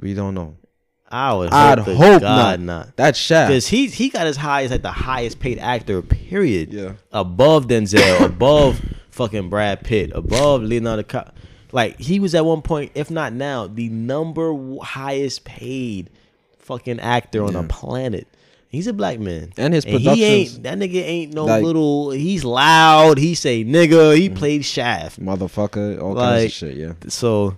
We 0.00 0.14
don't 0.14 0.34
know. 0.34 0.56
I 1.10 1.34
would 1.34 1.52
I'd 1.52 1.78
hope, 1.80 2.22
not. 2.22 2.58
not. 2.60 2.96
That's 2.96 3.20
Shaq. 3.20 3.48
Because 3.48 3.66
he 3.68 3.86
he 3.88 4.08
got 4.08 4.26
as 4.26 4.38
high 4.38 4.64
as 4.64 4.70
like 4.70 4.80
the 4.80 4.90
highest 4.92 5.40
paid 5.40 5.58
actor, 5.58 6.00
period. 6.00 6.72
Yeah. 6.72 6.92
Above 7.12 7.66
Denzel, 7.66 8.24
above 8.24 8.80
fucking 9.10 9.50
Brad 9.50 9.84
Pitt, 9.84 10.10
above 10.14 10.62
Leonardo 10.62 11.02
Ca- 11.02 11.30
Like 11.72 11.98
he 11.98 12.20
was 12.20 12.34
at 12.34 12.44
one 12.44 12.62
point, 12.62 12.92
if 12.94 13.10
not 13.10 13.32
now, 13.32 13.66
the 13.66 13.88
number 13.88 14.54
highest 14.82 15.44
paid 15.44 16.10
fucking 16.58 17.00
actor 17.00 17.44
on 17.44 17.54
the 17.54 17.62
planet. 17.64 18.28
He's 18.68 18.86
a 18.86 18.92
black 18.94 19.18
man. 19.18 19.52
And 19.58 19.74
his 19.74 19.84
he 19.84 19.92
productions, 19.92 20.54
ain't 20.54 20.62
that 20.62 20.78
nigga 20.78 21.02
ain't 21.02 21.34
no 21.34 21.44
like- 21.44 21.62
little 21.62 22.10
he's 22.10 22.44
loud, 22.44 23.18
he 23.18 23.34
say 23.34 23.64
nigga, 23.64 24.16
he 24.16 24.30
played 24.30 24.64
Shaft. 24.64 25.20
Motherfucker, 25.20 26.00
all 26.00 26.14
kinds 26.14 26.44
of 26.44 26.52
shit, 26.52 26.76
yeah. 26.76 26.92
So 27.08 27.56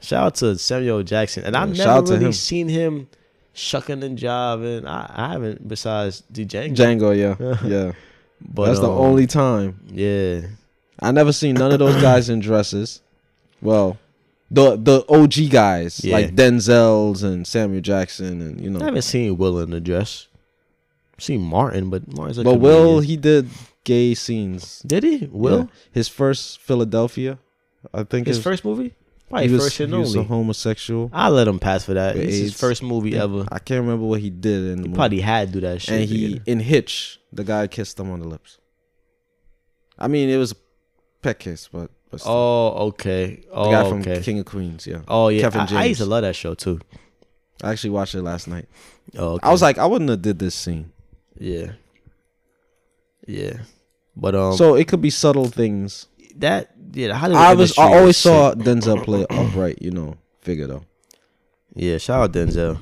shout 0.00 0.24
out 0.26 0.34
to 0.36 0.58
Samuel 0.58 1.02
Jackson. 1.02 1.44
And 1.44 1.56
I've 1.56 1.76
never 1.76 2.02
really 2.02 2.26
him. 2.26 2.32
seen 2.32 2.68
him 2.68 3.08
shucking 3.54 4.02
and 4.02 4.18
jiving. 4.18 4.86
I, 4.86 5.10
I 5.14 5.32
haven't 5.32 5.66
besides 5.66 6.22
the 6.30 6.44
Django. 6.44 6.74
Django, 6.76 7.16
yeah. 7.16 7.66
Yeah. 7.66 7.92
But 8.40 8.66
That's 8.66 8.80
the 8.80 8.90
um, 8.90 8.98
only 8.98 9.26
time. 9.26 9.80
Yeah. 9.86 10.42
I 11.00 11.12
never 11.12 11.32
seen 11.32 11.54
none 11.54 11.72
of 11.72 11.78
those 11.78 12.00
guys 12.02 12.28
in 12.28 12.40
dresses. 12.40 13.00
Well, 13.62 13.98
the 14.50 14.76
the 14.76 15.04
OG 15.08 15.48
guys 15.50 16.04
Yeah. 16.04 16.14
like 16.16 16.34
Denzel's 16.36 17.22
and 17.22 17.46
Samuel 17.46 17.80
Jackson 17.80 18.40
and 18.40 18.60
you 18.60 18.70
know. 18.70 18.80
I 18.80 18.84
haven't 18.84 19.02
seen 19.02 19.36
Will 19.36 19.58
in 19.60 19.70
the 19.70 19.80
dress. 19.80 20.28
I've 21.16 21.24
seen 21.24 21.40
Martin, 21.40 21.90
but 21.90 22.06
Martin's 22.14 22.38
a 22.38 22.44
But 22.44 22.60
Will 22.60 23.00
he 23.00 23.16
did 23.16 23.48
gay 23.84 24.14
scenes. 24.14 24.82
did 24.86 25.02
he? 25.02 25.28
Will? 25.32 25.58
Yeah. 25.60 25.66
His 25.92 26.08
first 26.08 26.60
Philadelphia, 26.60 27.38
I 27.94 28.04
think 28.04 28.26
His 28.26 28.36
was- 28.38 28.44
first 28.44 28.64
movie? 28.64 28.94
Probably 29.28 29.48
he 29.48 29.54
was, 29.54 29.64
first 29.64 29.80
and 29.80 29.92
he 29.92 29.98
was 29.98 30.14
a 30.14 30.22
homosexual. 30.22 31.10
I 31.12 31.30
let 31.30 31.48
him 31.48 31.58
pass 31.58 31.84
for 31.84 31.94
that. 31.94 32.14
It's 32.16 32.36
his 32.36 32.54
first 32.54 32.80
movie 32.80 33.16
ever. 33.16 33.44
I 33.50 33.58
can't 33.58 33.80
remember 33.80 34.06
what 34.06 34.20
he 34.20 34.30
did 34.30 34.62
in 34.66 34.76
the 34.76 34.82
He 34.82 34.88
movie. 34.88 34.94
probably 34.94 35.20
had 35.20 35.48
to 35.48 35.52
do 35.54 35.60
that 35.62 35.82
shit. 35.82 35.94
and 36.02 36.08
he 36.08 36.34
get- 36.34 36.42
in 36.46 36.60
Hitch, 36.60 37.18
the 37.32 37.42
guy 37.42 37.66
kissed 37.66 37.98
him 37.98 38.08
on 38.10 38.20
the 38.20 38.28
lips. 38.28 38.58
I 39.98 40.06
mean, 40.06 40.28
it 40.28 40.36
was 40.36 40.52
a 40.52 40.56
pet 41.22 41.40
kiss, 41.40 41.68
but, 41.72 41.90
still. 42.18 42.32
Oh, 42.32 42.68
okay. 42.88 43.36
the 43.36 43.48
Oh, 43.52 43.70
guy 43.70 43.88
from 43.88 44.00
okay. 44.00 44.20
King 44.22 44.38
of 44.40 44.46
Queens, 44.46 44.86
yeah. 44.86 45.00
Oh 45.08 45.28
yeah, 45.28 45.42
Kevin 45.42 45.60
I, 45.76 45.82
I 45.82 45.84
used 45.84 46.00
to 46.00 46.06
love 46.06 46.22
that 46.22 46.36
show 46.36 46.54
too. 46.54 46.80
I 47.62 47.72
actually 47.72 47.90
watched 47.90 48.14
it 48.14 48.22
last 48.22 48.48
night. 48.48 48.66
Oh, 49.16 49.34
okay. 49.34 49.46
I 49.46 49.50
was 49.52 49.62
like, 49.62 49.78
I 49.78 49.86
wouldn't 49.86 50.10
have 50.10 50.22
did 50.22 50.38
this 50.38 50.54
scene. 50.54 50.92
yeah, 51.38 51.72
yeah, 53.26 53.58
but 54.16 54.34
um, 54.34 54.56
so 54.56 54.74
it 54.74 54.88
could 54.88 55.00
be 55.00 55.10
subtle 55.10 55.46
things. 55.46 56.06
that 56.36 56.70
yeah, 56.92 57.08
the 57.08 57.14
Hollywood 57.16 57.42
I 57.42 57.54
was, 57.54 57.78
I 57.78 57.94
always 57.96 58.16
saw 58.16 58.50
sick. 58.50 58.60
Denzel 58.60 59.02
play 59.04 59.26
upright, 59.30 59.80
you 59.82 59.90
know, 59.90 60.16
figure 60.42 60.66
though. 60.66 60.84
Yeah, 61.74 61.98
shout 61.98 62.22
out 62.22 62.32
Denzel. 62.32 62.78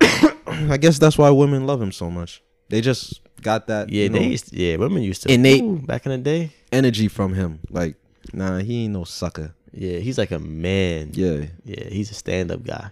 I 0.46 0.76
guess 0.76 0.98
that's 0.98 1.16
why 1.18 1.30
women 1.30 1.66
love 1.66 1.80
him 1.80 1.92
so 1.92 2.10
much. 2.10 2.42
They 2.68 2.80
just 2.80 3.20
got 3.42 3.66
that, 3.68 3.88
Yeah, 3.90 4.04
you 4.04 4.08
know, 4.10 4.18
they 4.18 4.26
used 4.28 4.52
yeah, 4.52 4.76
women 4.76 5.02
used 5.02 5.22
to 5.22 5.32
Innate- 5.32 5.62
Ooh, 5.62 5.78
back 5.78 6.06
in 6.06 6.12
the 6.12 6.18
day. 6.18 6.50
energy 6.72 7.08
from 7.08 7.34
him. 7.34 7.60
Like, 7.70 7.96
nah, 8.32 8.58
he 8.58 8.84
ain't 8.84 8.92
no 8.94 9.04
sucker. 9.04 9.54
Yeah, 9.72 9.98
he's 9.98 10.18
like 10.18 10.30
a 10.30 10.38
man. 10.38 11.10
Yeah, 11.12 11.46
Yeah, 11.64 11.84
he's 11.90 12.10
a 12.10 12.14
stand 12.14 12.50
up 12.50 12.62
guy. 12.64 12.90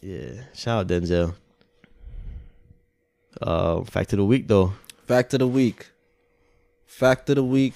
Yeah. 0.00 0.44
Shout 0.54 0.80
out 0.80 0.86
Denzel. 0.88 1.34
Uh 3.40 3.84
fact 3.84 4.12
of 4.12 4.18
the 4.18 4.24
week 4.24 4.48
though. 4.48 4.72
Fact 5.06 5.34
of 5.34 5.40
the 5.40 5.46
week. 5.46 5.90
Fact 6.86 7.28
of 7.30 7.36
the 7.36 7.44
week. 7.44 7.74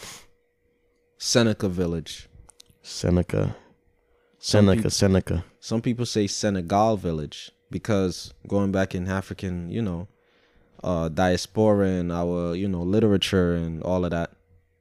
Seneca 1.18 1.68
Village. 1.68 2.28
Seneca. 2.82 3.56
Seneca, 4.38 4.90
Seneca. 4.90 5.44
Some 5.58 5.80
people 5.80 6.04
say 6.04 6.26
Senegal 6.26 6.96
Village 6.98 7.50
because 7.70 8.34
going 8.46 8.72
back 8.72 8.94
in 8.94 9.08
African, 9.08 9.70
you 9.70 9.80
know, 9.80 10.06
uh, 10.84 11.08
diaspora 11.08 11.88
and 11.88 12.12
our, 12.12 12.54
you 12.54 12.68
know, 12.68 12.82
literature 12.82 13.54
and 13.54 13.82
all 13.82 14.04
of 14.04 14.10
that, 14.10 14.30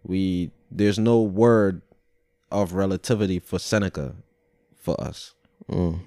we 0.03 0.51
there's 0.69 0.99
no 0.99 1.21
word 1.21 1.81
of 2.51 2.73
relativity 2.73 3.39
for 3.39 3.57
Seneca 3.57 4.13
for 4.75 4.99
us, 5.01 5.33
Mm, 5.71 6.01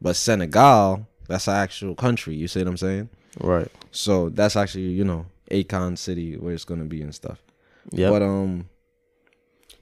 but 0.00 0.16
Senegal, 0.16 1.06
that's 1.28 1.46
an 1.46 1.54
actual 1.56 1.94
country. 1.94 2.34
You 2.34 2.48
see 2.48 2.60
what 2.60 2.68
I'm 2.68 2.76
saying? 2.78 3.08
right. 3.40 3.70
So 3.92 4.30
that's 4.30 4.56
actually, 4.56 4.88
you 4.90 5.04
know, 5.04 5.26
Akon 5.50 5.96
City 5.98 6.36
where 6.36 6.54
it's 6.54 6.64
gonna 6.64 6.86
be 6.86 7.02
and 7.02 7.14
stuff. 7.14 7.42
Yeah. 7.90 8.08
But 8.10 8.22
um, 8.22 8.68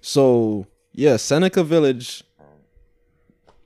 so 0.00 0.66
yeah, 0.92 1.16
Seneca 1.16 1.62
Village. 1.62 2.24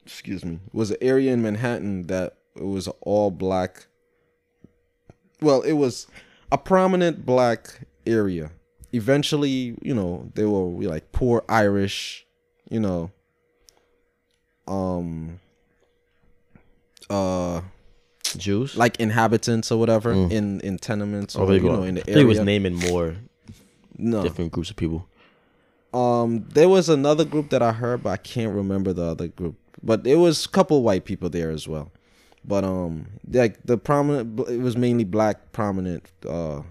Excuse 0.05 0.44
me, 0.44 0.59
was 0.73 0.90
an 0.90 0.97
area 1.01 1.32
in 1.32 1.40
Manhattan 1.40 2.07
that 2.09 2.35
it 2.57 2.65
was 2.65 2.89
all 3.01 3.31
black. 3.31 3.86
Well, 5.43 5.62
it 5.62 5.73
was 5.73 6.07
a 6.53 6.59
prominent 6.59 7.25
black 7.25 7.87
area. 8.07 8.51
Eventually, 8.93 9.77
you 9.83 9.95
know, 9.95 10.31
they 10.35 10.45
were 10.45 10.67
like 10.89 11.12
poor 11.12 11.45
Irish, 11.49 12.27
you 12.69 12.81
know, 12.81 13.11
um, 14.67 15.39
uh, 17.09 17.61
Jews. 18.37 18.77
like 18.77 18.99
inhabitants 19.01 19.71
or 19.73 19.79
whatever 19.79 20.15
Mm. 20.15 20.31
in 20.31 20.61
in 20.61 20.79
tenements 20.79 21.37
oh, 21.37 21.41
or 21.43 21.47
there 21.47 21.57
you 21.57 21.62
know 21.62 21.83
in 21.83 21.97
the 21.97 22.03
think 22.03 22.19
he 22.19 22.25
was 22.25 22.41
naming 22.41 22.75
more 22.75 23.17
No, 23.97 24.23
different 24.23 24.53
groups 24.53 24.71
of 24.71 24.77
people. 24.77 25.07
Um, 25.93 26.47
there 26.55 26.69
was 26.69 26.89
another 26.89 27.25
group 27.25 27.51
that 27.51 27.62
I 27.62 27.73
heard, 27.73 28.05
but 28.05 28.11
I 28.11 28.17
can't 28.17 28.55
remember 28.55 28.93
the 28.93 29.03
other 29.07 29.27
group. 29.29 29.57
But 29.83 30.05
there 30.05 30.19
was 30.19 30.47
a 30.47 30.49
couple 30.49 30.83
white 30.83 31.05
people 31.05 31.29
there 31.29 31.51
as 31.51 31.67
well. 31.67 31.91
But 32.45 32.65
um, 32.65 33.07
like 33.31 33.62
the 33.65 33.77
prominent, 33.77 34.41
it 34.49 34.61
was 34.61 34.77
mainly 34.77 35.05
black 35.05 35.53
prominent, 35.53 36.11
uh, 36.29 36.62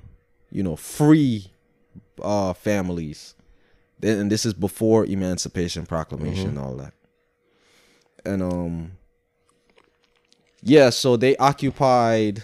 you 0.52 0.64
know, 0.64 0.76
free, 0.76 1.52
uh, 2.22 2.54
families. 2.54 3.36
Then 4.00 4.18
and 4.20 4.32
this 4.32 4.46
is 4.46 4.54
before 4.54 5.06
Emancipation 5.06 5.86
Proclamation, 5.86 6.50
and 6.50 6.60
all 6.60 6.76
that. 6.76 6.94
And 8.26 8.42
um, 8.42 8.92
yeah, 10.62 10.90
so 10.90 11.18
they 11.18 11.36
occupied 11.38 12.44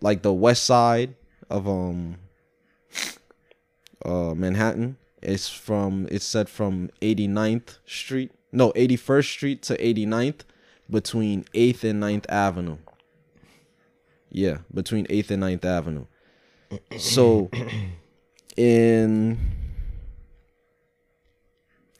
like 0.00 0.22
the 0.22 0.32
west 0.32 0.64
side 0.64 1.14
of 1.50 1.68
um 1.68 2.16
uh 4.04 4.34
Manhattan. 4.34 4.96
It's 5.22 5.48
from 5.48 6.06
it's 6.10 6.24
said 6.24 6.48
from 6.48 6.90
89th 7.00 7.78
Street, 7.86 8.32
no 8.52 8.72
81st 8.72 9.24
Street 9.24 9.62
to 9.62 9.76
89th, 9.78 10.40
between 10.94 11.42
8th 11.54 11.82
and 11.82 12.00
9th 12.00 12.24
Avenue. 12.28 12.78
Yeah, 14.30 14.58
between 14.72 15.06
8th 15.08 15.32
and 15.32 15.42
9th 15.42 15.64
Avenue. 15.64 16.06
So 16.98 17.50
in 18.56 19.38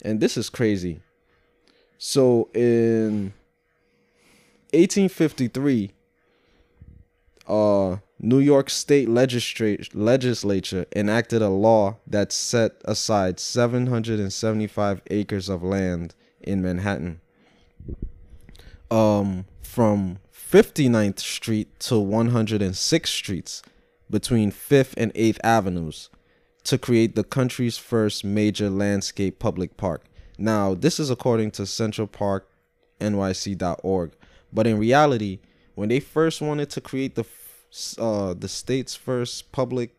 and 0.02 0.20
this 0.20 0.36
is 0.36 0.48
crazy. 0.48 1.00
So 1.98 2.48
in 2.54 3.32
1853 4.72 5.90
uh 7.46 7.96
New 8.20 8.38
York 8.38 8.70
State 8.70 9.08
legislature 9.08 10.86
enacted 10.96 11.42
a 11.42 11.48
law 11.48 11.98
that 12.06 12.32
set 12.32 12.80
aside 12.84 13.38
775 13.40 15.02
acres 15.10 15.48
of 15.48 15.62
land 15.62 16.14
in 16.40 16.62
Manhattan 16.62 17.20
um, 18.90 19.46
from 19.62 20.18
59th 20.32 21.18
Street 21.18 21.80
to 21.80 21.94
106th 21.94 23.06
Streets 23.06 23.62
between 24.10 24.52
5th 24.52 24.94
and 24.96 25.12
8th 25.14 25.38
Avenues 25.42 26.10
to 26.64 26.76
create 26.78 27.14
the 27.14 27.24
country's 27.24 27.78
first 27.78 28.24
major 28.24 28.70
landscape 28.70 29.38
public 29.38 29.76
park. 29.76 30.04
Now, 30.38 30.74
this 30.74 30.98
is 30.98 31.10
according 31.10 31.50
to 31.52 31.62
centralparknyc.org, 31.62 34.12
but 34.52 34.66
in 34.66 34.78
reality, 34.78 35.38
when 35.74 35.88
they 35.88 36.00
first 36.00 36.40
wanted 36.40 36.70
to 36.70 36.80
create 36.80 37.14
the 37.14 37.24
uh, 37.98 38.34
the 38.34 38.46
state's 38.46 38.94
first 38.94 39.50
public 39.50 39.90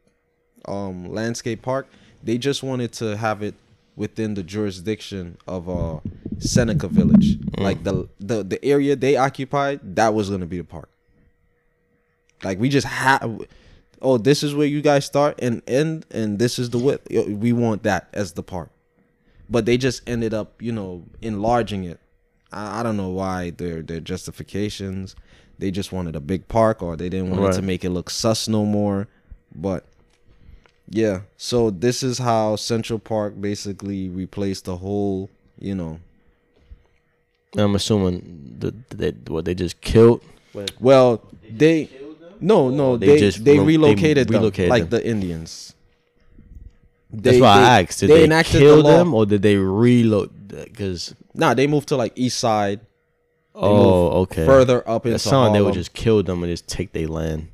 um, 0.65 1.05
landscape 1.05 1.61
park, 1.61 1.87
they 2.23 2.37
just 2.37 2.63
wanted 2.63 2.93
to 2.93 3.17
have 3.17 3.43
it 3.43 3.53
within 3.95 4.33
the 4.33 4.43
jurisdiction 4.43 5.37
of 5.47 5.69
uh, 5.69 5.99
Seneca 6.39 6.87
Village. 6.87 7.37
Like 7.57 7.83
the, 7.83 8.09
the 8.19 8.43
the 8.43 8.63
area 8.63 8.95
they 8.95 9.15
occupied, 9.15 9.95
that 9.95 10.13
was 10.13 10.29
gonna 10.29 10.45
be 10.45 10.57
the 10.57 10.63
park. 10.63 10.89
Like 12.43 12.59
we 12.59 12.69
just 12.69 12.87
have. 12.87 13.41
Oh, 14.01 14.17
this 14.17 14.43
is 14.43 14.53
where 14.53 14.67
you 14.67 14.81
guys 14.81 15.05
start 15.05 15.39
and 15.41 15.63
end, 15.67 16.05
and 16.11 16.37
this 16.37 16.59
is 16.59 16.69
the 16.69 16.77
width. 16.77 17.07
We 17.09 17.53
want 17.53 17.83
that 17.83 18.09
as 18.13 18.33
the 18.33 18.43
park, 18.43 18.69
but 19.49 19.65
they 19.65 19.77
just 19.77 20.07
ended 20.07 20.33
up, 20.33 20.61
you 20.61 20.71
know, 20.71 21.05
enlarging 21.21 21.85
it. 21.85 21.99
I, 22.51 22.81
I 22.81 22.83
don't 22.83 22.97
know 22.97 23.09
why 23.09 23.51
their 23.51 23.81
their 23.81 24.01
justifications. 24.01 25.15
They 25.57 25.71
just 25.71 25.93
wanted 25.93 26.17
a 26.17 26.19
big 26.19 26.49
park, 26.49 26.83
or 26.83 26.97
they 26.97 27.07
didn't 27.07 27.31
want 27.31 27.53
it 27.53 27.55
to 27.55 27.61
make 27.61 27.85
it 27.85 27.89
look 27.89 28.09
sus 28.09 28.49
no 28.49 28.65
more. 28.65 29.07
But 29.55 29.85
yeah, 30.89 31.21
so 31.37 31.69
this 31.69 32.03
is 32.03 32.17
how 32.19 32.55
Central 32.55 32.99
Park 32.99 33.39
basically 33.39 34.09
replaced 34.09 34.65
the 34.65 34.77
whole, 34.77 35.29
you 35.59 35.75
know. 35.75 35.99
I'm 37.57 37.75
assuming 37.75 38.57
that 38.59 38.89
they 38.89 39.11
what 39.31 39.45
they 39.45 39.55
just 39.55 39.79
killed. 39.81 40.21
Well, 40.79 41.21
they 41.49 41.89
no 42.41 42.69
no 42.69 42.97
They 42.97 43.07
they 43.07 43.17
just 43.19 43.43
they 43.45 43.55
relo- 43.55 43.59
they 43.59 43.65
relocated 43.65 44.27
them 44.27 44.41
relocated 44.41 44.69
like 44.69 44.89
the 44.89 45.05
Indians. 45.05 45.73
That's 47.11 47.37
They- 47.37 47.41
why 47.41 47.59
they- 47.59 47.65
I 47.65 47.81
asked. 47.81 47.99
Did 48.01 48.09
they 48.09 48.17
they, 48.19 48.23
enacted 48.25 48.59
kill 48.59 48.83
the 48.83 48.89
them 48.91 49.13
or 49.13 49.25
did 49.25 49.41
they 49.41 49.55
reload? 49.55 50.31
Because 50.49 51.15
Nah, 51.33 51.53
they 51.53 51.67
moved 51.67 51.87
to 51.89 51.95
like 51.97 52.11
East 52.15 52.39
Side. 52.39 52.81
oh, 53.53 54.21
okay. 54.23 54.45
Further 54.45 54.87
up 54.87 55.05
in. 55.05 55.13
It 55.13 55.19
sounded 55.19 55.49
like 55.51 55.53
they 55.53 55.61
would 55.61 55.73
just 55.73 55.93
kill 55.93 56.23
them 56.23 56.43
and 56.43 56.51
just 56.51 56.67
take 56.67 56.91
their 56.91 57.07
land. 57.07 57.47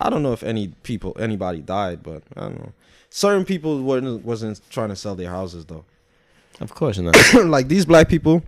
I 0.00 0.10
don't 0.10 0.22
know 0.22 0.32
if 0.32 0.42
any 0.42 0.68
people 0.82 1.16
anybody 1.18 1.60
died, 1.60 2.02
but 2.02 2.22
I 2.36 2.42
don't 2.42 2.58
know. 2.58 2.72
Certain 3.10 3.44
people 3.44 3.82
wasn't 3.82 4.24
wasn't 4.24 4.60
trying 4.70 4.90
to 4.90 4.96
sell 4.96 5.14
their 5.14 5.30
houses 5.30 5.64
though. 5.66 5.84
Of 6.60 6.74
course 6.74 6.98
not. 6.98 7.16
like 7.44 7.68
these 7.68 7.86
black 7.86 8.08
people, 8.08 8.42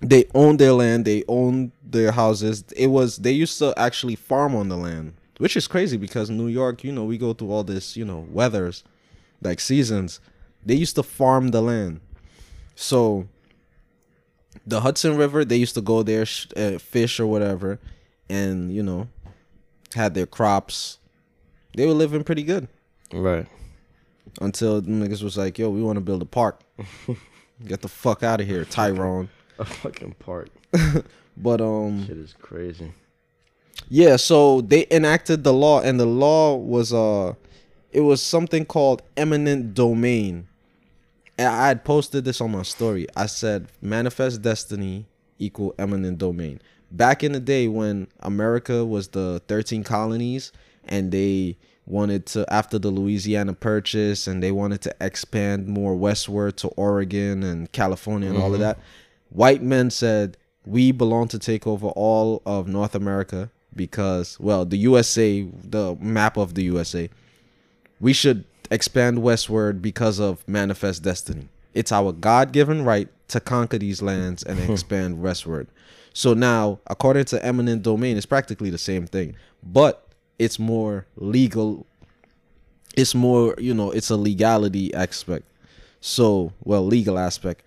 they 0.00 0.26
own 0.34 0.56
their 0.56 0.72
land, 0.72 1.04
they 1.04 1.24
own 1.28 1.72
their 1.84 2.12
houses. 2.12 2.64
It 2.76 2.88
was 2.88 3.18
they 3.18 3.32
used 3.32 3.58
to 3.58 3.74
actually 3.76 4.16
farm 4.16 4.54
on 4.54 4.68
the 4.68 4.76
land, 4.76 5.14
which 5.38 5.56
is 5.56 5.66
crazy 5.66 5.96
because 5.96 6.30
New 6.30 6.48
York, 6.48 6.84
you 6.84 6.92
know, 6.92 7.04
we 7.04 7.18
go 7.18 7.32
through 7.32 7.52
all 7.52 7.64
this, 7.64 7.96
you 7.96 8.04
know, 8.04 8.26
weathers, 8.30 8.84
like 9.42 9.60
seasons. 9.60 10.20
They 10.64 10.74
used 10.74 10.96
to 10.96 11.02
farm 11.02 11.48
the 11.48 11.62
land. 11.62 12.00
So 12.74 13.28
the 14.66 14.80
Hudson 14.80 15.16
River, 15.16 15.44
they 15.44 15.56
used 15.56 15.74
to 15.74 15.80
go 15.80 16.02
there, 16.02 16.26
sh- 16.26 16.48
uh, 16.56 16.78
fish 16.78 17.20
or 17.20 17.26
whatever, 17.26 17.78
and 18.28 18.72
you 18.72 18.82
know, 18.82 19.08
had 19.96 20.14
their 20.14 20.26
crops. 20.26 20.98
They 21.74 21.86
were 21.86 21.92
living 21.92 22.22
pretty 22.24 22.42
good 22.44 22.68
right. 23.12 23.46
until 24.40 24.80
niggas 24.82 25.22
was 25.22 25.36
like, 25.36 25.58
"Yo, 25.58 25.68
we 25.70 25.82
want 25.82 25.96
to 25.96 26.00
build 26.00 26.22
a 26.22 26.26
park. 26.26 26.60
Get 27.66 27.82
the 27.82 27.88
fuck 27.88 28.22
out 28.22 28.40
of 28.40 28.46
here, 28.46 28.64
Tyrone." 28.64 29.28
A 29.58 29.64
fucking 29.64 30.14
park. 30.18 30.48
But 31.38 31.60
um, 31.60 32.06
Shit 32.06 32.16
is 32.16 32.34
crazy. 32.40 32.92
yeah. 33.90 34.16
So 34.16 34.62
they 34.62 34.86
enacted 34.90 35.44
the 35.44 35.52
law, 35.52 35.82
and 35.82 36.00
the 36.00 36.06
law 36.06 36.56
was 36.56 36.94
uh, 36.94 37.34
it 37.92 38.00
was 38.00 38.22
something 38.22 38.64
called 38.64 39.02
eminent 39.18 39.74
domain. 39.74 40.48
And 41.36 41.48
I 41.48 41.68
had 41.68 41.84
posted 41.84 42.24
this 42.24 42.40
on 42.40 42.52
my 42.52 42.62
story. 42.62 43.06
I 43.14 43.26
said, 43.26 43.68
"Manifest 43.82 44.40
destiny 44.40 45.04
equal 45.38 45.74
eminent 45.78 46.16
domain." 46.16 46.60
Back 46.90 47.24
in 47.24 47.32
the 47.32 47.40
day 47.40 47.68
when 47.68 48.08
America 48.20 48.84
was 48.84 49.08
the 49.08 49.42
thirteen 49.48 49.84
colonies, 49.84 50.52
and 50.84 51.10
they 51.10 51.56
wanted 51.86 52.26
to 52.26 52.52
after 52.52 52.78
the 52.78 52.90
Louisiana 52.90 53.54
Purchase, 53.54 54.26
and 54.26 54.42
they 54.42 54.52
wanted 54.52 54.82
to 54.82 54.94
expand 55.00 55.68
more 55.68 55.94
westward 55.96 56.56
to 56.58 56.68
Oregon 56.68 57.42
and 57.42 57.70
California 57.72 58.28
and 58.28 58.38
all 58.38 58.54
of 58.54 58.60
mm-hmm. 58.60 58.62
that. 58.62 58.78
White 59.30 59.62
men 59.62 59.90
said, 59.90 60.36
"We 60.64 60.92
belong 60.92 61.28
to 61.28 61.38
take 61.38 61.66
over 61.66 61.88
all 61.88 62.42
of 62.46 62.68
North 62.68 62.94
America 62.94 63.50
because, 63.74 64.40
well, 64.40 64.64
the 64.64 64.78
USA, 64.78 65.42
the 65.42 65.96
map 66.00 66.36
of 66.36 66.54
the 66.54 66.64
USA, 66.64 67.10
we 68.00 68.12
should 68.12 68.44
expand 68.70 69.22
westward 69.22 69.82
because 69.82 70.18
of 70.18 70.46
manifest 70.48 71.02
destiny. 71.02 71.48
It's 71.74 71.92
our 71.92 72.12
God 72.12 72.52
given 72.52 72.84
right 72.84 73.08
to 73.28 73.40
conquer 73.40 73.78
these 73.78 74.02
lands 74.02 74.42
and 74.42 74.58
expand 74.70 75.22
westward. 75.22 75.68
So 76.16 76.32
now, 76.32 76.80
according 76.86 77.26
to 77.26 77.44
eminent 77.44 77.82
domain, 77.82 78.16
it's 78.16 78.24
practically 78.24 78.70
the 78.70 78.78
same 78.78 79.06
thing, 79.06 79.36
but 79.62 80.08
it's 80.38 80.58
more 80.58 81.04
legal. 81.16 81.84
It's 82.96 83.14
more, 83.14 83.54
you 83.58 83.74
know, 83.74 83.90
it's 83.90 84.08
a 84.08 84.16
legality 84.16 84.94
aspect. 84.94 85.44
So, 86.00 86.54
well, 86.64 86.86
legal 86.86 87.18
aspect. 87.18 87.64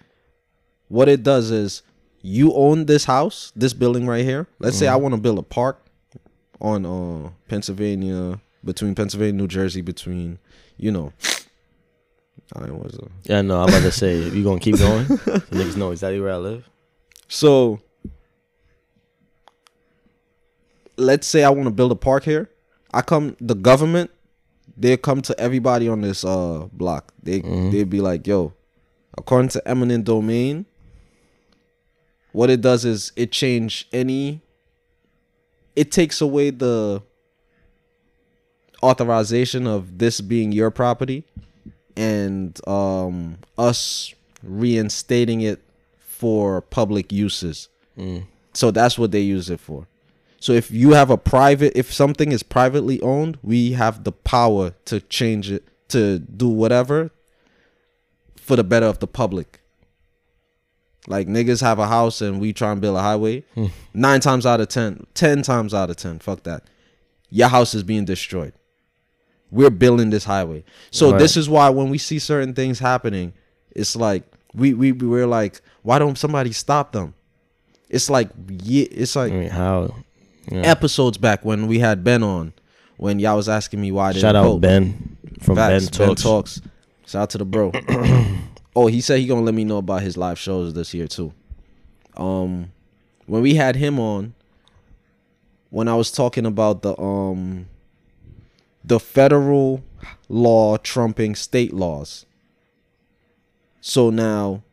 What 0.88 1.08
it 1.08 1.22
does 1.22 1.52
is 1.52 1.84
you 2.24 2.52
own 2.56 2.86
this 2.88 3.06
house, 3.06 3.54
this 3.56 3.74
building 3.74 4.08
right 4.08 4.26
here. 4.26 4.48
Let's 4.58 4.80
say 4.80 4.88
I 4.88 4.96
want 4.96 5.14
to 5.14 5.22
build 5.22 5.38
a 5.38 5.44
park 5.44 5.86
on 6.60 6.88
uh 6.88 7.30
Pennsylvania 7.50 8.40
between 8.66 8.96
Pennsylvania, 8.96 9.34
New 9.34 9.48
Jersey, 9.48 9.82
between 9.82 10.40
you 10.76 10.90
know. 10.90 11.14
I 12.56 12.72
was 12.72 12.98
uh, 12.98 13.10
Yeah, 13.26 13.44
no, 13.44 13.62
I'm 13.62 13.70
about 13.70 13.82
to 13.84 13.92
say, 13.92 14.16
if 14.16 14.34
you 14.34 14.44
gonna 14.44 14.60
keep 14.60 14.80
going, 14.80 15.06
niggas 15.52 15.78
know 15.78 15.92
exactly 15.92 16.20
where 16.20 16.34
I 16.34 16.38
live. 16.38 16.68
so. 17.28 17.80
Let's 21.00 21.28
say 21.28 21.44
I 21.44 21.50
want 21.50 21.66
to 21.66 21.72
build 21.72 21.92
a 21.92 21.96
park 21.96 22.24
here. 22.24 22.50
I 22.94 23.02
come 23.02 23.36
the 23.40 23.56
government, 23.56 24.12
they 24.78 24.98
come 24.98 25.22
to 25.24 25.40
everybody 25.40 25.88
on 25.88 26.02
this 26.02 26.24
uh 26.24 26.68
block. 26.72 27.14
They 27.24 27.40
they'd 27.72 27.90
be 27.90 28.02
like, 28.02 28.28
"Yo, 28.28 28.54
according 29.18 29.50
to 29.50 29.68
eminent 29.68 30.06
domain, 30.06 30.66
what 32.32 32.50
it 32.50 32.62
does 32.62 32.86
is 32.86 33.12
it 33.16 33.32
change 33.32 33.88
any 33.94 34.42
it 35.76 35.92
takes 35.92 36.20
away 36.22 36.50
the 36.50 37.02
authorization 38.82 39.68
of 39.68 39.98
this 39.98 40.22
being 40.22 40.52
your 40.52 40.72
property 40.72 41.24
and 41.96 42.60
um 42.68 43.38
us 43.58 44.14
reinstating 44.44 45.42
it 45.42 45.62
for 46.00 46.62
public 46.62 47.12
uses. 47.12 47.68
So 48.54 48.72
that's 48.72 48.98
what 48.98 49.12
they 49.12 49.20
use 49.22 49.50
it 49.50 49.60
for. 49.60 49.88
So 50.40 50.54
if 50.54 50.72
you 50.72 50.92
have 50.92 51.10
a 51.10 51.18
private 51.18 51.74
if 51.78 51.92
something 51.94 52.32
is 52.32 52.44
privately 52.44 53.02
owned, 53.02 53.38
we 53.44 53.74
have 53.74 54.04
the 54.04 54.12
power 54.12 54.74
to 54.86 55.02
change 55.02 55.52
it 55.52 55.64
to 55.90 56.20
do 56.20 56.48
whatever 56.48 57.12
for 58.36 58.56
the 58.56 58.64
better 58.64 58.86
of 58.86 59.00
the 59.00 59.08
public. 59.08 59.60
Like 61.08 61.28
niggas 61.28 61.62
have 61.62 61.80
a 61.80 61.88
house 61.88 62.22
and 62.22 62.40
we 62.40 62.54
try 62.54 62.72
and 62.72 62.80
build 62.82 62.98
a 62.98 63.02
highway. 63.02 63.42
Hmm. 63.56 63.68
Nine 63.94 64.20
times 64.20 64.46
out 64.46 64.62
of 64.62 64.68
ten, 64.70 65.06
ten 65.14 65.42
times 65.42 65.74
out 65.74 65.90
of 65.90 65.96
ten, 65.98 66.20
fuck 66.20 66.44
that. 66.44 66.64
Your 67.30 67.48
house 67.48 67.74
is 67.74 67.84
being 67.84 68.06
destroyed. 68.06 68.54
We're 69.52 69.72
building 69.72 70.10
this 70.12 70.24
highway. 70.26 70.64
So 70.92 71.12
Right. 71.12 71.20
this 71.20 71.36
is 71.36 71.50
why 71.50 71.70
when 71.70 71.90
we 71.90 71.98
see 71.98 72.20
certain 72.20 72.54
things 72.54 72.80
happening, 72.80 73.34
it's 73.72 73.96
like 73.96 74.24
we 74.54 74.74
we 74.74 74.92
we're 74.92 75.26
like, 75.28 75.62
why 75.82 76.00
don't 76.00 76.18
somebody 76.18 76.52
stop 76.52 76.92
them? 76.92 77.14
It's 77.90 78.10
like 78.10 78.30
yeah, 78.62 78.86
it's 78.92 79.16
like 79.16 79.32
I 79.32 79.36
mean, 79.36 79.50
how? 79.50 79.96
Yeah. 80.52 80.62
episodes 80.62 81.18
back 81.18 81.46
when 81.46 81.68
we 81.68 81.80
had 81.80 82.04
Ben 82.04 82.24
on, 82.24 82.54
when 82.98 83.20
y'all 83.20 83.36
was 83.36 83.50
asking 83.50 83.82
me 83.82 83.92
why 83.92 84.10
I 84.10 84.12
didn't 84.14 84.22
Shout 84.22 84.36
out 84.36 84.44
vote. 84.46 84.62
Ben 84.62 85.18
from 85.42 85.56
Facts, 85.56 85.90
Ben 85.90 86.08
Talks. 86.08 86.24
Talks. 86.24 86.62
Shout 87.06 87.22
out 87.24 87.30
to 87.32 87.38
the 87.40 87.46
bro. 87.46 87.72
oh, 88.76 88.88
he 88.88 89.02
said 89.02 89.20
he 89.20 89.28
gonna 89.28 89.42
let 89.42 89.54
me 89.54 89.64
know 89.64 89.78
about 89.78 90.02
his 90.02 90.18
live 90.18 90.40
shows 90.40 90.74
this 90.74 90.94
year 90.94 91.08
too. 91.08 91.34
Um, 92.18 92.72
when 93.26 93.42
we 93.42 93.56
had 93.56 93.76
him 93.76 94.00
on, 94.00 94.34
when 95.70 95.88
I 95.88 95.96
was 95.96 96.12
talking 96.12 96.46
about 96.46 96.82
the 96.82 97.00
um, 97.00 97.68
the 98.84 99.00
federal 99.00 99.84
law 100.28 100.78
trumping 100.78 101.36
state 101.36 101.74
laws. 101.74 102.26
So 103.82 104.10
now, 104.10 104.64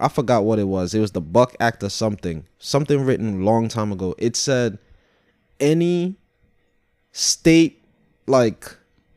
I 0.00 0.08
forgot 0.08 0.44
what 0.44 0.58
it 0.58 0.64
was. 0.64 0.94
It 0.94 1.00
was 1.00 1.12
the 1.12 1.20
Buck 1.20 1.54
Act 1.60 1.82
or 1.82 1.90
something. 1.90 2.46
Something 2.58 3.04
written 3.04 3.44
long 3.44 3.68
time 3.68 3.92
ago. 3.92 4.14
It 4.18 4.34
said 4.34 4.78
any 5.60 6.16
state 7.12 7.82
like 8.26 8.76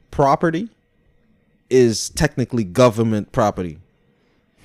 property 0.09 0.69
is 1.69 2.09
technically 2.09 2.63
government 2.63 3.31
property. 3.31 3.79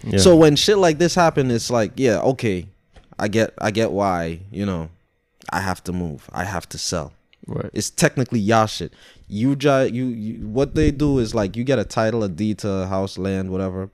Yeah. 0.03 0.19
So 0.19 0.37
when 0.37 0.57
shit 0.57 0.79
like 0.79 0.99
this 0.99 1.15
happened, 1.15 1.53
it's 1.53 1.71
like, 1.71 1.93
yeah, 1.97 2.19
okay, 2.21 2.67
I 3.19 3.29
get 3.29 3.55
I 3.59 3.71
get 3.71 3.93
why, 3.93 4.41
you 4.51 4.67
know, 4.67 4.91
I 5.51 5.61
have 5.61 5.83
to 5.85 5.93
move. 5.93 6.29
I 6.33 6.45
have 6.45 6.69
to 6.71 6.79
sell. 6.79 7.13
Right. 7.47 7.71
It's 7.73 7.91
technically 7.91 8.41
y'all 8.41 8.67
shit. 8.67 8.93
You 9.29 9.57
you, 9.61 10.07
you 10.07 10.49
what 10.49 10.75
they 10.75 10.91
do 10.91 11.19
is 11.19 11.35
like 11.35 11.57
you 11.57 11.65
get 11.65 11.79
a 11.79 11.85
title, 11.85 12.25
a 12.25 12.29
deed 12.29 12.59
to 12.59 12.71
a 12.71 12.87
house, 12.87 13.19
land, 13.19 13.51
whatever. 13.51 13.91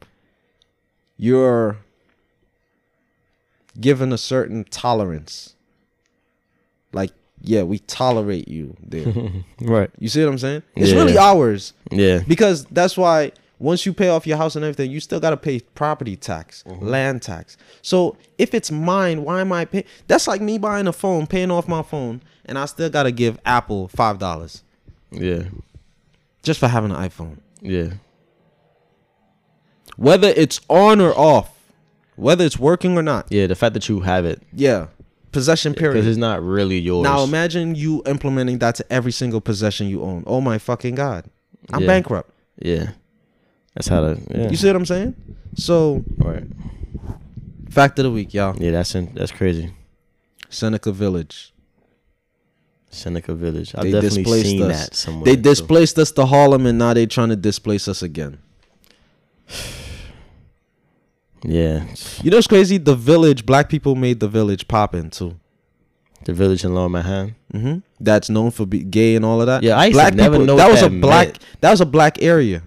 You're 1.22 1.76
given 3.80 4.12
a 4.12 4.18
certain 4.18 4.64
tolerance. 4.64 5.54
Like, 6.92 7.12
yeah, 7.40 7.62
we 7.62 7.78
tolerate 7.78 8.48
you 8.48 8.76
there. 8.82 9.06
Right. 9.60 9.88
you 10.00 10.08
see 10.08 10.24
what 10.24 10.30
I'm 10.32 10.38
saying? 10.38 10.62
It's 10.74 10.90
Yeah. 10.90 10.96
really 10.96 11.16
ours. 11.16 11.74
Yeah. 11.92 12.22
Because 12.26 12.64
that's 12.72 12.96
why 12.96 13.30
once 13.60 13.86
you 13.86 13.92
pay 13.92 14.08
off 14.08 14.26
your 14.26 14.36
house 14.36 14.56
and 14.56 14.64
everything, 14.64 14.90
you 14.90 14.98
still 14.98 15.20
gotta 15.20 15.36
pay 15.36 15.60
property 15.60 16.16
tax, 16.16 16.64
Mm-hmm. 16.66 16.84
land 16.88 17.22
tax. 17.22 17.56
So 17.82 18.16
if 18.36 18.52
it's 18.52 18.72
mine, 18.72 19.22
why 19.22 19.40
am 19.42 19.52
I 19.52 19.64
paying? 19.64 19.84
That's 20.08 20.26
like 20.26 20.40
me 20.40 20.58
buying 20.58 20.88
a 20.88 20.92
phone, 20.92 21.28
paying 21.28 21.52
off 21.52 21.68
my 21.68 21.82
phone, 21.82 22.20
and 22.46 22.58
I 22.58 22.66
still 22.66 22.90
gotta 22.90 23.12
give 23.12 23.38
Apple 23.46 23.86
five 23.86 24.18
dollars 24.18 24.64
Yeah. 25.12 25.44
just 26.42 26.58
for 26.58 26.66
having 26.66 26.90
an 26.90 26.96
iPhone. 27.08 27.36
Yeah. 27.60 27.90
Whether 29.96 30.28
it's 30.28 30.60
on 30.68 31.00
or 31.00 31.12
off, 31.18 31.50
whether 32.16 32.44
it's 32.44 32.58
working 32.58 32.96
or 32.96 33.02
not. 33.02 33.26
Yeah. 33.30 33.46
The 33.46 33.54
fact 33.54 33.74
that 33.74 33.88
you 33.88 34.00
have 34.00 34.24
it 34.24 34.42
Yeah, 34.52 34.86
possession 35.32 35.74
period. 35.74 35.94
because 35.94 36.06
it's 36.06 36.18
not 36.18 36.42
really 36.42 36.78
yours. 36.78 37.04
Now 37.04 37.22
imagine 37.24 37.74
you 37.74 38.02
implementing 38.06 38.58
that 38.58 38.74
to 38.76 38.92
every 38.92 39.12
single 39.12 39.40
possession 39.40 39.88
you 39.88 40.02
own. 40.02 40.24
Oh 40.26 40.40
my 40.40 40.58
fucking 40.58 40.94
god, 40.94 41.26
I'm 41.72 41.82
Yeah. 41.82 41.86
bankrupt. 41.86 42.30
Yeah. 42.60 42.90
That's 43.74 43.88
how 43.88 44.00
to. 44.00 44.20
Yeah. 44.30 44.50
You 44.50 44.56
see 44.56 44.66
what 44.66 44.76
I'm 44.76 44.86
saying? 44.86 45.14
So 45.56 46.04
Right. 46.18 46.44
fact 47.70 47.98
of 47.98 48.04
the 48.04 48.10
week, 48.10 48.34
y'all. 48.34 48.56
Yeah. 48.58 48.72
That's 48.72 48.94
in, 48.94 49.12
that's 49.14 49.32
crazy. 49.32 49.72
Seneca 50.50 50.92
Village. 50.92 51.52
Seneca 52.90 53.34
Village. 53.34 53.74
I've 53.74 53.84
They 53.84 53.92
definitely 53.92 54.22
displaced 54.24 54.46
seen 54.46 54.62
us. 54.62 54.80
that 54.88 54.94
somewhere. 54.94 55.24
They 55.24 55.36
displaced 55.40 55.98
us 55.98 56.10
to 56.12 56.26
Harlem, 56.26 56.66
and 56.66 56.78
now 56.78 56.92
they 56.92 57.06
trying 57.06 57.30
to 57.30 57.36
displace 57.36 57.88
us 57.88 58.02
again. 58.02 58.38
Yeah. 61.44 61.84
You 62.22 62.30
know 62.30 62.36
what's 62.38 62.46
crazy? 62.46 62.78
The 62.78 62.94
village, 62.94 63.44
black 63.46 63.68
people 63.68 63.94
made 63.94 64.20
the 64.20 64.28
village 64.28 64.68
poppin' 64.68 65.10
too. 65.10 65.38
The 66.24 66.32
village 66.32 66.64
in 66.64 66.72
Lower 66.74 66.88
Manhattan. 66.88 67.34
hmm 67.50 67.78
That's 67.98 68.30
known 68.30 68.52
for 68.52 68.64
be 68.64 68.84
gay 68.84 69.16
and 69.16 69.24
all 69.24 69.40
of 69.40 69.46
that. 69.48 69.62
Yeah, 69.64 69.76
I 69.76 69.86
used 69.86 69.98
to 69.98 70.02
black 70.04 70.14
never 70.14 70.38
know 70.38 70.56
that 70.56 70.70
was 70.70 70.80
that 70.80 70.92
a 70.92 71.00
black. 71.00 71.26
meant. 71.28 71.38
That 71.60 71.70
was 71.72 71.80
a 71.80 71.86
black 71.86 72.22
area. 72.22 72.62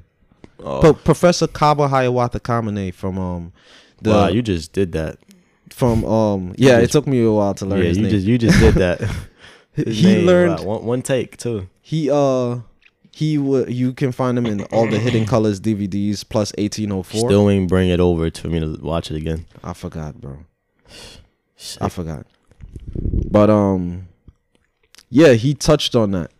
Oh. 0.59 0.81
Pro- 0.81 0.93
Professor 0.93 1.47
Kaba 1.47 1.87
Hiawatha 1.87 2.39
Kamene 2.39 2.93
from 2.93 3.17
um 3.17 3.53
the 4.01 4.09
wow, 4.09 4.27
you 4.27 4.41
just 4.41 4.73
did 4.73 4.91
that. 4.91 5.17
from 5.69 6.03
um 6.03 6.53
yeah. 6.57 6.79
It 6.79 6.91
took 6.91 7.07
me 7.07 7.23
a 7.23 7.31
while 7.31 7.53
to 7.55 7.65
learn 7.65 7.79
Yeah, 7.81 7.85
his 7.87 7.97
you 7.97 8.03
name. 8.03 8.11
just 8.11 8.25
you 8.27 8.37
just 8.37 8.59
did 8.59 8.75
that. 8.75 9.01
He 9.75 10.03
name, 10.03 10.25
learned 10.25 10.59
wow, 10.59 10.65
one, 10.65 10.85
one 10.85 11.01
take 11.01 11.35
too. 11.37 11.67
he 11.81 12.09
uh 12.09 12.59
he 13.15 13.37
would 13.37 13.73
you 13.73 13.93
can 13.93 14.11
find 14.11 14.37
him 14.37 14.45
in 14.45 14.65
all 14.73 14.89
the 14.89 14.99
Hidden 14.99 15.25
Colors 15.25 15.61
DVDs 15.61 16.27
plus 16.27 16.51
1804. 16.57 17.29
Still 17.29 17.49
ain't 17.49 17.69
bring 17.69 17.87
it 17.87 18.01
over 18.01 18.29
to 18.29 18.49
me 18.49 18.59
to 18.59 18.77
watch 18.81 19.09
it 19.09 19.15
again. 19.15 19.45
I 19.63 19.71
forgot, 19.71 20.19
bro. 20.19 20.39
I 21.79 21.87
forgot. 21.87 22.27
But 23.31 23.49
um 23.49 24.09
yeah, 25.09 25.31
he 25.31 25.53
touched 25.53 25.95
on 25.95 26.11
that. 26.11 26.31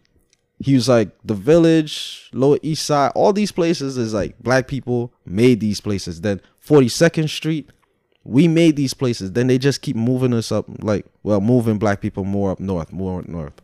He 0.60 0.74
was 0.74 0.90
like 0.90 1.12
the 1.24 1.34
village, 1.34 2.30
Lower 2.34 2.60
East 2.62 2.86
Side, 2.86 3.14
all 3.16 3.32
these 3.32 3.54
places 3.54 3.98
is 3.98 4.14
like 4.14 4.38
black 4.40 4.68
people 4.68 5.14
made 5.26 5.62
these 5.62 5.80
places. 5.80 6.20
Then 6.20 6.42
42nd 6.68 7.30
Street, 7.30 7.70
we 8.26 8.50
made 8.50 8.76
these 8.76 8.94
places. 8.94 9.32
Then 9.32 9.48
they 9.48 9.58
just 9.58 9.82
keep 9.82 9.96
moving 9.96 10.34
us 10.34 10.52
up 10.52 10.66
like 10.84 11.06
well, 11.24 11.40
moving 11.40 11.78
black 11.80 12.02
people 12.02 12.26
more 12.26 12.52
up 12.52 12.60
north, 12.60 12.92
more 12.92 13.22
up 13.22 13.30
north. 13.30 13.62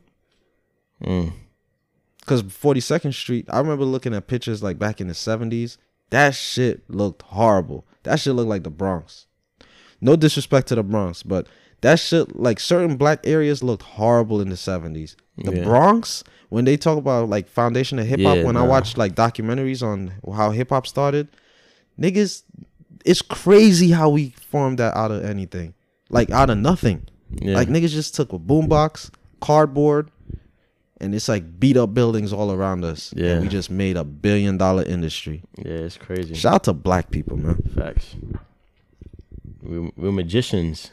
Mm. 1.04 1.34
Cause 2.26 2.44
42nd 2.44 3.14
Street, 3.14 3.46
I 3.50 3.58
remember 3.60 3.84
looking 3.84 4.14
at 4.14 4.28
pictures 4.28 4.62
like 4.62 4.78
back 4.78 5.02
in 5.02 5.08
the 5.08 5.14
70s. 5.14 5.78
That 6.12 6.36
shit 6.36 6.88
looked 6.90 7.22
horrible. 7.24 7.86
That 8.04 8.20
shit 8.20 8.36
looked 8.36 8.50
like 8.50 8.64
the 8.64 8.70
Bronx. 8.70 9.26
No 10.02 10.16
disrespect 10.16 10.68
to 10.68 10.76
the 10.76 10.84
Bronx, 10.84 11.24
but 11.24 11.48
that 11.82 12.00
shit 12.00 12.36
like 12.36 12.60
certain 12.60 12.96
black 12.98 13.22
areas 13.26 13.64
looked 13.64 13.84
horrible 13.84 14.40
in 14.42 14.50
the 14.50 14.56
70s. 14.56 15.16
The 15.38 15.56
Yeah. 15.56 15.64
Bronx, 15.64 16.24
when 16.50 16.66
they 16.66 16.78
talk 16.78 16.98
about 16.98 17.30
like 17.30 17.48
foundation 17.48 17.98
of 17.98 18.06
hip 18.06 18.20
hop, 18.22 18.38
Yeah, 18.38 18.44
when 18.44 18.58
I 18.58 18.62
watch 18.64 18.98
like 18.98 19.16
documentaries 19.16 19.82
on 19.82 20.14
how 20.36 20.52
hip 20.52 20.70
hop 20.70 20.86
started, 20.86 21.28
niggas, 22.00 22.44
it's 23.06 23.22
crazy 23.22 23.92
how 23.92 24.10
we 24.10 24.30
formed 24.50 24.78
that 24.80 24.96
out 24.96 25.12
of 25.12 25.24
anything. 25.26 25.74
Like 26.10 26.30
out 26.30 26.50
of 26.50 26.58
nothing. 26.58 27.08
Yeah. 27.42 27.56
Like 27.56 27.68
niggas 27.70 27.90
just 27.90 28.14
took 28.16 28.34
a 28.34 28.38
boombox, 28.40 29.10
cardboard, 29.40 30.12
and 31.02 31.16
it's 31.16 31.28
like 31.28 31.60
beat 31.60 31.76
up 31.76 31.94
buildings 31.94 32.32
all 32.32 32.52
around 32.52 32.86
us. 32.86 33.12
Yeah. 33.16 33.32
And 33.32 33.42
we 33.42 33.48
just 33.48 33.72
made 33.72 33.98
a 33.98 34.04
billion 34.04 34.58
dollar 34.58 34.84
industry. 34.84 35.42
yeah, 35.58 35.72
it's 35.88 35.98
crazy. 35.98 36.36
Shout 36.36 36.54
out 36.54 36.64
to 36.66 36.74
black 36.74 37.10
people, 37.10 37.38
man. 37.38 37.58
Facts. 37.76 38.16
We 39.62 39.92
we're 39.98 40.12
magicians. 40.12 40.92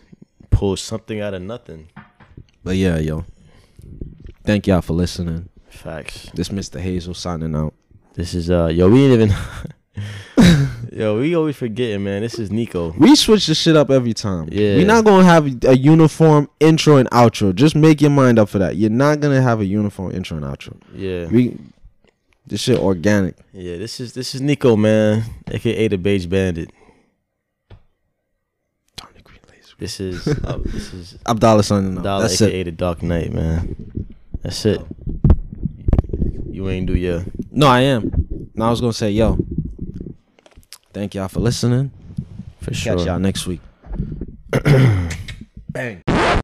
Pull 0.51 0.77
something 0.77 1.21
out 1.21 1.35
of 1.35 1.43
nothing. 1.43 1.89
But 2.65 2.77
yeah, 2.77 2.99
yo. 2.99 3.27
Thank 4.45 4.67
y'all 4.67 4.81
for 4.81 4.95
listening. 4.95 5.51
Facts. 5.69 6.31
This 6.35 6.49
Mr. 6.49 6.81
Hazel 6.81 7.13
signing 7.15 7.55
out. 7.55 7.75
This 8.15 8.35
is 8.35 8.51
uh 8.51 8.67
yo, 8.67 8.89
we 8.89 9.07
didn't 9.07 9.31
even 9.31 9.37
Yo, 10.99 11.21
we 11.21 11.37
always 11.37 11.55
forgetting, 11.55 12.03
man. 12.03 12.23
This 12.23 12.41
is 12.41 12.51
Nico. 12.51 12.93
We 12.99 13.15
switch 13.15 13.47
the 13.47 13.55
shit 13.55 13.77
up 13.77 13.89
every 13.89 14.15
time. 14.15 14.49
Yeah. 14.51 14.75
We're 14.75 14.87
not 14.87 15.05
gonna 15.05 15.25
have 15.25 15.47
a 15.65 15.77
uniform 15.77 16.51
intro 16.59 16.97
and 16.97 17.09
outro. 17.11 17.55
Just 17.55 17.77
make 17.77 18.01
your 18.01 18.11
mind 18.11 18.37
up 18.37 18.49
for 18.49 18.59
that. 18.59 18.75
You're 18.75 18.91
not 18.91 19.21
gonna 19.21 19.41
have 19.41 19.61
a 19.61 19.65
uniform 19.65 20.11
intro 20.11 20.37
and 20.39 20.45
outro. 20.45 20.77
Yeah. 20.93 21.27
We 21.27 21.57
this 22.49 22.63
shit 22.63 22.81
organic. 22.81 23.37
Yeah, 23.53 23.77
this 23.77 24.01
is 24.01 24.13
this 24.15 24.35
is 24.35 24.41
Nico, 24.41 24.75
man, 24.75 25.23
aka 25.49 25.87
the 25.87 25.99
Beige 25.99 26.27
Bandit. 26.27 26.71
Green 29.23 29.39
Laser. 29.49 29.75
This 29.79 30.01
is 30.01 30.27
uh, 30.27 30.59
this 30.65 30.93
is 30.93 31.19
Abdallah 31.27 31.63
out. 31.71 32.03
Dollar, 32.03 32.23
That's 32.23 32.43
aka 32.43 32.61
it. 32.61 32.65
the 32.65 32.73
Dark 32.73 33.05
Knight, 33.05 33.33
man. 33.33 34.17
That's 34.43 34.67
it. 34.67 34.81
You 36.51 36.69
ain't 36.71 36.89
do 36.89 36.97
your 36.97 37.25
No, 37.53 37.69
I 37.69 37.83
am. 37.83 38.51
Now 38.55 38.67
I 38.67 38.71
was 38.71 38.81
gonna 38.81 38.93
say, 38.93 39.13
yo. 39.13 39.39
Thank 40.93 41.15
y'all 41.15 41.29
for 41.29 41.41
listening. 41.41 41.91
for 42.61 42.75
sure. 42.75 42.97
Catch 42.97 43.07
y'all 43.07 43.19
next 43.19 43.47
week. 43.47 43.61
Bang. 45.71 46.03